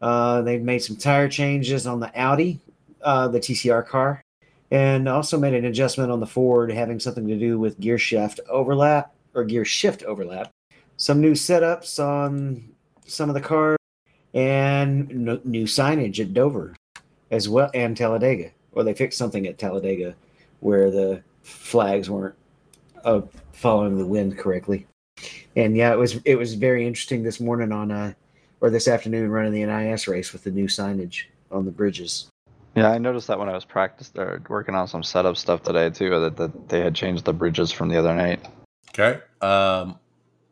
Uh, 0.00 0.40
they've 0.42 0.62
made 0.62 0.78
some 0.78 0.96
tire 0.96 1.28
changes 1.28 1.86
on 1.86 2.00
the 2.00 2.10
Audi, 2.18 2.58
uh, 3.02 3.28
the 3.28 3.38
TCR 3.38 3.86
car 3.86 4.22
and 4.70 5.08
also 5.08 5.38
made 5.38 5.54
an 5.54 5.64
adjustment 5.64 6.10
on 6.12 6.20
the 6.20 6.26
Ford 6.26 6.70
having 6.70 7.00
something 7.00 7.26
to 7.26 7.36
do 7.36 7.58
with 7.58 7.80
gear 7.80 7.98
shift 7.98 8.40
overlap 8.48 9.12
or 9.34 9.44
gear 9.44 9.64
shift 9.64 10.02
overlap. 10.04 10.50
Some 10.96 11.20
new 11.20 11.32
setups 11.32 12.02
on 12.02 12.68
some 13.06 13.28
of 13.28 13.34
the 13.34 13.40
cars 13.40 13.78
and 14.34 15.08
no, 15.08 15.40
new 15.44 15.64
signage 15.64 16.20
at 16.20 16.34
Dover 16.34 16.76
as 17.30 17.48
well 17.48 17.70
and 17.74 17.96
Talladega. 17.96 18.50
Or 18.72 18.84
they 18.84 18.94
fixed 18.94 19.18
something 19.18 19.46
at 19.46 19.58
Talladega 19.58 20.14
where 20.60 20.90
the 20.90 21.22
flags 21.42 22.08
weren't 22.08 22.34
uh, 23.04 23.22
following 23.52 23.98
the 23.98 24.06
wind 24.06 24.38
correctly. 24.38 24.86
And 25.56 25.76
yeah, 25.76 25.92
it 25.92 25.98
was 25.98 26.16
it 26.24 26.36
was 26.36 26.54
very 26.54 26.86
interesting 26.86 27.22
this 27.22 27.40
morning 27.40 27.72
on 27.72 27.90
uh 27.90 28.12
or 28.60 28.70
this 28.70 28.88
afternoon 28.88 29.30
running 29.30 29.52
the 29.52 29.64
NIS 29.64 30.06
race 30.06 30.32
with 30.32 30.44
the 30.44 30.50
new 30.50 30.66
signage 30.66 31.24
on 31.50 31.64
the 31.64 31.70
bridges. 31.70 32.28
Yeah, 32.76 32.90
I 32.90 32.98
noticed 32.98 33.26
that 33.26 33.38
when 33.38 33.48
I 33.48 33.54
was 33.54 33.64
practice 33.64 34.12
or 34.16 34.42
working 34.48 34.74
on 34.74 34.86
some 34.86 35.02
setup 35.02 35.36
stuff 35.36 35.62
today 35.62 35.90
too, 35.90 36.20
that, 36.20 36.36
that 36.36 36.68
they 36.68 36.80
had 36.80 36.94
changed 36.94 37.24
the 37.24 37.32
bridges 37.32 37.72
from 37.72 37.88
the 37.88 37.96
other 37.96 38.14
night. 38.14 38.40
Okay. 38.90 39.20
Um, 39.40 39.98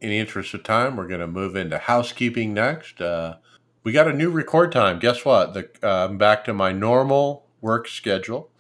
in 0.01 0.11
the 0.11 0.19
interest 0.19 0.55
of 0.55 0.63
time, 0.65 0.97
we're 0.97 1.07
going 1.07 1.21
to 1.21 1.27
move 1.27 1.55
into 1.55 1.79
housekeeping 1.79 2.55
next. 2.55 3.01
Uh, 3.01 3.37
we 3.83 3.93
got 3.93 4.09
a 4.09 4.13
new 4.13 4.31
record 4.31 4.73
time. 4.73 4.99
Guess 4.99 5.25
what? 5.25 5.55
The, 5.55 5.69
uh, 5.83 6.07
I'm 6.07 6.19
back 6.19 6.45
to 6.45 6.55
my 6.55 6.73
normal 6.73 7.47
work 7.61 7.89
schedule 7.89 8.51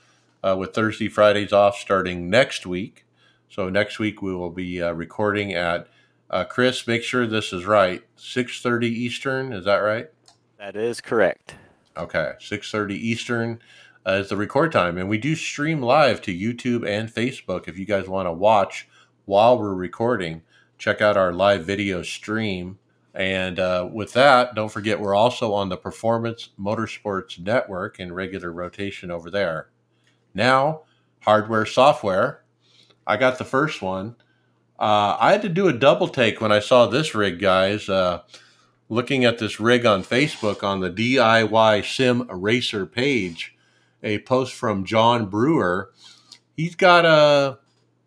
uh, 0.42 0.56
with 0.58 0.74
Thursday, 0.74 1.08
Fridays 1.08 1.52
off 1.52 1.76
starting 1.76 2.30
next 2.30 2.66
week. 2.66 3.04
So 3.50 3.68
next 3.68 3.98
week 3.98 4.22
we 4.22 4.34
will 4.34 4.50
be 4.50 4.82
uh, 4.82 4.92
recording 4.92 5.54
at 5.54 5.88
uh, 6.30 6.44
Chris. 6.44 6.86
Make 6.86 7.02
sure 7.02 7.26
this 7.26 7.52
is 7.52 7.66
right. 7.66 8.02
6:30 8.16 8.84
Eastern. 8.84 9.52
Is 9.52 9.64
that 9.64 9.78
right? 9.78 10.10
That 10.58 10.76
is 10.76 11.00
correct. 11.00 11.54
Okay, 11.96 12.32
6:30 12.40 12.92
Eastern 12.92 13.60
uh, 14.06 14.12
is 14.12 14.28
the 14.28 14.36
record 14.36 14.72
time, 14.72 14.98
and 14.98 15.08
we 15.08 15.18
do 15.18 15.34
stream 15.34 15.82
live 15.82 16.20
to 16.22 16.36
YouTube 16.36 16.86
and 16.86 17.12
Facebook. 17.12 17.68
If 17.68 17.78
you 17.78 17.86
guys 17.86 18.08
want 18.08 18.26
to 18.26 18.32
watch 18.32 18.88
while 19.24 19.58
we're 19.58 19.74
recording, 19.74 20.42
check 20.78 21.00
out 21.00 21.16
our 21.16 21.32
live 21.32 21.64
video 21.64 22.02
stream. 22.02 22.78
And 23.14 23.58
uh, 23.58 23.88
with 23.92 24.12
that, 24.12 24.54
don't 24.54 24.70
forget 24.70 25.00
we're 25.00 25.14
also 25.14 25.52
on 25.52 25.68
the 25.68 25.76
Performance 25.76 26.50
Motorsports 26.58 27.38
Network 27.38 27.98
in 27.98 28.12
regular 28.12 28.52
rotation 28.52 29.10
over 29.10 29.30
there. 29.30 29.70
Now, 30.34 30.82
hardware, 31.20 31.66
software. 31.66 32.44
I 33.06 33.16
got 33.16 33.38
the 33.38 33.44
first 33.44 33.82
one. 33.82 34.16
Uh, 34.78 35.16
I 35.18 35.32
had 35.32 35.42
to 35.42 35.48
do 35.48 35.68
a 35.68 35.72
double 35.72 36.08
take 36.08 36.40
when 36.40 36.52
I 36.52 36.60
saw 36.60 36.86
this 36.86 37.14
rig, 37.14 37.40
guys. 37.40 37.88
Uh, 37.88 38.22
looking 38.88 39.24
at 39.24 39.38
this 39.38 39.58
rig 39.58 39.84
on 39.84 40.02
Facebook 40.02 40.62
on 40.62 40.80
the 40.80 40.90
DIY 40.90 41.84
Sim 41.84 42.28
Racer 42.30 42.86
page, 42.86 43.56
a 44.02 44.20
post 44.20 44.54
from 44.54 44.84
John 44.84 45.26
Brewer. 45.26 45.90
He's 46.56 46.74
got 46.74 47.04
a 47.04 47.58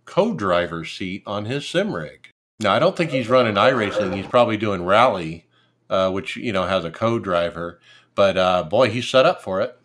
co-driver 0.06 0.86
seat 0.86 1.24
on 1.26 1.46
his 1.46 1.68
sim 1.68 1.94
rig. 1.94 2.21
Now, 2.62 2.74
I 2.74 2.80
don't 2.80 2.96
think 2.96 3.12
he's 3.12 3.28
running 3.28 3.56
iRacing. 3.56 4.16
He's 4.16 4.28
probably 4.28 4.56
doing 4.56 4.86
rally, 4.86 5.48
uh, 5.90 6.12
which 6.12 6.38
you 6.38 6.54
know 6.54 6.66
has 6.66 6.86
a 6.86 6.92
co-driver. 6.92 7.80
But 8.14 8.38
uh, 8.38 8.64
boy, 8.64 8.90
he's 8.90 9.10
set 9.10 9.26
up 9.26 9.42
for 9.42 9.62
it. 9.62 9.78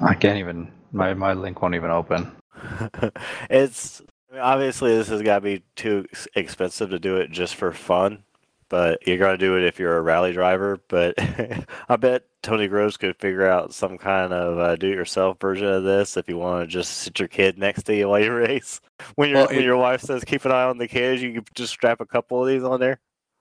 I 0.00 0.14
can't 0.14 0.38
even 0.38 0.72
my 0.92 1.14
my 1.14 1.34
link 1.34 1.60
won't 1.60 1.74
even 1.74 1.90
open. 1.90 2.32
it's 3.50 4.00
I 4.30 4.34
mean, 4.34 4.42
obviously 4.42 4.96
this 4.96 5.08
has 5.08 5.22
got 5.22 5.36
to 5.36 5.40
be 5.42 5.62
too 5.76 6.06
expensive 6.34 6.90
to 6.90 6.98
do 6.98 7.16
it 7.16 7.30
just 7.30 7.54
for 7.54 7.72
fun, 7.72 8.24
but 8.68 9.06
you're 9.06 9.16
gonna 9.18 9.38
do 9.38 9.56
it 9.56 9.64
if 9.64 9.78
you're 9.78 9.96
a 9.96 10.02
rally 10.02 10.32
driver. 10.32 10.80
But 10.88 11.14
I 11.88 11.96
bet 11.96 12.24
Tony 12.42 12.68
Groves 12.68 12.96
could 12.96 13.16
figure 13.16 13.46
out 13.48 13.74
some 13.74 13.98
kind 13.98 14.32
of 14.32 14.58
uh, 14.58 14.76
do-it-yourself 14.76 15.38
version 15.40 15.66
of 15.66 15.84
this 15.84 16.16
if 16.16 16.28
you 16.28 16.38
want 16.38 16.62
to 16.62 16.66
just 16.72 16.98
sit 16.98 17.18
your 17.18 17.28
kid 17.28 17.58
next 17.58 17.84
to 17.84 17.94
you 17.96 18.08
while 18.08 18.20
you 18.22 18.32
race. 18.34 18.80
When 19.16 19.30
your 19.30 19.38
Well, 19.38 19.46
when 19.48 19.58
it- 19.58 19.64
your 19.64 19.76
wife 19.76 20.00
says 20.02 20.24
keep 20.24 20.44
an 20.44 20.52
eye 20.52 20.64
on 20.64 20.78
the 20.78 20.88
kids, 20.88 21.22
you 21.22 21.34
could 21.34 21.54
just 21.54 21.72
strap 21.72 22.00
a 22.00 22.06
couple 22.06 22.40
of 22.42 22.48
these 22.48 22.62
on 22.64 22.80
there. 22.80 23.00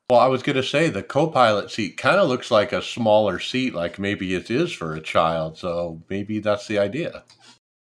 Well, 0.10 0.22
I 0.22 0.28
was 0.28 0.42
going 0.42 0.56
to 0.56 0.64
say 0.64 0.90
the 0.90 1.04
co-pilot 1.04 1.70
seat 1.70 1.98
kind 1.98 2.16
of 2.16 2.30
looks 2.30 2.50
like 2.50 2.72
a 2.72 2.82
smaller 2.82 3.40
seat, 3.40 3.74
like 3.76 4.00
maybe 4.00 4.36
it 4.36 4.50
is 4.50 4.72
for 4.72 4.96
a 4.96 5.02
child. 5.02 5.58
So 5.58 6.02
maybe 6.10 6.40
that's 6.40 6.68
the 6.68 6.80
idea. 6.80 7.24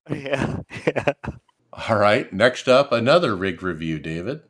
Yeah, 0.10 0.58
yeah. 0.86 1.14
All 1.74 1.98
right. 1.98 2.32
Next 2.32 2.68
up, 2.68 2.92
another 2.92 3.36
rig 3.36 3.62
review, 3.64 3.98
David. 4.00 4.42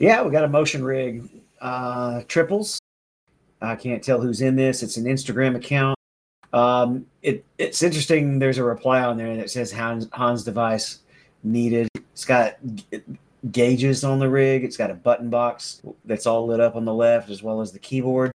Yeah, 0.00 0.22
we 0.22 0.30
got 0.32 0.42
a 0.44 0.48
motion 0.48 0.84
rig 0.84 1.22
uh, 1.64 2.22
triples. 2.28 2.78
I 3.60 3.74
can't 3.74 4.04
tell 4.04 4.20
who's 4.20 4.42
in 4.42 4.54
this. 4.54 4.82
It's 4.82 4.98
an 4.98 5.06
Instagram 5.06 5.56
account. 5.56 5.98
Um, 6.52 7.06
it 7.22 7.44
it's 7.58 7.82
interesting. 7.82 8.38
There's 8.38 8.58
a 8.58 8.64
reply 8.64 9.02
on 9.02 9.16
there 9.16 9.36
that 9.36 9.50
says 9.50 9.72
Hans, 9.72 10.06
Hans 10.12 10.44
device 10.44 11.00
needed. 11.42 11.88
It's 12.12 12.24
got 12.24 12.58
gauges 13.50 14.04
on 14.04 14.18
the 14.20 14.28
rig. 14.28 14.62
It's 14.62 14.76
got 14.76 14.90
a 14.90 14.94
button 14.94 15.30
box 15.30 15.82
that's 16.04 16.26
all 16.26 16.46
lit 16.46 16.60
up 16.60 16.76
on 16.76 16.84
the 16.84 16.94
left, 16.94 17.30
as 17.30 17.42
well 17.42 17.60
as 17.60 17.72
the 17.72 17.78
keyboard. 17.78 18.30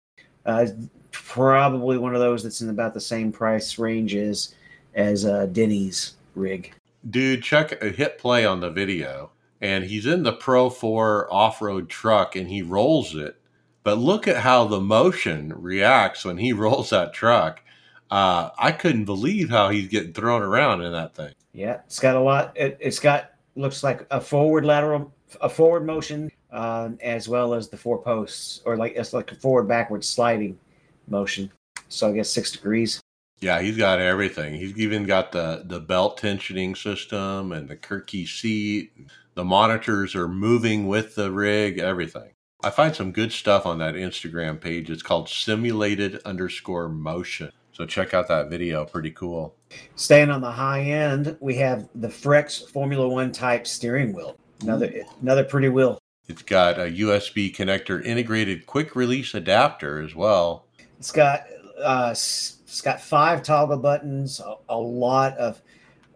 Uh, 0.46 0.68
probably 1.12 1.98
one 1.98 2.14
of 2.14 2.22
those 2.22 2.44
that's 2.44 2.62
in 2.62 2.70
about 2.70 2.94
the 2.94 3.02
same 3.02 3.32
price 3.32 3.80
range 3.80 4.16
as 4.16 4.54
as 4.94 5.26
uh, 5.26 5.48
Denny's 5.48 6.14
rig. 6.36 6.74
Dude, 7.10 7.44
check 7.44 7.84
uh, 7.84 7.88
hit 7.88 8.18
play 8.18 8.46
on 8.46 8.60
the 8.62 8.70
video, 8.70 9.32
and 9.62 9.86
he's 9.86 10.06
in 10.06 10.24
the 10.24 10.34
Pro 10.34 10.70
4 10.70 11.34
off 11.34 11.62
road 11.62 11.90
truck 11.90 12.36
and 12.36 12.48
he 12.50 12.62
rolls 12.62 13.16
it. 13.16 13.40
But 13.84 13.98
look 13.98 14.28
at 14.28 14.38
how 14.38 14.66
the 14.66 14.82
motion 14.82 15.54
reacts 15.56 16.26
when 16.26 16.38
he 16.38 16.54
rolls 16.54 16.90
that 16.90 17.14
truck. 17.14 17.62
Uh, 18.12 18.50
I 18.58 18.72
couldn't 18.72 19.06
believe 19.06 19.50
how 19.50 19.70
he's 19.70 19.88
getting 19.88 20.14
thrown 20.14 20.42
around 20.42 20.82
in 20.82 20.92
that 20.92 21.16
thing. 21.16 21.34
Yeah, 21.54 21.80
it's 21.86 22.00
got 22.00 22.16
a 22.16 22.20
lot. 22.20 22.52
It, 22.56 22.78
it's 22.80 23.00
got 23.00 23.32
looks 23.56 23.84
like 23.84 24.06
a 24.12 24.22
forward 24.22 24.66
lateral, 24.66 25.12
a 25.42 25.50
forward 25.50 25.86
motion, 25.86 26.32
um, 26.52 26.98
as 27.02 27.28
well 27.28 27.54
as 27.54 27.70
the 27.70 27.78
four 27.78 28.02
posts, 28.02 28.62
or 28.66 28.78
like 28.78 28.94
it's 28.96 29.14
like 29.14 29.32
a 29.32 29.36
forward 29.36 29.68
backward 29.68 30.04
sliding 30.04 30.58
motion. 31.08 31.52
So 31.90 32.10
I 32.10 32.14
guess 32.14 32.30
six 32.30 32.52
degrees. 32.52 33.02
Yeah, 33.42 33.62
he's 33.62 33.78
got 33.78 34.00
everything. 34.00 34.56
He's 34.56 34.78
even 34.78 35.04
got 35.04 35.32
the, 35.32 35.64
the 35.66 35.80
belt 35.80 36.20
tensioning 36.20 36.76
system 36.76 37.52
and 37.52 37.68
the 37.68 37.76
Kirkey 37.76 38.26
seat, 38.26 38.94
The 39.36 39.44
monitors 39.44 40.16
are 40.16 40.30
moving 40.30 40.88
with 40.88 41.16
the 41.16 41.30
rig, 41.30 41.78
everything. 41.78 42.32
I 42.64 42.70
find 42.70 42.96
some 42.96 43.12
good 43.12 43.34
stuff 43.34 43.66
on 43.66 43.80
that 43.80 43.96
Instagram 43.96 44.62
page. 44.62 44.90
It's 44.90 45.04
called 45.04 45.28
simulated 45.28 46.22
underscore 46.24 46.88
motion. 46.88 47.52
So 47.74 47.86
check 47.86 48.14
out 48.14 48.30
that 48.30 48.50
video. 48.50 48.86
Pretty 48.86 49.12
cool. 49.12 49.54
Staying 49.96 50.30
on 50.30 50.40
the 50.40 50.50
high 50.50 50.84
end, 50.84 51.36
we 51.42 51.56
have 51.56 51.90
the 51.96 52.08
Frex 52.08 52.66
Formula 52.70 53.10
One 53.10 53.34
type 53.34 53.68
steering 53.68 54.14
wheel. 54.14 54.38
Another 54.62 54.90
another 55.22 55.44
pretty 55.44 55.68
wheel. 55.68 56.00
It's 56.30 56.42
got 56.42 56.80
a 56.80 56.84
USB 56.84 57.54
connector 57.54 58.02
integrated 58.06 58.66
quick 58.66 58.96
release 58.96 59.34
adapter 59.34 60.02
as 60.02 60.16
well. 60.16 60.66
It's 60.98 61.12
got 61.12 61.42
uh, 61.84 62.12
it's 62.12 62.82
got 62.82 63.02
five 63.02 63.44
toggle 63.44 63.80
buttons, 63.80 64.40
a, 64.40 64.56
a 64.70 64.78
lot 64.78 65.38
of 65.38 65.62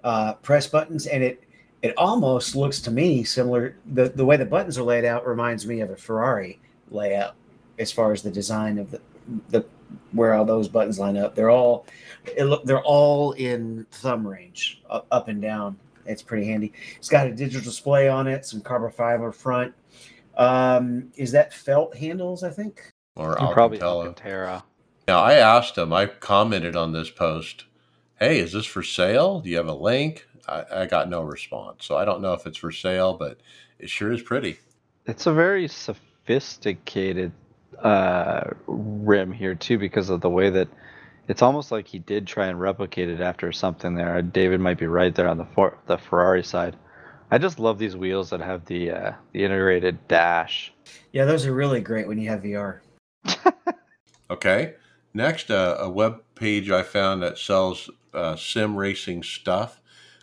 uh, 0.06 0.36
press 0.36 0.68
buttons, 0.68 1.06
and 1.06 1.22
it 1.22 1.44
it 1.82 1.94
almost 1.98 2.56
looks 2.56 2.82
to 2.82 2.92
me 2.92 3.24
similar. 3.24 3.76
the 3.86 4.10
The 4.10 4.26
way 4.26 4.38
the 4.38 4.46
buttons 4.46 4.78
are 4.78 4.84
laid 4.84 5.06
out 5.06 5.26
reminds 5.26 5.66
me 5.66 5.82
of 5.82 5.90
a 5.90 5.96
Ferrari 5.96 6.60
layout, 6.92 7.36
as 7.78 7.92
far 7.92 8.12
as 8.12 8.22
the 8.22 8.32
design 8.32 8.78
of 8.78 8.92
the 8.92 9.02
the 9.50 9.66
where 10.12 10.34
all 10.34 10.46
those 10.46 10.68
buttons 10.68 11.00
line 11.00 11.18
up. 11.18 11.36
They're 11.36 11.50
all 11.50 11.86
it 12.36 12.46
look 12.46 12.64
they're 12.66 12.84
all 12.84 13.34
in 13.34 13.86
thumb 13.92 14.28
range, 14.28 14.82
up 14.90 15.28
and 15.28 15.42
down. 15.42 15.78
It's 16.06 16.22
pretty 16.22 16.46
handy. 16.46 16.74
It's 16.98 17.10
got 17.10 17.28
a 17.28 17.32
digital 17.32 17.62
display 17.62 18.10
on 18.10 18.28
it, 18.28 18.46
some 18.46 18.62
carbon 18.62 18.92
fiber 18.92 19.32
front. 19.32 19.74
Um, 20.38 21.12
is 21.16 21.32
that 21.32 21.54
felt 21.54 21.96
handles? 21.96 22.44
I 22.44 22.50
think. 22.50 22.92
Or 23.16 23.36
probably 23.36 23.82
Alcantara. 23.82 24.48
Alcantara. 24.48 24.64
Now 25.08 25.20
I 25.20 25.34
asked 25.36 25.78
him. 25.78 25.94
I 25.94 26.08
commented 26.08 26.76
on 26.76 26.92
this 26.92 27.10
post. 27.10 27.66
Hey, 28.20 28.40
is 28.40 28.52
this 28.52 28.66
for 28.66 28.84
sale? 28.84 29.40
Do 29.40 29.50
you 29.50 29.58
have 29.58 29.68
a 29.68 29.74
link? 29.74 30.28
I, 30.52 30.84
I 30.84 30.86
got 30.86 31.10
no 31.10 31.22
response, 31.22 31.86
so 31.86 31.96
I 31.98 32.06
don't 32.06 32.22
know 32.22 32.34
if 32.34 32.46
it's 32.46 32.58
for 32.58 32.72
sale, 32.72 33.14
but 33.14 33.40
it 33.80 33.90
sure 33.90 34.12
is 34.12 34.22
pretty. 34.22 34.60
It's 35.06 35.26
a 35.26 35.34
very 35.34 35.68
sophisticated 35.68 37.32
uh, 37.82 38.52
rim 38.68 39.32
here 39.32 39.56
too, 39.56 39.78
because 39.78 40.10
of 40.10 40.22
the 40.22 40.30
way 40.30 40.50
that 40.50 40.68
it's 41.28 41.42
almost 41.42 41.72
like 41.72 41.88
he 41.88 42.00
did 42.00 42.28
try 42.28 42.48
and 42.48 42.60
replicate 42.60 43.10
it 43.10 43.22
after 43.22 43.52
something 43.52 43.96
there. 43.96 44.22
David 44.22 44.60
might 44.60 44.78
be 44.78 44.88
right 44.88 45.14
there 45.14 45.28
on 45.28 45.38
the 45.38 45.46
for- 45.46 45.78
the 45.86 45.98
Ferrari 45.98 46.44
side. 46.44 46.76
I 47.32 47.38
just 47.38 47.60
love 47.60 47.78
these 47.78 47.96
wheels 47.96 48.32
that 48.32 48.42
have 48.42 48.66
the 48.66 48.92
uh, 48.92 49.14
the 49.34 49.44
integrated 49.44 50.08
dash. 50.08 50.74
Yeah, 51.14 51.26
those 51.26 51.46
are 51.46 51.54
really 51.54 51.82
great 51.82 52.08
when 52.08 52.18
you 52.18 52.30
have 52.30 52.42
VR. 52.42 52.80
Okay. 54.32 54.76
Next, 55.14 55.50
uh, 55.50 55.78
a 55.80 55.90
web 55.90 56.22
page 56.36 56.70
I 56.70 56.84
found 56.84 57.24
that 57.24 57.38
sells 57.38 57.90
uh, 58.14 58.36
sim 58.36 58.76
racing 58.76 59.24
stuff. 59.24 59.79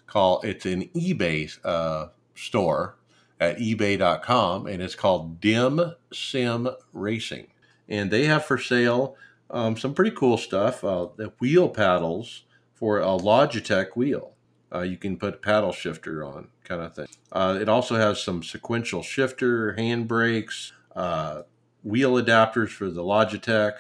Call 0.07 0.41
it's 0.43 0.66
an 0.66 0.89
eBay 0.95 1.57
uh, 1.65 2.09
store 2.35 2.97
at 3.41 3.59
eBay.com, 3.59 4.66
and 4.66 4.83
it's 4.83 4.95
called 4.95 5.41
Dim 5.41 5.95
Sim 6.12 6.69
Racing, 6.93 7.49
and 7.89 8.11
they 8.11 8.24
have 8.24 8.45
for 8.45 8.59
sale 8.59 9.16
um, 9.51 9.77
some 9.77 9.95
pretty 9.95 10.11
cool 10.12 10.37
stuff. 10.37 10.83
Uh, 10.83 11.09
the 11.16 11.33
wheel 11.39 11.69
paddles 11.69 12.45
for 12.74 13.01
a 13.01 13.07
Logitech 13.07 13.97
wheel. 13.97 14.33
Uh, 14.74 14.81
you 14.81 14.97
can 14.97 15.16
put 15.16 15.43
paddle 15.43 15.73
shifter 15.73 16.24
on, 16.24 16.49
kind 16.65 16.83
of 16.83 16.95
thing. 16.95 17.07
Uh, 17.31 17.57
it 17.61 17.69
also 17.69 17.97
has 17.97 18.20
some 18.20 18.43
sequential 18.43 19.03
shifter, 19.03 19.74
hand 19.74 20.09
brakes, 20.09 20.73
uh, 20.97 21.43
wheel 21.85 22.15
adapters 22.15 22.70
for 22.70 22.91
the 22.91 23.03
Logitech 23.03 23.78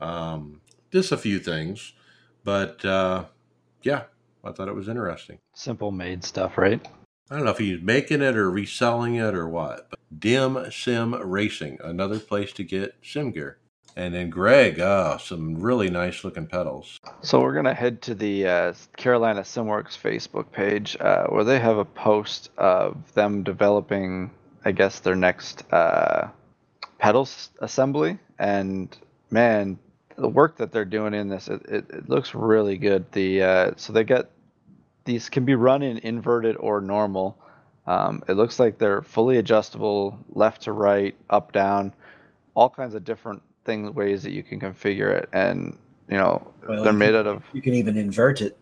um, 0.00 0.60
just 0.90 1.12
a 1.12 1.16
few 1.16 1.38
things, 1.38 1.92
but 2.44 2.84
uh, 2.84 3.24
yeah, 3.82 4.04
I 4.46 4.52
thought 4.52 4.68
it 4.68 4.74
was 4.74 4.88
interesting. 4.88 5.38
Simple 5.54 5.90
made 5.90 6.24
stuff, 6.24 6.56
right? 6.56 6.86
I 7.30 7.34
don't 7.34 7.44
know 7.44 7.50
if 7.50 7.58
he's 7.58 7.82
making 7.82 8.22
it 8.22 8.36
or 8.36 8.50
reselling 8.50 9.16
it 9.16 9.34
or 9.34 9.48
what. 9.48 9.90
But 9.90 9.98
Dim 10.20 10.70
Sim 10.70 11.14
Racing, 11.14 11.78
another 11.82 12.20
place 12.20 12.52
to 12.52 12.64
get 12.64 12.94
sim 13.02 13.32
gear. 13.32 13.58
And 13.96 14.14
then 14.14 14.28
Greg, 14.28 14.78
oh, 14.78 15.16
some 15.18 15.56
really 15.56 15.88
nice 15.88 16.22
looking 16.22 16.46
pedals. 16.46 17.00
So 17.22 17.40
we're 17.40 17.54
gonna 17.54 17.74
head 17.74 18.02
to 18.02 18.14
the 18.14 18.46
uh, 18.46 18.74
Carolina 18.96 19.40
SimWorks 19.40 19.98
Facebook 19.98 20.52
page, 20.52 20.96
uh, 21.00 21.26
where 21.28 21.44
they 21.44 21.58
have 21.58 21.78
a 21.78 21.84
post 21.84 22.50
of 22.58 22.96
them 23.14 23.42
developing, 23.42 24.30
I 24.64 24.72
guess, 24.72 25.00
their 25.00 25.16
next 25.16 25.64
uh, 25.72 26.28
pedals 26.98 27.50
assembly. 27.60 28.18
And 28.38 28.94
man, 29.30 29.78
the 30.16 30.28
work 30.28 30.58
that 30.58 30.72
they're 30.72 30.84
doing 30.84 31.14
in 31.14 31.28
this, 31.28 31.48
it, 31.48 31.62
it, 31.66 31.90
it 31.90 32.08
looks 32.08 32.34
really 32.34 32.76
good. 32.76 33.10
The 33.12 33.42
uh, 33.42 33.70
so 33.76 33.92
they 33.94 34.04
get 34.04 34.30
these 35.06 35.30
can 35.30 35.46
be 35.46 35.56
run 35.56 35.82
in 35.82 35.98
inverted 36.00 36.56
or 36.58 36.82
normal. 36.82 37.38
Um, 37.86 38.22
it 38.28 38.34
looks 38.34 38.60
like 38.60 38.78
they're 38.78 39.02
fully 39.02 39.38
adjustable, 39.38 40.18
left 40.30 40.62
to 40.64 40.72
right, 40.72 41.16
up 41.30 41.52
down, 41.52 41.94
all 42.54 42.70
kinds 42.70 42.94
of 42.94 43.04
different 43.04 43.42
things, 43.64 43.90
ways 43.92 44.24
that 44.24 44.32
you 44.32 44.44
can 44.44 44.60
configure 44.60 45.12
it. 45.12 45.30
And 45.32 45.78
you 46.08 46.18
know, 46.18 46.52
Well, 46.68 46.84
they're 46.84 46.92
made 46.94 47.14
out 47.14 47.26
of 47.28 47.44
You 47.52 47.62
can 47.62 47.74
even 47.74 47.96
invert 47.96 48.42
it. 48.42 48.58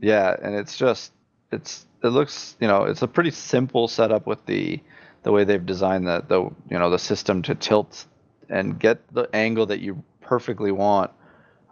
yeah, 0.00 0.36
and 0.42 0.54
it's 0.56 0.76
just 0.76 1.12
it's 1.52 1.86
it 2.02 2.08
looks 2.08 2.56
you 2.60 2.68
know 2.68 2.84
it's 2.84 3.02
a 3.02 3.08
pretty 3.08 3.30
simple 3.30 3.88
setup 3.88 4.26
with 4.26 4.44
the 4.46 4.80
the 5.24 5.32
way 5.32 5.44
they've 5.44 5.64
designed 5.66 6.06
the 6.06 6.24
the 6.28 6.42
you 6.70 6.78
know 6.78 6.90
the 6.90 6.98
system 6.98 7.42
to 7.42 7.54
tilt 7.54 8.06
and 8.50 8.78
get 8.80 9.00
the 9.14 9.28
angle 9.34 9.66
that 9.66 9.80
you 9.80 10.02
perfectly 10.20 10.72
want. 10.72 11.10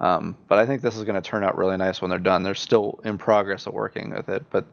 Um, 0.00 0.36
but 0.48 0.58
I 0.58 0.66
think 0.66 0.80
this 0.80 0.96
is 0.96 1.04
going 1.04 1.20
to 1.20 1.28
turn 1.28 1.44
out 1.44 1.58
really 1.58 1.76
nice 1.76 2.00
when 2.00 2.10
they're 2.10 2.18
done. 2.18 2.42
They're 2.42 2.54
still 2.54 3.00
in 3.04 3.18
progress 3.18 3.66
of 3.66 3.74
working 3.74 4.10
with 4.10 4.28
it, 4.28 4.44
but 4.50 4.64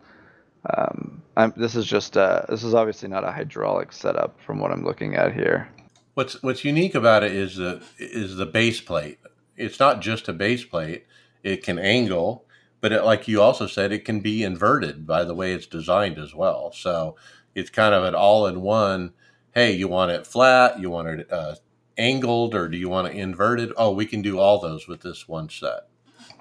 um, 0.75 1.21
this 1.55 1.75
is 1.75 1.85
just 1.85 2.17
uh, 2.17 2.43
this 2.49 2.63
is 2.63 2.73
obviously 2.73 3.09
not 3.09 3.23
a 3.23 3.31
hydraulic 3.31 3.91
setup 3.91 4.39
from 4.41 4.59
what 4.59 4.71
I'm 4.71 4.83
looking 4.83 5.15
at 5.15 5.33
here. 5.33 5.69
What's 6.13 6.41
what's 6.41 6.65
unique 6.65 6.95
about 6.95 7.23
it 7.23 7.33
is 7.33 7.57
the 7.57 7.83
is 7.99 8.37
the 8.37 8.45
base 8.45 8.81
plate. 8.81 9.19
It's 9.55 9.79
not 9.79 10.01
just 10.01 10.27
a 10.27 10.33
base 10.33 10.63
plate. 10.63 11.05
It 11.43 11.63
can 11.63 11.77
angle, 11.77 12.45
but 12.81 12.91
it, 12.91 13.03
like 13.03 13.27
you 13.27 13.41
also 13.41 13.67
said, 13.67 13.91
it 13.91 14.05
can 14.05 14.19
be 14.19 14.43
inverted 14.43 15.05
by 15.05 15.23
the 15.23 15.35
way 15.35 15.53
it's 15.53 15.67
designed 15.67 16.17
as 16.17 16.33
well. 16.33 16.71
So 16.71 17.15
it's 17.53 17.69
kind 17.69 17.93
of 17.93 18.03
an 18.03 18.15
all-in-one. 18.15 19.13
Hey, 19.53 19.71
you 19.71 19.87
want 19.87 20.11
it 20.11 20.27
flat? 20.27 20.79
You 20.79 20.89
want 20.89 21.07
it 21.07 21.31
uh, 21.31 21.55
angled, 21.97 22.55
or 22.55 22.67
do 22.67 22.77
you 22.77 22.89
want 22.89 23.07
it 23.07 23.15
inverted? 23.15 23.71
Oh, 23.77 23.91
we 23.91 24.05
can 24.05 24.21
do 24.21 24.39
all 24.39 24.59
those 24.59 24.87
with 24.87 25.01
this 25.01 25.27
one 25.27 25.49
set. 25.49 25.87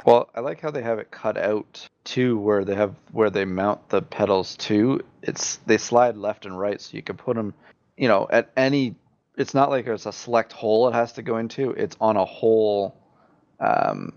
Well, 0.04 0.30
I 0.34 0.40
like 0.40 0.60
how 0.60 0.70
they 0.70 0.82
have 0.82 0.98
it 0.98 1.10
cut 1.10 1.36
out 1.36 1.86
too, 2.04 2.38
where 2.38 2.64
they 2.64 2.74
have 2.74 2.94
where 3.12 3.30
they 3.30 3.44
mount 3.44 3.88
the 3.88 4.02
pedals 4.02 4.56
to. 4.56 5.00
It's 5.22 5.56
they 5.66 5.78
slide 5.78 6.16
left 6.16 6.46
and 6.46 6.58
right, 6.58 6.80
so 6.80 6.96
you 6.96 7.02
can 7.02 7.16
put 7.16 7.36
them, 7.36 7.54
you 7.96 8.08
know, 8.08 8.28
at 8.30 8.50
any. 8.56 8.94
It's 9.36 9.52
not 9.52 9.68
like 9.70 9.84
there's 9.84 10.06
a 10.06 10.12
select 10.12 10.52
hole 10.52 10.88
it 10.88 10.94
has 10.94 11.12
to 11.14 11.22
go 11.22 11.38
into. 11.38 11.70
It's 11.72 11.96
on 12.00 12.16
a 12.16 12.24
whole 12.24 12.96
um, 13.60 14.12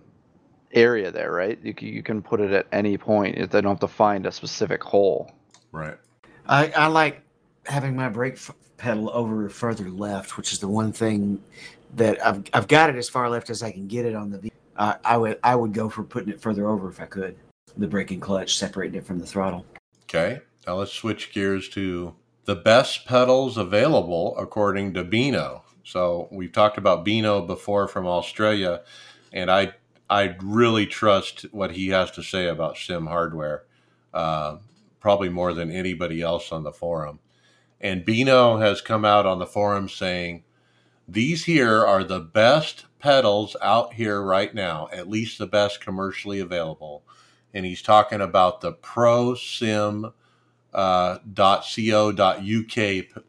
area 0.72 1.12
there, 1.12 1.32
right? 1.32 1.60
You 1.62 1.74
can, 1.74 1.88
you 1.90 2.04
can 2.04 2.22
put 2.22 2.40
it 2.40 2.52
at 2.52 2.68
any 2.72 2.98
point. 2.98 3.38
If 3.38 3.50
They 3.50 3.62
don't 3.62 3.72
have 3.72 3.80
to 3.82 3.88
find 3.88 4.26
a 4.26 4.32
specific 4.32 4.84
hole. 4.84 5.32
Right. 5.72 5.98
I, 6.46 6.70
I 6.72 6.88
like 6.88 7.22
having 7.66 7.96
my 7.96 8.10
brake 8.10 8.36
f- 8.36 8.52
pedal 8.80 9.12
over 9.14 9.48
further 9.50 9.90
left, 9.90 10.38
which 10.38 10.52
is 10.52 10.60
the 10.60 10.68
one 10.68 10.92
thing 10.92 11.40
that 11.96 12.26
I've 12.26 12.44
I've 12.54 12.68
got 12.68 12.90
it 12.90 12.96
as 12.96 13.10
far 13.10 13.30
left 13.30 13.50
as 13.52 13.62
I 13.62 13.72
can 13.72 13.88
get 13.88 14.06
it 14.06 14.16
on 14.16 14.32
the. 14.32 14.40
V- 14.40 14.52
Uh, 14.78 14.96
I 15.04 15.18
would 15.18 15.38
I 15.44 15.56
would 15.56 15.74
go 15.74 15.90
for 15.90 16.04
putting 16.04 16.30
it 16.30 16.42
further 16.42 16.68
over 16.68 16.90
if 16.90 17.00
I 17.02 17.06
could. 17.06 17.36
The 17.78 17.88
brake 17.88 18.12
and 18.12 18.22
clutch, 18.22 18.58
separating 18.58 18.98
it 18.98 19.06
from 19.06 19.20
the 19.20 19.26
throttle. 19.26 19.66
Okay. 20.04 20.40
Now 20.66 20.76
let's 20.76 20.94
switch 20.94 21.32
gears 21.34 21.70
to 21.70 22.16
the 22.46 22.56
best 22.56 23.06
pedals 23.06 23.58
available 23.58 24.36
according 24.38 24.94
to 24.94 25.04
Beano. 25.04 25.64
So 25.84 26.28
we've 26.32 26.52
talked 26.52 26.78
about 26.78 27.04
Beano 27.04 27.42
before 27.42 27.88
from 27.88 28.08
Australia, 28.08 28.82
and 29.34 29.52
I 29.52 29.74
I 30.10 30.36
really 30.42 30.88
trust 30.88 31.46
what 31.52 31.72
he 31.72 31.90
has 31.90 32.12
to 32.12 32.24
say 32.24 32.48
about 32.48 32.78
sim 32.78 33.06
hardware, 33.06 33.64
uh, 34.14 34.58
probably 35.00 35.30
more 35.30 35.54
than 35.54 35.70
anybody 35.72 36.22
else 36.22 36.52
on 36.52 36.64
the 36.64 36.72
forum. 36.72 37.20
And 37.82 38.06
Beano 38.06 38.58
has 38.58 38.82
come 38.82 39.06
out 39.06 39.26
on 39.26 39.40
the 39.40 39.46
forum 39.46 39.88
saying 39.88 40.44
these 41.08 41.46
here 41.46 41.86
are 41.86 42.04
the 42.04 42.20
best 42.20 42.86
pedals 43.00 43.56
out 43.62 43.94
here 43.94 44.22
right 44.22 44.54
now, 44.54 44.90
at 44.92 45.10
least 45.10 45.38
the 45.38 45.48
best 45.48 45.82
commercially 45.82 46.40
available. 46.40 47.04
And 47.54 47.66
he's 47.66 47.82
talking 47.82 48.22
about 48.22 48.62
the 48.62 48.74
Pro 48.74 49.34
Sim 49.34 50.12
uh, 50.74 51.18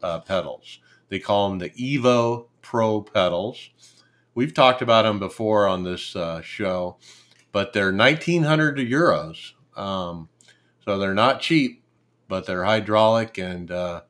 uh, 0.03 0.19
pedals. 0.19 0.79
They 1.09 1.19
call 1.19 1.49
them 1.49 1.59
the 1.59 1.69
Evo 1.71 2.47
Pro 2.61 3.01
pedals. 3.01 3.69
We've 4.35 4.53
talked 4.53 4.81
about 4.81 5.03
them 5.03 5.19
before 5.19 5.67
on 5.67 5.83
this 5.83 6.15
uh, 6.15 6.41
show, 6.41 6.97
but 7.51 7.73
they're 7.73 7.91
1900 7.91 8.77
euros. 8.77 9.53
Um, 9.75 10.29
so 10.85 10.97
they're 10.97 11.13
not 11.13 11.41
cheap, 11.41 11.83
but 12.27 12.45
they're 12.45 12.63
hydraulic. 12.63 13.37
And 13.37 13.71
uh, 13.71 14.01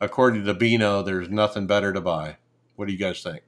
according 0.00 0.44
to 0.44 0.54
Beano, 0.54 1.02
there's 1.02 1.28
nothing 1.28 1.66
better 1.66 1.92
to 1.92 2.00
buy. 2.00 2.36
What 2.76 2.86
do 2.86 2.92
you 2.92 2.98
guys 2.98 3.22
think? 3.22 3.42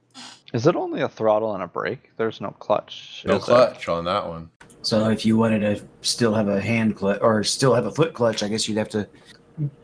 Is 0.53 0.67
it 0.67 0.75
only 0.75 1.01
a 1.01 1.09
throttle 1.09 1.53
and 1.53 1.63
a 1.63 1.67
brake? 1.67 2.11
There's 2.17 2.41
no 2.41 2.51
clutch. 2.51 3.23
No 3.25 3.37
is 3.37 3.45
there? 3.45 3.55
clutch 3.55 3.87
on 3.87 4.03
that 4.05 4.27
one. 4.27 4.49
So 4.81 5.09
if 5.09 5.25
you 5.25 5.37
wanted 5.37 5.59
to 5.59 5.81
still 6.01 6.33
have 6.33 6.47
a 6.47 6.59
hand 6.59 6.97
clutch 6.97 7.19
or 7.21 7.43
still 7.43 7.73
have 7.73 7.85
a 7.85 7.91
foot 7.91 8.13
clutch, 8.13 8.43
I 8.43 8.47
guess 8.47 8.67
you'd 8.67 8.77
have 8.77 8.89
to 8.89 9.07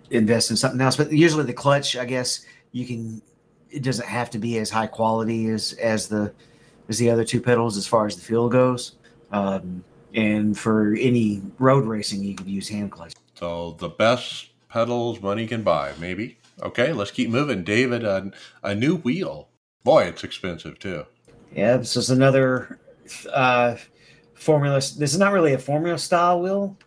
invest 0.10 0.52
in 0.52 0.58
something 0.58 0.82
else. 0.82 0.98
But 0.98 1.12
usually 1.12 1.44
the 1.44 1.54
clutch, 1.54 1.96
I 1.96 2.06
guess 2.06 2.46
you 2.72 2.86
can. 2.86 3.22
It 3.70 3.84
doesn't 3.84 4.08
have 4.08 4.30
to 4.32 4.40
be 4.40 4.58
as 4.60 4.70
high 4.70 4.88
quality 4.88 5.50
as 5.50 5.74
as 5.74 6.08
the 6.08 6.34
as 6.90 6.98
the 6.98 7.10
other 7.10 7.24
two 7.24 7.42
pedals 7.42 7.78
as 7.78 7.86
far 7.86 8.06
as 8.08 8.16
the 8.16 8.22
feel 8.22 8.50
goes. 8.50 8.96
Um, 9.32 9.84
and 10.14 10.58
for 10.58 10.96
any 10.96 11.42
road 11.60 11.86
racing, 11.86 12.24
you 12.24 12.36
could 12.36 12.48
use 12.48 12.68
hand 12.68 12.92
clutch. 12.92 13.14
So 13.36 13.76
the 13.78 13.90
best 13.90 14.50
pedals 14.70 15.22
money 15.22 15.46
can 15.48 15.64
buy, 15.64 15.94
maybe. 16.00 16.38
Okay, 16.62 16.92
let's 16.94 17.12
keep 17.12 17.30
moving. 17.30 17.64
David, 17.64 18.04
a, 18.04 18.32
a 18.64 18.74
new 18.74 18.98
wheel. 18.98 19.50
Boy, 19.84 20.06
it's 20.06 20.24
expensive 20.24 20.80
too. 20.80 21.06
Yeah, 21.54 21.78
this 21.78 21.96
is 21.96 22.10
another 22.10 22.80
uh, 23.32 23.76
formula. 24.34 24.76
This 24.76 25.14
is 25.14 25.20
not 25.20 25.34
really 25.34 25.54
a 25.54 25.60
formula 25.60 25.98
style 25.98 26.42
wheel 26.42 26.78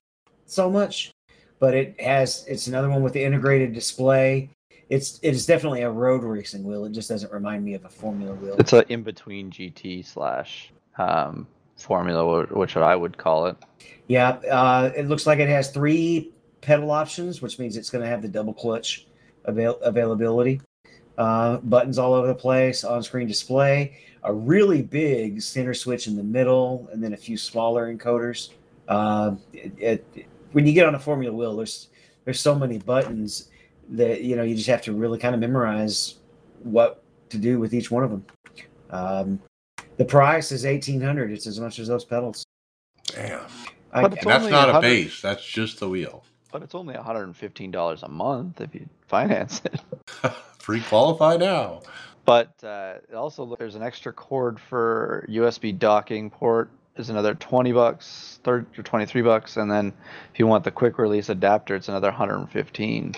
so 0.47 0.71
much, 0.71 1.13
but 1.59 1.75
it 1.75 2.01
has. 2.01 2.45
It's 2.49 2.67
another 2.67 2.91
one 2.91 3.03
with 3.03 3.13
the 3.13 3.23
integrated 3.23 3.73
display. 3.73 4.51
It's 4.89 5.21
it 5.23 5.31
is 5.31 5.47
definitely 5.47 5.83
a 5.83 5.91
road 5.91 6.25
racing 6.25 6.65
wheel. 6.65 6.85
It 6.85 6.93
just 6.93 7.09
doesn't 7.09 7.33
remind 7.33 7.65
me 7.65 7.75
of 7.75 7.85
a 7.85 7.89
formula 7.89 8.35
wheel. 8.35 8.57
It's 8.59 8.73
an 8.73 8.85
in 8.89 9.03
between 9.03 9.51
GT 9.51 10.05
slash 10.05 10.73
um, 10.99 11.47
Formula, 11.77 12.45
which 12.47 12.77
I 12.77 12.95
would 12.95 13.17
call 13.17 13.47
it. 13.47 13.57
Yeah, 14.07 14.31
uh, 14.51 14.91
it 14.97 15.09
looks 15.09 15.27
like 15.27 15.39
it 15.39 15.49
has 15.49 15.71
three 15.71 16.33
pedal 16.61 16.91
options, 16.91 17.41
which 17.41 17.59
means 17.59 17.77
it's 17.77 17.91
going 17.91 18.03
to 18.03 18.09
have 18.09 18.23
the 18.23 18.29
double 18.29 18.53
clutch 18.53 19.07
avail- 19.45 19.81
availability. 19.83 20.61
Uh, 21.19 21.59
buttons 21.59 21.99
all 21.99 22.15
over 22.15 22.27
the 22.27 22.35
place, 22.35 22.83
on-screen 22.83 23.29
display, 23.29 23.99
a 24.23 24.33
really 24.33 24.81
big 24.81 25.43
center 25.43 25.75
switch 25.75 26.07
in 26.07 26.17
the 26.17 26.23
middle, 26.23 26.89
and 26.93 27.03
then 27.03 27.13
a 27.13 27.17
few 27.17 27.37
smaller 27.37 27.95
encoders. 27.95 28.51
Uh, 28.89 29.35
it, 29.53 30.05
it, 30.15 30.27
when 30.53 30.67
you 30.67 30.73
get 30.73 30.87
on 30.87 30.95
a 30.95 30.99
Formula 30.99 31.35
wheel, 31.35 31.57
there's 31.57 31.89
there's 32.25 32.41
so 32.41 32.55
many 32.55 32.79
buttons 32.79 33.51
that 33.91 34.23
you 34.23 34.35
know 34.35 34.43
you 34.43 34.55
just 34.55 34.69
have 34.69 34.83
to 34.83 34.93
really 34.93 35.19
kind 35.19 35.35
of 35.35 35.41
memorize 35.41 36.17
what 36.63 37.03
to 37.29 37.39
do 37.39 37.59
with 37.59 37.75
each 37.75 37.91
one 37.91 38.03
of 38.03 38.11
them. 38.11 38.25
Um, 38.91 39.41
the 39.97 40.05
price 40.05 40.53
is 40.53 40.65
eighteen 40.65 41.01
hundred. 41.01 41.33
It's 41.33 41.47
as 41.47 41.61
much 41.61 41.79
as 41.79 41.89
those 41.89 42.05
pedals. 42.05 42.45
Damn. 43.07 43.41
I, 43.93 44.05
And 44.05 44.13
that's 44.13 44.27
only 44.27 44.51
not 44.51 44.75
a 44.75 44.81
base, 44.81 45.21
that's 45.21 45.45
just 45.45 45.81
the 45.81 45.89
wheel. 45.89 46.25
But 46.53 46.63
it's 46.63 46.75
only 46.75 46.95
$115 46.95 48.03
a 48.03 48.09
month 48.09 48.61
if 48.61 48.75
you 48.75 48.89
finance 49.07 49.63
it. 49.65 49.81
Free 50.59 50.81
qualify 50.83 51.37
now. 51.37 51.83
But 52.25 52.53
uh, 52.63 52.95
it 53.09 53.15
also 53.15 53.45
look- 53.45 53.59
there's 53.59 53.75
an 53.77 53.83
extra 53.83 54.13
cord 54.13 54.59
for 54.61 55.27
USB 55.29 55.77
docking 55.79 56.31
port. 56.31 56.71
Is 56.97 57.09
another 57.09 57.35
20 57.35 57.73
bucks, 57.73 58.41
30 58.45 58.79
or 58.79 58.83
23 58.83 59.23
bucks, 59.23 59.57
and 59.57 59.71
then 59.71 59.93
if 60.35 60.39
you 60.39 60.47
want 60.47 60.65
the 60.65 60.71
quick 60.71 60.99
release 60.99 61.31
adapter, 61.31 61.75
it's 61.77 61.89
another 61.89 62.09
115. 62.09 63.15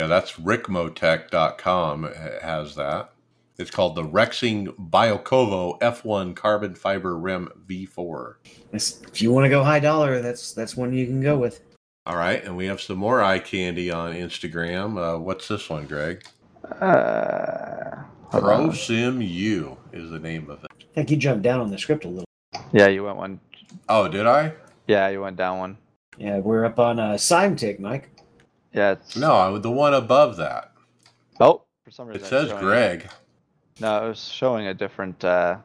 Yeah, 0.00 0.06
that's 0.06 0.32
ricmotech.com 0.32 2.04
It 2.04 2.42
has 2.42 2.74
that. 2.76 3.10
It's 3.58 3.70
called 3.70 3.94
the 3.96 4.02
Rexing 4.04 4.68
Biocovo 4.90 5.80
F1 5.80 6.36
Carbon 6.36 6.74
Fiber 6.74 7.16
Rim 7.16 7.48
V4. 7.66 8.34
If 8.72 9.22
you 9.22 9.32
want 9.32 9.46
to 9.46 9.48
go 9.50 9.64
high 9.64 9.80
dollar, 9.80 10.20
that's 10.20 10.52
that's 10.52 10.76
one 10.76 10.92
you 10.92 11.06
can 11.06 11.22
go 11.22 11.38
with. 11.38 11.62
All 12.06 12.16
right, 12.16 12.42
and 12.44 12.56
we 12.56 12.66
have 12.66 12.80
some 12.80 12.98
more 12.98 13.20
eye 13.20 13.40
candy 13.40 13.90
on 13.90 14.14
Instagram. 14.14 14.96
Uh, 14.96 15.18
what's 15.18 15.48
this 15.48 15.68
one, 15.68 15.86
Greg? 15.86 16.24
Uh, 16.80 17.96
hold 18.30 18.44
Pro. 18.44 18.72
Sim 18.72 19.20
U 19.20 19.76
is 19.92 20.10
the 20.10 20.18
name 20.20 20.48
of 20.48 20.62
it. 20.62 20.70
I 20.80 20.84
think 20.94 21.10
you 21.10 21.16
jumped 21.16 21.42
down 21.42 21.60
on 21.60 21.70
the 21.70 21.78
script 21.78 22.04
a 22.04 22.08
little. 22.08 22.24
Yeah, 22.72 22.86
you 22.86 23.02
went 23.04 23.16
one. 23.16 23.40
Oh, 23.88 24.06
did 24.06 24.24
I? 24.26 24.52
Yeah, 24.86 25.08
you 25.08 25.20
went 25.20 25.36
down 25.36 25.58
one. 25.58 25.78
Yeah, 26.16 26.38
we're 26.38 26.64
up 26.64 26.78
on 26.78 27.00
a 27.00 27.02
uh, 27.02 27.16
Simetik, 27.16 27.80
Mike. 27.80 28.08
Yeah, 28.72 28.92
it's 28.92 29.16
No, 29.16 29.34
I- 29.34 29.58
the 29.58 29.70
one 29.70 29.92
above 29.94 30.36
that. 30.36 30.72
Oh, 31.40 31.62
for 31.84 31.90
some 31.90 32.06
reason 32.06 32.22
It 32.22 32.26
says 32.28 32.48
showing- 32.50 32.62
Greg. 32.62 33.10
No, 33.80 34.04
it 34.06 34.08
was 34.08 34.24
showing 34.24 34.68
a 34.68 34.74
different 34.74 35.22
uh, 35.24 35.56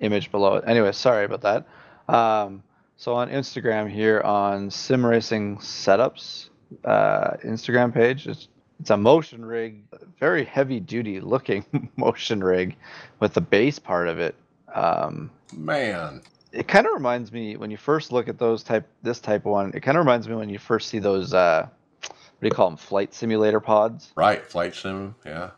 image 0.00 0.30
below 0.30 0.54
it. 0.56 0.64
Anyway, 0.66 0.92
sorry 0.92 1.24
about 1.24 1.40
that. 1.42 1.66
Um, 2.14 2.62
so 2.98 3.14
on 3.14 3.30
Instagram 3.30 3.88
here 3.88 4.20
on 4.20 4.70
Sim 4.70 5.06
Racing 5.06 5.58
Setups 5.58 6.50
uh, 6.84 7.36
Instagram 7.44 7.94
page, 7.94 8.26
it's, 8.26 8.48
it's 8.80 8.90
a 8.90 8.96
motion 8.96 9.44
rig, 9.44 9.84
very 10.18 10.44
heavy 10.44 10.80
duty 10.80 11.20
looking 11.20 11.64
motion 11.96 12.42
rig 12.42 12.76
with 13.20 13.34
the 13.34 13.40
base 13.40 13.78
part 13.78 14.08
of 14.08 14.18
it. 14.18 14.34
Um, 14.74 15.30
Man, 15.52 16.22
it 16.52 16.66
kind 16.66 16.86
of 16.86 16.92
reminds 16.92 17.32
me 17.32 17.56
when 17.56 17.70
you 17.70 17.76
first 17.76 18.10
look 18.12 18.28
at 18.28 18.38
those 18.38 18.64
type 18.64 18.86
this 19.02 19.20
type 19.20 19.46
of 19.46 19.52
one. 19.52 19.72
It 19.74 19.80
kind 19.80 19.96
of 19.96 20.04
reminds 20.04 20.28
me 20.28 20.34
when 20.34 20.50
you 20.50 20.58
first 20.58 20.88
see 20.88 20.98
those 20.98 21.32
uh, 21.32 21.68
what 22.00 22.10
do 22.40 22.46
you 22.46 22.50
call 22.50 22.68
them? 22.68 22.76
Flight 22.76 23.14
simulator 23.14 23.60
pods 23.60 24.12
right? 24.16 24.44
Flight 24.44 24.74
sim, 24.74 25.14
yeah. 25.24 25.50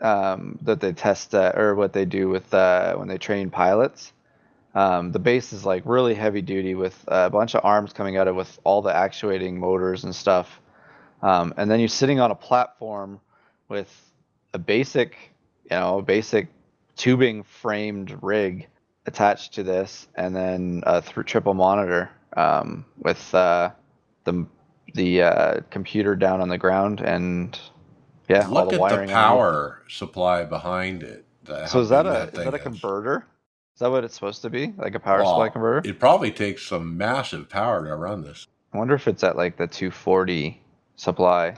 um, 0.00 0.58
that 0.62 0.80
they 0.80 0.92
test 0.92 1.34
uh, 1.34 1.52
or 1.54 1.74
what 1.74 1.92
they 1.92 2.06
do 2.06 2.28
with 2.28 2.52
uh, 2.52 2.94
when 2.96 3.06
they 3.06 3.18
train 3.18 3.50
pilots. 3.50 4.12
Um, 4.76 5.10
the 5.10 5.18
base 5.18 5.54
is 5.54 5.64
like 5.64 5.82
really 5.86 6.14
heavy 6.14 6.42
duty 6.42 6.74
with 6.74 7.02
a 7.08 7.30
bunch 7.30 7.54
of 7.54 7.64
arms 7.64 7.94
coming 7.94 8.18
out 8.18 8.28
of 8.28 8.34
it 8.34 8.36
with 8.36 8.58
all 8.62 8.82
the 8.82 8.94
actuating 8.94 9.58
motors 9.58 10.04
and 10.04 10.14
stuff. 10.14 10.60
Um, 11.22 11.54
and 11.56 11.70
then 11.70 11.80
you're 11.80 11.88
sitting 11.88 12.20
on 12.20 12.30
a 12.30 12.34
platform 12.34 13.18
with 13.70 13.90
a 14.52 14.58
basic, 14.58 15.16
you 15.64 15.78
know, 15.78 16.02
basic 16.02 16.48
tubing 16.94 17.42
framed 17.42 18.18
rig 18.22 18.68
attached 19.06 19.54
to 19.54 19.62
this, 19.62 20.08
and 20.14 20.36
then 20.36 20.82
a 20.86 21.00
th- 21.00 21.24
triple 21.26 21.54
monitor 21.54 22.10
um, 22.36 22.84
with 22.98 23.34
uh, 23.34 23.70
the 24.24 24.46
the 24.94 25.22
uh, 25.22 25.60
computer 25.70 26.14
down 26.14 26.40
on 26.42 26.48
the 26.50 26.58
ground 26.58 27.00
and 27.00 27.58
yeah, 28.28 28.46
all 28.46 28.52
Look 28.54 28.68
the 28.70 28.74
at 28.76 28.80
wiring. 28.80 29.06
the 29.08 29.14
power 29.14 29.82
supply 29.88 30.44
behind 30.44 31.02
it. 31.02 31.24
the- 31.44 31.66
So 31.66 31.80
is 31.80 31.88
that 31.88 32.04
a 32.06 32.24
is 32.28 32.44
that 32.44 32.52
a 32.54 32.58
converter? 32.58 33.24
Is 33.76 33.80
that 33.80 33.90
what 33.90 34.04
it's 34.04 34.14
supposed 34.14 34.40
to 34.40 34.48
be? 34.48 34.72
Like 34.78 34.94
a 34.94 34.98
power 34.98 35.22
supply 35.22 35.50
converter? 35.50 35.86
It 35.86 36.00
probably 36.00 36.30
takes 36.30 36.66
some 36.66 36.96
massive 36.96 37.46
power 37.46 37.84
to 37.84 37.94
run 37.94 38.22
this. 38.22 38.46
I 38.72 38.78
wonder 38.78 38.94
if 38.94 39.06
it's 39.06 39.22
at 39.22 39.36
like 39.36 39.58
the 39.58 39.66
240 39.66 40.58
supply. 40.96 41.56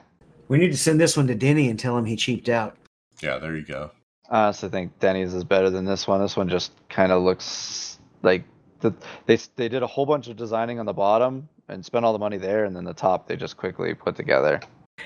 We 0.49 0.59
need 0.59 0.73
to 0.73 0.77
send 0.77 1.01
this 1.01 1.17
one 1.17 1.29
to 1.29 1.37
Denny 1.37 1.71
and 1.71 1.79
tell 1.79 1.97
him 1.97 2.05
he 2.05 2.17
cheaped 2.17 2.49
out. 2.49 2.77
Yeah, 3.23 3.39
there 3.39 3.55
you 3.55 3.65
go. 3.65 3.93
I 4.31 4.47
honestly 4.47 4.69
think 4.69 4.99
Denny's 4.99 5.33
is 5.33 5.45
better 5.45 5.71
than 5.71 5.85
this 5.85 6.09
one. 6.09 6.21
This 6.21 6.37
one 6.37 6.49
just 6.49 6.73
kind 6.89 7.13
of 7.13 7.23
looks 7.23 8.01
like 8.23 8.43
the, 8.81 8.93
they 9.27 9.37
they 9.55 9.69
did 9.69 9.85
a 9.85 9.87
whole 9.87 10.05
bunch 10.05 10.27
of 10.27 10.37
designing 10.37 10.81
on 10.81 10.87
the 10.87 10.93
bottom 10.93 11.49
and 11.69 11.85
spent 11.85 12.05
all 12.05 12.13
the 12.13 12.19
money 12.19 12.37
there, 12.37 12.65
and 12.65 12.75
then 12.75 12.83
the 12.83 12.95
top 12.95 13.29
they 13.29 13.37
just 13.37 13.57
quickly 13.57 13.95
put 13.95 14.17
together. 14.17 14.61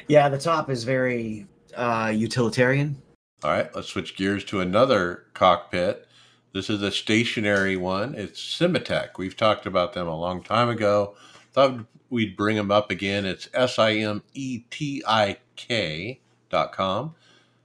Yeah, 0.08 0.30
the 0.30 0.38
top 0.38 0.70
is 0.70 0.84
very 0.84 1.46
uh, 1.76 2.10
utilitarian. 2.14 3.02
All 3.44 3.50
right, 3.50 3.74
let's 3.74 3.88
switch 3.88 4.16
gears 4.16 4.44
to 4.44 4.60
another 4.60 5.24
cockpit. 5.34 6.08
This 6.52 6.68
is 6.68 6.82
a 6.82 6.90
stationary 6.90 7.76
one. 7.76 8.14
It's 8.14 8.40
Simetik. 8.40 9.16
We've 9.16 9.36
talked 9.36 9.64
about 9.64 9.94
them 9.94 10.06
a 10.06 10.18
long 10.18 10.42
time 10.42 10.68
ago. 10.68 11.14
Thought 11.52 11.86
we'd 12.10 12.36
bring 12.36 12.56
them 12.56 12.70
up 12.70 12.90
again. 12.90 13.24
It's 13.24 13.48
S 13.54 13.78
I 13.78 13.94
M 13.94 14.22
E 14.34 14.64
T 14.70 15.02
I 15.06 15.38
K 15.56 16.20
dot 16.50 16.72
com. 16.72 17.14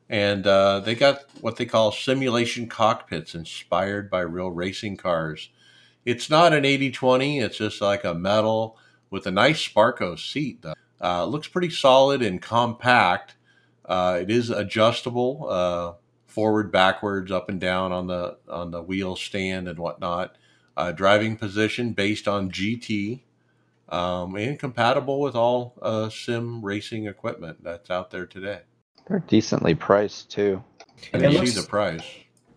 And 0.10 0.48
uh, 0.48 0.80
they 0.80 0.96
got 0.96 1.26
what 1.42 1.58
they 1.58 1.66
call 1.66 1.92
simulation 1.92 2.68
cockpits 2.68 3.36
inspired 3.36 4.10
by 4.10 4.22
real 4.22 4.52
racing 4.52 4.96
cars. 4.96 5.50
It's 6.06 6.30
not 6.30 6.54
an 6.54 6.64
80 6.64 6.92
20, 6.92 7.40
it's 7.40 7.58
just 7.58 7.82
like 7.82 8.06
a 8.06 8.14
metal 8.14 8.78
with 9.10 9.28
a 9.28 9.32
nice 9.32 9.68
Sparco 9.68 10.18
seat. 10.18 10.64
Uh, 11.02 11.26
looks 11.26 11.50
pretty 11.50 11.70
solid 11.70 12.22
and 12.22 12.42
compact. 12.42 13.36
Uh, 13.84 14.20
it 14.22 14.32
is 14.32 14.50
adjustable, 14.50 15.46
uh, 15.50 15.94
forward, 16.38 16.72
backwards, 16.72 17.32
up 17.32 17.50
and 17.50 17.60
down 17.60 17.92
on 17.92 18.06
the 18.06 18.38
on 18.48 18.70
the 18.70 18.84
wheel 18.84 19.16
stand 19.16 19.68
and 19.68 19.80
whatnot. 19.80 20.36
Uh, 20.78 20.92
driving 20.92 21.36
position 21.36 21.94
based 21.94 22.28
on 22.28 22.52
GT, 22.52 23.22
um, 23.90 24.36
and 24.36 24.60
compatible 24.60 25.20
with 25.20 25.34
all 25.36 25.74
uh, 25.82 26.08
sim 26.10 26.64
racing 26.64 27.08
equipment 27.08 27.58
that's 27.64 27.90
out 27.90 28.12
there 28.12 28.28
today. 28.28 28.60
They're 29.08 29.24
decently 29.28 29.74
priced 29.74 30.30
too. 30.30 30.64
And 31.12 31.24
It 31.24 31.32
you 31.32 31.40
looks- 31.40 31.54
see 31.54 31.60
the 31.62 31.68
price. 31.68 32.04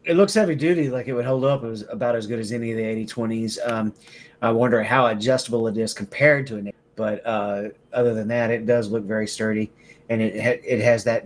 It 0.04 0.14
looks 0.16 0.34
heavy 0.34 0.54
duty, 0.54 0.90
like 0.90 1.08
it 1.08 1.14
would 1.14 1.24
hold 1.24 1.44
up. 1.46 1.62
It 1.64 1.68
was 1.68 1.86
about 1.90 2.16
as 2.16 2.26
good 2.26 2.38
as 2.38 2.52
any 2.52 2.70
of 2.72 2.76
the 2.76 2.82
8020s. 2.82 3.58
Um, 3.66 3.94
I 4.42 4.50
wonder 4.50 4.82
how 4.82 5.06
adjustable 5.06 5.68
it 5.68 5.78
is 5.78 5.94
compared 5.94 6.46
to 6.48 6.56
an. 6.56 6.70
But 6.96 7.24
uh, 7.26 7.68
other 7.94 8.12
than 8.12 8.28
that, 8.28 8.50
it 8.50 8.66
does 8.66 8.90
look 8.90 9.04
very 9.04 9.26
sturdy, 9.26 9.70
and 10.10 10.20
it 10.20 10.38
ha- 10.42 10.60
it 10.66 10.80
has 10.82 11.02
that 11.04 11.24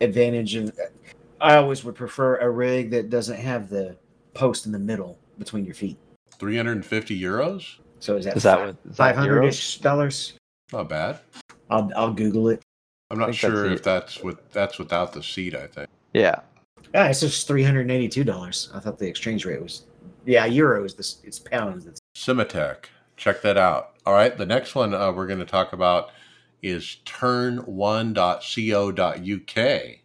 advantage 0.00 0.54
of. 0.54 0.72
I 1.44 1.56
always 1.56 1.84
would 1.84 1.94
prefer 1.94 2.38
a 2.38 2.50
rig 2.50 2.90
that 2.90 3.10
doesn't 3.10 3.38
have 3.38 3.68
the 3.68 3.96
post 4.32 4.66
in 4.66 4.72
the 4.72 4.78
middle 4.78 5.18
between 5.38 5.64
your 5.64 5.74
feet. 5.74 5.98
350 6.38 7.20
euros? 7.20 7.58
Is 7.58 7.78
So 8.00 8.16
is 8.16 8.24
that 8.24 8.34
that 8.36 8.58
what? 8.60 8.68
is 8.70 8.76
that 8.84 8.94
five 8.96 9.16
hundred 9.16 9.42
euros? 9.42 9.48
ish 9.48 9.78
dollars? 9.78 10.32
Not 10.72 10.88
bad. 10.88 11.20
I'll 11.70 11.90
I'll 11.96 12.12
Google 12.12 12.48
it. 12.48 12.62
I'm 13.10 13.18
not 13.18 13.26
think 13.26 13.40
that's 13.40 13.52
sure 13.54 13.68
the- 13.68 13.74
if 13.74 13.82
that's 13.82 14.22
with 14.22 14.38
that's 14.52 14.78
without 14.78 15.12
the 15.12 15.22
seat. 15.22 15.54
I 15.54 15.66
think. 15.66 15.88
Yeah. 16.14 16.40
Yeah, 16.94 17.08
it's 17.08 17.20
just 17.20 17.46
three 17.46 17.62
hundred 17.62 17.90
eighty 17.90 18.08
two 18.08 18.24
dollars. 18.24 18.70
I 18.74 18.80
thought 18.80 18.98
the 18.98 19.06
exchange 19.06 19.44
rate 19.44 19.62
was. 19.62 19.84
Yeah, 20.26 20.46
euro 20.46 20.84
is 20.84 20.94
this. 20.94 21.20
It's 21.24 21.38
pounds. 21.38 21.84
That's 21.84 22.00
Simetik. 22.16 22.86
Check 23.16 23.42
that 23.42 23.56
out. 23.58 23.90
All 24.06 24.14
right. 24.14 24.36
The 24.36 24.46
next 24.46 24.74
one 24.74 24.94
uh, 24.94 25.12
we're 25.12 25.26
going 25.26 25.38
to 25.40 25.44
talk 25.44 25.72
about 25.74 26.10
is 26.62 26.96
turn1.co.uk. 27.04 29.98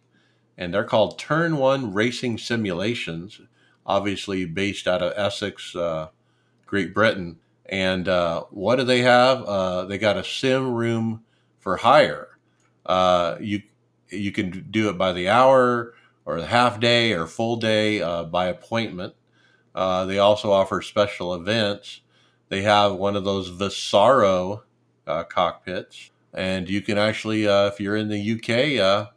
And 0.60 0.74
they're 0.74 0.84
called 0.84 1.18
Turn 1.18 1.56
1 1.56 1.94
Racing 1.94 2.36
Simulations, 2.36 3.40
obviously 3.86 4.44
based 4.44 4.86
out 4.86 5.02
of 5.02 5.14
Essex, 5.16 5.74
uh, 5.74 6.08
Great 6.66 6.92
Britain. 6.92 7.38
And 7.64 8.06
uh, 8.06 8.44
what 8.50 8.76
do 8.76 8.84
they 8.84 9.00
have? 9.00 9.42
Uh, 9.42 9.86
they 9.86 9.96
got 9.96 10.18
a 10.18 10.22
sim 10.22 10.74
room 10.74 11.24
for 11.58 11.78
hire. 11.78 12.28
Uh, 12.84 13.36
you 13.40 13.62
you 14.10 14.32
can 14.32 14.66
do 14.70 14.90
it 14.90 14.98
by 14.98 15.12
the 15.12 15.28
hour 15.28 15.94
or 16.26 16.40
the 16.40 16.46
half 16.46 16.78
day 16.78 17.12
or 17.12 17.26
full 17.26 17.56
day 17.56 18.02
uh, 18.02 18.24
by 18.24 18.46
appointment. 18.46 19.14
Uh, 19.74 20.04
they 20.04 20.18
also 20.18 20.50
offer 20.50 20.82
special 20.82 21.32
events. 21.32 22.00
They 22.48 22.62
have 22.62 22.96
one 22.96 23.16
of 23.16 23.24
those 23.24 23.50
Vesaro 23.50 24.62
cockpits, 25.06 26.10
and 26.34 26.68
you 26.68 26.82
can 26.82 26.98
actually, 26.98 27.44
if 27.44 27.80
you're 27.80 27.96
in 27.96 28.08
the 28.08 28.32
UK, 28.32 29.08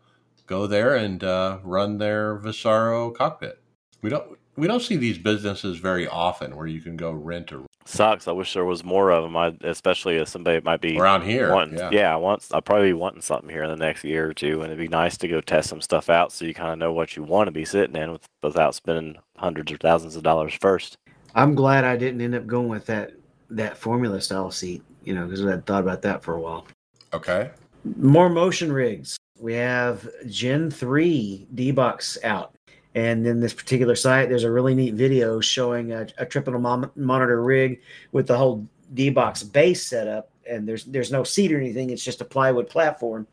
go 0.45 0.67
there 0.67 0.95
and 0.95 1.23
uh, 1.23 1.59
run 1.63 1.97
their 1.97 2.37
Vesaro 2.37 3.13
cockpit. 3.13 3.59
We 4.01 4.09
don't 4.09 4.37
we 4.55 4.67
don't 4.67 4.81
see 4.81 4.97
these 4.97 5.17
businesses 5.17 5.77
very 5.77 6.07
often 6.07 6.55
where 6.55 6.67
you 6.67 6.81
can 6.81 6.95
go 6.95 7.11
rent 7.11 7.51
or 7.51 7.63
Sucks. 7.85 8.27
I 8.27 8.31
wish 8.31 8.53
there 8.53 8.65
was 8.65 8.83
more 8.83 9.11
of 9.11 9.23
them. 9.23 9.35
I, 9.35 9.55
especially 9.61 10.15
if 10.15 10.29
somebody 10.29 10.61
might 10.61 10.79
be 10.79 10.97
around 10.97 11.23
here. 11.23 11.51
wanting. 11.51 11.77
yeah. 11.77 11.89
Yeah, 11.91 12.13
I 12.13 12.15
want. 12.15 12.47
I'll 12.53 12.61
probably 12.61 12.89
be 12.89 12.93
wanting 12.93 13.21
something 13.21 13.49
here 13.49 13.63
in 13.63 13.69
the 13.69 13.75
next 13.75 14.03
year 14.03 14.29
or 14.29 14.33
two, 14.33 14.61
and 14.61 14.71
it'd 14.71 14.77
be 14.77 14.87
nice 14.87 15.17
to 15.17 15.27
go 15.27 15.41
test 15.41 15.69
some 15.69 15.81
stuff 15.81 16.09
out 16.09 16.31
so 16.31 16.45
you 16.45 16.53
kind 16.53 16.71
of 16.71 16.79
know 16.79 16.93
what 16.93 17.15
you 17.15 17.23
want 17.23 17.47
to 17.47 17.51
be 17.51 17.65
sitting 17.65 17.95
in 17.95 18.13
with, 18.13 18.25
without 18.41 18.75
spending 18.75 19.17
hundreds 19.37 19.71
or 19.71 19.77
thousands 19.77 20.15
of 20.15 20.23
dollars 20.23 20.53
first. 20.53 20.97
I'm 21.35 21.55
glad 21.55 21.83
I 21.83 21.97
didn't 21.97 22.21
end 22.21 22.35
up 22.35 22.47
going 22.47 22.69
with 22.69 22.85
that 22.85 23.13
that 23.49 23.77
formula 23.77 24.21
style 24.21 24.49
seat, 24.49 24.81
you 25.03 25.13
know, 25.13 25.25
because 25.25 25.45
I 25.45 25.51
had 25.51 25.65
thought 25.65 25.83
about 25.83 26.01
that 26.03 26.23
for 26.23 26.35
a 26.35 26.39
while. 26.39 26.65
Okay. 27.13 27.51
More 27.97 28.29
motion 28.29 28.71
rigs. 28.71 29.17
We 29.39 29.53
have 29.53 30.07
Gen 30.27 30.69
3 30.69 31.47
D 31.53 31.71
box 31.71 32.17
out. 32.23 32.55
And 32.95 33.25
then 33.25 33.39
this 33.39 33.53
particular 33.53 33.95
site, 33.95 34.29
there's 34.29 34.43
a 34.43 34.51
really 34.51 34.75
neat 34.75 34.93
video 34.93 35.39
showing 35.39 35.91
a, 35.91 36.07
a 36.19 36.25
triple 36.25 36.57
monitor 36.95 37.41
rig 37.41 37.81
with 38.11 38.27
the 38.27 38.37
whole 38.37 38.67
D 38.93 39.09
box 39.09 39.41
base 39.41 39.85
setup. 39.85 40.29
And 40.47 40.67
there's 40.67 40.85
there's 40.85 41.11
no 41.11 41.23
seat 41.23 41.51
or 41.51 41.57
anything. 41.57 41.89
It's 41.89 42.03
just 42.03 42.21
a 42.21 42.25
plywood 42.25 42.69
platform, 42.69 43.25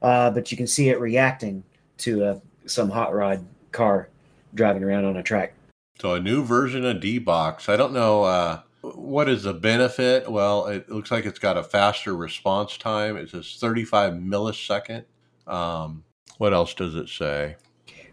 uh, 0.00 0.30
but 0.30 0.50
you 0.50 0.56
can 0.56 0.66
see 0.66 0.88
it 0.88 1.00
reacting 1.00 1.62
to 1.98 2.24
uh, 2.24 2.40
some 2.66 2.88
hot 2.88 3.12
rod 3.14 3.44
car 3.72 4.08
driving 4.54 4.84
around 4.84 5.04
on 5.04 5.16
a 5.16 5.22
track. 5.22 5.54
So 6.00 6.14
a 6.14 6.20
new 6.20 6.42
version 6.44 6.84
of 6.84 7.00
D-Box. 7.00 7.68
I 7.68 7.76
don't 7.76 7.92
know 7.92 8.22
uh, 8.22 8.60
what 8.82 9.28
is 9.28 9.44
the 9.44 9.54
benefit. 9.54 10.30
Well, 10.30 10.66
it 10.66 10.88
looks 10.88 11.10
like 11.10 11.26
it's 11.26 11.38
got 11.38 11.56
a 11.56 11.62
faster 11.62 12.16
response 12.16 12.76
time. 12.76 13.16
It 13.16 13.30
says 13.30 13.56
35 13.60 14.14
millisecond. 14.14 15.04
Um, 15.46 16.04
what 16.38 16.52
else 16.52 16.74
does 16.74 16.94
it 16.94 17.08
say? 17.08 17.56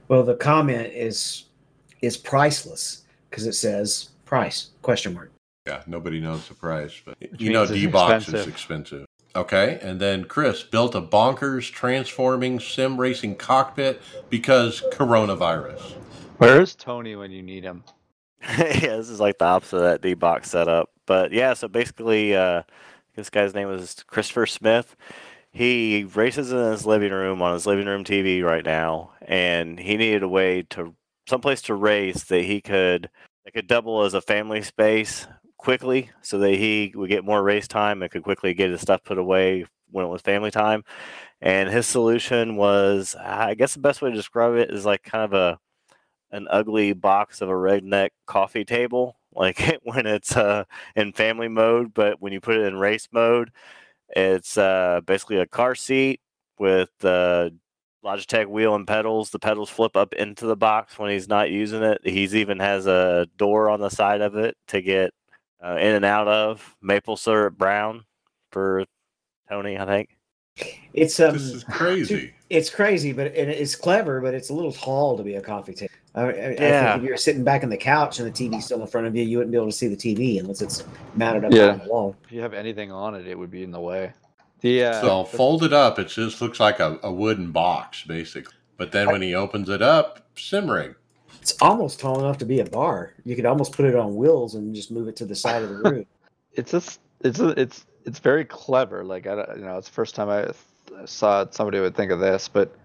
Well, 0.07 0.23
the 0.23 0.35
comment 0.35 0.91
is 0.93 1.45
is 2.01 2.17
priceless 2.17 3.03
because 3.29 3.45
it 3.45 3.53
says 3.53 4.09
price 4.25 4.69
question 4.81 5.13
mark. 5.13 5.31
Yeah, 5.67 5.83
nobody 5.85 6.19
knows 6.19 6.47
the 6.47 6.55
price, 6.55 6.99
but 7.03 7.15
Which 7.19 7.41
you 7.41 7.51
know 7.51 7.65
D-Box 7.65 8.27
is 8.27 8.33
expensive. 8.33 8.53
expensive. 8.53 9.05
Okay, 9.35 9.77
and 9.83 9.99
then 9.99 10.23
Chris 10.23 10.63
built 10.63 10.95
a 10.95 11.01
bonkers 11.01 11.71
transforming 11.71 12.59
sim 12.59 12.99
racing 12.99 13.35
cockpit 13.35 14.01
because 14.29 14.83
coronavirus. 14.91 15.93
Where 16.37 16.61
is 16.61 16.73
Tony 16.73 17.15
when 17.15 17.31
you 17.31 17.43
need 17.43 17.63
him? 17.63 17.83
yeah, 18.41 18.95
this 18.95 19.09
is 19.09 19.19
like 19.19 19.37
the 19.37 19.45
opposite 19.45 19.77
of 19.77 19.83
that 19.83 20.01
D 20.01 20.15
box 20.15 20.49
setup. 20.49 20.89
But 21.05 21.31
yeah, 21.31 21.53
so 21.53 21.67
basically, 21.67 22.35
uh, 22.35 22.63
this 23.15 23.29
guy's 23.29 23.53
name 23.53 23.69
is 23.69 24.03
Christopher 24.07 24.45
Smith. 24.45 24.95
He 25.51 26.03
races 26.03 26.51
in 26.51 26.57
his 26.59 26.85
living 26.85 27.11
room 27.11 27.41
on 27.41 27.53
his 27.53 27.65
living 27.65 27.87
room 27.87 28.03
TV 28.03 28.43
right 28.43 28.63
now, 28.65 29.11
and 29.21 29.79
he 29.79 29.97
needed 29.97 30.23
a 30.23 30.27
way 30.27 30.63
to 30.71 30.95
someplace 31.27 31.61
to 31.63 31.73
race 31.75 32.23
that 32.25 32.43
he 32.43 32.61
could 32.61 33.09
that 33.45 33.53
could 33.53 33.67
double 33.67 34.03
as 34.03 34.13
a 34.13 34.21
family 34.21 34.61
space 34.61 35.27
quickly, 35.57 36.11
so 36.21 36.37
that 36.39 36.53
he 36.53 36.93
would 36.95 37.09
get 37.09 37.25
more 37.25 37.41
race 37.43 37.67
time 37.67 38.01
and 38.01 38.11
could 38.11 38.23
quickly 38.23 38.53
get 38.53 38.69
his 38.69 38.81
stuff 38.81 39.03
put 39.03 39.17
away 39.17 39.65
when 39.91 40.05
it 40.05 40.09
was 40.09 40.21
family 40.21 40.51
time. 40.51 40.83
And 41.41 41.69
his 41.69 41.87
solution 41.87 42.55
was, 42.57 43.15
I 43.19 43.55
guess 43.55 43.73
the 43.73 43.79
best 43.81 44.01
way 44.01 44.11
to 44.11 44.15
describe 44.15 44.55
it 44.55 44.71
is 44.71 44.85
like 44.85 45.03
kind 45.03 45.23
of 45.25 45.33
a 45.33 45.59
an 46.31 46.47
ugly 46.49 46.93
box 46.93 47.41
of 47.41 47.49
a 47.49 47.53
redneck 47.53 48.09
coffee 48.25 48.65
table 48.65 49.17
like 49.33 49.61
when 49.83 50.05
it's 50.05 50.35
uh, 50.35 50.63
in 50.95 51.13
family 51.13 51.47
mode 51.47 51.93
but 51.93 52.21
when 52.21 52.33
you 52.33 52.41
put 52.41 52.57
it 52.57 52.65
in 52.65 52.77
race 52.77 53.07
mode 53.11 53.51
it's 54.15 54.57
uh, 54.57 55.01
basically 55.05 55.37
a 55.37 55.45
car 55.47 55.75
seat 55.75 56.19
with 56.57 56.89
the 56.99 57.53
logitech 58.03 58.47
wheel 58.47 58.75
and 58.75 58.87
pedals 58.87 59.29
the 59.29 59.39
pedals 59.39 59.69
flip 59.69 59.97
up 59.97 60.13
into 60.13 60.45
the 60.45 60.55
box 60.55 60.97
when 60.97 61.11
he's 61.11 61.27
not 61.27 61.49
using 61.51 61.83
it 61.83 61.99
he's 62.03 62.33
even 62.33 62.57
has 62.57 62.87
a 62.87 63.27
door 63.37 63.69
on 63.69 63.81
the 63.81 63.89
side 63.89 64.21
of 64.21 64.35
it 64.35 64.55
to 64.67 64.81
get 64.81 65.11
uh, 65.63 65.75
in 65.75 65.95
and 65.95 66.05
out 66.05 66.27
of 66.27 66.75
maple 66.81 67.17
syrup 67.17 67.57
brown 67.57 68.01
for 68.51 68.85
tony 69.49 69.77
i 69.77 69.85
think 69.85 70.09
It's 70.93 71.19
um, 71.19 71.33
This 71.33 71.43
is 71.43 71.63
crazy. 71.63 72.33
it's 72.49 72.69
crazy, 72.69 73.13
but 73.13 73.27
it, 73.27 73.47
it's 73.49 73.75
clever, 73.75 74.19
but 74.21 74.33
it's 74.33 74.49
a 74.49 74.53
little 74.53 74.73
tall 74.73 75.15
to 75.17 75.23
be 75.23 75.35
a 75.35 75.41
coffee 75.41 75.73
table. 75.73 75.93
I, 76.15 76.21
I, 76.21 76.25
I 76.25 76.31
Yeah. 76.31 76.91
think 76.93 77.03
if 77.03 77.07
you're 77.07 77.17
sitting 77.17 77.43
back 77.43 77.63
on 77.63 77.69
the 77.69 77.77
couch 77.77 78.19
and 78.19 78.27
the 78.27 78.31
TV's 78.31 78.65
still 78.65 78.81
in 78.81 78.87
front 78.87 79.07
of 79.07 79.15
you, 79.15 79.23
you 79.23 79.37
wouldn't 79.37 79.51
be 79.51 79.57
able 79.57 79.67
to 79.67 79.71
see 79.71 79.87
the 79.87 79.95
TV 79.95 80.39
unless 80.39 80.61
it's 80.61 80.83
mounted 81.15 81.45
up 81.45 81.53
Yeah. 81.53 81.69
on 81.73 81.79
the 81.79 81.85
wall. 81.85 82.15
If 82.25 82.31
you 82.31 82.41
have 82.41 82.53
anything 82.53 82.91
on 82.91 83.15
it, 83.15 83.27
it 83.27 83.37
would 83.37 83.51
be 83.51 83.63
in 83.63 83.71
the 83.71 83.79
way. 83.79 84.13
The 84.61 84.85
uh, 84.85 85.01
So 85.01 85.23
the- 85.23 85.37
folded 85.37 85.73
up, 85.73 85.99
it 85.99 86.07
just 86.07 86.41
looks 86.41 86.59
like 86.59 86.79
a, 86.79 86.99
a 87.03 87.11
wooden 87.11 87.51
box, 87.51 88.03
basically. 88.03 88.53
But 88.77 88.91
then 88.91 89.07
when 89.07 89.21
he 89.21 89.35
opens 89.35 89.69
it 89.69 89.81
up, 89.81 90.25
simmering. 90.35 90.95
It's 91.41 91.55
almost 91.61 91.99
tall 91.99 92.19
enough 92.19 92.37
to 92.39 92.45
be 92.45 92.59
a 92.59 92.65
bar. 92.65 93.13
You 93.25 93.35
could 93.35 93.45
almost 93.45 93.71
put 93.73 93.85
it 93.85 93.95
on 93.95 94.15
wheels 94.15 94.55
and 94.55 94.73
just 94.75 94.91
move 94.91 95.07
it 95.07 95.15
to 95.17 95.25
the 95.25 95.35
side 95.35 95.63
of 95.63 95.69
the 95.69 95.75
room. 95.89 96.05
it's 96.53 96.71
just 96.71 96.99
it's 97.21 97.39
a, 97.39 97.49
it's 97.59 97.85
it's 98.05 98.19
very 98.19 98.43
clever. 98.45 99.03
Like 99.05 99.27
I 99.27 99.35
don't- 99.35 99.57
you 99.59 99.65
know, 99.65 99.77
it's 99.77 99.87
the 99.87 99.93
first 99.93 100.15
time 100.15 100.29
I 100.29 100.43
th- 100.45 100.55
saw 101.05 101.43
it, 101.43 101.53
somebody 101.53 101.79
would 101.79 101.95
think 101.95 102.11
of 102.11 102.19
this, 102.19 102.47
but 102.47 102.75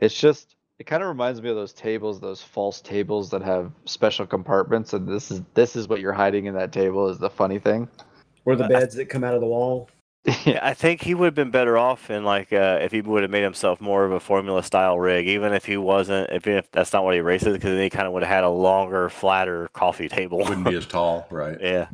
it's 0.00 0.14
just 0.18 0.56
it 0.82 0.86
kind 0.86 1.00
of 1.00 1.08
reminds 1.08 1.40
me 1.40 1.48
of 1.48 1.54
those 1.54 1.72
tables, 1.72 2.18
those 2.18 2.42
false 2.42 2.80
tables 2.80 3.30
that 3.30 3.40
have 3.40 3.70
special 3.84 4.26
compartments, 4.26 4.92
and 4.94 5.06
this 5.06 5.30
is 5.30 5.40
this 5.54 5.76
is 5.76 5.86
what 5.86 6.00
you're 6.00 6.12
hiding 6.12 6.46
in 6.46 6.54
that 6.54 6.72
table 6.72 7.08
is 7.08 7.18
the 7.18 7.30
funny 7.30 7.60
thing. 7.60 7.88
or 8.44 8.56
the 8.56 8.66
beds 8.66 8.96
that 8.96 9.06
come 9.06 9.22
out 9.22 9.34
of 9.34 9.40
the 9.40 9.46
wall. 9.46 9.88
Yeah, 10.44 10.58
I 10.60 10.74
think 10.74 11.00
he 11.00 11.14
would 11.14 11.26
have 11.26 11.34
been 11.36 11.52
better 11.52 11.78
off 11.78 12.10
in 12.10 12.24
like 12.24 12.52
uh, 12.52 12.80
if 12.82 12.90
he 12.90 13.00
would 13.00 13.22
have 13.22 13.30
made 13.30 13.44
himself 13.44 13.80
more 13.80 14.04
of 14.04 14.10
a 14.10 14.18
formula 14.18 14.64
style 14.64 14.98
rig, 14.98 15.28
even 15.28 15.52
if 15.52 15.64
he 15.64 15.76
wasn't, 15.76 16.30
if, 16.30 16.48
if 16.48 16.68
that's 16.72 16.92
not 16.92 17.04
what 17.04 17.14
he 17.14 17.20
races, 17.20 17.52
because 17.52 17.70
then 17.70 17.82
he 17.82 17.90
kind 17.90 18.08
of 18.08 18.12
would 18.12 18.24
have 18.24 18.32
had 18.32 18.42
a 18.42 18.48
longer, 18.48 19.08
flatter 19.08 19.68
coffee 19.72 20.08
table. 20.08 20.38
Wouldn't 20.38 20.64
be 20.64 20.74
as 20.74 20.86
tall, 20.98 21.28
right? 21.30 21.58
yeah, 21.60 21.88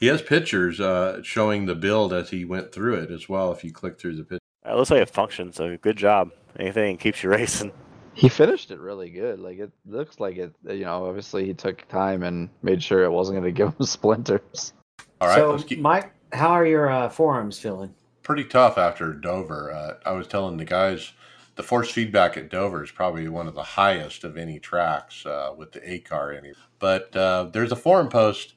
He 0.00 0.08
has 0.08 0.20
pictures 0.20 0.80
uh, 0.80 1.22
showing 1.22 1.66
the 1.66 1.76
build 1.76 2.12
as 2.12 2.30
he 2.30 2.44
went 2.44 2.72
through 2.72 2.94
it 3.02 3.12
as 3.12 3.28
well. 3.28 3.52
If 3.52 3.62
you 3.62 3.72
click 3.72 4.00
through 4.00 4.16
the 4.16 4.24
picture, 4.24 4.38
it 4.66 4.74
looks 4.74 4.90
like 4.90 5.02
it 5.02 5.10
functions. 5.10 5.54
So 5.54 5.76
good 5.76 5.96
job. 5.96 6.32
Anything 6.58 6.96
keeps 6.96 7.22
you 7.22 7.30
racing. 7.38 7.70
He 8.14 8.28
finished 8.28 8.70
it 8.70 8.78
really 8.78 9.10
good. 9.10 9.40
Like 9.40 9.58
it 9.58 9.70
looks 9.86 10.20
like 10.20 10.36
it. 10.36 10.54
You 10.68 10.84
know, 10.84 11.06
obviously 11.06 11.46
he 11.46 11.54
took 11.54 11.86
time 11.88 12.22
and 12.22 12.48
made 12.62 12.82
sure 12.82 13.04
it 13.04 13.10
wasn't 13.10 13.40
going 13.40 13.54
to 13.54 13.56
give 13.56 13.68
him 13.68 13.86
splinters. 13.86 14.72
all 15.20 15.28
right. 15.28 15.36
so, 15.36 15.58
keep 15.58 15.80
Mike, 15.80 16.12
how 16.32 16.50
are 16.50 16.66
your 16.66 16.90
uh, 16.90 17.08
forearms 17.08 17.58
feeling? 17.58 17.94
pretty 18.22 18.44
tough 18.44 18.78
after 18.78 19.12
Dover. 19.12 19.72
Uh, 19.72 19.94
I 20.08 20.12
was 20.12 20.26
telling 20.26 20.56
the 20.56 20.64
guys 20.64 21.12
the 21.56 21.62
force 21.62 21.90
feedback 21.90 22.36
at 22.36 22.50
Dover 22.50 22.82
is 22.82 22.90
probably 22.90 23.28
one 23.28 23.48
of 23.48 23.54
the 23.54 23.62
highest 23.62 24.24
of 24.24 24.36
any 24.36 24.58
tracks 24.58 25.26
uh, 25.26 25.52
with 25.56 25.72
the 25.72 25.90
A 25.90 25.98
car. 25.98 26.32
Any, 26.32 26.52
but 26.78 27.14
uh, 27.14 27.50
there's 27.52 27.72
a 27.72 27.76
forum 27.76 28.08
post 28.08 28.54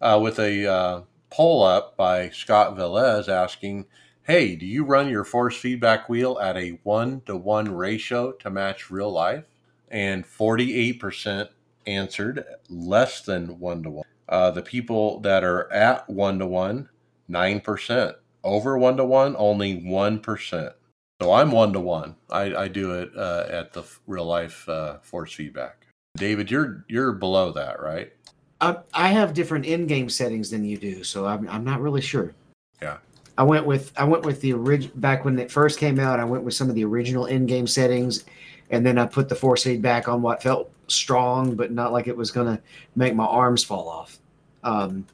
uh, 0.00 0.18
with 0.22 0.38
a 0.38 0.66
uh, 0.66 1.02
poll 1.30 1.62
up 1.62 1.96
by 1.96 2.30
Scott 2.30 2.76
Velez 2.76 3.28
asking, 3.28 3.86
"Hey, 4.28 4.54
do 4.54 4.64
you 4.64 4.84
run 4.84 5.08
your 5.08 5.24
force 5.24 5.56
feedback 5.56 6.08
wheel 6.08 6.38
at 6.40 6.56
a 6.56 6.78
one 6.84 7.22
to 7.26 7.36
one 7.36 7.74
ratio 7.74 8.30
to 8.30 8.50
match 8.50 8.92
real 8.92 9.10
life?" 9.10 9.44
And 9.90 10.24
48% 10.24 11.48
answered 11.88 12.44
less 12.68 13.22
than 13.22 13.58
one 13.58 13.82
to 13.82 13.90
one. 13.90 14.06
Uh, 14.28 14.52
the 14.52 14.62
people 14.62 15.18
that 15.20 15.42
are 15.42 15.72
at 15.72 16.08
one 16.08 16.38
to 16.38 16.46
one, 16.46 16.88
nine 17.26 17.60
percent 17.60 18.14
over 18.44 18.78
one 18.78 18.96
to 18.96 19.04
one, 19.04 19.34
only 19.38 19.76
one 19.76 20.18
percent. 20.20 20.72
So 21.20 21.32
I'm 21.32 21.50
one 21.50 21.72
to 21.72 21.80
one. 21.80 22.14
I, 22.30 22.68
do 22.68 22.92
it 22.92 23.10
uh, 23.16 23.46
at 23.48 23.72
the 23.72 23.82
real 24.06 24.24
life 24.24 24.68
uh, 24.68 24.98
force 25.02 25.32
feedback. 25.32 25.86
David, 26.16 26.50
you're 26.50 26.84
you're 26.88 27.12
below 27.12 27.52
that, 27.52 27.80
right? 27.82 28.12
I, 28.60 28.76
I 28.94 29.08
have 29.08 29.34
different 29.34 29.66
in-game 29.66 30.08
settings 30.08 30.50
than 30.50 30.64
you 30.64 30.76
do, 30.76 31.04
so 31.04 31.26
I'm, 31.26 31.48
I'm 31.48 31.64
not 31.64 31.80
really 31.80 32.00
sure. 32.00 32.34
Yeah. 32.82 32.98
I 33.38 33.44
went 33.44 33.64
with 33.64 33.92
I 33.96 34.02
went 34.04 34.24
with 34.24 34.40
the 34.40 34.52
original 34.52 34.94
back 34.96 35.24
when 35.24 35.38
it 35.38 35.50
first 35.50 35.78
came 35.78 36.00
out. 36.00 36.18
I 36.18 36.24
went 36.24 36.42
with 36.42 36.54
some 36.54 36.68
of 36.68 36.74
the 36.74 36.84
original 36.84 37.26
in-game 37.26 37.68
settings, 37.68 38.24
and 38.70 38.84
then 38.84 38.98
I 38.98 39.06
put 39.06 39.28
the 39.28 39.36
force 39.36 39.64
aid 39.66 39.80
back 39.80 40.08
on 40.08 40.22
what 40.22 40.42
felt 40.42 40.72
strong, 40.88 41.54
but 41.54 41.70
not 41.70 41.92
like 41.92 42.08
it 42.08 42.16
was 42.16 42.32
going 42.32 42.56
to 42.56 42.60
make 42.96 43.14
my 43.14 43.24
arms 43.24 43.62
fall 43.62 43.88
off. 43.88 44.18
Um, 44.64 45.06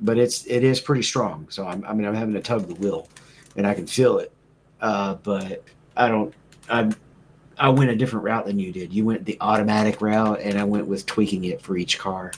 but 0.00 0.16
it's 0.16 0.46
it 0.46 0.64
is 0.64 0.80
pretty 0.80 1.02
strong. 1.02 1.46
So 1.50 1.66
I'm, 1.66 1.84
I 1.84 1.92
mean 1.92 2.06
I'm 2.06 2.14
having 2.14 2.34
to 2.34 2.40
tug 2.40 2.66
the 2.66 2.74
wheel, 2.76 3.08
and 3.56 3.66
I 3.66 3.74
can 3.74 3.86
feel 3.86 4.18
it. 4.18 4.32
uh, 4.80 5.14
but 5.16 5.62
I 5.96 6.08
don't. 6.08 6.34
I 6.68 6.90
I 7.58 7.68
went 7.70 7.90
a 7.90 7.96
different 7.96 8.24
route 8.24 8.46
than 8.46 8.58
you 8.58 8.72
did. 8.72 8.92
You 8.92 9.04
went 9.04 9.24
the 9.24 9.36
automatic 9.40 10.00
route, 10.00 10.40
and 10.40 10.58
I 10.58 10.64
went 10.64 10.86
with 10.86 11.06
tweaking 11.06 11.44
it 11.44 11.60
for 11.60 11.76
each 11.76 11.98
car. 11.98 12.32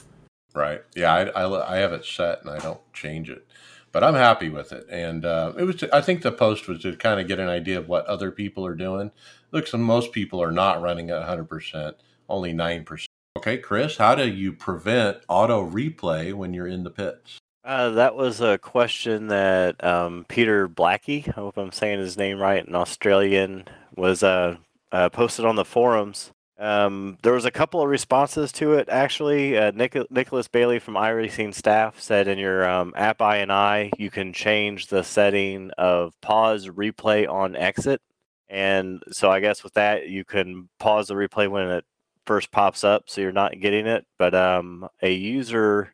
Right. 0.53 0.81
Yeah, 0.95 1.13
I, 1.13 1.43
I, 1.43 1.75
I 1.75 1.77
have 1.77 1.93
it 1.93 2.05
set 2.05 2.41
and 2.41 2.49
I 2.49 2.57
don't 2.59 2.79
change 2.93 3.29
it, 3.29 3.45
but 3.91 4.03
I'm 4.03 4.15
happy 4.15 4.49
with 4.49 4.71
it. 4.71 4.85
And 4.89 5.25
uh, 5.25 5.53
it 5.57 5.63
was, 5.63 5.83
I 5.91 6.01
think 6.01 6.21
the 6.21 6.31
post 6.31 6.67
was 6.67 6.81
to 6.81 6.95
kind 6.95 7.19
of 7.19 7.27
get 7.27 7.39
an 7.39 7.49
idea 7.49 7.79
of 7.79 7.87
what 7.87 8.05
other 8.05 8.31
people 8.31 8.65
are 8.65 8.75
doing. 8.75 9.11
Looks 9.51 9.73
like 9.73 9.81
most 9.81 10.11
people 10.11 10.41
are 10.41 10.51
not 10.51 10.81
running 10.81 11.09
at 11.09 11.27
100%, 11.27 11.93
only 12.27 12.53
9%. 12.53 13.05
Okay, 13.37 13.57
Chris, 13.57 13.97
how 13.97 14.15
do 14.15 14.27
you 14.27 14.51
prevent 14.51 15.17
auto 15.27 15.67
replay 15.67 16.33
when 16.33 16.53
you're 16.53 16.67
in 16.67 16.83
the 16.83 16.89
pits? 16.89 17.39
Uh, 17.63 17.89
that 17.91 18.15
was 18.15 18.41
a 18.41 18.57
question 18.57 19.27
that 19.27 19.81
um, 19.83 20.25
Peter 20.27 20.67
Blackie, 20.67 21.27
I 21.27 21.31
hope 21.31 21.57
I'm 21.57 21.71
saying 21.71 21.99
his 21.99 22.17
name 22.17 22.39
right, 22.39 22.65
an 22.65 22.75
Australian, 22.75 23.65
was 23.95 24.23
uh, 24.23 24.57
uh, 24.91 25.09
posted 25.09 25.45
on 25.45 25.55
the 25.55 25.65
forums. 25.65 26.31
Um, 26.59 27.17
there 27.23 27.31
was 27.31 27.45
a 27.45 27.51
couple 27.51 27.81
of 27.81 27.87
responses 27.89 28.51
to 28.53 28.73
it 28.73 28.89
actually. 28.89 29.57
Uh, 29.57 29.71
Nic- 29.71 30.11
Nicholas 30.11 30.49
Bailey 30.49 30.79
from 30.79 30.95
iRacing 30.95 31.55
staff 31.55 32.01
said 32.01 32.27
in 32.27 32.37
your 32.37 32.69
um, 32.69 32.93
app 32.97 33.19
INI 33.19 33.91
you 33.97 34.11
can 34.11 34.33
change 34.33 34.87
the 34.87 35.03
setting 35.03 35.71
of 35.77 36.19
pause 36.19 36.67
replay 36.67 37.29
on 37.29 37.55
exit, 37.55 38.01
and 38.49 39.01
so 39.09 39.31
I 39.31 39.39
guess 39.39 39.63
with 39.63 39.73
that 39.75 40.09
you 40.09 40.25
can 40.25 40.67
pause 40.79 41.07
the 41.07 41.13
replay 41.13 41.49
when 41.49 41.69
it 41.69 41.85
first 42.25 42.51
pops 42.51 42.83
up, 42.83 43.03
so 43.07 43.21
you're 43.21 43.31
not 43.31 43.61
getting 43.61 43.87
it. 43.87 44.05
But 44.17 44.35
um, 44.35 44.89
a 45.01 45.13
user, 45.13 45.93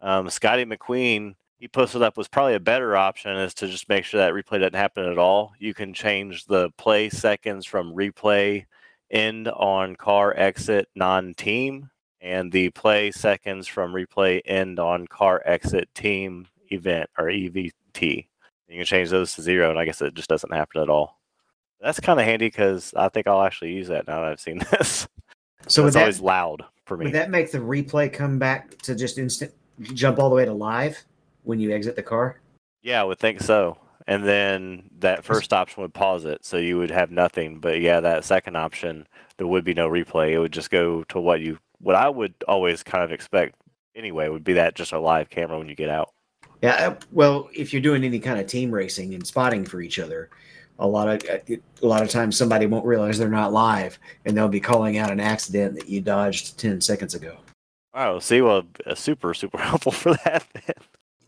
um, 0.00 0.28
Scotty 0.28 0.64
McQueen, 0.64 1.36
he 1.60 1.68
posted 1.68 2.02
up 2.02 2.16
was 2.16 2.26
probably 2.26 2.54
a 2.54 2.60
better 2.60 2.96
option 2.96 3.36
is 3.36 3.54
to 3.54 3.68
just 3.68 3.88
make 3.88 4.04
sure 4.04 4.18
that 4.18 4.32
replay 4.32 4.58
doesn't 4.58 4.74
happen 4.74 5.04
at 5.04 5.18
all. 5.18 5.52
You 5.60 5.72
can 5.72 5.94
change 5.94 6.46
the 6.46 6.70
play 6.78 7.10
seconds 7.10 7.64
from 7.64 7.94
replay 7.94 8.66
end 9.10 9.48
on 9.48 9.96
car 9.96 10.34
exit 10.36 10.88
non 10.94 11.34
team 11.34 11.90
and 12.20 12.52
the 12.52 12.70
play 12.70 13.10
seconds 13.10 13.66
from 13.66 13.92
replay 13.92 14.40
end 14.44 14.78
on 14.78 15.06
car 15.06 15.42
exit 15.44 15.88
team 15.94 16.46
event 16.70 17.08
or 17.18 17.26
EVT. 17.26 17.72
You 18.68 18.76
can 18.76 18.84
change 18.84 19.10
those 19.10 19.34
to 19.34 19.42
zero, 19.42 19.70
and 19.70 19.78
I 19.78 19.84
guess 19.84 20.00
it 20.00 20.14
just 20.14 20.28
doesn't 20.28 20.52
happen 20.52 20.80
at 20.80 20.88
all. 20.88 21.18
That's 21.80 21.98
kind 21.98 22.20
of 22.20 22.26
handy 22.26 22.46
because 22.46 22.92
I 22.94 23.08
think 23.08 23.26
I'll 23.26 23.42
actually 23.42 23.72
use 23.72 23.88
that 23.88 24.06
now 24.06 24.20
that 24.20 24.30
I've 24.30 24.40
seen 24.40 24.58
this. 24.70 25.08
So 25.66 25.86
it's 25.86 25.96
always 25.96 26.20
loud 26.20 26.62
for 26.84 26.96
me. 26.96 27.06
would 27.06 27.14
that 27.14 27.30
make 27.30 27.50
the 27.50 27.58
replay 27.58 28.12
come 28.12 28.38
back 28.38 28.78
to 28.82 28.94
just 28.94 29.18
instant 29.18 29.52
jump 29.94 30.18
all 30.18 30.28
the 30.28 30.36
way 30.36 30.44
to 30.44 30.52
live 30.52 31.02
when 31.44 31.58
you 31.58 31.72
exit 31.72 31.96
the 31.96 32.02
car? 32.02 32.40
Yeah, 32.82 33.00
I 33.00 33.04
would 33.04 33.18
think 33.18 33.40
so. 33.40 33.78
And 34.10 34.24
then 34.26 34.90
that 34.98 35.24
first 35.24 35.52
option 35.52 35.82
would 35.82 35.94
pause 35.94 36.24
it, 36.24 36.44
so 36.44 36.56
you 36.56 36.78
would 36.78 36.90
have 36.90 37.12
nothing. 37.12 37.60
But 37.60 37.80
yeah, 37.80 38.00
that 38.00 38.24
second 38.24 38.56
option, 38.56 39.06
there 39.36 39.46
would 39.46 39.62
be 39.62 39.72
no 39.72 39.88
replay. 39.88 40.32
It 40.32 40.40
would 40.40 40.52
just 40.52 40.68
go 40.68 41.04
to 41.04 41.20
what 41.20 41.40
you, 41.40 41.60
what 41.78 41.94
I 41.94 42.08
would 42.08 42.34
always 42.48 42.82
kind 42.82 43.04
of 43.04 43.12
expect 43.12 43.54
anyway, 43.94 44.28
would 44.28 44.42
be 44.42 44.54
that 44.54 44.74
just 44.74 44.90
a 44.90 44.98
live 44.98 45.30
camera 45.30 45.56
when 45.58 45.68
you 45.68 45.76
get 45.76 45.90
out. 45.90 46.12
Yeah. 46.60 46.96
Well, 47.12 47.50
if 47.54 47.72
you're 47.72 47.80
doing 47.80 48.02
any 48.02 48.18
kind 48.18 48.40
of 48.40 48.48
team 48.48 48.72
racing 48.72 49.14
and 49.14 49.24
spotting 49.24 49.64
for 49.64 49.80
each 49.80 50.00
other, 50.00 50.28
a 50.80 50.88
lot 50.88 51.08
of 51.08 51.30
uh, 51.30 51.54
a 51.80 51.86
lot 51.86 52.02
of 52.02 52.08
times 52.08 52.36
somebody 52.36 52.66
won't 52.66 52.84
realize 52.84 53.16
they're 53.16 53.28
not 53.28 53.52
live, 53.52 53.96
and 54.24 54.36
they'll 54.36 54.48
be 54.48 54.58
calling 54.58 54.98
out 54.98 55.12
an 55.12 55.20
accident 55.20 55.76
that 55.76 55.88
you 55.88 56.00
dodged 56.00 56.58
ten 56.58 56.80
seconds 56.80 57.14
ago. 57.14 57.36
Oh, 57.94 58.18
see, 58.18 58.42
well, 58.42 58.66
super, 58.96 59.34
super 59.34 59.58
helpful 59.62 59.92
for 59.92 60.14
that. 60.24 60.44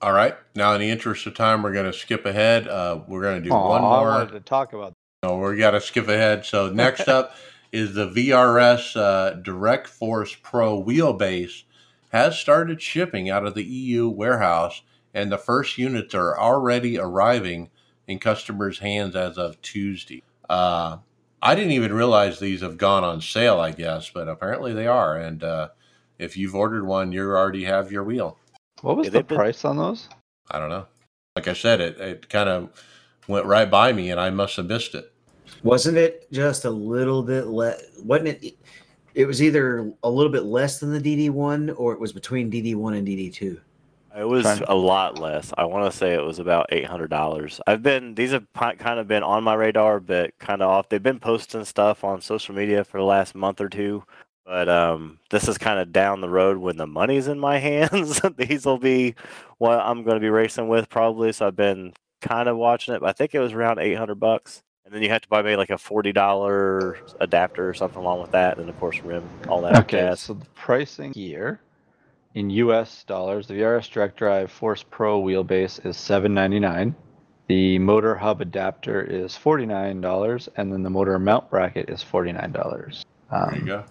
All 0.02 0.12
right. 0.12 0.36
Now, 0.56 0.74
in 0.74 0.80
the 0.80 0.90
interest 0.90 1.28
of 1.28 1.34
time, 1.34 1.62
we're 1.62 1.72
going 1.72 1.90
to 1.90 1.96
skip 1.96 2.26
ahead. 2.26 2.66
Uh, 2.66 3.02
we're 3.06 3.22
going 3.22 3.40
to 3.40 3.48
do 3.48 3.54
Aw, 3.54 3.68
one 3.68 3.84
I 3.84 3.84
more. 3.84 4.08
wanted 4.08 4.32
to 4.32 4.40
talk 4.40 4.72
about. 4.72 4.94
No, 5.22 5.38
we 5.38 5.56
got 5.56 5.70
to 5.70 5.80
skip 5.80 6.08
ahead. 6.08 6.44
So 6.44 6.70
next 6.70 7.06
up 7.06 7.36
is 7.72 7.94
the 7.94 8.08
VRS 8.08 8.96
uh, 8.96 9.34
Direct 9.34 9.86
Force 9.86 10.34
Pro 10.42 10.82
wheelbase 10.82 11.62
has 12.10 12.36
started 12.36 12.82
shipping 12.82 13.30
out 13.30 13.46
of 13.46 13.54
the 13.54 13.62
EU 13.62 14.08
warehouse, 14.08 14.82
and 15.14 15.30
the 15.30 15.38
first 15.38 15.78
units 15.78 16.16
are 16.16 16.36
already 16.36 16.98
arriving 16.98 17.70
in 18.08 18.18
customers' 18.18 18.80
hands 18.80 19.14
as 19.14 19.38
of 19.38 19.62
Tuesday. 19.62 20.24
Uh, 20.50 20.98
I 21.40 21.54
didn't 21.54 21.72
even 21.72 21.92
realize 21.92 22.40
these 22.40 22.60
have 22.60 22.76
gone 22.76 23.04
on 23.04 23.20
sale. 23.20 23.60
I 23.60 23.70
guess, 23.70 24.10
but 24.10 24.26
apparently 24.26 24.74
they 24.74 24.88
are. 24.88 25.16
And 25.16 25.44
uh, 25.44 25.68
if 26.18 26.36
you've 26.36 26.56
ordered 26.56 26.84
one, 26.86 27.12
you 27.12 27.22
already 27.30 27.64
have 27.64 27.92
your 27.92 28.02
wheel. 28.02 28.36
What 28.82 28.96
was 28.96 29.06
Yeah, 29.06 29.10
the 29.10 29.18
they've 29.20 29.28
been- 29.28 29.38
price 29.38 29.64
on 29.64 29.76
those? 29.76 30.08
I 30.50 30.58
don't 30.58 30.68
know. 30.68 30.86
Like 31.36 31.48
I 31.48 31.54
said, 31.54 31.80
it 31.80 31.98
it 32.00 32.28
kind 32.28 32.48
of 32.48 32.68
went 33.26 33.46
right 33.46 33.70
by 33.70 33.92
me, 33.92 34.10
and 34.10 34.20
I 34.20 34.28
must 34.30 34.56
have 34.56 34.66
missed 34.66 34.94
it. 34.94 35.10
Wasn't 35.62 35.96
it 35.96 36.30
just 36.32 36.64
a 36.64 36.70
little 36.70 37.22
bit 37.22 37.46
less? 37.46 37.82
Wasn't 38.04 38.28
it? 38.28 38.56
It 39.14 39.26
was 39.26 39.42
either 39.42 39.92
a 40.02 40.10
little 40.10 40.32
bit 40.32 40.44
less 40.44 40.80
than 40.80 40.92
the 40.92 41.00
DD 41.00 41.30
one, 41.30 41.70
or 41.70 41.92
it 41.92 42.00
was 42.00 42.12
between 42.12 42.50
DD 42.50 42.74
one 42.74 42.94
and 42.94 43.06
DD 43.06 43.30
two. 43.32 43.60
It 44.18 44.24
was 44.28 44.42
Trying- 44.42 44.62
a 44.68 44.74
lot 44.74 45.18
less. 45.18 45.52
I 45.56 45.64
want 45.64 45.90
to 45.90 45.96
say 45.96 46.12
it 46.12 46.22
was 46.22 46.38
about 46.38 46.66
eight 46.70 46.84
hundred 46.86 47.08
dollars. 47.08 47.60
I've 47.66 47.82
been 47.82 48.14
these 48.14 48.32
have 48.32 48.46
kind 48.52 48.98
of 48.98 49.06
been 49.08 49.22
on 49.22 49.42
my 49.44 49.54
radar, 49.54 50.00
but 50.00 50.36
kind 50.38 50.60
of 50.60 50.68
off. 50.68 50.88
They've 50.90 51.02
been 51.02 51.20
posting 51.20 51.64
stuff 51.64 52.04
on 52.04 52.20
social 52.20 52.54
media 52.54 52.84
for 52.84 52.98
the 52.98 53.04
last 53.04 53.34
month 53.34 53.60
or 53.60 53.68
two, 53.70 54.04
but 54.44 54.68
um, 54.68 55.18
this 55.30 55.48
is 55.48 55.58
kind 55.58 55.78
of 55.78 55.92
down 55.92 56.20
the 56.20 56.28
road 56.28 56.58
when 56.58 56.76
the 56.76 56.86
money's 56.86 57.28
in 57.28 57.38
my 57.38 57.58
hands. 57.70 58.20
these 58.36 58.64
will 58.66 58.78
be 58.78 59.14
what 59.58 59.78
I'm 59.80 60.02
going 60.04 60.16
to 60.16 60.20
be 60.20 60.30
racing 60.30 60.68
with 60.68 60.88
probably. 60.88 61.32
So 61.32 61.46
I've 61.46 61.56
been 61.56 61.92
kind 62.20 62.48
of 62.48 62.56
watching 62.56 62.94
it. 62.94 63.00
But 63.00 63.08
I 63.10 63.12
think 63.12 63.34
it 63.34 63.40
was 63.40 63.52
around 63.52 63.78
eight 63.78 63.94
hundred 63.96 64.16
bucks, 64.20 64.62
and 64.84 64.94
then 64.94 65.02
you 65.02 65.08
have 65.10 65.22
to 65.22 65.28
buy 65.28 65.42
maybe 65.42 65.56
like 65.56 65.70
a 65.70 65.78
forty 65.78 66.12
dollar 66.12 66.98
adapter 67.20 67.68
or 67.68 67.74
something 67.74 67.98
along 68.00 68.20
with 68.22 68.32
that, 68.32 68.58
and 68.58 68.68
of 68.68 68.78
course 68.78 69.00
rim 69.00 69.28
all 69.48 69.62
that 69.62 69.76
Okay, 69.76 69.98
jazz. 69.98 70.20
so 70.20 70.34
the 70.34 70.46
pricing 70.54 71.12
here 71.14 71.60
in 72.34 72.50
US 72.50 73.04
dollars, 73.04 73.46
the 73.46 73.54
VRS 73.54 73.90
Direct 73.90 74.16
Drive 74.16 74.50
Force 74.50 74.82
Pro 74.82 75.22
wheelbase 75.22 75.84
is 75.86 75.96
seven 75.96 76.34
ninety 76.34 76.58
nine. 76.60 76.94
The 77.48 77.78
motor 77.78 78.14
hub 78.14 78.40
adapter 78.40 79.02
is 79.02 79.36
forty 79.36 79.66
nine 79.66 80.00
dollars, 80.00 80.48
and 80.56 80.72
then 80.72 80.82
the 80.82 80.90
motor 80.90 81.18
mount 81.18 81.50
bracket 81.50 81.90
is 81.90 82.02
forty 82.02 82.32
nine 82.32 82.52
dollars. 82.52 83.04
There 83.44 83.54
you 83.56 83.60
Um, 83.60 83.66
go. 83.66 83.84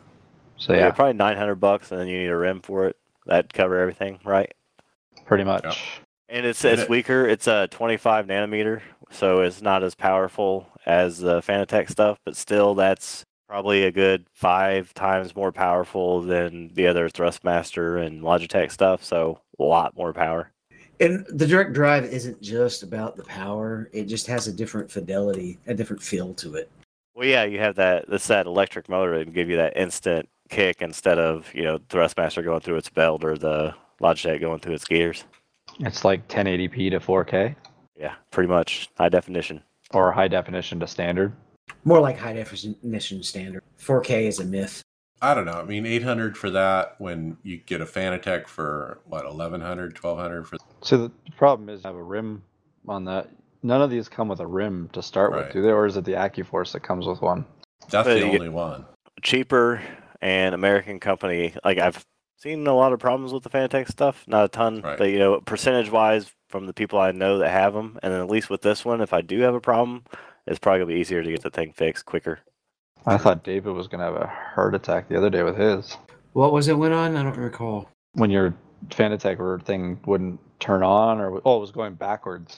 So 0.62 0.74
yeah, 0.74 0.80
yeah, 0.80 0.92
probably 0.92 1.14
nine 1.14 1.38
hundred 1.38 1.56
bucks, 1.56 1.92
and 1.92 2.00
then 2.00 2.08
you 2.08 2.20
need 2.20 2.30
a 2.30 2.38
rim 2.38 2.62
for 2.62 2.86
it. 2.88 2.96
That 3.26 3.52
cover 3.52 3.80
everything, 3.80 4.20
right? 4.24 4.54
pretty 5.26 5.44
much. 5.46 6.02
And 6.28 6.46
it's 6.46 6.64
it's 6.66 6.90
weaker. 6.90 7.26
It's 7.26 7.48
a 7.48 7.68
25 7.72 8.28
nanometer, 8.28 8.82
so 9.12 9.42
it's 9.42 9.62
not 9.62 9.82
as 9.82 9.96
powerful 9.96 10.68
as 10.86 11.20
the 11.20 11.40
Fanatec 11.42 11.90
stuff, 11.90 12.20
but 12.26 12.36
still, 12.36 12.76
that's 12.76 13.26
probably 13.48 13.84
a 13.84 13.92
good 13.92 14.26
five 14.34 14.94
times 14.94 15.36
more 15.36 15.52
powerful 15.54 16.22
than 16.22 16.70
the 16.74 16.88
other 16.88 17.10
Thrustmaster 17.10 18.06
and 18.06 18.24
Logitech 18.24 18.72
stuff. 18.72 19.04
So 19.04 19.40
a 19.58 19.64
lot 19.64 19.96
more 19.96 20.14
power. 20.14 20.52
And 21.00 21.26
the 21.30 21.48
direct 21.48 21.74
drive 21.74 22.06
isn't 22.06 22.42
just 22.42 22.84
about 22.84 23.16
the 23.16 23.24
power; 23.24 23.90
it 23.94 24.06
just 24.06 24.28
has 24.28 24.48
a 24.48 24.54
different 24.54 24.92
fidelity, 24.92 25.60
a 25.68 25.74
different 25.74 26.02
feel 26.02 26.34
to 26.36 26.56
it. 26.56 26.70
Well, 27.16 27.28
yeah, 27.28 27.44
you 27.44 27.60
have 27.60 27.76
that. 27.76 28.06
That's 28.10 28.28
that 28.28 28.48
electric 28.48 28.90
motor 28.90 29.16
and 29.16 29.34
give 29.34 29.50
you 29.50 29.58
that 29.58 29.78
instant 29.78 30.28
kick 30.52 30.82
instead 30.82 31.18
of 31.18 31.49
you 31.56 31.64
know 31.64 31.80
Thrustmaster 31.90 32.44
going 32.44 32.60
through 32.61 32.76
its 32.76 32.90
belt 32.90 33.23
or 33.23 33.38
the 33.38 33.73
Logitech 34.02 34.40
going 34.41 34.60
through 34.60 34.73
its 34.76 34.86
gears. 34.86 35.23
It's 35.80 36.06
like 36.06 36.28
1080p 36.28 36.91
to 36.91 36.99
4K 36.99 37.56
Yeah, 37.98 38.14
pretty 38.30 38.49
much 38.49 38.90
high 38.98 39.10
definition. 39.10 39.64
or 39.94 40.11
high 40.11 40.28
definition 40.28 40.80
to 40.82 40.88
standard. 40.88 41.34
More 41.86 41.99
like 41.99 42.18
high 42.18 42.34
definition 42.34 43.23
standard. 43.23 43.64
4K 43.80 44.28
is 44.28 44.40
a 44.40 44.45
myth. 44.45 44.82
I 45.23 45.34
don't 45.36 45.45
know. 45.45 45.53
I 45.53 45.64
mean, 45.64 45.86
800 45.86 46.36
for 46.38 46.49
that 46.52 46.95
when 46.99 47.38
you 47.44 47.57
get 47.57 47.80
a 47.82 47.86
Fanatec 47.86 48.48
for 48.48 48.99
what, 49.06 49.23
1100, 49.26 49.94
1200 49.98 50.48
for 50.48 50.57
So 50.82 50.98
the 50.98 51.11
problem 51.38 51.69
is 51.69 51.86
I 51.86 51.90
have 51.90 51.95
a 51.98 52.02
rim 52.03 52.41
on 52.88 53.06
that. 53.06 53.30
None 53.64 53.82
of 53.84 53.91
these 53.91 54.10
come 54.10 54.28
with 54.28 54.40
a 54.40 54.48
rim 54.48 54.90
to 54.94 55.02
start 55.03 55.32
Right. 55.32 55.45
with, 55.45 55.53
do 55.53 55.61
they? 55.61 55.69
Or 55.72 55.86
is 55.86 55.95
it 55.95 56.06
the 56.06 56.14
AccuForce 56.14 56.72
that 56.73 56.80
comes 56.82 57.06
with 57.06 57.22
one? 57.22 57.45
That's 57.91 58.07
But 58.07 58.15
the 58.15 58.19
you- 58.19 58.34
only 58.34 58.49
one. 58.49 58.86
cheaper 59.22 59.82
and 60.22 60.53
American 60.56 60.99
company. 60.99 61.53
Like 61.64 61.77
I've 61.77 62.06
seen 62.38 62.65
a 62.68 62.73
lot 62.76 62.93
of 62.93 62.99
problems 62.99 63.34
with 63.34 63.43
the 63.43 63.49
Fanatec 63.49 63.89
stuff, 63.89 64.23
not 64.27 64.45
a 64.45 64.48
ton, 64.48 64.81
Right. 64.81 64.98
but 64.98 65.10
you 65.10 65.19
know, 65.19 65.41
percentage 65.41 65.89
wise, 65.91 66.31
from 66.49 66.65
the 66.65 66.73
people 66.73 66.99
I 66.99 67.11
know 67.11 67.38
that 67.38 67.49
have 67.49 67.73
them, 67.73 67.98
and 68.03 68.11
then 68.14 68.19
at 68.19 68.30
least 68.30 68.49
with 68.49 68.61
this 68.61 68.84
one, 68.84 68.99
if 69.02 69.14
I 69.14 69.22
do 69.22 69.39
have 69.41 69.56
a 69.56 69.61
problem, 69.61 70.03
it's 70.48 70.60
probably 70.60 70.80
gonna 70.80 70.93
be 70.93 70.99
easier 70.99 71.23
to 71.23 71.31
get 71.31 71.41
the 71.43 71.49
thing 71.49 71.72
fixed 71.73 72.06
quicker. 72.06 72.39
I 73.06 73.18
thought 73.18 73.43
David 73.43 73.73
was 73.73 73.88
gonna 73.88 74.03
have 74.03 74.15
a 74.15 74.27
heart 74.27 74.76
attack 74.76 75.07
the 75.07 75.18
other 75.18 75.30
day 75.30 75.43
with 75.43 75.57
his. 75.57 75.98
What 76.34 76.52
was 76.52 76.68
it 76.68 76.77
went 76.77 76.93
on? 76.93 77.15
I 77.15 77.23
don't 77.23 77.38
recall. 77.38 77.89
When 78.14 78.30
your 78.31 78.53
Fanatec 78.89 79.39
or 79.39 79.60
thing 79.60 79.99
wouldn't 80.06 80.39
turn 80.60 80.84
on, 80.84 81.19
or 81.19 81.41
oh, 81.45 81.57
it 81.57 81.61
was 81.61 81.72
going 81.72 81.93
backwards. 81.95 82.57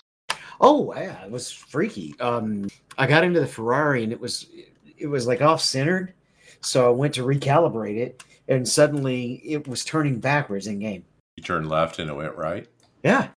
Oh 0.61 0.93
yeah, 0.95 1.23
it 1.23 1.31
was 1.31 1.51
freaky. 1.51 2.15
Um, 2.19 2.67
I 2.97 3.05
got 3.07 3.23
into 3.23 3.39
the 3.39 3.47
Ferrari 3.47 4.03
and 4.03 4.11
it 4.11 4.19
was 4.19 4.47
it 4.97 5.07
was 5.07 5.27
like 5.27 5.41
off 5.41 5.61
centered, 5.61 6.13
so 6.63 6.87
I 6.87 6.89
went 6.91 7.13
to 7.15 7.23
recalibrate 7.23 7.97
it, 7.97 8.23
and 8.47 8.67
suddenly 8.67 9.41
it 9.43 9.67
was 9.67 9.85
turning 9.85 10.19
backwards 10.19 10.67
in 10.67 10.79
game. 10.79 11.03
You 11.37 11.43
turned 11.43 11.69
left 11.69 11.99
and 11.99 12.09
it 12.09 12.13
went 12.13 12.35
right. 12.35 12.67
Yeah. 13.03 13.29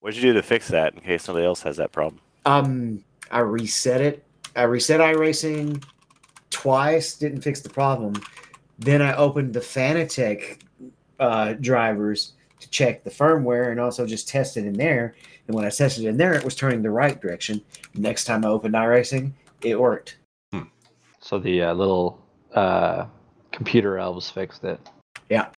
What'd 0.00 0.16
you 0.16 0.22
do 0.22 0.32
to 0.34 0.42
fix 0.42 0.68
that 0.68 0.94
in 0.94 1.00
case 1.00 1.22
somebody 1.22 1.46
else 1.46 1.62
has 1.62 1.76
that 1.76 1.92
problem? 1.92 2.20
Um, 2.44 3.04
I 3.30 3.40
reset 3.40 4.00
it. 4.00 4.24
I 4.56 4.62
reset 4.62 5.00
iRacing 5.00 5.82
twice, 6.50 7.16
didn't 7.16 7.40
fix 7.40 7.60
the 7.60 7.70
problem. 7.70 8.14
Then 8.78 9.02
I 9.02 9.14
opened 9.16 9.54
the 9.54 9.60
Fanatec 9.60 10.60
uh, 11.18 11.54
drivers 11.54 12.32
to 12.60 12.70
check 12.70 13.04
the 13.04 13.10
firmware 13.10 13.70
and 13.70 13.80
also 13.80 14.06
just 14.06 14.28
test 14.28 14.56
it 14.56 14.64
in 14.64 14.74
there. 14.74 15.14
And 15.46 15.56
when 15.56 15.64
I 15.64 15.70
tested 15.70 16.04
it 16.04 16.08
in 16.08 16.16
there, 16.16 16.34
it 16.34 16.44
was 16.44 16.54
turning 16.54 16.82
the 16.82 16.90
right 16.90 17.20
direction. 17.20 17.60
Next 17.94 18.24
time 18.24 18.44
I 18.44 18.48
opened 18.48 18.74
iRacing, 18.74 19.32
it 19.62 19.78
worked. 19.78 20.16
So 21.20 21.38
the 21.38 21.62
uh, 21.62 21.72
little 21.72 22.20
uh, 22.54 23.06
computer 23.52 23.98
elves 23.98 24.30
fixed 24.30 24.64
it. 24.64 24.80
Yeah. 25.28 25.48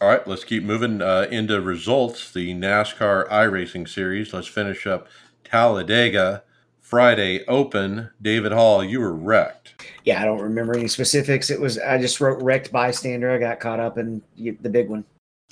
All 0.00 0.08
right, 0.08 0.26
let's 0.26 0.44
keep 0.44 0.64
moving 0.64 1.00
uh, 1.00 1.28
into 1.30 1.60
results. 1.60 2.32
The 2.32 2.52
NASCAR 2.52 3.28
iRacing 3.28 3.88
Series. 3.88 4.32
Let's 4.32 4.48
finish 4.48 4.86
up 4.86 5.06
Talladega 5.44 6.42
Friday 6.80 7.44
Open. 7.46 8.10
David 8.20 8.52
Hall, 8.52 8.82
you 8.82 9.00
were 9.00 9.14
wrecked. 9.14 9.82
Yeah, 10.04 10.20
I 10.20 10.24
don't 10.24 10.40
remember 10.40 10.76
any 10.76 10.88
specifics. 10.88 11.48
It 11.48 11.60
was 11.60 11.78
I 11.78 11.98
just 11.98 12.20
wrote 12.20 12.42
wrecked 12.42 12.72
bystander. 12.72 13.30
I 13.30 13.38
got 13.38 13.60
caught 13.60 13.80
up 13.80 13.96
in 13.96 14.20
the 14.36 14.68
big 14.68 14.88
one. 14.88 15.04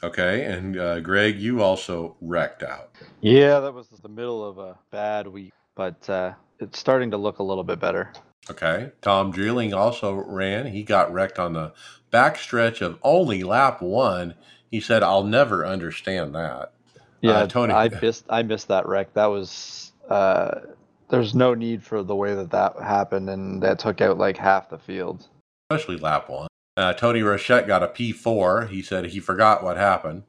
Okay, 0.05 0.45
and 0.45 0.77
uh, 0.77 0.99
Greg, 0.99 1.39
you 1.39 1.63
also 1.63 2.17
wrecked 2.21 2.65
out. 2.65 2.91
Yeah, 3.21 3.61
that 3.61 3.73
was 3.73 3.89
the 3.89 4.09
middle 4.09 4.45
of 4.45 4.59
a 4.59 4.77
bad 4.91 5.29
week, 5.29 5.53
but 5.77 6.11
uh, 6.11 6.33
it's 6.59 6.81
starting 6.81 7.13
to 7.13 7.17
look 7.17 7.39
a 7.39 7.43
little 7.45 7.63
bit 7.63 7.79
better. 7.79 8.13
Okay, 8.51 8.91
Tom 9.03 9.31
Dreeling 9.31 9.73
also 9.73 10.15
ran. 10.15 10.67
He 10.67 10.83
got 10.83 11.13
wrecked 11.13 11.39
on 11.39 11.53
the 11.53 11.73
backstretch 12.13 12.81
of 12.83 12.99
only 13.03 13.43
lap 13.45 13.81
one. 13.81 14.35
He 14.71 14.81
said, 14.81 15.03
"I'll 15.03 15.23
never 15.25 15.65
understand 15.65 16.35
that." 16.35 16.73
Yeah, 17.21 17.33
Uh, 17.39 17.47
Tony- 17.47 17.73
I 17.73 17.89
missed 17.89 18.25
I 18.29 18.43
missed 18.43 18.69
that 18.69 18.87
wreck. 18.87 19.15
That 19.15 19.27
was 19.27 19.93
uh, 20.11 20.61
there's 21.09 21.35
no 21.35 21.55
need 21.55 21.85
for 21.85 22.03
the 22.03 22.17
way 22.17 22.35
that 22.35 22.51
that 22.51 22.75
happened, 22.83 23.31
and 23.31 23.63
that 23.63 23.79
took 23.79 24.01
out 24.01 24.19
like 24.19 24.37
half 24.37 24.69
the 24.71 24.79
field. 24.79 25.27
especially 25.71 25.97
lap 25.99 26.29
one. 26.29 26.49
Uh, 26.77 26.93
Tony 26.95 27.21
Rochette 27.21 27.67
got 27.67 27.83
a 27.83 27.89
P4. 27.89 28.69
He 28.69 28.83
said 28.83 29.07
he 29.07 29.21
forgot 29.21 29.63
what 29.63 29.77
happened. 29.77 30.25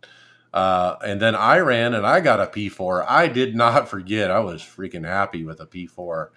Uh, 0.53 0.95
and 1.03 1.19
then 1.22 1.35
I 1.35 1.57
ran 1.60 1.94
and 1.94 2.06
I 2.06 2.19
got 2.19 2.40
a 2.40 2.45
P4. 2.45 3.06
I 3.10 3.27
did 3.27 3.56
not 3.56 3.90
forget. 3.90 4.30
I 4.30 4.40
was 4.40 4.61
freaking 4.61 5.06
happy 5.06 5.44
with 5.44 5.60
a 5.60 5.65
P4 5.65 6.27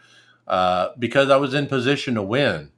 uh, 0.47 0.90
because 0.98 1.31
I 1.31 1.36
was 1.36 1.55
in 1.55 1.66
position 1.66 2.14
to 2.14 2.23
win. 2.23 2.70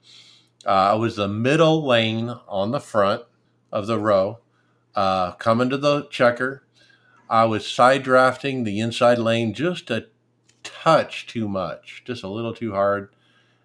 Uh, 0.67 0.93
I 0.93 0.95
was 0.95 1.17
the 1.17 1.29
middle 1.29 1.87
lane 1.87 2.35
on 2.49 2.71
the 2.71 2.81
front 2.81 3.23
of 3.71 3.87
the 3.87 3.99
row, 3.99 4.39
uh, 4.95 5.33
coming 5.33 5.71
to 5.71 5.77
the 5.77 6.07
checker. 6.11 6.65
I 7.31 7.45
was 7.45 7.67
side 7.67 8.03
drafting 8.03 8.65
the 8.65 8.81
inside 8.81 9.19
lane 9.19 9.53
just 9.53 9.91
a 9.91 10.07
touch 10.63 11.27
too 11.27 11.49
much, 11.49 12.03
just 12.05 12.23
a 12.23 12.29
little 12.29 12.55
too 12.55 12.73
hard. 12.73 13.11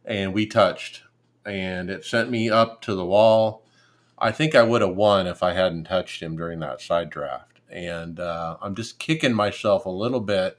And 0.06 0.34
we 0.34 0.46
touched 0.46 1.04
and 1.46 1.90
it 1.90 2.06
sent 2.06 2.30
me 2.30 2.50
up 2.50 2.82
to 2.82 2.96
the 2.96 3.06
wall. 3.06 3.64
I 4.18 4.32
think 4.32 4.56
I 4.56 4.64
would 4.64 4.82
have 4.82 4.96
won 4.96 5.28
if 5.28 5.44
I 5.44 5.54
hadn't 5.54 5.86
touched 5.86 6.22
him 6.22 6.36
during 6.36 6.60
that 6.60 6.82
side 6.82 7.10
draft. 7.10 7.60
And 7.70 8.20
uh, 8.20 8.58
I'm 8.62 8.76
just 8.76 9.00
kicking 9.00 9.34
myself 9.34 9.86
a 9.86 9.90
little 9.90 10.20
bit 10.20 10.58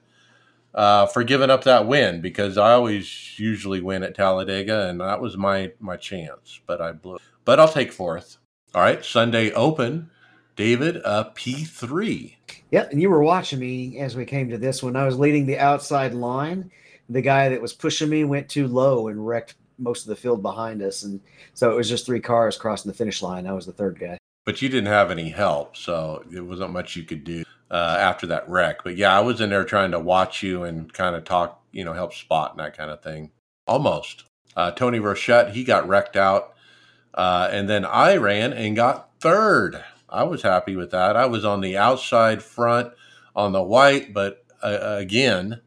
uh, 0.75 1.07
for 1.07 1.23
giving 1.25 1.51
up 1.51 1.65
that 1.65 1.87
win 1.87 2.21
because 2.21 2.59
I 2.59 2.73
always 2.73 3.39
usually 3.39 3.81
win 3.81 4.03
at 4.03 4.15
Talladega, 4.15 4.89
and 4.89 5.01
that 5.01 5.21
was 5.21 5.37
my 5.37 5.73
my 5.81 5.97
chance. 5.97 6.61
But 6.67 6.81
I 6.81 6.93
blew. 6.93 7.19
But 7.45 7.61
I'll 7.61 7.69
take 7.69 7.93
fourth. 7.93 8.39
All 8.75 8.83
right, 8.83 9.05
Sunday 9.05 9.53
Open. 9.53 10.11
David, 10.57 10.97
a 11.05 11.33
P 11.35 11.65
three. 11.65 12.37
Yep, 12.71 12.93
and 12.93 13.03
you 13.03 13.11
were 13.11 13.23
watching 13.23 13.59
me 13.59 13.99
as 13.99 14.17
we 14.17 14.25
came 14.25 14.49
to 14.51 14.59
this 14.59 14.83
one. 14.83 14.97
I 14.97 15.05
was 15.05 15.19
leading 15.19 15.47
the 15.47 15.59
outside 15.59 16.15
line. 16.15 16.71
The 17.09 17.23
guy 17.23 17.49
that 17.49 17.61
was 17.61 17.73
pushing 17.73 18.09
me 18.09 18.25
went 18.25 18.49
too 18.49 18.69
low 18.69 19.09
and 19.09 19.27
wrecked 19.27 19.55
most 19.79 20.03
of 20.03 20.09
the 20.09 20.17
field 20.17 20.43
behind 20.43 20.81
us, 20.81 21.03
and 21.03 21.21
so 21.55 21.73
it 21.73 21.77
was 21.77 21.89
just 21.89 22.07
three 22.07 22.21
cars 22.21 22.57
crossing 22.57 22.91
the 22.91 22.97
finish 22.97 23.21
line. 23.21 23.47
I 23.47 23.53
was 23.53 23.67
the 23.67 23.73
third 23.73 23.99
guy. 23.99 24.17
but 24.45 24.63
you 24.63 24.69
didn't 24.69 24.87
have 24.87 25.11
any 25.11 25.29
help, 25.31 25.77
so 25.77 26.25
it 26.33 26.41
wasn't 26.41 26.71
much 26.73 26.95
you 26.97 27.03
could 27.03 27.25
do 27.25 27.45
uh, 27.71 27.97
after 27.99 28.27
that 28.29 28.49
wreck. 28.49 28.85
But 28.85 28.97
yeah, 28.97 29.17
I 29.17 29.21
was 29.21 29.41
in 29.41 29.51
there 29.51 29.65
trying 29.65 29.91
to 29.93 30.01
watch 30.01 30.43
you 30.43 30.65
and 30.65 30.93
kind 30.93 31.17
of 31.17 31.25
talk, 31.25 31.63
you 31.73 31.85
know, 31.85 31.93
help 31.93 32.15
spot 32.15 32.53
and 32.53 32.61
that 32.61 32.77
kind 32.77 32.91
of 32.91 33.03
thing. 33.03 33.31
Almost. 33.67 34.25
Uh, 34.57 34.71
Tony 34.71 35.01
Rochette, 35.01 35.53
he 35.53 35.65
got 35.65 35.89
wrecked 35.89 36.17
out, 36.17 36.55
uh, 37.15 37.49
and 37.51 37.69
then 37.69 37.85
I 37.85 38.17
ran 38.17 38.53
and 38.53 38.77
got 38.77 39.11
third. 39.21 39.83
I 40.09 40.23
was 40.23 40.43
happy 40.43 40.77
with 40.77 40.93
that. 40.93 41.17
I 41.17 41.27
was 41.27 41.45
on 41.45 41.61
the 41.61 41.77
outside 41.77 42.43
front 42.43 42.93
on 43.35 43.53
the 43.53 43.63
white, 43.63 44.15
but 44.15 44.45
uh, 44.63 44.97
again, 44.99 45.61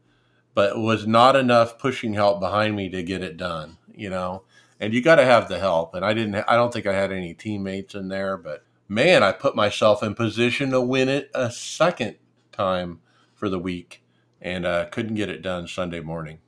but 0.54 0.78
was 0.78 1.06
not 1.06 1.36
enough 1.36 1.78
pushing 1.78 2.14
help 2.14 2.40
behind 2.40 2.76
me 2.76 2.88
to 2.88 3.02
get 3.02 3.22
it 3.22 3.36
done. 3.36 3.76
You 3.94 4.08
know, 4.08 4.44
and 4.80 4.94
you 4.94 5.02
got 5.02 5.16
to 5.16 5.24
have 5.24 5.48
the 5.48 5.58
help. 5.58 5.94
And 5.94 6.04
I 6.04 6.14
didn't. 6.14 6.36
I 6.48 6.56
don't 6.56 6.72
think 6.72 6.86
I 6.86 6.94
had 6.94 7.12
any 7.12 7.34
teammates 7.34 7.94
in 7.94 8.08
there, 8.08 8.38
but 8.38 8.64
man, 8.88 9.22
I 9.22 9.32
put 9.32 9.54
myself 9.54 10.02
in 10.02 10.14
position 10.14 10.70
to 10.70 10.80
win 10.80 11.08
it 11.08 11.30
a 11.34 11.50
second 11.50 12.16
time 12.52 13.00
for 13.34 13.48
the 13.48 13.58
week, 13.58 14.02
and 14.40 14.66
uh, 14.66 14.86
couldn't 14.86 15.14
get 15.14 15.28
it 15.28 15.42
done 15.42 15.68
Sunday 15.68 16.00
morning. 16.00 16.38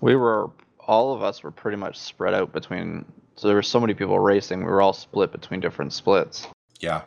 We 0.00 0.14
were 0.14 0.50
all 0.86 1.12
of 1.12 1.22
us 1.22 1.42
were 1.42 1.50
pretty 1.50 1.76
much 1.76 1.98
spread 1.98 2.34
out 2.34 2.52
between. 2.52 3.04
So 3.34 3.48
there 3.48 3.56
were 3.56 3.62
so 3.62 3.80
many 3.80 3.94
people 3.94 4.18
racing. 4.18 4.60
We 4.60 4.66
were 4.66 4.80
all 4.80 4.92
split 4.92 5.32
between 5.32 5.60
different 5.60 5.92
splits. 5.92 6.46
Yeah. 6.80 7.02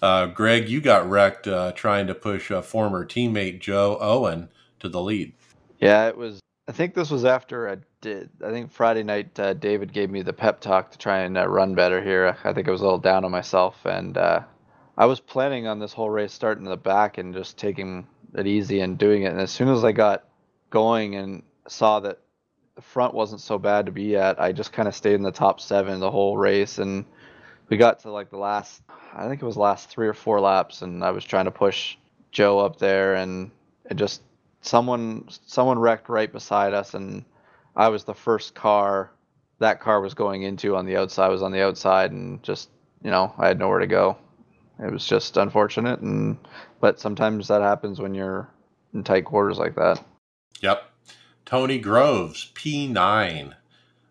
Uh, 0.00 0.26
Greg, 0.26 0.68
you 0.68 0.80
got 0.80 1.08
wrecked 1.08 1.46
uh, 1.46 1.72
trying 1.72 2.06
to 2.08 2.14
push 2.14 2.50
a 2.50 2.62
former 2.62 3.06
teammate 3.06 3.60
Joe 3.60 3.98
Owen 4.00 4.48
to 4.80 4.88
the 4.88 5.00
lead. 5.00 5.32
Yeah, 5.80 6.08
it 6.08 6.16
was. 6.16 6.40
I 6.68 6.72
think 6.72 6.94
this 6.94 7.10
was 7.10 7.24
after 7.24 7.68
I 7.68 7.76
I 8.04 8.50
think 8.50 8.72
Friday 8.72 9.02
night, 9.02 9.38
uh, 9.38 9.54
David 9.54 9.92
gave 9.92 10.10
me 10.10 10.22
the 10.22 10.32
pep 10.32 10.60
talk 10.60 10.90
to 10.90 10.98
try 10.98 11.20
and 11.20 11.36
uh, 11.38 11.46
run 11.48 11.74
better 11.74 12.02
here. 12.02 12.36
I 12.44 12.52
think 12.52 12.68
I 12.68 12.70
was 12.70 12.80
a 12.80 12.84
little 12.84 12.98
down 12.98 13.24
on 13.24 13.30
myself, 13.30 13.84
and 13.84 14.16
uh, 14.16 14.40
I 14.96 15.06
was 15.06 15.20
planning 15.20 15.66
on 15.66 15.78
this 15.78 15.92
whole 15.92 16.10
race 16.10 16.32
starting 16.32 16.64
in 16.64 16.70
the 16.70 16.76
back 16.76 17.18
and 17.18 17.34
just 17.34 17.56
taking 17.56 18.06
it 18.34 18.46
easy 18.46 18.80
and 18.80 18.98
doing 18.98 19.22
it. 19.22 19.32
And 19.32 19.40
as 19.40 19.50
soon 19.50 19.68
as 19.68 19.84
I 19.84 19.92
got 19.92 20.24
going 20.70 21.14
and 21.16 21.42
saw 21.68 22.00
that 22.00 22.18
the 22.74 22.82
front 22.82 23.14
wasn't 23.14 23.40
so 23.40 23.58
bad 23.58 23.86
to 23.86 23.92
be 23.92 24.16
at, 24.16 24.40
I 24.40 24.52
just 24.52 24.72
kind 24.72 24.88
of 24.88 24.94
stayed 24.94 25.14
in 25.14 25.22
the 25.22 25.30
top 25.30 25.60
seven 25.60 26.00
the 26.00 26.10
whole 26.10 26.36
race. 26.36 26.78
And 26.78 27.04
we 27.68 27.76
got 27.76 28.00
to 28.00 28.10
like 28.10 28.30
the 28.30 28.38
last, 28.38 28.82
I 29.14 29.28
think 29.28 29.42
it 29.42 29.46
was 29.46 29.56
last 29.56 29.90
three 29.90 30.08
or 30.08 30.14
four 30.14 30.40
laps, 30.40 30.82
and 30.82 31.04
I 31.04 31.10
was 31.10 31.24
trying 31.24 31.44
to 31.44 31.50
push 31.50 31.96
Joe 32.30 32.58
up 32.58 32.78
there, 32.78 33.14
and 33.14 33.50
it 33.90 33.94
just 33.94 34.22
someone 34.62 35.28
someone 35.46 35.78
wrecked 35.78 36.08
right 36.08 36.32
beside 36.32 36.74
us, 36.74 36.94
and 36.94 37.24
I 37.76 37.88
was 37.88 38.04
the 38.04 38.14
first 38.14 38.54
car 38.54 39.10
that 39.62 39.80
car 39.80 40.00
was 40.00 40.12
going 40.12 40.42
into 40.42 40.76
on 40.76 40.86
the 40.86 40.96
outside. 40.96 41.26
I 41.26 41.28
was 41.28 41.42
on 41.42 41.52
the 41.52 41.62
outside, 41.62 42.12
and 42.12 42.42
just 42.42 42.68
you 43.02 43.10
know 43.10 43.32
I 43.38 43.48
had 43.48 43.58
nowhere 43.58 43.78
to 43.78 43.86
go. 43.86 44.18
It 44.78 44.92
was 44.92 45.06
just 45.06 45.36
unfortunate, 45.36 46.00
and 46.00 46.36
but 46.80 47.00
sometimes 47.00 47.48
that 47.48 47.62
happens 47.62 48.00
when 48.00 48.14
you're 48.14 48.48
in 48.92 49.04
tight 49.04 49.24
quarters 49.24 49.58
like 49.58 49.76
that. 49.76 50.04
Yep. 50.60 50.82
Tony 51.46 51.78
Groves, 51.78 52.50
P9. 52.54 53.54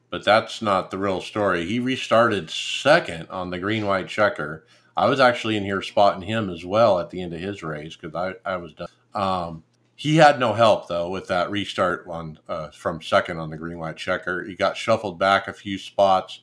But 0.09 0.25
that's 0.25 0.61
not 0.61 0.91
the 0.91 0.97
real 0.97 1.21
story. 1.21 1.65
He 1.65 1.79
restarted 1.79 2.49
second 2.49 3.29
on 3.29 3.49
the 3.49 3.59
green 3.59 3.85
white 3.85 4.09
checker. 4.09 4.65
I 4.97 5.07
was 5.07 5.21
actually 5.21 5.55
in 5.55 5.63
here 5.63 5.81
spotting 5.81 6.23
him 6.23 6.49
as 6.49 6.65
well 6.65 6.99
at 6.99 7.09
the 7.09 7.21
end 7.21 7.33
of 7.33 7.39
his 7.39 7.63
race 7.63 7.95
because 7.95 8.13
I, 8.13 8.33
I 8.49 8.57
was 8.57 8.73
done. 8.73 8.89
Um, 9.13 9.63
he 10.01 10.15
had 10.15 10.39
no 10.39 10.53
help 10.53 10.87
though 10.87 11.07
with 11.07 11.27
that 11.27 11.51
restart 11.51 12.07
on 12.09 12.39
uh, 12.49 12.71
from 12.71 13.03
second 13.03 13.37
on 13.37 13.51
the 13.51 13.57
green 13.57 13.77
white 13.77 13.97
checker. 13.97 14.43
He 14.43 14.55
got 14.55 14.75
shuffled 14.75 15.19
back 15.19 15.47
a 15.47 15.53
few 15.53 15.77
spots. 15.77 16.39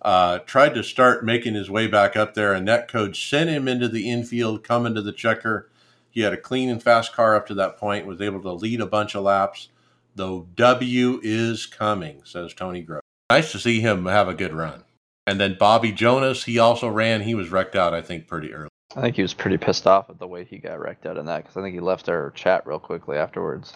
Uh, 0.00 0.38
tried 0.38 0.72
to 0.72 0.82
start 0.82 1.22
making 1.22 1.52
his 1.52 1.68
way 1.68 1.86
back 1.86 2.16
up 2.16 2.32
there, 2.32 2.54
and 2.54 2.64
net 2.64 2.88
code 2.88 3.14
sent 3.14 3.50
him 3.50 3.68
into 3.68 3.88
the 3.88 4.10
infield, 4.10 4.64
coming 4.64 4.94
to 4.94 5.02
the 5.02 5.12
checker. 5.12 5.68
He 6.08 6.22
had 6.22 6.32
a 6.32 6.38
clean 6.38 6.70
and 6.70 6.82
fast 6.82 7.12
car 7.12 7.36
up 7.36 7.46
to 7.48 7.54
that 7.56 7.76
point, 7.76 8.06
was 8.06 8.22
able 8.22 8.40
to 8.40 8.52
lead 8.52 8.80
a 8.80 8.86
bunch 8.86 9.14
of 9.14 9.24
laps. 9.24 9.68
The 10.14 10.46
W 10.54 11.20
is 11.22 11.66
coming, 11.66 12.22
says 12.24 12.54
Tony 12.54 12.80
Grove. 12.80 13.02
Nice 13.28 13.52
to 13.52 13.58
see 13.58 13.80
him 13.80 14.06
have 14.06 14.28
a 14.28 14.34
good 14.34 14.54
run. 14.54 14.84
And 15.26 15.38
then 15.38 15.58
Bobby 15.60 15.92
Jonas, 15.92 16.44
he 16.44 16.58
also 16.58 16.88
ran. 16.88 17.20
He 17.20 17.34
was 17.34 17.50
wrecked 17.50 17.76
out, 17.76 17.92
I 17.92 18.00
think, 18.00 18.26
pretty 18.26 18.54
early. 18.54 18.70
I 18.96 19.00
think 19.00 19.16
he 19.16 19.22
was 19.22 19.34
pretty 19.34 19.56
pissed 19.58 19.86
off 19.86 20.08
at 20.10 20.18
the 20.18 20.26
way 20.26 20.44
he 20.44 20.58
got 20.58 20.78
wrecked 20.80 21.06
out 21.06 21.16
in 21.16 21.26
that 21.26 21.38
because 21.42 21.56
I 21.56 21.62
think 21.62 21.74
he 21.74 21.80
left 21.80 22.08
our 22.08 22.30
chat 22.32 22.66
real 22.66 22.78
quickly 22.78 23.16
afterwards. 23.16 23.74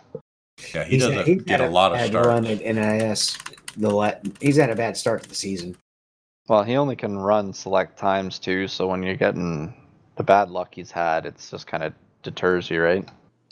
Yeah, 0.75 0.85
he 0.85 0.97
He's- 0.97 1.03
doesn't 1.09 1.27
he's 1.27 1.43
get 1.43 1.61
had 1.61 1.69
a 1.69 1.73
lot 1.73 1.93
of 1.93 1.99
bad 1.99 2.11
starts. 2.11 2.27
Run 2.27 2.47
at 2.47 2.61
NIS. 2.61 3.37
The 3.77 3.91
la- 3.91 4.13
he's 4.41 4.57
had 4.57 4.71
a 4.71 4.77
bad 4.77 4.97
start 4.97 5.23
to 5.23 5.29
the 5.29 5.35
season. 5.35 5.77
Well, 6.49 6.63
he 6.65 6.77
only 6.77 6.97
can 6.97 7.19
run 7.19 7.53
select 7.53 7.99
times 7.99 8.39
too, 8.39 8.69
so 8.69 8.87
when 8.89 9.03
you're 9.03 9.17
getting 9.17 9.75
the 10.17 10.23
bad 10.25 10.51
luck 10.51 10.75
he's 10.75 10.91
had, 10.91 11.27
it's 11.27 11.51
just 11.51 11.67
kind 11.67 11.83
of 11.83 11.93
deters 12.23 12.71
you, 12.71 12.81
right? 12.83 13.09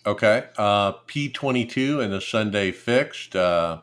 Okay. 0.07 0.45
Uh, 0.57 0.93
P22 1.09 2.03
and 2.03 2.13
the 2.13 2.21
Sunday 2.21 2.71
fixed. 2.73 3.37
Uh, 3.37 3.81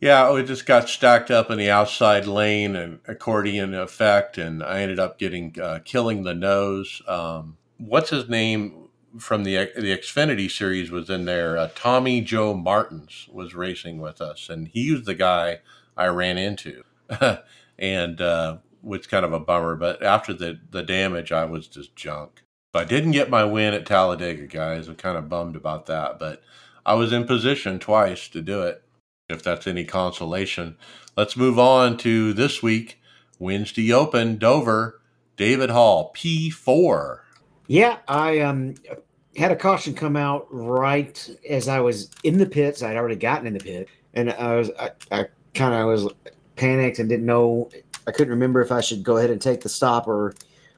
yeah, 0.00 0.34
it 0.34 0.44
just 0.44 0.66
got 0.66 0.88
stacked 0.88 1.30
up 1.30 1.50
in 1.50 1.58
the 1.58 1.70
outside 1.70 2.26
lane 2.26 2.76
and 2.76 3.00
accordion 3.06 3.74
effect, 3.74 4.36
and 4.38 4.62
I 4.62 4.80
ended 4.80 4.98
up 4.98 5.18
getting 5.18 5.56
uh, 5.60 5.80
killing 5.84 6.22
the 6.22 6.34
nose. 6.34 7.00
Um, 7.08 7.56
what's 7.78 8.10
his 8.10 8.28
name 8.28 8.88
from 9.18 9.44
the 9.44 9.70
the 9.74 9.96
Xfinity 9.96 10.50
series 10.50 10.90
was 10.90 11.08
in 11.08 11.24
there. 11.24 11.56
Uh, 11.56 11.70
Tommy 11.74 12.20
Joe 12.20 12.54
Martins 12.54 13.28
was 13.32 13.54
racing 13.54 13.98
with 14.00 14.20
us, 14.20 14.50
and 14.50 14.68
he 14.68 14.92
was 14.92 15.04
the 15.04 15.14
guy 15.14 15.60
I 15.96 16.06
ran 16.08 16.36
into, 16.36 16.82
and 17.78 18.20
uh, 18.20 18.58
was 18.82 19.06
kind 19.06 19.24
of 19.24 19.32
a 19.32 19.40
bummer. 19.40 19.76
But 19.76 20.02
after 20.02 20.34
the 20.34 20.60
the 20.70 20.82
damage, 20.82 21.32
I 21.32 21.46
was 21.46 21.68
just 21.68 21.96
junk. 21.96 22.42
I 22.74 22.84
didn't 22.84 23.12
get 23.12 23.30
my 23.30 23.44
win 23.44 23.72
at 23.72 23.86
Talladega, 23.86 24.46
guys. 24.46 24.86
I'm 24.86 24.96
kind 24.96 25.16
of 25.16 25.30
bummed 25.30 25.56
about 25.56 25.86
that, 25.86 26.18
but 26.18 26.42
I 26.84 26.92
was 26.94 27.10
in 27.10 27.26
position 27.26 27.78
twice 27.78 28.28
to 28.28 28.42
do 28.42 28.62
it. 28.62 28.82
If 29.28 29.42
that's 29.42 29.66
any 29.66 29.84
consolation, 29.84 30.76
let's 31.16 31.36
move 31.36 31.58
on 31.58 31.96
to 31.98 32.32
this 32.32 32.62
week. 32.62 33.00
Wednesday 33.40 33.92
Open, 33.92 34.38
Dover, 34.38 35.00
David 35.36 35.70
Hall, 35.70 36.12
P4. 36.14 37.20
Yeah, 37.66 37.98
I 38.06 38.38
um 38.40 38.74
had 39.36 39.50
a 39.50 39.56
caution 39.56 39.94
come 39.94 40.16
out 40.16 40.46
right 40.50 41.28
as 41.48 41.66
I 41.66 41.80
was 41.80 42.08
in 42.22 42.38
the 42.38 42.46
pits. 42.46 42.84
I'd 42.84 42.96
already 42.96 43.16
gotten 43.16 43.48
in 43.48 43.54
the 43.54 43.60
pit, 43.60 43.88
and 44.14 44.30
I 44.30 44.54
was 44.54 44.70
I, 44.78 44.90
I 45.10 45.26
kind 45.54 45.74
of 45.74 45.86
was 45.86 46.08
panicked 46.54 47.00
and 47.00 47.08
didn't 47.08 47.26
know. 47.26 47.68
I 48.06 48.12
couldn't 48.12 48.30
remember 48.30 48.62
if 48.62 48.70
I 48.70 48.80
should 48.80 49.02
go 49.02 49.16
ahead 49.16 49.30
and 49.30 49.42
take 49.42 49.60
the 49.60 49.68
stop 49.68 50.06
or 50.06 50.34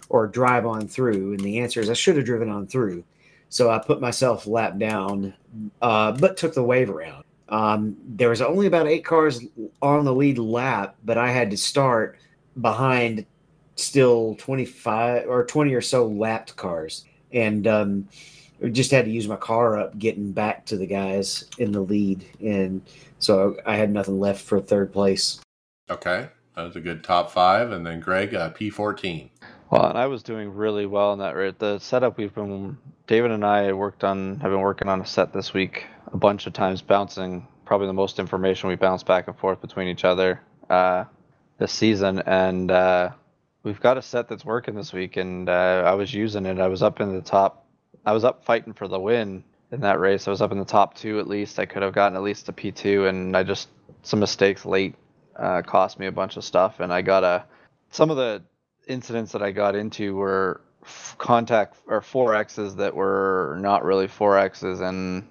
or 0.08 0.26
drive 0.26 0.64
on 0.64 0.88
through. 0.88 1.32
And 1.32 1.40
the 1.40 1.58
answer 1.58 1.80
is 1.80 1.90
I 1.90 1.94
should 1.94 2.16
have 2.16 2.24
driven 2.24 2.48
on 2.48 2.66
through. 2.66 3.04
So 3.50 3.70
I 3.70 3.78
put 3.78 4.00
myself 4.00 4.46
lap 4.46 4.78
down, 4.78 5.34
uh, 5.82 6.12
but 6.12 6.38
took 6.38 6.54
the 6.54 6.62
wave 6.62 6.88
around. 6.88 7.24
Um, 7.48 7.96
there 8.04 8.28
was 8.28 8.42
only 8.42 8.66
about 8.66 8.86
eight 8.86 9.04
cars 9.04 9.40
on 9.80 10.04
the 10.04 10.14
lead 10.14 10.38
lap, 10.38 10.96
but 11.04 11.16
I 11.16 11.30
had 11.30 11.50
to 11.50 11.56
start 11.56 12.18
behind 12.60 13.24
still 13.76 14.34
25 14.38 15.26
or 15.28 15.44
20 15.44 15.72
or 15.74 15.80
so 15.80 16.06
lapped 16.06 16.56
cars. 16.56 17.04
And 17.32 17.66
um, 17.66 18.08
just 18.70 18.90
had 18.90 19.04
to 19.04 19.10
use 19.10 19.28
my 19.28 19.36
car 19.36 19.78
up 19.78 19.98
getting 19.98 20.32
back 20.32 20.66
to 20.66 20.76
the 20.76 20.86
guys 20.86 21.44
in 21.58 21.72
the 21.72 21.80
lead. 21.80 22.24
And 22.40 22.82
so 23.18 23.56
I 23.64 23.76
had 23.76 23.90
nothing 23.90 24.18
left 24.18 24.42
for 24.42 24.60
third 24.60 24.92
place. 24.92 25.40
Okay. 25.90 26.28
That 26.56 26.62
was 26.64 26.76
a 26.76 26.80
good 26.80 27.04
top 27.04 27.30
five. 27.30 27.70
And 27.70 27.86
then 27.86 28.00
Greg, 28.00 28.34
uh, 28.34 28.50
P14. 28.50 29.30
Well, 29.70 29.86
and 29.90 29.98
I 29.98 30.06
was 30.06 30.22
doing 30.22 30.52
really 30.54 30.86
well 30.86 31.12
in 31.12 31.18
that 31.20 31.36
race. 31.36 31.54
The 31.58 31.78
setup 31.78 32.16
we've 32.16 32.34
been, 32.34 32.76
David 33.06 33.30
and 33.30 33.44
I 33.44 33.72
worked 33.72 34.02
on, 34.02 34.40
have 34.40 34.50
been 34.50 34.60
working 34.60 34.88
on 34.88 35.00
a 35.00 35.06
set 35.06 35.32
this 35.32 35.52
week 35.52 35.84
a 36.12 36.16
bunch 36.16 36.46
of 36.46 36.52
times, 36.52 36.82
bouncing 36.82 37.46
probably 37.64 37.86
the 37.86 37.92
most 37.92 38.18
information 38.18 38.68
we 38.68 38.76
bounce 38.76 39.02
back 39.02 39.28
and 39.28 39.36
forth 39.36 39.60
between 39.60 39.88
each 39.88 40.04
other 40.04 40.40
uh, 40.70 41.04
this 41.58 41.72
season. 41.72 42.22
And 42.24 42.70
uh, 42.70 43.10
we've 43.62 43.80
got 43.80 43.98
a 43.98 44.02
set 44.02 44.28
that's 44.28 44.44
working 44.44 44.74
this 44.74 44.92
week, 44.92 45.16
and 45.16 45.48
uh, 45.48 45.82
I 45.86 45.94
was 45.94 46.12
using 46.12 46.46
it. 46.46 46.58
I 46.58 46.68
was 46.68 46.82
up 46.82 47.00
in 47.00 47.14
the 47.14 47.22
top, 47.22 47.66
I 48.04 48.12
was 48.12 48.24
up 48.24 48.44
fighting 48.44 48.72
for 48.72 48.88
the 48.88 48.98
win 48.98 49.44
in 49.70 49.80
that 49.80 50.00
race. 50.00 50.26
I 50.26 50.30
was 50.30 50.40
up 50.40 50.52
in 50.52 50.58
the 50.58 50.64
top 50.64 50.94
two 50.94 51.18
at 51.18 51.26
least. 51.26 51.58
I 51.58 51.66
could 51.66 51.82
have 51.82 51.92
gotten 51.92 52.16
at 52.16 52.22
least 52.22 52.48
a 52.48 52.52
P2, 52.52 53.08
and 53.08 53.36
I 53.36 53.42
just, 53.42 53.68
some 54.02 54.20
mistakes 54.20 54.64
late 54.64 54.94
uh, 55.36 55.62
cost 55.62 55.98
me 55.98 56.06
a 56.06 56.12
bunch 56.12 56.36
of 56.36 56.44
stuff. 56.44 56.80
And 56.80 56.92
I 56.92 57.02
got 57.02 57.24
a, 57.24 57.44
some 57.90 58.10
of 58.10 58.16
the 58.16 58.42
incidents 58.86 59.32
that 59.32 59.42
I 59.42 59.52
got 59.52 59.76
into 59.76 60.14
were 60.14 60.62
contact 61.18 61.76
or 61.86 62.00
four 62.00 62.34
X's 62.34 62.76
that 62.76 62.94
were 62.94 63.58
not 63.60 63.84
really 63.84 64.08
four 64.08 64.38
X's, 64.38 64.80
and 64.80 65.28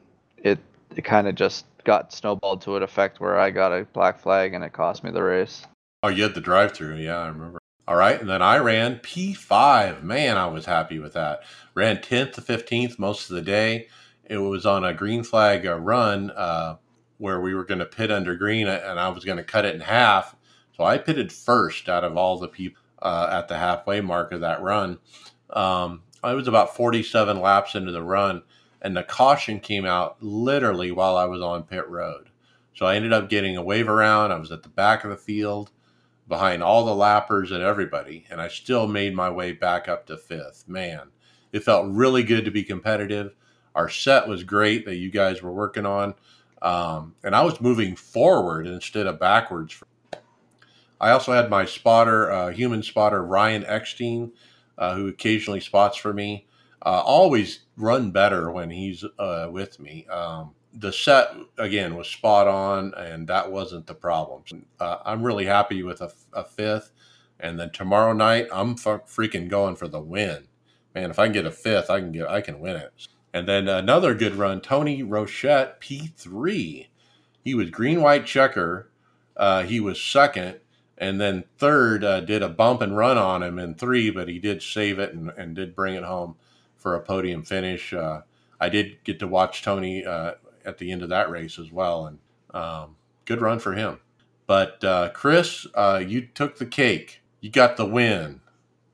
it 0.47 0.59
it 0.95 1.03
kind 1.03 1.27
of 1.27 1.35
just 1.35 1.65
got 1.83 2.11
snowballed 2.11 2.61
to 2.61 2.75
an 2.75 2.83
effect 2.83 3.19
where 3.19 3.39
I 3.39 3.51
got 3.51 3.71
a 3.71 3.85
black 3.93 4.19
flag 4.19 4.53
and 4.53 4.63
it 4.63 4.73
cost 4.73 5.03
me 5.03 5.11
the 5.11 5.23
race. 5.23 5.65
Oh, 6.03 6.09
you 6.09 6.23
had 6.23 6.35
the 6.35 6.41
drive 6.41 6.73
through. 6.73 6.95
Yeah, 6.95 7.17
I 7.17 7.27
remember. 7.27 7.59
All 7.87 7.95
right. 7.95 8.19
And 8.19 8.29
then 8.29 8.41
I 8.41 8.57
ran 8.57 8.99
P5. 8.99 10.03
Man, 10.03 10.37
I 10.37 10.47
was 10.47 10.65
happy 10.65 10.99
with 10.99 11.13
that. 11.13 11.41
Ran 11.73 11.97
10th 11.97 12.33
to 12.33 12.41
15th 12.41 12.99
most 12.99 13.29
of 13.29 13.35
the 13.35 13.41
day. 13.41 13.87
It 14.25 14.39
was 14.39 14.65
on 14.65 14.83
a 14.83 14.93
green 14.93 15.23
flag 15.23 15.63
run 15.65 16.31
uh, 16.31 16.75
where 17.17 17.39
we 17.39 17.53
were 17.53 17.63
going 17.63 17.79
to 17.79 17.85
pit 17.85 18.11
under 18.11 18.35
green 18.35 18.67
and 18.67 18.99
I 18.99 19.07
was 19.09 19.23
going 19.23 19.37
to 19.37 19.43
cut 19.43 19.65
it 19.65 19.73
in 19.73 19.81
half. 19.81 20.35
So 20.75 20.83
I 20.83 20.97
pitted 20.97 21.31
first 21.31 21.87
out 21.87 22.03
of 22.03 22.17
all 22.17 22.37
the 22.37 22.49
people 22.49 22.81
uh, 23.01 23.29
at 23.31 23.47
the 23.47 23.57
halfway 23.57 24.01
mark 24.01 24.33
of 24.33 24.41
that 24.41 24.61
run. 24.61 24.99
Um, 25.49 26.03
I 26.23 26.33
was 26.33 26.47
about 26.47 26.75
47 26.75 27.39
laps 27.39 27.75
into 27.75 27.91
the 27.91 28.03
run, 28.03 28.43
and 28.81 28.95
the 28.95 29.03
caution 29.03 29.59
came 29.59 29.85
out 29.85 30.17
literally 30.21 30.91
while 30.91 31.17
I 31.17 31.25
was 31.25 31.41
on 31.41 31.63
pit 31.63 31.87
road. 31.87 32.29
So 32.73 32.85
I 32.85 32.95
ended 32.95 33.13
up 33.13 33.29
getting 33.29 33.57
a 33.57 33.63
wave 33.63 33.89
around. 33.89 34.31
I 34.31 34.37
was 34.37 34.51
at 34.51 34.63
the 34.63 34.69
back 34.69 35.03
of 35.03 35.09
the 35.09 35.17
field 35.17 35.71
behind 36.27 36.61
all 36.61 36.85
the 36.85 36.95
lappers 36.95 37.51
and 37.51 37.63
everybody, 37.63 38.25
and 38.29 38.41
I 38.41 38.49
still 38.49 38.87
made 38.87 39.15
my 39.15 39.29
way 39.29 39.53
back 39.53 39.87
up 39.87 40.05
to 40.07 40.17
fifth. 40.17 40.67
Man, 40.67 41.09
it 41.51 41.63
felt 41.63 41.91
really 41.91 42.23
good 42.23 42.45
to 42.45 42.51
be 42.51 42.63
competitive. 42.63 43.35
Our 43.73 43.89
set 43.89 44.27
was 44.27 44.43
great 44.43 44.85
that 44.85 44.95
you 44.95 45.09
guys 45.09 45.41
were 45.41 45.51
working 45.51 45.85
on, 45.85 46.15
um, 46.61 47.15
and 47.23 47.35
I 47.35 47.43
was 47.43 47.61
moving 47.61 47.95
forward 47.95 48.67
instead 48.67 49.07
of 49.07 49.19
backwards. 49.19 49.81
I 50.99 51.11
also 51.11 51.31
had 51.31 51.49
my 51.49 51.65
spotter, 51.65 52.31
uh, 52.31 52.51
human 52.51 52.81
spotter 52.81 53.23
Ryan 53.23 53.63
Eckstein, 53.65 54.31
uh, 54.77 54.95
who 54.95 55.07
occasionally 55.07 55.59
spots 55.59 55.97
for 55.97 56.13
me. 56.13 56.46
Uh, 56.85 57.01
always 57.03 57.61
run 57.75 58.11
better 58.11 58.51
when 58.51 58.69
he's 58.69 59.03
uh, 59.19 59.47
with 59.51 59.79
me. 59.79 60.05
Um, 60.07 60.53
the 60.73 60.93
set 60.93 61.31
again 61.57 61.95
was 61.95 62.07
spot 62.07 62.47
on, 62.47 62.93
and 62.95 63.27
that 63.27 63.51
wasn't 63.51 63.87
the 63.87 63.95
problem. 63.95 64.43
Uh, 64.79 64.97
I'm 65.03 65.23
really 65.23 65.45
happy 65.45 65.81
with 65.83 66.01
a, 66.01 66.11
a, 66.33 66.43
fifth, 66.43 66.91
and 67.39 67.59
then 67.59 67.71
tomorrow 67.71 68.13
night 68.13 68.47
I'm 68.51 68.71
f- 68.71 69.07
freaking 69.07 69.49
going 69.49 69.75
for 69.75 69.87
the 69.87 69.99
win. 69.99 70.47
Man, 70.93 71.09
if 71.09 71.17
I 71.19 71.25
can 71.25 71.33
get 71.33 71.45
a 71.45 71.51
fifth, 71.51 71.89
I 71.89 71.99
can 71.99 72.11
get 72.11 72.29
I 72.29 72.41
can 72.41 72.59
win 72.59 72.75
it. 72.75 73.07
And 73.33 73.47
then 73.47 73.67
another 73.67 74.13
good 74.13 74.35
run, 74.35 74.61
Tony 74.61 75.03
Rochette 75.03 75.79
P3. 75.79 76.87
He 77.43 77.55
was 77.55 77.69
green 77.69 78.01
white 78.01 78.25
checker. 78.25 78.91
Uh, 79.35 79.63
he 79.63 79.79
was 79.79 80.01
second, 80.01 80.59
and 80.97 81.19
then 81.19 81.43
third 81.57 82.03
uh, 82.03 82.21
did 82.21 82.43
a 82.43 82.49
bump 82.49 82.81
and 82.81 82.95
run 82.95 83.17
on 83.17 83.41
him 83.41 83.57
in 83.57 83.73
three, 83.73 84.09
but 84.09 84.27
he 84.27 84.39
did 84.39 84.61
save 84.61 84.99
it 84.99 85.13
and, 85.13 85.31
and 85.37 85.55
did 85.55 85.75
bring 85.75 85.95
it 85.95 86.03
home 86.03 86.35
for 86.87 86.95
a 86.95 87.01
podium 87.01 87.43
finish. 87.43 87.93
Uh, 87.93 88.21
I 88.61 88.69
did 88.69 89.03
get 89.03 89.19
to 89.19 89.27
watch 89.27 89.61
Tony 89.61 90.05
uh, 90.05 90.35
at 90.63 90.77
the 90.77 90.89
end 90.89 91.03
of 91.03 91.09
that 91.09 91.29
race 91.29 91.59
as 91.59 91.69
well, 91.69 92.05
and 92.05 92.19
um, 92.51 92.95
good 93.25 93.41
run 93.41 93.59
for 93.59 93.73
him. 93.73 93.99
But 94.45 94.81
uh, 94.85 95.09
Chris, 95.09 95.67
uh, 95.75 96.01
you 96.05 96.21
took 96.21 96.57
the 96.57 96.65
cake. 96.65 97.21
You 97.41 97.49
got 97.49 97.75
the 97.75 97.85
win. 97.85 98.39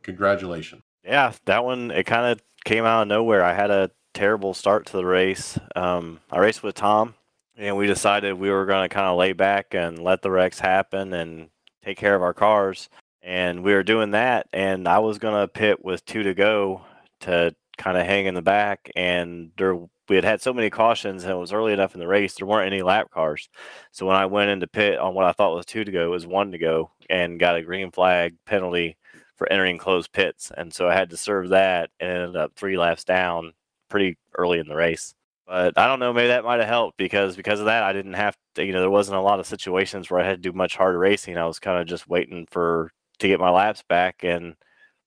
Congratulations. 0.01 0.81
Yeah, 1.05 1.33
that 1.45 1.63
one 1.63 1.91
it 1.91 2.05
kind 2.05 2.31
of 2.31 2.41
came 2.65 2.83
out 2.83 3.03
of 3.03 3.07
nowhere. 3.09 3.43
I 3.43 3.53
had 3.53 3.69
a 3.69 3.91
terrible 4.15 4.55
start 4.55 4.87
to 4.87 4.97
the 4.97 5.05
race. 5.05 5.59
Um, 5.75 6.19
I 6.31 6.39
raced 6.39 6.63
with 6.63 6.73
Tom, 6.73 7.13
and 7.55 7.77
we 7.77 7.85
decided 7.85 8.33
we 8.33 8.49
were 8.49 8.65
going 8.65 8.89
to 8.89 8.93
kind 8.93 9.07
of 9.07 9.19
lay 9.19 9.33
back 9.33 9.75
and 9.75 9.99
let 9.99 10.23
the 10.23 10.31
wrecks 10.31 10.57
happen 10.57 11.13
and 11.13 11.49
take 11.85 11.99
care 11.99 12.15
of 12.15 12.23
our 12.23 12.33
cars. 12.33 12.89
And 13.21 13.63
we 13.63 13.71
were 13.75 13.83
doing 13.83 14.11
that, 14.11 14.47
and 14.51 14.87
I 14.87 14.97
was 14.97 15.19
going 15.19 15.39
to 15.39 15.47
pit 15.47 15.85
with 15.85 16.03
two 16.05 16.23
to 16.23 16.33
go 16.33 16.81
to 17.19 17.55
kind 17.77 17.97
of 17.97 18.05
hang 18.05 18.25
in 18.25 18.35
the 18.35 18.41
back. 18.41 18.91
And 18.95 19.51
there 19.57 19.77
we 20.09 20.15
had 20.15 20.25
had 20.25 20.41
so 20.41 20.53
many 20.53 20.69
cautions 20.69 21.23
and 21.23 21.31
it 21.31 21.37
was 21.37 21.53
early 21.53 21.73
enough 21.73 21.93
in 21.93 21.99
the 21.99 22.07
race 22.07 22.35
there 22.35 22.47
weren't 22.47 22.71
any 22.71 22.81
lap 22.81 23.09
cars. 23.11 23.49
So 23.91 24.05
when 24.05 24.15
i 24.15 24.25
went 24.25 24.51
into 24.51 24.67
pit 24.67 24.99
on 24.99 25.13
what 25.13 25.25
i 25.25 25.31
thought 25.31 25.55
was 25.55 25.65
two 25.65 25.83
to 25.83 25.91
go 25.91 26.05
it 26.05 26.09
was 26.09 26.27
one 26.27 26.51
to 26.51 26.57
go 26.57 26.91
and 27.09 27.39
got 27.39 27.55
a 27.55 27.63
green 27.63 27.91
flag 27.91 28.35
penalty 28.45 28.97
for 29.35 29.51
entering 29.51 29.77
closed 29.77 30.11
pits. 30.11 30.51
And 30.55 30.73
so 30.73 30.87
i 30.89 30.93
had 30.93 31.09
to 31.11 31.17
serve 31.17 31.49
that 31.49 31.89
and 31.99 32.09
ended 32.09 32.35
up 32.35 32.53
three 32.55 32.77
laps 32.77 33.03
down 33.03 33.53
pretty 33.89 34.17
early 34.37 34.59
in 34.59 34.67
the 34.67 34.75
race. 34.75 35.13
But 35.47 35.77
i 35.77 35.87
don't 35.87 35.99
know 35.99 36.13
maybe 36.13 36.27
that 36.27 36.43
might 36.45 36.59
have 36.59 36.67
helped 36.69 36.97
because 36.97 37.35
because 37.35 37.59
of 37.59 37.65
that 37.67 37.83
i 37.83 37.93
didn't 37.93 38.13
have 38.13 38.35
to 38.55 38.65
you 38.65 38.73
know 38.73 38.81
there 38.81 38.89
wasn't 38.89 39.17
a 39.17 39.21
lot 39.21 39.39
of 39.39 39.47
situations 39.47 40.09
where 40.09 40.19
i 40.21 40.25
had 40.25 40.43
to 40.43 40.49
do 40.51 40.55
much 40.55 40.75
harder 40.75 40.99
racing. 40.99 41.37
I 41.37 41.45
was 41.45 41.59
kind 41.59 41.79
of 41.79 41.87
just 41.87 42.09
waiting 42.09 42.47
for 42.51 42.91
to 43.19 43.27
get 43.27 43.39
my 43.39 43.49
laps 43.49 43.83
back 43.87 44.23
and 44.23 44.55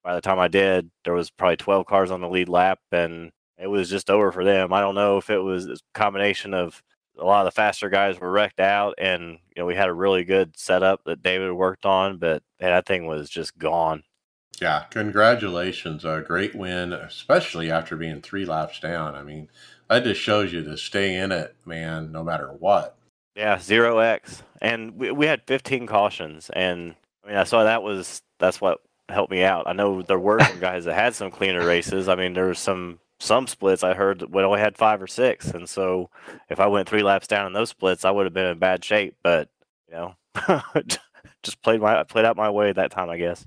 by 0.06 0.14
the 0.14 0.20
time 0.20 0.38
i 0.38 0.48
did 0.48 0.90
there 1.04 1.12
was 1.12 1.30
probably 1.30 1.56
12 1.56 1.84
cars 1.84 2.10
on 2.10 2.20
the 2.20 2.28
lead 2.28 2.48
lap 2.48 2.78
and 2.92 3.32
it 3.58 3.68
was 3.68 3.88
just 3.88 4.10
over 4.10 4.32
for 4.32 4.44
them. 4.44 4.72
I 4.72 4.80
don't 4.80 4.94
know 4.94 5.16
if 5.16 5.30
it 5.30 5.38
was 5.38 5.66
a 5.66 5.76
combination 5.94 6.54
of 6.54 6.82
a 7.18 7.24
lot 7.24 7.46
of 7.46 7.46
the 7.46 7.56
faster 7.56 7.88
guys 7.88 8.20
were 8.20 8.30
wrecked 8.30 8.60
out, 8.60 8.94
and 8.98 9.38
you 9.54 9.62
know 9.62 9.66
we 9.66 9.74
had 9.74 9.88
a 9.88 9.94
really 9.94 10.24
good 10.24 10.58
setup 10.58 11.04
that 11.04 11.22
David 11.22 11.52
worked 11.52 11.86
on, 11.86 12.18
but 12.18 12.42
man, 12.60 12.70
that 12.70 12.86
thing 12.86 13.06
was 13.06 13.30
just 13.30 13.56
gone. 13.56 14.02
Yeah, 14.60 14.84
congratulations! 14.90 16.04
A 16.04 16.22
great 16.26 16.54
win, 16.54 16.92
especially 16.92 17.70
after 17.70 17.96
being 17.96 18.20
three 18.20 18.44
laps 18.44 18.80
down. 18.80 19.14
I 19.14 19.22
mean, 19.22 19.48
that 19.88 20.04
just 20.04 20.20
shows 20.20 20.52
you 20.52 20.62
to 20.64 20.76
stay 20.76 21.16
in 21.16 21.32
it, 21.32 21.56
man, 21.64 22.12
no 22.12 22.22
matter 22.22 22.48
what. 22.48 22.96
Yeah, 23.34 23.58
zero 23.58 23.98
X, 23.98 24.42
and 24.60 24.96
we 24.96 25.10
we 25.10 25.26
had 25.26 25.42
15 25.46 25.86
cautions, 25.86 26.50
and 26.50 26.94
I 27.24 27.28
mean 27.28 27.36
I 27.36 27.44
saw 27.44 27.64
that 27.64 27.82
was 27.82 28.20
that's 28.38 28.60
what 28.60 28.80
helped 29.08 29.30
me 29.30 29.42
out. 29.42 29.66
I 29.66 29.72
know 29.72 30.02
there 30.02 30.18
were 30.18 30.40
some 30.40 30.60
guys 30.60 30.84
that 30.84 30.94
had 30.94 31.14
some 31.14 31.30
cleaner 31.30 31.64
races. 31.64 32.08
I 32.08 32.14
mean, 32.14 32.32
there 32.34 32.46
was 32.46 32.58
some 32.58 32.98
some 33.18 33.46
splits 33.46 33.82
I 33.82 33.94
heard 33.94 34.22
we 34.32 34.42
only 34.42 34.60
had 34.60 34.76
five 34.76 35.00
or 35.00 35.06
six, 35.06 35.48
and 35.48 35.68
so 35.68 36.10
if 36.50 36.60
I 36.60 36.66
went 36.66 36.88
three 36.88 37.02
laps 37.02 37.26
down 37.26 37.46
in 37.46 37.52
those 37.52 37.70
splits, 37.70 38.04
I 38.04 38.10
would 38.10 38.26
have 38.26 38.34
been 38.34 38.46
in 38.46 38.58
bad 38.58 38.84
shape. 38.84 39.16
But 39.22 39.48
you 39.88 39.94
know, 39.94 40.14
just 41.42 41.62
played 41.62 41.80
my 41.80 42.02
played 42.04 42.24
out 42.24 42.36
my 42.36 42.50
way 42.50 42.72
that 42.72 42.90
time, 42.90 43.08
I 43.08 43.16
guess. 43.16 43.46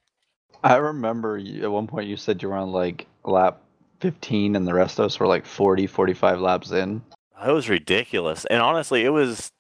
I 0.63 0.75
remember 0.77 1.37
you, 1.37 1.63
at 1.63 1.71
one 1.71 1.87
point 1.87 2.07
you 2.07 2.17
said 2.17 2.41
you 2.41 2.49
were 2.49 2.55
on 2.55 2.71
like 2.71 3.07
lap 3.23 3.61
15 4.01 4.55
and 4.55 4.67
the 4.67 4.73
rest 4.73 4.99
of 4.99 5.05
us 5.05 5.19
were 5.19 5.27
like 5.27 5.45
40, 5.45 5.87
45 5.87 6.39
laps 6.39 6.71
in. 6.71 7.01
It 7.45 7.51
was 7.51 7.69
ridiculous, 7.69 8.45
and 8.45 8.61
honestly, 8.61 9.05
it 9.05 9.09
was 9.09 9.51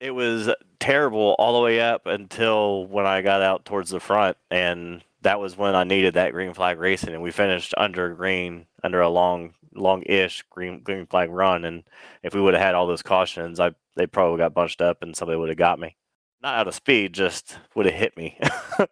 it 0.00 0.10
was 0.12 0.50
terrible 0.78 1.34
all 1.38 1.54
the 1.54 1.64
way 1.64 1.80
up 1.80 2.06
until 2.06 2.86
when 2.86 3.06
I 3.06 3.22
got 3.22 3.42
out 3.42 3.64
towards 3.64 3.90
the 3.90 4.00
front, 4.00 4.36
and 4.50 5.02
that 5.26 5.40
was 5.40 5.56
when 5.56 5.74
I 5.74 5.84
needed 5.84 6.14
that 6.14 6.32
green 6.32 6.54
flag 6.54 6.78
racing, 6.78 7.12
and 7.12 7.22
we 7.22 7.32
finished 7.32 7.74
under 7.76 8.14
green 8.14 8.66
under 8.82 9.00
a 9.00 9.08
long 9.08 9.54
long-ish 9.74 10.42
green 10.50 10.80
green 10.82 11.06
flag 11.06 11.30
run, 11.30 11.64
and 11.64 11.82
if 12.22 12.32
we 12.34 12.40
would 12.40 12.54
have 12.54 12.62
had 12.62 12.74
all 12.74 12.86
those 12.86 13.02
cautions, 13.02 13.60
I 13.60 13.72
they 13.96 14.06
probably 14.06 14.38
got 14.38 14.54
bunched 14.54 14.80
up 14.80 15.02
and 15.02 15.16
somebody 15.16 15.38
would 15.38 15.48
have 15.48 15.58
got 15.58 15.78
me. 15.80 15.96
Not 16.42 16.56
out 16.56 16.68
of 16.68 16.74
speed, 16.74 17.12
just 17.12 17.58
would 17.74 17.86
have 17.86 17.94
hit 17.94 18.16
me. 18.16 18.38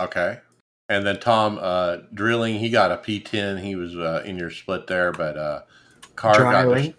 Okay. 0.00 0.38
And 0.88 1.06
then 1.06 1.20
Tom 1.20 1.58
uh, 1.60 1.98
drilling, 2.14 2.58
he 2.58 2.70
got 2.70 2.90
a 2.90 2.96
P10. 2.96 3.60
He 3.60 3.76
was 3.76 3.94
uh, 3.96 4.22
in 4.24 4.38
your 4.38 4.50
split 4.50 4.86
there, 4.86 5.12
but 5.12 5.36
uh, 5.36 5.60
car 6.16 6.32
got 6.32 6.62
Dryling. 6.64 6.90
des- 6.90 6.94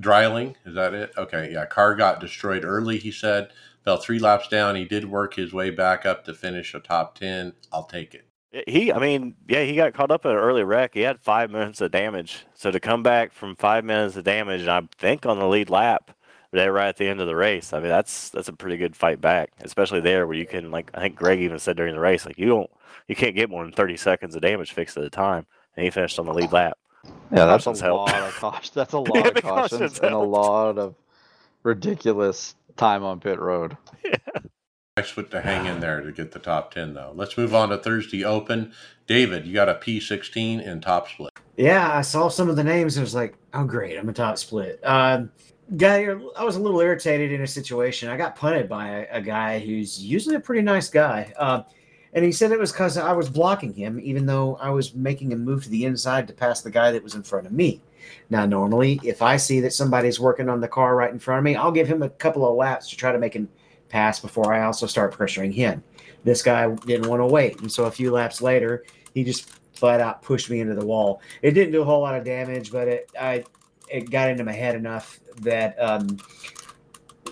dryling. 0.00 0.56
Is 0.64 0.74
that 0.74 0.94
it? 0.94 1.12
Okay, 1.18 1.50
yeah. 1.52 1.66
Car 1.66 1.94
got 1.96 2.20
destroyed 2.20 2.64
early. 2.64 2.98
He 2.98 3.10
said 3.10 3.48
fell 3.86 3.96
three 3.96 4.18
laps 4.18 4.48
down. 4.48 4.76
He 4.76 4.84
did 4.84 5.06
work 5.06 5.34
his 5.34 5.54
way 5.54 5.70
back 5.70 6.04
up 6.04 6.26
to 6.26 6.34
finish 6.34 6.74
a 6.74 6.80
top 6.80 7.18
ten. 7.18 7.54
I'll 7.72 7.84
take 7.86 8.14
it. 8.14 8.26
He, 8.66 8.92
I 8.92 8.98
mean, 8.98 9.34
yeah, 9.48 9.62
he 9.64 9.76
got 9.76 9.94
caught 9.94 10.10
up 10.10 10.24
in 10.24 10.32
an 10.32 10.36
early 10.36 10.64
wreck. 10.64 10.94
He 10.94 11.00
had 11.00 11.20
five 11.20 11.50
minutes 11.50 11.80
of 11.80 11.90
damage. 11.92 12.46
So 12.54 12.70
to 12.70 12.80
come 12.80 13.02
back 13.02 13.32
from 13.32 13.54
five 13.56 13.84
minutes 13.84 14.16
of 14.16 14.24
damage, 14.24 14.62
and 14.62 14.70
I 14.70 14.82
think 14.98 15.24
on 15.26 15.38
the 15.38 15.46
lead 15.48 15.70
lap, 15.70 16.10
there 16.52 16.72
right 16.72 16.88
at 16.88 16.96
the 16.96 17.06
end 17.06 17.20
of 17.20 17.26
the 17.26 17.36
race. 17.36 17.72
I 17.72 17.80
mean, 17.80 17.88
that's 17.88 18.30
that's 18.30 18.48
a 18.48 18.52
pretty 18.52 18.76
good 18.76 18.96
fight 18.96 19.20
back, 19.20 19.52
especially 19.60 20.00
there 20.00 20.26
where 20.26 20.36
you 20.36 20.46
can, 20.46 20.70
like, 20.70 20.90
I 20.94 21.00
think 21.00 21.16
Greg 21.16 21.40
even 21.40 21.58
said 21.58 21.76
during 21.76 21.94
the 21.94 22.00
race, 22.00 22.24
like, 22.26 22.38
you 22.38 22.46
don't, 22.46 22.70
you 23.08 23.14
can't 23.16 23.34
get 23.36 23.50
more 23.50 23.62
than 23.64 23.72
thirty 23.72 23.96
seconds 23.96 24.34
of 24.36 24.42
damage 24.42 24.72
fixed 24.72 24.96
at 24.96 25.04
a 25.04 25.10
time, 25.10 25.46
and 25.76 25.84
he 25.84 25.90
finished 25.90 26.18
on 26.18 26.26
the 26.26 26.34
lead 26.34 26.52
lap. 26.52 26.78
Yeah, 27.30 27.46
that's 27.46 27.66
Cautions 27.66 27.80
a 27.80 27.84
help. 27.84 28.04
lot 28.08 28.22
of 28.22 28.34
cautions. 28.34 28.70
That's 28.74 28.92
a 28.94 28.98
lot 29.00 29.34
the 29.34 29.36
of 29.36 29.42
cautions 29.42 29.94
cautions 29.94 29.98
and 30.00 30.14
a 30.14 30.18
lot 30.18 30.78
of 30.78 30.94
ridiculous 31.66 32.54
time 32.76 33.02
on 33.02 33.20
pit 33.20 33.38
road. 33.38 33.76
Nice 34.98 35.10
foot 35.10 35.30
to 35.32 35.42
hang 35.42 35.66
in 35.66 35.80
there 35.80 36.00
to 36.00 36.10
get 36.10 36.32
the 36.32 36.38
top 36.38 36.72
ten 36.72 36.94
though. 36.94 37.12
Let's 37.14 37.36
move 37.36 37.54
on 37.54 37.68
to 37.68 37.76
Thursday 37.76 38.24
Open. 38.24 38.72
David, 39.06 39.44
you 39.44 39.52
got 39.52 39.68
a 39.68 39.74
P16 39.74 40.64
in 40.64 40.80
top 40.80 41.10
split. 41.10 41.34
Yeah, 41.58 41.94
I 41.94 42.00
saw 42.00 42.28
some 42.28 42.48
of 42.48 42.56
the 42.56 42.64
names 42.64 42.96
and 42.96 43.04
was 43.04 43.14
like, 43.14 43.36
oh, 43.52 43.64
great, 43.64 43.98
I'm 43.98 44.08
a 44.08 44.14
top 44.14 44.38
split. 44.38 44.80
Um, 44.82 45.30
guy, 45.76 46.06
I 46.34 46.44
was 46.44 46.56
a 46.56 46.60
little 46.60 46.80
irritated 46.80 47.30
in 47.30 47.42
a 47.42 47.46
situation. 47.46 48.08
I 48.08 48.16
got 48.16 48.36
punted 48.36 48.70
by 48.70 48.88
a, 48.88 49.18
a 49.18 49.20
guy 49.20 49.58
who's 49.58 50.02
usually 50.02 50.36
a 50.36 50.40
pretty 50.40 50.62
nice 50.62 50.88
guy. 50.88 51.30
Uh, 51.36 51.64
and 52.16 52.24
he 52.24 52.32
said 52.32 52.50
it 52.50 52.58
was 52.58 52.72
because 52.72 52.96
I 52.96 53.12
was 53.12 53.28
blocking 53.28 53.74
him, 53.74 54.00
even 54.00 54.24
though 54.24 54.56
I 54.56 54.70
was 54.70 54.94
making 54.94 55.32
him 55.32 55.44
move 55.44 55.64
to 55.64 55.68
the 55.68 55.84
inside 55.84 56.26
to 56.28 56.32
pass 56.32 56.62
the 56.62 56.70
guy 56.70 56.90
that 56.90 57.02
was 57.02 57.14
in 57.14 57.22
front 57.22 57.46
of 57.46 57.52
me. 57.52 57.82
Now, 58.30 58.46
normally, 58.46 58.98
if 59.04 59.20
I 59.20 59.36
see 59.36 59.60
that 59.60 59.74
somebody's 59.74 60.18
working 60.18 60.48
on 60.48 60.62
the 60.62 60.66
car 60.66 60.96
right 60.96 61.12
in 61.12 61.18
front 61.18 61.40
of 61.40 61.44
me, 61.44 61.56
I'll 61.56 61.70
give 61.70 61.86
him 61.86 62.02
a 62.02 62.08
couple 62.08 62.48
of 62.48 62.56
laps 62.56 62.88
to 62.88 62.96
try 62.96 63.12
to 63.12 63.18
make 63.18 63.34
him 63.34 63.50
pass 63.90 64.18
before 64.18 64.54
I 64.54 64.64
also 64.64 64.86
start 64.86 65.14
pressuring 65.14 65.52
him. 65.52 65.84
This 66.24 66.42
guy 66.42 66.74
didn't 66.86 67.10
want 67.10 67.20
to 67.20 67.26
wait. 67.26 67.60
And 67.60 67.70
so 67.70 67.84
a 67.84 67.90
few 67.90 68.10
laps 68.10 68.40
later, 68.40 68.84
he 69.12 69.22
just 69.22 69.50
flat 69.74 70.00
out 70.00 70.22
pushed 70.22 70.48
me 70.48 70.60
into 70.60 70.74
the 70.74 70.86
wall. 70.86 71.20
It 71.42 71.50
didn't 71.50 71.72
do 71.72 71.82
a 71.82 71.84
whole 71.84 72.00
lot 72.00 72.14
of 72.14 72.24
damage, 72.24 72.72
but 72.72 72.88
it 72.88 73.10
I 73.20 73.44
it 73.90 74.10
got 74.10 74.30
into 74.30 74.42
my 74.42 74.52
head 74.52 74.74
enough 74.74 75.20
that 75.42 75.78
um, 75.78 76.16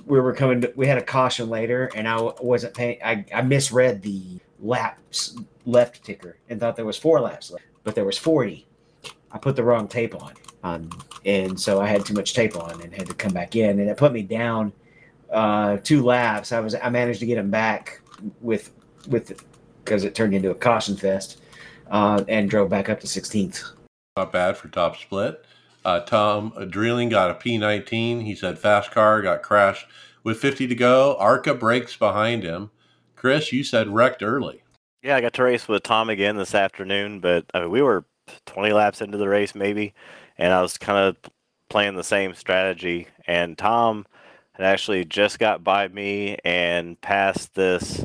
we 0.05 0.21
were 0.21 0.35
coming. 0.35 0.61
To, 0.61 0.73
we 0.77 0.87
had 0.87 0.99
a 0.99 1.03
caution 1.03 1.49
later, 1.49 1.91
and 1.95 2.07
I 2.07 2.21
wasn't 2.41 2.75
paying. 2.75 2.99
I, 3.03 3.25
I 3.35 3.41
misread 3.41 4.03
the 4.03 4.41
laps 4.65 5.37
left 5.67 6.05
ticker 6.05 6.39
and 6.49 6.59
thought 6.59 6.77
there 6.77 6.85
was 6.85 6.99
four 6.99 7.21
laps 7.21 7.51
left, 7.51 7.67
but 7.85 7.95
there 7.95 8.05
was 8.05 8.19
forty. 8.19 8.67
I 9.31 9.39
put 9.39 9.57
the 9.57 9.65
wrong 9.65 9.89
tape 9.89 10.21
on, 10.21 10.33
um, 10.63 10.91
and 11.25 11.59
so 11.59 11.81
I 11.81 11.87
had 11.87 12.05
too 12.05 12.15
much 12.15 12.35
tape 12.35 12.57
on 12.57 12.81
and 12.81 12.93
had 12.93 13.07
to 13.07 13.15
come 13.15 13.33
back 13.33 13.57
in, 13.57 13.79
and 13.81 13.91
it 13.91 13.97
put 13.97 14.13
me 14.13 14.23
down 14.23 14.73
uh, 15.33 15.79
two 15.83 16.03
laps. 16.03 16.53
I 16.53 16.61
was 16.61 16.75
I 16.75 16.89
managed 16.89 17.21
to 17.21 17.27
get 17.27 17.39
him 17.39 17.51
back 17.51 18.01
with 18.41 18.71
with 19.09 19.45
because 19.85 20.05
it 20.05 20.15
turned 20.15 20.35
into 20.35 20.51
a 20.51 20.55
caution 20.55 20.97
fest, 20.97 21.43
uh, 21.91 22.25
and 22.29 22.49
drove 22.49 22.71
back 22.71 22.89
up 22.89 23.01
to 23.01 23.07
16th. 23.07 23.73
Not 24.17 24.33
bad 24.33 24.57
for 24.57 24.69
top 24.69 24.97
split. 24.97 25.45
Uh, 25.85 26.01
Tom 26.01 26.55
Drilling 26.71 27.11
got 27.11 27.31
a 27.31 27.35
P19. 27.35 28.23
He 28.23 28.35
said 28.35 28.59
fast 28.59 28.91
car 28.91 29.21
got 29.21 29.43
crashed 29.43 29.87
with 30.23 30.39
50 30.39 30.67
to 30.69 30.75
go. 30.75 31.17
Arca 31.19 31.55
brakes 31.55 31.97
behind 31.97 32.43
him. 32.43 32.71
Chris, 33.25 33.55
you 33.55 33.65
said 33.65 33.89
wrecked 33.89 34.23
early. 34.23 34.63
Yeah, 35.03 35.17
I 35.17 35.23
got 35.23 35.33
to 35.33 35.45
race 35.45 35.67
with 35.67 35.83
Tom 35.83 36.11
again 36.11 36.37
this 36.37 36.55
afternoon, 36.55 37.21
but 37.21 37.47
I 37.55 37.61
mean, 37.61 37.71
we 37.71 37.81
were 37.81 38.05
20 38.45 38.75
laps 38.75 39.01
into 39.01 39.17
the 39.17 39.31
race 39.31 39.55
maybe, 39.55 39.95
and 40.37 40.53
I 40.53 40.61
was 40.61 40.77
kind 40.77 40.99
of 40.99 41.17
playing 41.71 41.97
the 41.97 42.05
same 42.05 42.35
strategy. 42.35 43.09
And 43.27 43.57
Tom 43.57 44.05
had 44.53 44.67
actually 44.67 45.07
just 45.07 45.39
got 45.39 45.65
by 45.65 45.89
me 45.89 46.37
and 46.45 47.01
passed 47.01 47.55
this 47.55 48.05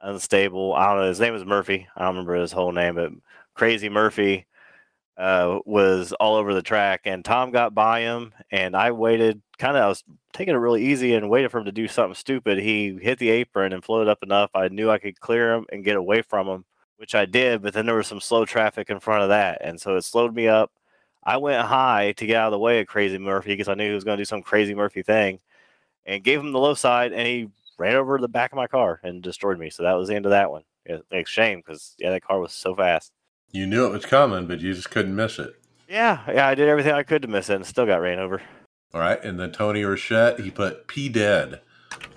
unstable. 0.00 0.72
I 0.74 0.86
don't 0.86 0.98
know. 0.98 1.08
His 1.08 1.18
name 1.18 1.32
was 1.32 1.44
Murphy. 1.44 1.88
I 1.96 2.02
don't 2.02 2.14
remember 2.14 2.36
his 2.36 2.52
whole 2.52 2.70
name, 2.70 2.94
but 2.94 3.10
Crazy 3.54 3.88
Murphy 3.88 4.46
uh, 5.16 5.60
was 5.64 6.12
all 6.14 6.36
over 6.36 6.54
the 6.54 6.62
track, 6.62 7.02
and 7.04 7.24
Tom 7.24 7.50
got 7.50 7.74
by 7.74 8.00
him, 8.00 8.32
and 8.50 8.76
I 8.76 8.90
waited. 8.90 9.40
Kind 9.58 9.76
of, 9.76 9.84
I 9.84 9.88
was 9.88 10.02
taking 10.32 10.54
it 10.54 10.58
really 10.58 10.84
easy 10.84 11.14
and 11.14 11.30
waited 11.30 11.50
for 11.50 11.58
him 11.58 11.66
to 11.66 11.72
do 11.72 11.86
something 11.86 12.14
stupid. 12.14 12.58
He 12.58 12.98
hit 13.00 13.18
the 13.20 13.30
apron 13.30 13.72
and 13.72 13.84
floated 13.84 14.10
up 14.10 14.22
enough. 14.22 14.50
I 14.54 14.68
knew 14.68 14.90
I 14.90 14.98
could 14.98 15.20
clear 15.20 15.54
him 15.54 15.66
and 15.70 15.84
get 15.84 15.96
away 15.96 16.22
from 16.22 16.48
him, 16.48 16.64
which 16.96 17.14
I 17.14 17.24
did. 17.26 17.62
But 17.62 17.74
then 17.74 17.86
there 17.86 17.94
was 17.94 18.08
some 18.08 18.20
slow 18.20 18.44
traffic 18.44 18.90
in 18.90 18.98
front 19.00 19.22
of 19.22 19.28
that, 19.28 19.58
and 19.62 19.80
so 19.80 19.96
it 19.96 20.02
slowed 20.02 20.34
me 20.34 20.48
up. 20.48 20.72
I 21.22 21.36
went 21.38 21.66
high 21.66 22.12
to 22.12 22.26
get 22.26 22.36
out 22.36 22.48
of 22.48 22.52
the 22.52 22.58
way 22.58 22.80
of 22.80 22.86
Crazy 22.86 23.18
Murphy 23.18 23.50
because 23.50 23.68
I 23.68 23.74
knew 23.74 23.88
he 23.88 23.94
was 23.94 24.04
going 24.04 24.18
to 24.18 24.20
do 24.20 24.26
some 24.26 24.42
Crazy 24.42 24.74
Murphy 24.74 25.02
thing, 25.02 25.40
and 26.06 26.24
gave 26.24 26.40
him 26.40 26.52
the 26.52 26.58
low 26.58 26.74
side, 26.74 27.12
and 27.12 27.26
he 27.26 27.48
ran 27.78 27.96
over 27.96 28.18
the 28.18 28.28
back 28.28 28.52
of 28.52 28.56
my 28.56 28.66
car 28.66 29.00
and 29.02 29.22
destroyed 29.22 29.58
me. 29.58 29.70
So 29.70 29.84
that 29.84 29.94
was 29.94 30.08
the 30.08 30.16
end 30.16 30.26
of 30.26 30.30
that 30.30 30.50
one. 30.50 30.62
Yeah, 30.86 30.98
like 31.10 31.26
shame 31.26 31.62
because 31.64 31.94
yeah, 31.98 32.10
that 32.10 32.24
car 32.24 32.40
was 32.40 32.52
so 32.52 32.74
fast. 32.74 33.12
You 33.54 33.68
knew 33.68 33.86
it 33.86 33.92
was 33.92 34.04
coming, 34.04 34.48
but 34.48 34.58
you 34.58 34.74
just 34.74 34.90
couldn't 34.90 35.14
miss 35.14 35.38
it. 35.38 35.54
Yeah, 35.88 36.24
yeah, 36.26 36.48
I 36.48 36.56
did 36.56 36.68
everything 36.68 36.92
I 36.92 37.04
could 37.04 37.22
to 37.22 37.28
miss 37.28 37.48
it 37.48 37.54
and 37.54 37.64
still 37.64 37.86
got 37.86 38.00
ran 38.00 38.18
over. 38.18 38.42
All 38.92 39.00
right. 39.00 39.22
And 39.22 39.38
then 39.38 39.52
Tony 39.52 39.82
Rochette, 39.82 40.40
he 40.40 40.50
put 40.50 40.88
P 40.88 41.08
dead. 41.08 41.60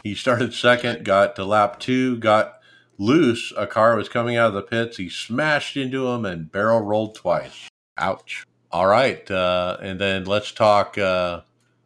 He 0.04 0.16
started 0.16 0.56
second, 0.56 1.06
got 1.06 1.36
to 1.36 1.46
lap 1.46 1.80
two, 1.80 2.18
got 2.18 2.56
loose. 2.98 3.54
A 3.56 3.68
car 3.68 3.96
was 3.96 4.10
coming 4.10 4.36
out 4.36 4.48
of 4.48 4.54
the 4.56 4.64
pits. 4.64 4.98
He 4.98 5.10
smashed 5.10 5.78
into 5.78 6.08
him 6.08 6.26
and 6.26 6.52
barrel 6.52 6.82
rolled 6.82 7.14
twice. 7.14 7.70
Ouch. 8.00 8.44
All 8.72 8.88
right. 8.88 9.30
Uh, 9.30 9.78
and 9.80 10.02
then 10.02 10.26
let's 10.26 10.52
talk 10.52 10.98
uh, 10.98 11.42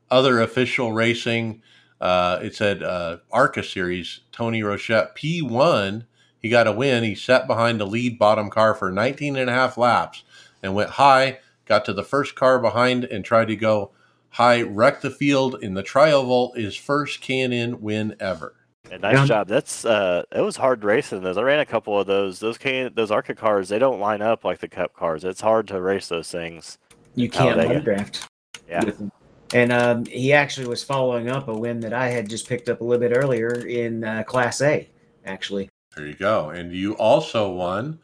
other 0.09 0.39
official 0.39 0.93
racing. 0.93 1.61
Uh, 1.99 2.39
it 2.41 2.55
said 2.55 2.83
uh, 2.83 3.17
ARCA 3.31 3.63
series, 3.63 4.21
Tony 4.31 4.61
Rochette 4.61 5.13
P1. 5.17 6.05
He 6.41 6.49
got 6.49 6.67
a 6.67 6.71
win. 6.71 7.03
He 7.03 7.15
sat 7.15 7.47
behind 7.47 7.79
the 7.79 7.85
lead 7.85 8.17
bottom 8.17 8.49
car 8.49 8.73
for 8.73 8.91
19 8.91 9.35
and 9.35 9.49
a 9.49 9.53
half 9.53 9.77
laps 9.77 10.23
and 10.63 10.73
went 10.73 10.91
high, 10.91 11.39
got 11.65 11.85
to 11.85 11.93
the 11.93 12.03
first 12.03 12.35
car 12.35 12.59
behind 12.59 13.03
and 13.05 13.23
tried 13.23 13.47
to 13.49 13.55
go 13.55 13.91
high, 14.29 14.61
wrecked 14.61 15.01
the 15.01 15.11
field 15.11 15.57
in 15.61 15.73
the 15.73 15.83
trioval, 15.83 16.25
vault, 16.25 16.57
his 16.57 16.75
first 16.75 17.21
K&N 17.21 17.81
win 17.81 18.15
ever. 18.19 18.55
And 18.89 19.01
nice 19.03 19.15
Yeah. 19.19 19.25
job. 19.25 19.47
That's 19.47 19.85
uh, 19.85 20.23
it 20.35 20.41
was 20.41 20.57
hard 20.57 20.83
racing 20.83 21.21
those. 21.21 21.37
I 21.37 21.43
ran 21.43 21.59
a 21.59 21.65
couple 21.65 21.97
of 21.97 22.07
those. 22.07 22.39
Those 22.39 22.57
can 22.57 22.91
those 22.93 23.09
Arca 23.09 23.33
cars. 23.33 23.69
They 23.69 23.79
don't 23.79 24.01
line 24.01 24.21
up 24.21 24.43
like 24.43 24.59
the 24.59 24.67
Cup 24.67 24.93
cars. 24.93 25.23
It's 25.23 25.39
hard 25.39 25.67
to 25.69 25.79
race 25.81 26.09
those 26.09 26.29
things. 26.29 26.77
You 27.15 27.29
can't 27.29 27.57
there 27.57 27.79
draft. 27.79 28.27
Yeah. 28.67 28.83
And 29.53 29.71
um, 29.71 30.05
he 30.05 30.33
actually 30.33 30.67
was 30.67 30.83
following 30.83 31.29
up 31.29 31.47
a 31.47 31.53
win 31.53 31.79
that 31.81 31.93
I 31.93 32.07
had 32.09 32.29
just 32.29 32.47
picked 32.49 32.67
up 32.69 32.81
a 32.81 32.83
little 32.83 32.99
bit 32.99 33.15
earlier 33.15 33.65
in 33.65 34.03
uh, 34.03 34.23
Class 34.23 34.61
A, 34.61 34.89
actually. 35.25 35.69
There 35.95 36.07
you 36.07 36.15
go. 36.15 36.49
And 36.49 36.71
you 36.71 36.93
also 36.93 37.49
won 37.49 37.99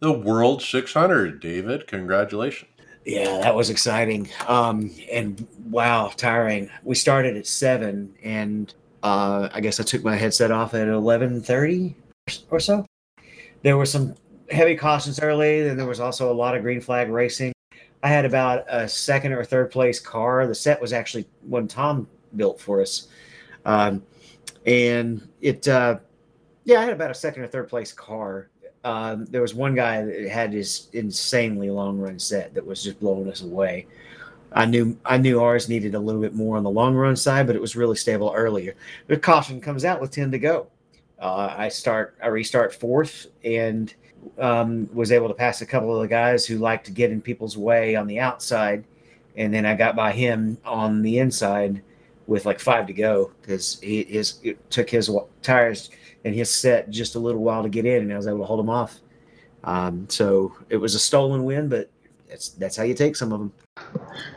the 0.00 0.12
World 0.12 0.62
600, 0.62 1.40
David. 1.40 1.86
Congratulations. 1.86 2.70
Yeah, 3.04 3.40
that 3.40 3.54
was 3.54 3.70
exciting. 3.70 4.28
Um, 4.46 4.90
and 5.10 5.46
wow, 5.64 6.12
tiring. 6.16 6.70
We 6.84 6.94
started 6.94 7.36
at 7.36 7.46
seven, 7.46 8.14
and 8.22 8.72
uh, 9.02 9.48
I 9.52 9.60
guess 9.60 9.80
I 9.80 9.84
took 9.84 10.04
my 10.04 10.16
headset 10.16 10.50
off 10.50 10.74
at 10.74 10.86
eleven 10.86 11.40
thirty 11.40 11.96
or 12.50 12.60
so. 12.60 12.84
There 13.62 13.78
were 13.78 13.86
some 13.86 14.14
heavy 14.50 14.76
cautions 14.76 15.18
early, 15.18 15.66
and 15.66 15.78
there 15.78 15.86
was 15.86 15.98
also 15.98 16.30
a 16.30 16.34
lot 16.34 16.54
of 16.54 16.62
green 16.62 16.80
flag 16.80 17.08
racing. 17.08 17.52
I 18.02 18.08
had 18.08 18.26
about 18.26 18.64
a 18.68 18.86
second 18.86 19.32
or 19.32 19.44
third 19.44 19.70
place 19.70 19.98
car. 19.98 20.46
The 20.46 20.54
set 20.54 20.80
was 20.80 20.92
actually 20.92 21.26
one 21.42 21.68
Tom 21.68 22.06
built 22.36 22.60
for 22.60 22.82
us, 22.82 23.08
um, 23.64 24.02
and 24.66 25.26
it. 25.40 25.66
Uh, 25.66 26.00
yeah, 26.70 26.80
I 26.80 26.84
had 26.84 26.92
about 26.92 27.10
a 27.10 27.14
second 27.14 27.42
or 27.42 27.46
third 27.46 27.68
place 27.68 27.92
car 27.92 28.48
um, 28.84 29.26
there 29.26 29.42
was 29.42 29.54
one 29.54 29.74
guy 29.74 30.02
that 30.02 30.28
had 30.28 30.52
this 30.52 30.88
insanely 30.92 31.70
long 31.70 31.98
run 31.98 32.18
set 32.18 32.54
that 32.54 32.64
was 32.64 32.82
just 32.82 33.00
blowing 33.00 33.30
us 33.30 33.42
away. 33.42 33.86
I 34.52 34.64
knew 34.64 34.98
I 35.04 35.18
knew 35.18 35.40
ours 35.40 35.68
needed 35.68 35.94
a 35.94 35.98
little 35.98 36.20
bit 36.20 36.34
more 36.34 36.56
on 36.56 36.64
the 36.64 36.70
long 36.70 36.94
run 36.94 37.14
side, 37.14 37.46
but 37.46 37.54
it 37.54 37.62
was 37.62 37.76
really 37.76 37.96
stable 37.96 38.32
earlier. 38.34 38.74
The 39.06 39.16
caution 39.16 39.60
comes 39.60 39.84
out 39.84 40.00
with 40.00 40.10
ten 40.10 40.30
to 40.32 40.38
go. 40.38 40.68
Uh, 41.20 41.54
I 41.56 41.68
start, 41.68 42.16
I 42.22 42.28
restart 42.28 42.74
fourth, 42.74 43.26
and 43.44 43.94
um, 44.38 44.88
was 44.92 45.12
able 45.12 45.28
to 45.28 45.34
pass 45.34 45.60
a 45.60 45.66
couple 45.66 45.94
of 45.94 46.00
the 46.00 46.08
guys 46.08 46.46
who 46.46 46.56
like 46.56 46.82
to 46.84 46.90
get 46.90 47.10
in 47.10 47.20
people's 47.20 47.58
way 47.58 47.94
on 47.94 48.06
the 48.06 48.18
outside, 48.18 48.84
and 49.36 49.52
then 49.52 49.66
I 49.66 49.74
got 49.74 49.94
by 49.94 50.12
him 50.12 50.56
on 50.64 51.02
the 51.02 51.18
inside 51.18 51.82
with 52.26 52.46
like 52.46 52.58
five 52.58 52.86
to 52.86 52.92
go 52.92 53.32
because 53.42 53.78
he 53.80 54.04
his 54.04 54.40
took 54.70 54.88
his 54.88 55.10
tires 55.42 55.90
and 56.24 56.34
his 56.34 56.50
set 56.50 56.90
just 56.90 57.14
a 57.14 57.18
little 57.18 57.42
while 57.42 57.62
to 57.62 57.68
get 57.68 57.86
in, 57.86 58.02
and 58.02 58.12
I 58.12 58.16
was 58.16 58.26
able 58.26 58.38
to 58.38 58.44
hold 58.44 58.60
him 58.60 58.70
off. 58.70 59.00
Um, 59.64 60.06
so 60.08 60.54
it 60.68 60.76
was 60.76 60.94
a 60.94 60.98
stolen 60.98 61.44
win, 61.44 61.68
but 61.68 61.90
that's 62.28 62.50
that's 62.50 62.76
how 62.76 62.84
you 62.84 62.94
take 62.94 63.16
some 63.16 63.32
of 63.32 63.40
them. 63.40 63.52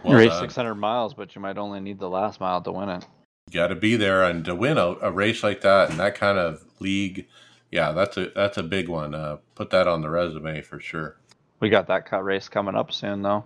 Well 0.04 0.22
you 0.22 0.30
race 0.30 0.40
600 0.40 0.76
miles, 0.76 1.14
but 1.14 1.36
you 1.36 1.42
might 1.42 1.58
only 1.58 1.80
need 1.80 2.00
the 2.00 2.10
last 2.10 2.40
mile 2.40 2.62
to 2.62 2.72
win 2.72 2.90
it. 2.90 3.06
You 3.50 3.54
got 3.54 3.68
to 3.68 3.76
be 3.76 3.96
there, 3.96 4.24
and 4.24 4.44
to 4.46 4.56
win 4.56 4.78
a, 4.78 4.96
a, 5.02 5.12
race 5.12 5.44
like 5.44 5.62
that 5.62 5.90
and 5.90 6.00
that 6.00 6.16
kind 6.16 6.38
of 6.38 6.64
league, 6.80 7.28
yeah, 7.72 7.92
that's 7.92 8.18
a 8.18 8.32
that's 8.36 8.58
a 8.58 8.64
big 8.64 8.90
one. 8.90 9.14
Uh, 9.14 9.38
put 9.56 9.70
that 9.72 9.88
on 9.88 10.02
the 10.02 10.10
resume 10.10 10.62
for 10.62 10.80
sure. 10.80 11.18
We 11.60 11.70
got 11.70 11.88
that 11.88 12.06
cut 12.06 12.24
race 12.24 12.50
coming 12.50 12.76
up 12.76 12.92
soon, 12.92 13.22
though. 13.22 13.46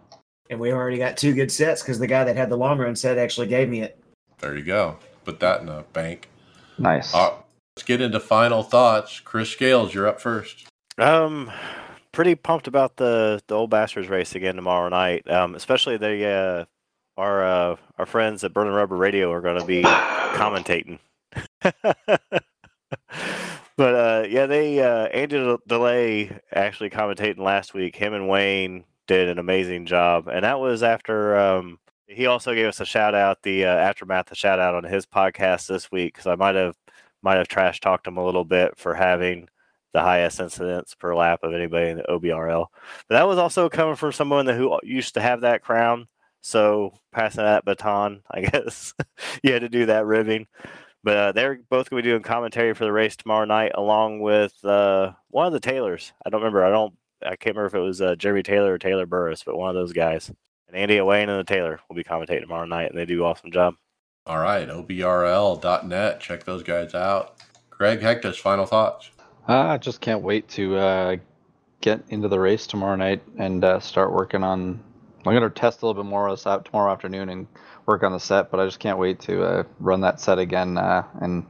And 0.49 0.59
we 0.59 0.71
already 0.71 0.97
got 0.97 1.17
two 1.17 1.33
good 1.33 1.51
sets 1.51 1.81
because 1.81 1.99
the 1.99 2.07
guy 2.07 2.23
that 2.23 2.35
had 2.35 2.49
the 2.49 2.57
long 2.57 2.79
run 2.79 2.95
set 2.95 3.17
actually 3.17 3.47
gave 3.47 3.69
me 3.69 3.81
it. 3.81 3.99
There 4.39 4.55
you 4.55 4.63
go. 4.63 4.97
Put 5.25 5.39
that 5.41 5.61
in 5.61 5.69
a 5.69 5.83
bank. 5.93 6.29
Nice. 6.77 7.13
Uh, 7.13 7.33
let's 7.77 7.85
get 7.85 8.01
into 8.01 8.19
final 8.19 8.63
thoughts. 8.63 9.19
Chris 9.19 9.51
Scales, 9.51 9.93
you're 9.93 10.07
up 10.07 10.19
first. 10.19 10.67
Um, 10.97 11.51
pretty 12.11 12.33
pumped 12.33 12.67
about 12.67 12.95
the 12.95 13.39
the 13.45 13.53
old 13.53 13.69
bastards 13.69 14.09
race 14.09 14.33
again 14.33 14.55
tomorrow 14.55 14.89
night. 14.89 15.29
Um, 15.29 15.53
especially 15.53 15.95
the 15.97 16.25
uh, 16.25 16.65
our 17.21 17.45
uh, 17.45 17.75
our 17.99 18.07
friends 18.07 18.43
at 18.43 18.51
Burning 18.51 18.73
Rubber 18.73 18.97
Radio 18.97 19.31
are 19.31 19.41
going 19.41 19.59
to 19.59 19.65
be 19.65 19.83
commentating. 19.83 20.97
but 21.61 22.41
uh, 23.79 24.25
yeah, 24.27 24.47
they 24.47 24.79
uh, 24.79 25.05
Andy 25.09 25.57
Delay 25.67 26.35
actually 26.51 26.89
commentating 26.89 27.37
last 27.37 27.75
week. 27.75 27.95
Him 27.95 28.15
and 28.15 28.27
Wayne 28.27 28.85
did 29.05 29.29
an 29.29 29.37
amazing 29.37 29.85
job, 29.85 30.27
and 30.27 30.43
that 30.43 30.59
was 30.59 30.81
after 30.81 31.37
um, 31.37 31.77
he 32.07 32.25
also 32.25 32.55
gave 32.55 32.67
us 32.67 32.79
a 32.79 32.85
shout 32.85 33.13
out, 33.13 33.43
the 33.43 33.65
uh, 33.65 33.69
aftermath, 33.69 34.31
a 34.31 34.35
shout 34.35 34.59
out 34.59 34.73
on 34.73 34.83
his 34.83 35.05
podcast 35.05 35.67
this 35.67 35.91
week 35.91 36.15
because 36.15 36.25
I 36.25 36.33
might 36.33 36.55
have 36.55 36.75
might 37.21 37.37
have 37.37 37.47
trash 37.47 37.79
talked 37.79 38.07
him 38.07 38.17
a 38.17 38.25
little 38.25 38.45
bit 38.45 38.77
for 38.77 38.93
having 38.93 39.47
the 39.93 40.01
highest 40.01 40.39
incidents 40.39 40.93
per 40.95 41.15
lap 41.15 41.39
of 41.43 41.53
anybody 41.53 41.89
in 41.89 41.97
the 41.97 42.03
OBRL. 42.03 42.67
But 43.07 43.15
that 43.15 43.27
was 43.27 43.37
also 43.37 43.69
coming 43.69 43.95
from 43.95 44.11
someone 44.11 44.45
who 44.45 44.79
used 44.83 45.15
to 45.15 45.21
have 45.21 45.41
that 45.41 45.63
crown. 45.63 46.07
So 46.41 46.93
passing 47.11 47.43
that 47.43 47.65
baton, 47.65 48.21
I 48.31 48.41
guess 48.41 48.93
you 49.43 49.53
had 49.53 49.61
to 49.61 49.69
do 49.69 49.87
that 49.87 50.05
ribbing. 50.05 50.47
But 51.03 51.17
uh, 51.17 51.31
they're 51.31 51.59
both 51.69 51.89
going 51.89 52.03
to 52.03 52.07
be 52.07 52.11
doing 52.11 52.21
commentary 52.21 52.73
for 52.73 52.83
the 52.83 52.91
race 52.91 53.15
tomorrow 53.15 53.45
night, 53.45 53.71
along 53.75 54.19
with 54.19 54.53
uh, 54.65 55.13
one 55.29 55.47
of 55.47 55.53
the 55.53 55.59
Taylors. 55.59 56.11
I 56.25 56.29
don't 56.29 56.41
remember. 56.41 56.65
I 56.65 56.69
don't. 56.69 56.93
I 57.23 57.35
can't 57.35 57.55
remember 57.55 57.67
if 57.67 57.73
it 57.75 57.79
was 57.79 58.01
uh, 58.01 58.15
Jeremy 58.15 58.43
Taylor 58.43 58.73
or 58.73 58.77
Taylor 58.77 59.05
Burris, 59.05 59.43
but 59.43 59.57
one 59.57 59.69
of 59.69 59.75
those 59.75 59.93
guys. 59.93 60.31
And 60.67 60.75
Andy 60.75 60.99
Wayne 60.99 61.29
and 61.29 61.39
the 61.39 61.43
Taylor 61.43 61.79
will 61.87 61.95
be 61.95 62.03
commentating 62.03 62.41
tomorrow 62.41 62.65
night, 62.65 62.89
and 62.89 62.97
they 62.97 63.05
do 63.05 63.23
an 63.23 63.31
awesome 63.31 63.51
job. 63.51 63.75
All 64.27 64.39
right, 64.39 64.67
obrl.net. 64.67 66.19
Check 66.19 66.43
those 66.43 66.61
guys 66.61 66.93
out. 66.93 67.37
Greg 67.69 68.01
Hecktus, 68.01 68.35
final 68.35 68.65
thoughts. 68.65 69.09
I 69.47 69.75
uh, 69.75 69.77
just 69.77 70.01
can't 70.01 70.21
wait 70.21 70.49
to 70.49 70.75
uh, 70.75 71.15
get 71.79 72.03
into 72.09 72.27
the 72.27 72.37
race 72.37 72.67
tomorrow 72.67 72.97
night 72.97 73.23
and 73.37 73.63
uh, 73.63 73.79
start 73.79 74.11
working 74.11 74.43
on. 74.43 74.83
I'm 75.25 75.33
going 75.33 75.43
to 75.43 75.49
test 75.49 75.81
a 75.81 75.87
little 75.87 76.03
bit 76.03 76.09
more 76.09 76.27
of 76.27 76.33
this 76.33 76.45
out 76.45 76.65
tomorrow 76.65 76.91
afternoon 76.91 77.29
and 77.29 77.47
work 77.85 78.03
on 78.03 78.11
the 78.11 78.19
set, 78.19 78.51
but 78.51 78.59
I 78.59 78.65
just 78.65 78.79
can't 78.79 78.97
wait 78.97 79.21
to 79.21 79.43
uh, 79.43 79.63
run 79.79 80.01
that 80.01 80.19
set 80.19 80.39
again 80.39 80.77
uh, 80.77 81.03
and 81.21 81.45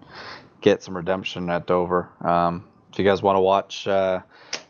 get 0.62 0.84
some 0.84 0.96
redemption 0.96 1.50
at 1.50 1.66
Dover. 1.66 2.12
Um, 2.22 2.68
if 2.94 3.00
you 3.00 3.06
guys 3.06 3.24
want 3.24 3.38
to 3.38 3.42
watch 3.42 3.88
uh, 3.88 4.22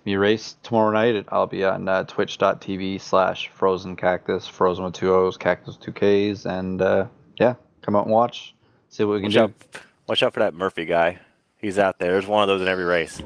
me 0.05 0.15
race 0.15 0.55
tomorrow 0.63 0.91
night, 0.91 1.25
I'll 1.27 1.45
be 1.45 1.65
on 1.65 2.05
twitch.tv 2.05 3.01
slash 3.01 3.49
frozen 3.49 3.97
cactus, 3.97 4.47
frozen 4.47 4.85
with 4.85 4.93
two 4.93 5.13
O's, 5.13 5.35
cactus 5.35 5.75
two 5.75 5.91
K's, 5.91 6.45
and 6.45 6.79
yeah, 7.37 7.55
come 7.87 7.95
out 7.95 8.03
and 8.05 8.13
watch, 8.13 8.53
see 8.89 9.05
what 9.05 9.13
we 9.13 9.19
can 9.19 9.27
watch 9.27 9.33
do. 9.33 9.39
Out, 9.39 9.53
watch 10.07 10.23
out 10.23 10.33
for 10.33 10.41
that 10.41 10.53
Murphy 10.53 10.83
guy. 10.83 11.19
He's 11.57 11.79
out 11.79 11.99
there. 11.99 12.11
There's 12.11 12.27
one 12.27 12.43
of 12.43 12.47
those 12.49 12.61
in 12.61 12.67
every 12.67 12.83
race. 12.83 13.21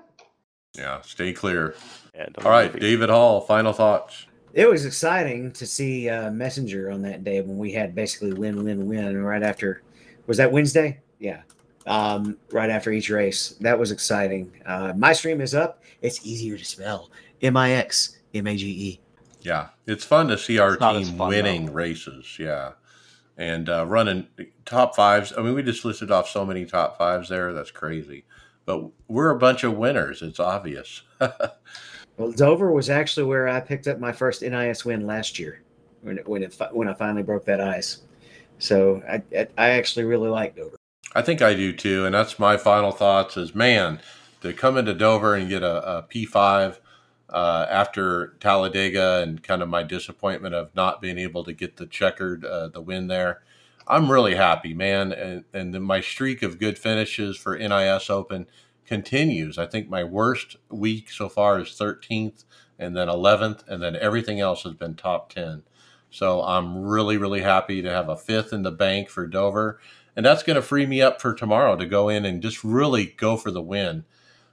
yeah, 0.74 1.02
stay 1.02 1.34
clear. 1.34 1.74
Yeah, 2.14 2.28
All 2.42 2.50
right, 2.50 2.74
David 2.74 3.10
Hall, 3.10 3.42
final 3.42 3.74
thoughts. 3.74 4.24
It 4.54 4.68
was 4.68 4.86
exciting 4.86 5.52
to 5.52 5.66
see 5.66 6.08
uh, 6.08 6.30
Messenger 6.30 6.90
on 6.90 7.02
that 7.02 7.22
day 7.22 7.42
when 7.42 7.58
we 7.58 7.72
had 7.72 7.94
basically 7.94 8.32
win, 8.32 8.64
win, 8.64 8.86
win 8.86 9.22
right 9.22 9.42
after. 9.42 9.82
Was 10.26 10.38
that 10.38 10.50
Wednesday? 10.50 10.98
Yeah. 11.18 11.42
Um, 11.86 12.38
right 12.50 12.70
after 12.70 12.92
each 12.92 13.10
race. 13.10 13.56
That 13.60 13.78
was 13.78 13.90
exciting. 13.90 14.52
Uh, 14.64 14.94
my 14.96 15.12
stream 15.12 15.42
is 15.42 15.54
up. 15.54 15.82
It's 16.00 16.24
easier 16.26 16.56
to 16.56 16.64
spell 16.64 17.10
M 17.42 17.56
I 17.58 17.72
X 17.72 18.18
M 18.34 18.46
A 18.46 18.56
G 18.56 18.66
E. 18.68 19.00
Yeah, 19.40 19.68
it's 19.86 20.04
fun 20.04 20.28
to 20.28 20.38
see 20.38 20.58
our 20.58 20.76
team 20.76 21.18
winning 21.18 21.66
though. 21.66 21.72
races. 21.72 22.38
Yeah 22.38 22.72
and 23.36 23.68
uh, 23.68 23.86
running 23.86 24.26
top 24.64 24.94
fives. 24.94 25.32
I 25.36 25.42
mean, 25.42 25.54
we 25.54 25.62
just 25.62 25.84
listed 25.84 26.10
off 26.10 26.28
so 26.28 26.44
many 26.44 26.64
top 26.64 26.98
fives 26.98 27.28
there. 27.28 27.52
That's 27.52 27.70
crazy. 27.70 28.24
But 28.64 28.90
we're 29.08 29.30
a 29.30 29.38
bunch 29.38 29.64
of 29.64 29.76
winners. 29.76 30.22
It's 30.22 30.38
obvious. 30.38 31.02
well, 31.20 32.32
Dover 32.32 32.70
was 32.70 32.90
actually 32.90 33.26
where 33.26 33.48
I 33.48 33.60
picked 33.60 33.88
up 33.88 33.98
my 33.98 34.12
first 34.12 34.42
NIS 34.42 34.84
win 34.84 35.06
last 35.06 35.38
year 35.38 35.62
when 36.02 36.18
it, 36.18 36.28
when 36.28 36.42
it, 36.42 36.56
when 36.72 36.88
I 36.88 36.94
finally 36.94 37.22
broke 37.22 37.44
that 37.46 37.60
ice. 37.60 38.02
So 38.58 39.02
I 39.08 39.22
I 39.58 39.70
actually 39.70 40.04
really 40.04 40.28
like 40.28 40.54
Dover. 40.54 40.76
I 41.14 41.22
think 41.22 41.42
I 41.42 41.54
do 41.54 41.72
too, 41.72 42.06
and 42.06 42.14
that's 42.14 42.38
my 42.38 42.56
final 42.56 42.92
thoughts. 42.92 43.36
Is 43.36 43.54
man 43.54 44.00
to 44.42 44.52
come 44.52 44.76
into 44.76 44.94
Dover 44.94 45.34
and 45.34 45.48
get 45.48 45.64
a 45.64 45.98
a 45.98 46.02
P 46.02 46.24
five 46.24 46.80
uh, 47.32 47.66
after 47.70 48.36
Talladega 48.40 49.22
and 49.22 49.42
kind 49.42 49.62
of 49.62 49.68
my 49.68 49.82
disappointment 49.82 50.54
of 50.54 50.74
not 50.74 51.00
being 51.00 51.18
able 51.18 51.44
to 51.44 51.52
get 51.52 51.76
the 51.76 51.86
checkered 51.86 52.44
uh, 52.44 52.68
the 52.68 52.80
win 52.80 53.06
there. 53.06 53.42
I'm 53.88 54.12
really 54.12 54.34
happy, 54.34 54.74
man, 54.74 55.12
and 55.12 55.44
and 55.52 55.82
my 55.82 56.00
streak 56.00 56.42
of 56.42 56.58
good 56.58 56.78
finishes 56.78 57.36
for 57.36 57.56
NIS 57.56 58.10
Open 58.10 58.46
continues. 58.84 59.58
I 59.58 59.66
think 59.66 59.88
my 59.88 60.04
worst 60.04 60.56
week 60.68 61.10
so 61.10 61.28
far 61.28 61.58
is 61.58 61.70
13th, 61.70 62.44
and 62.78 62.96
then 62.96 63.08
11th, 63.08 63.66
and 63.66 63.82
then 63.82 63.96
everything 63.96 64.38
else 64.38 64.62
has 64.64 64.74
been 64.74 64.94
top 64.94 65.32
10. 65.32 65.62
So 66.10 66.42
I'm 66.42 66.82
really 66.82 67.16
really 67.16 67.40
happy 67.40 67.80
to 67.80 67.90
have 67.90 68.10
a 68.10 68.16
fifth 68.16 68.52
in 68.52 68.62
the 68.62 68.70
bank 68.70 69.08
for 69.08 69.26
Dover, 69.26 69.80
and 70.14 70.24
that's 70.26 70.42
going 70.42 70.56
to 70.56 70.62
free 70.62 70.84
me 70.84 71.00
up 71.00 71.20
for 71.20 71.34
tomorrow 71.34 71.76
to 71.76 71.86
go 71.86 72.10
in 72.10 72.26
and 72.26 72.42
just 72.42 72.62
really 72.62 73.06
go 73.06 73.38
for 73.38 73.50
the 73.50 73.62
win. 73.62 74.04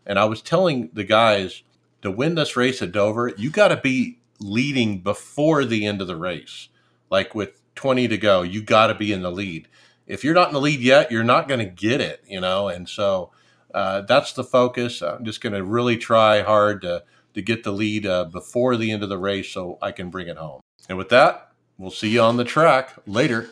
And 0.05 0.17
I 0.17 0.25
was 0.25 0.41
telling 0.41 0.89
the 0.93 1.03
guys 1.03 1.61
to 2.01 2.11
win 2.11 2.35
this 2.35 2.55
race 2.55 2.81
at 2.81 2.91
Dover, 2.91 3.33
you 3.37 3.49
got 3.49 3.69
to 3.69 3.77
be 3.77 4.19
leading 4.39 5.01
before 5.01 5.65
the 5.65 5.85
end 5.85 6.01
of 6.01 6.07
the 6.07 6.15
race. 6.15 6.69
Like 7.09 7.35
with 7.35 7.61
20 7.75 8.07
to 8.07 8.17
go, 8.17 8.41
you 8.41 8.61
got 8.61 8.87
to 8.87 8.95
be 8.95 9.11
in 9.11 9.21
the 9.21 9.31
lead. 9.31 9.67
If 10.07 10.23
you're 10.23 10.33
not 10.33 10.47
in 10.47 10.53
the 10.53 10.61
lead 10.61 10.79
yet, 10.79 11.11
you're 11.11 11.23
not 11.23 11.47
going 11.47 11.59
to 11.59 11.65
get 11.65 12.01
it, 12.01 12.23
you 12.27 12.39
know? 12.39 12.67
And 12.67 12.89
so 12.89 13.31
uh, 13.73 14.01
that's 14.01 14.33
the 14.33 14.43
focus. 14.43 15.01
I'm 15.01 15.25
just 15.25 15.41
going 15.41 15.53
to 15.53 15.63
really 15.63 15.97
try 15.97 16.41
hard 16.41 16.81
to, 16.81 17.03
to 17.33 17.41
get 17.41 17.63
the 17.63 17.71
lead 17.71 18.05
uh, 18.05 18.25
before 18.25 18.75
the 18.75 18.91
end 18.91 19.03
of 19.03 19.09
the 19.09 19.17
race 19.17 19.51
so 19.51 19.77
I 19.81 19.91
can 19.91 20.09
bring 20.09 20.27
it 20.27 20.37
home. 20.37 20.61
And 20.87 20.97
with 20.97 21.09
that, 21.09 21.51
we'll 21.77 21.91
see 21.91 22.09
you 22.09 22.21
on 22.21 22.37
the 22.37 22.43
track 22.43 22.93
later. 23.05 23.51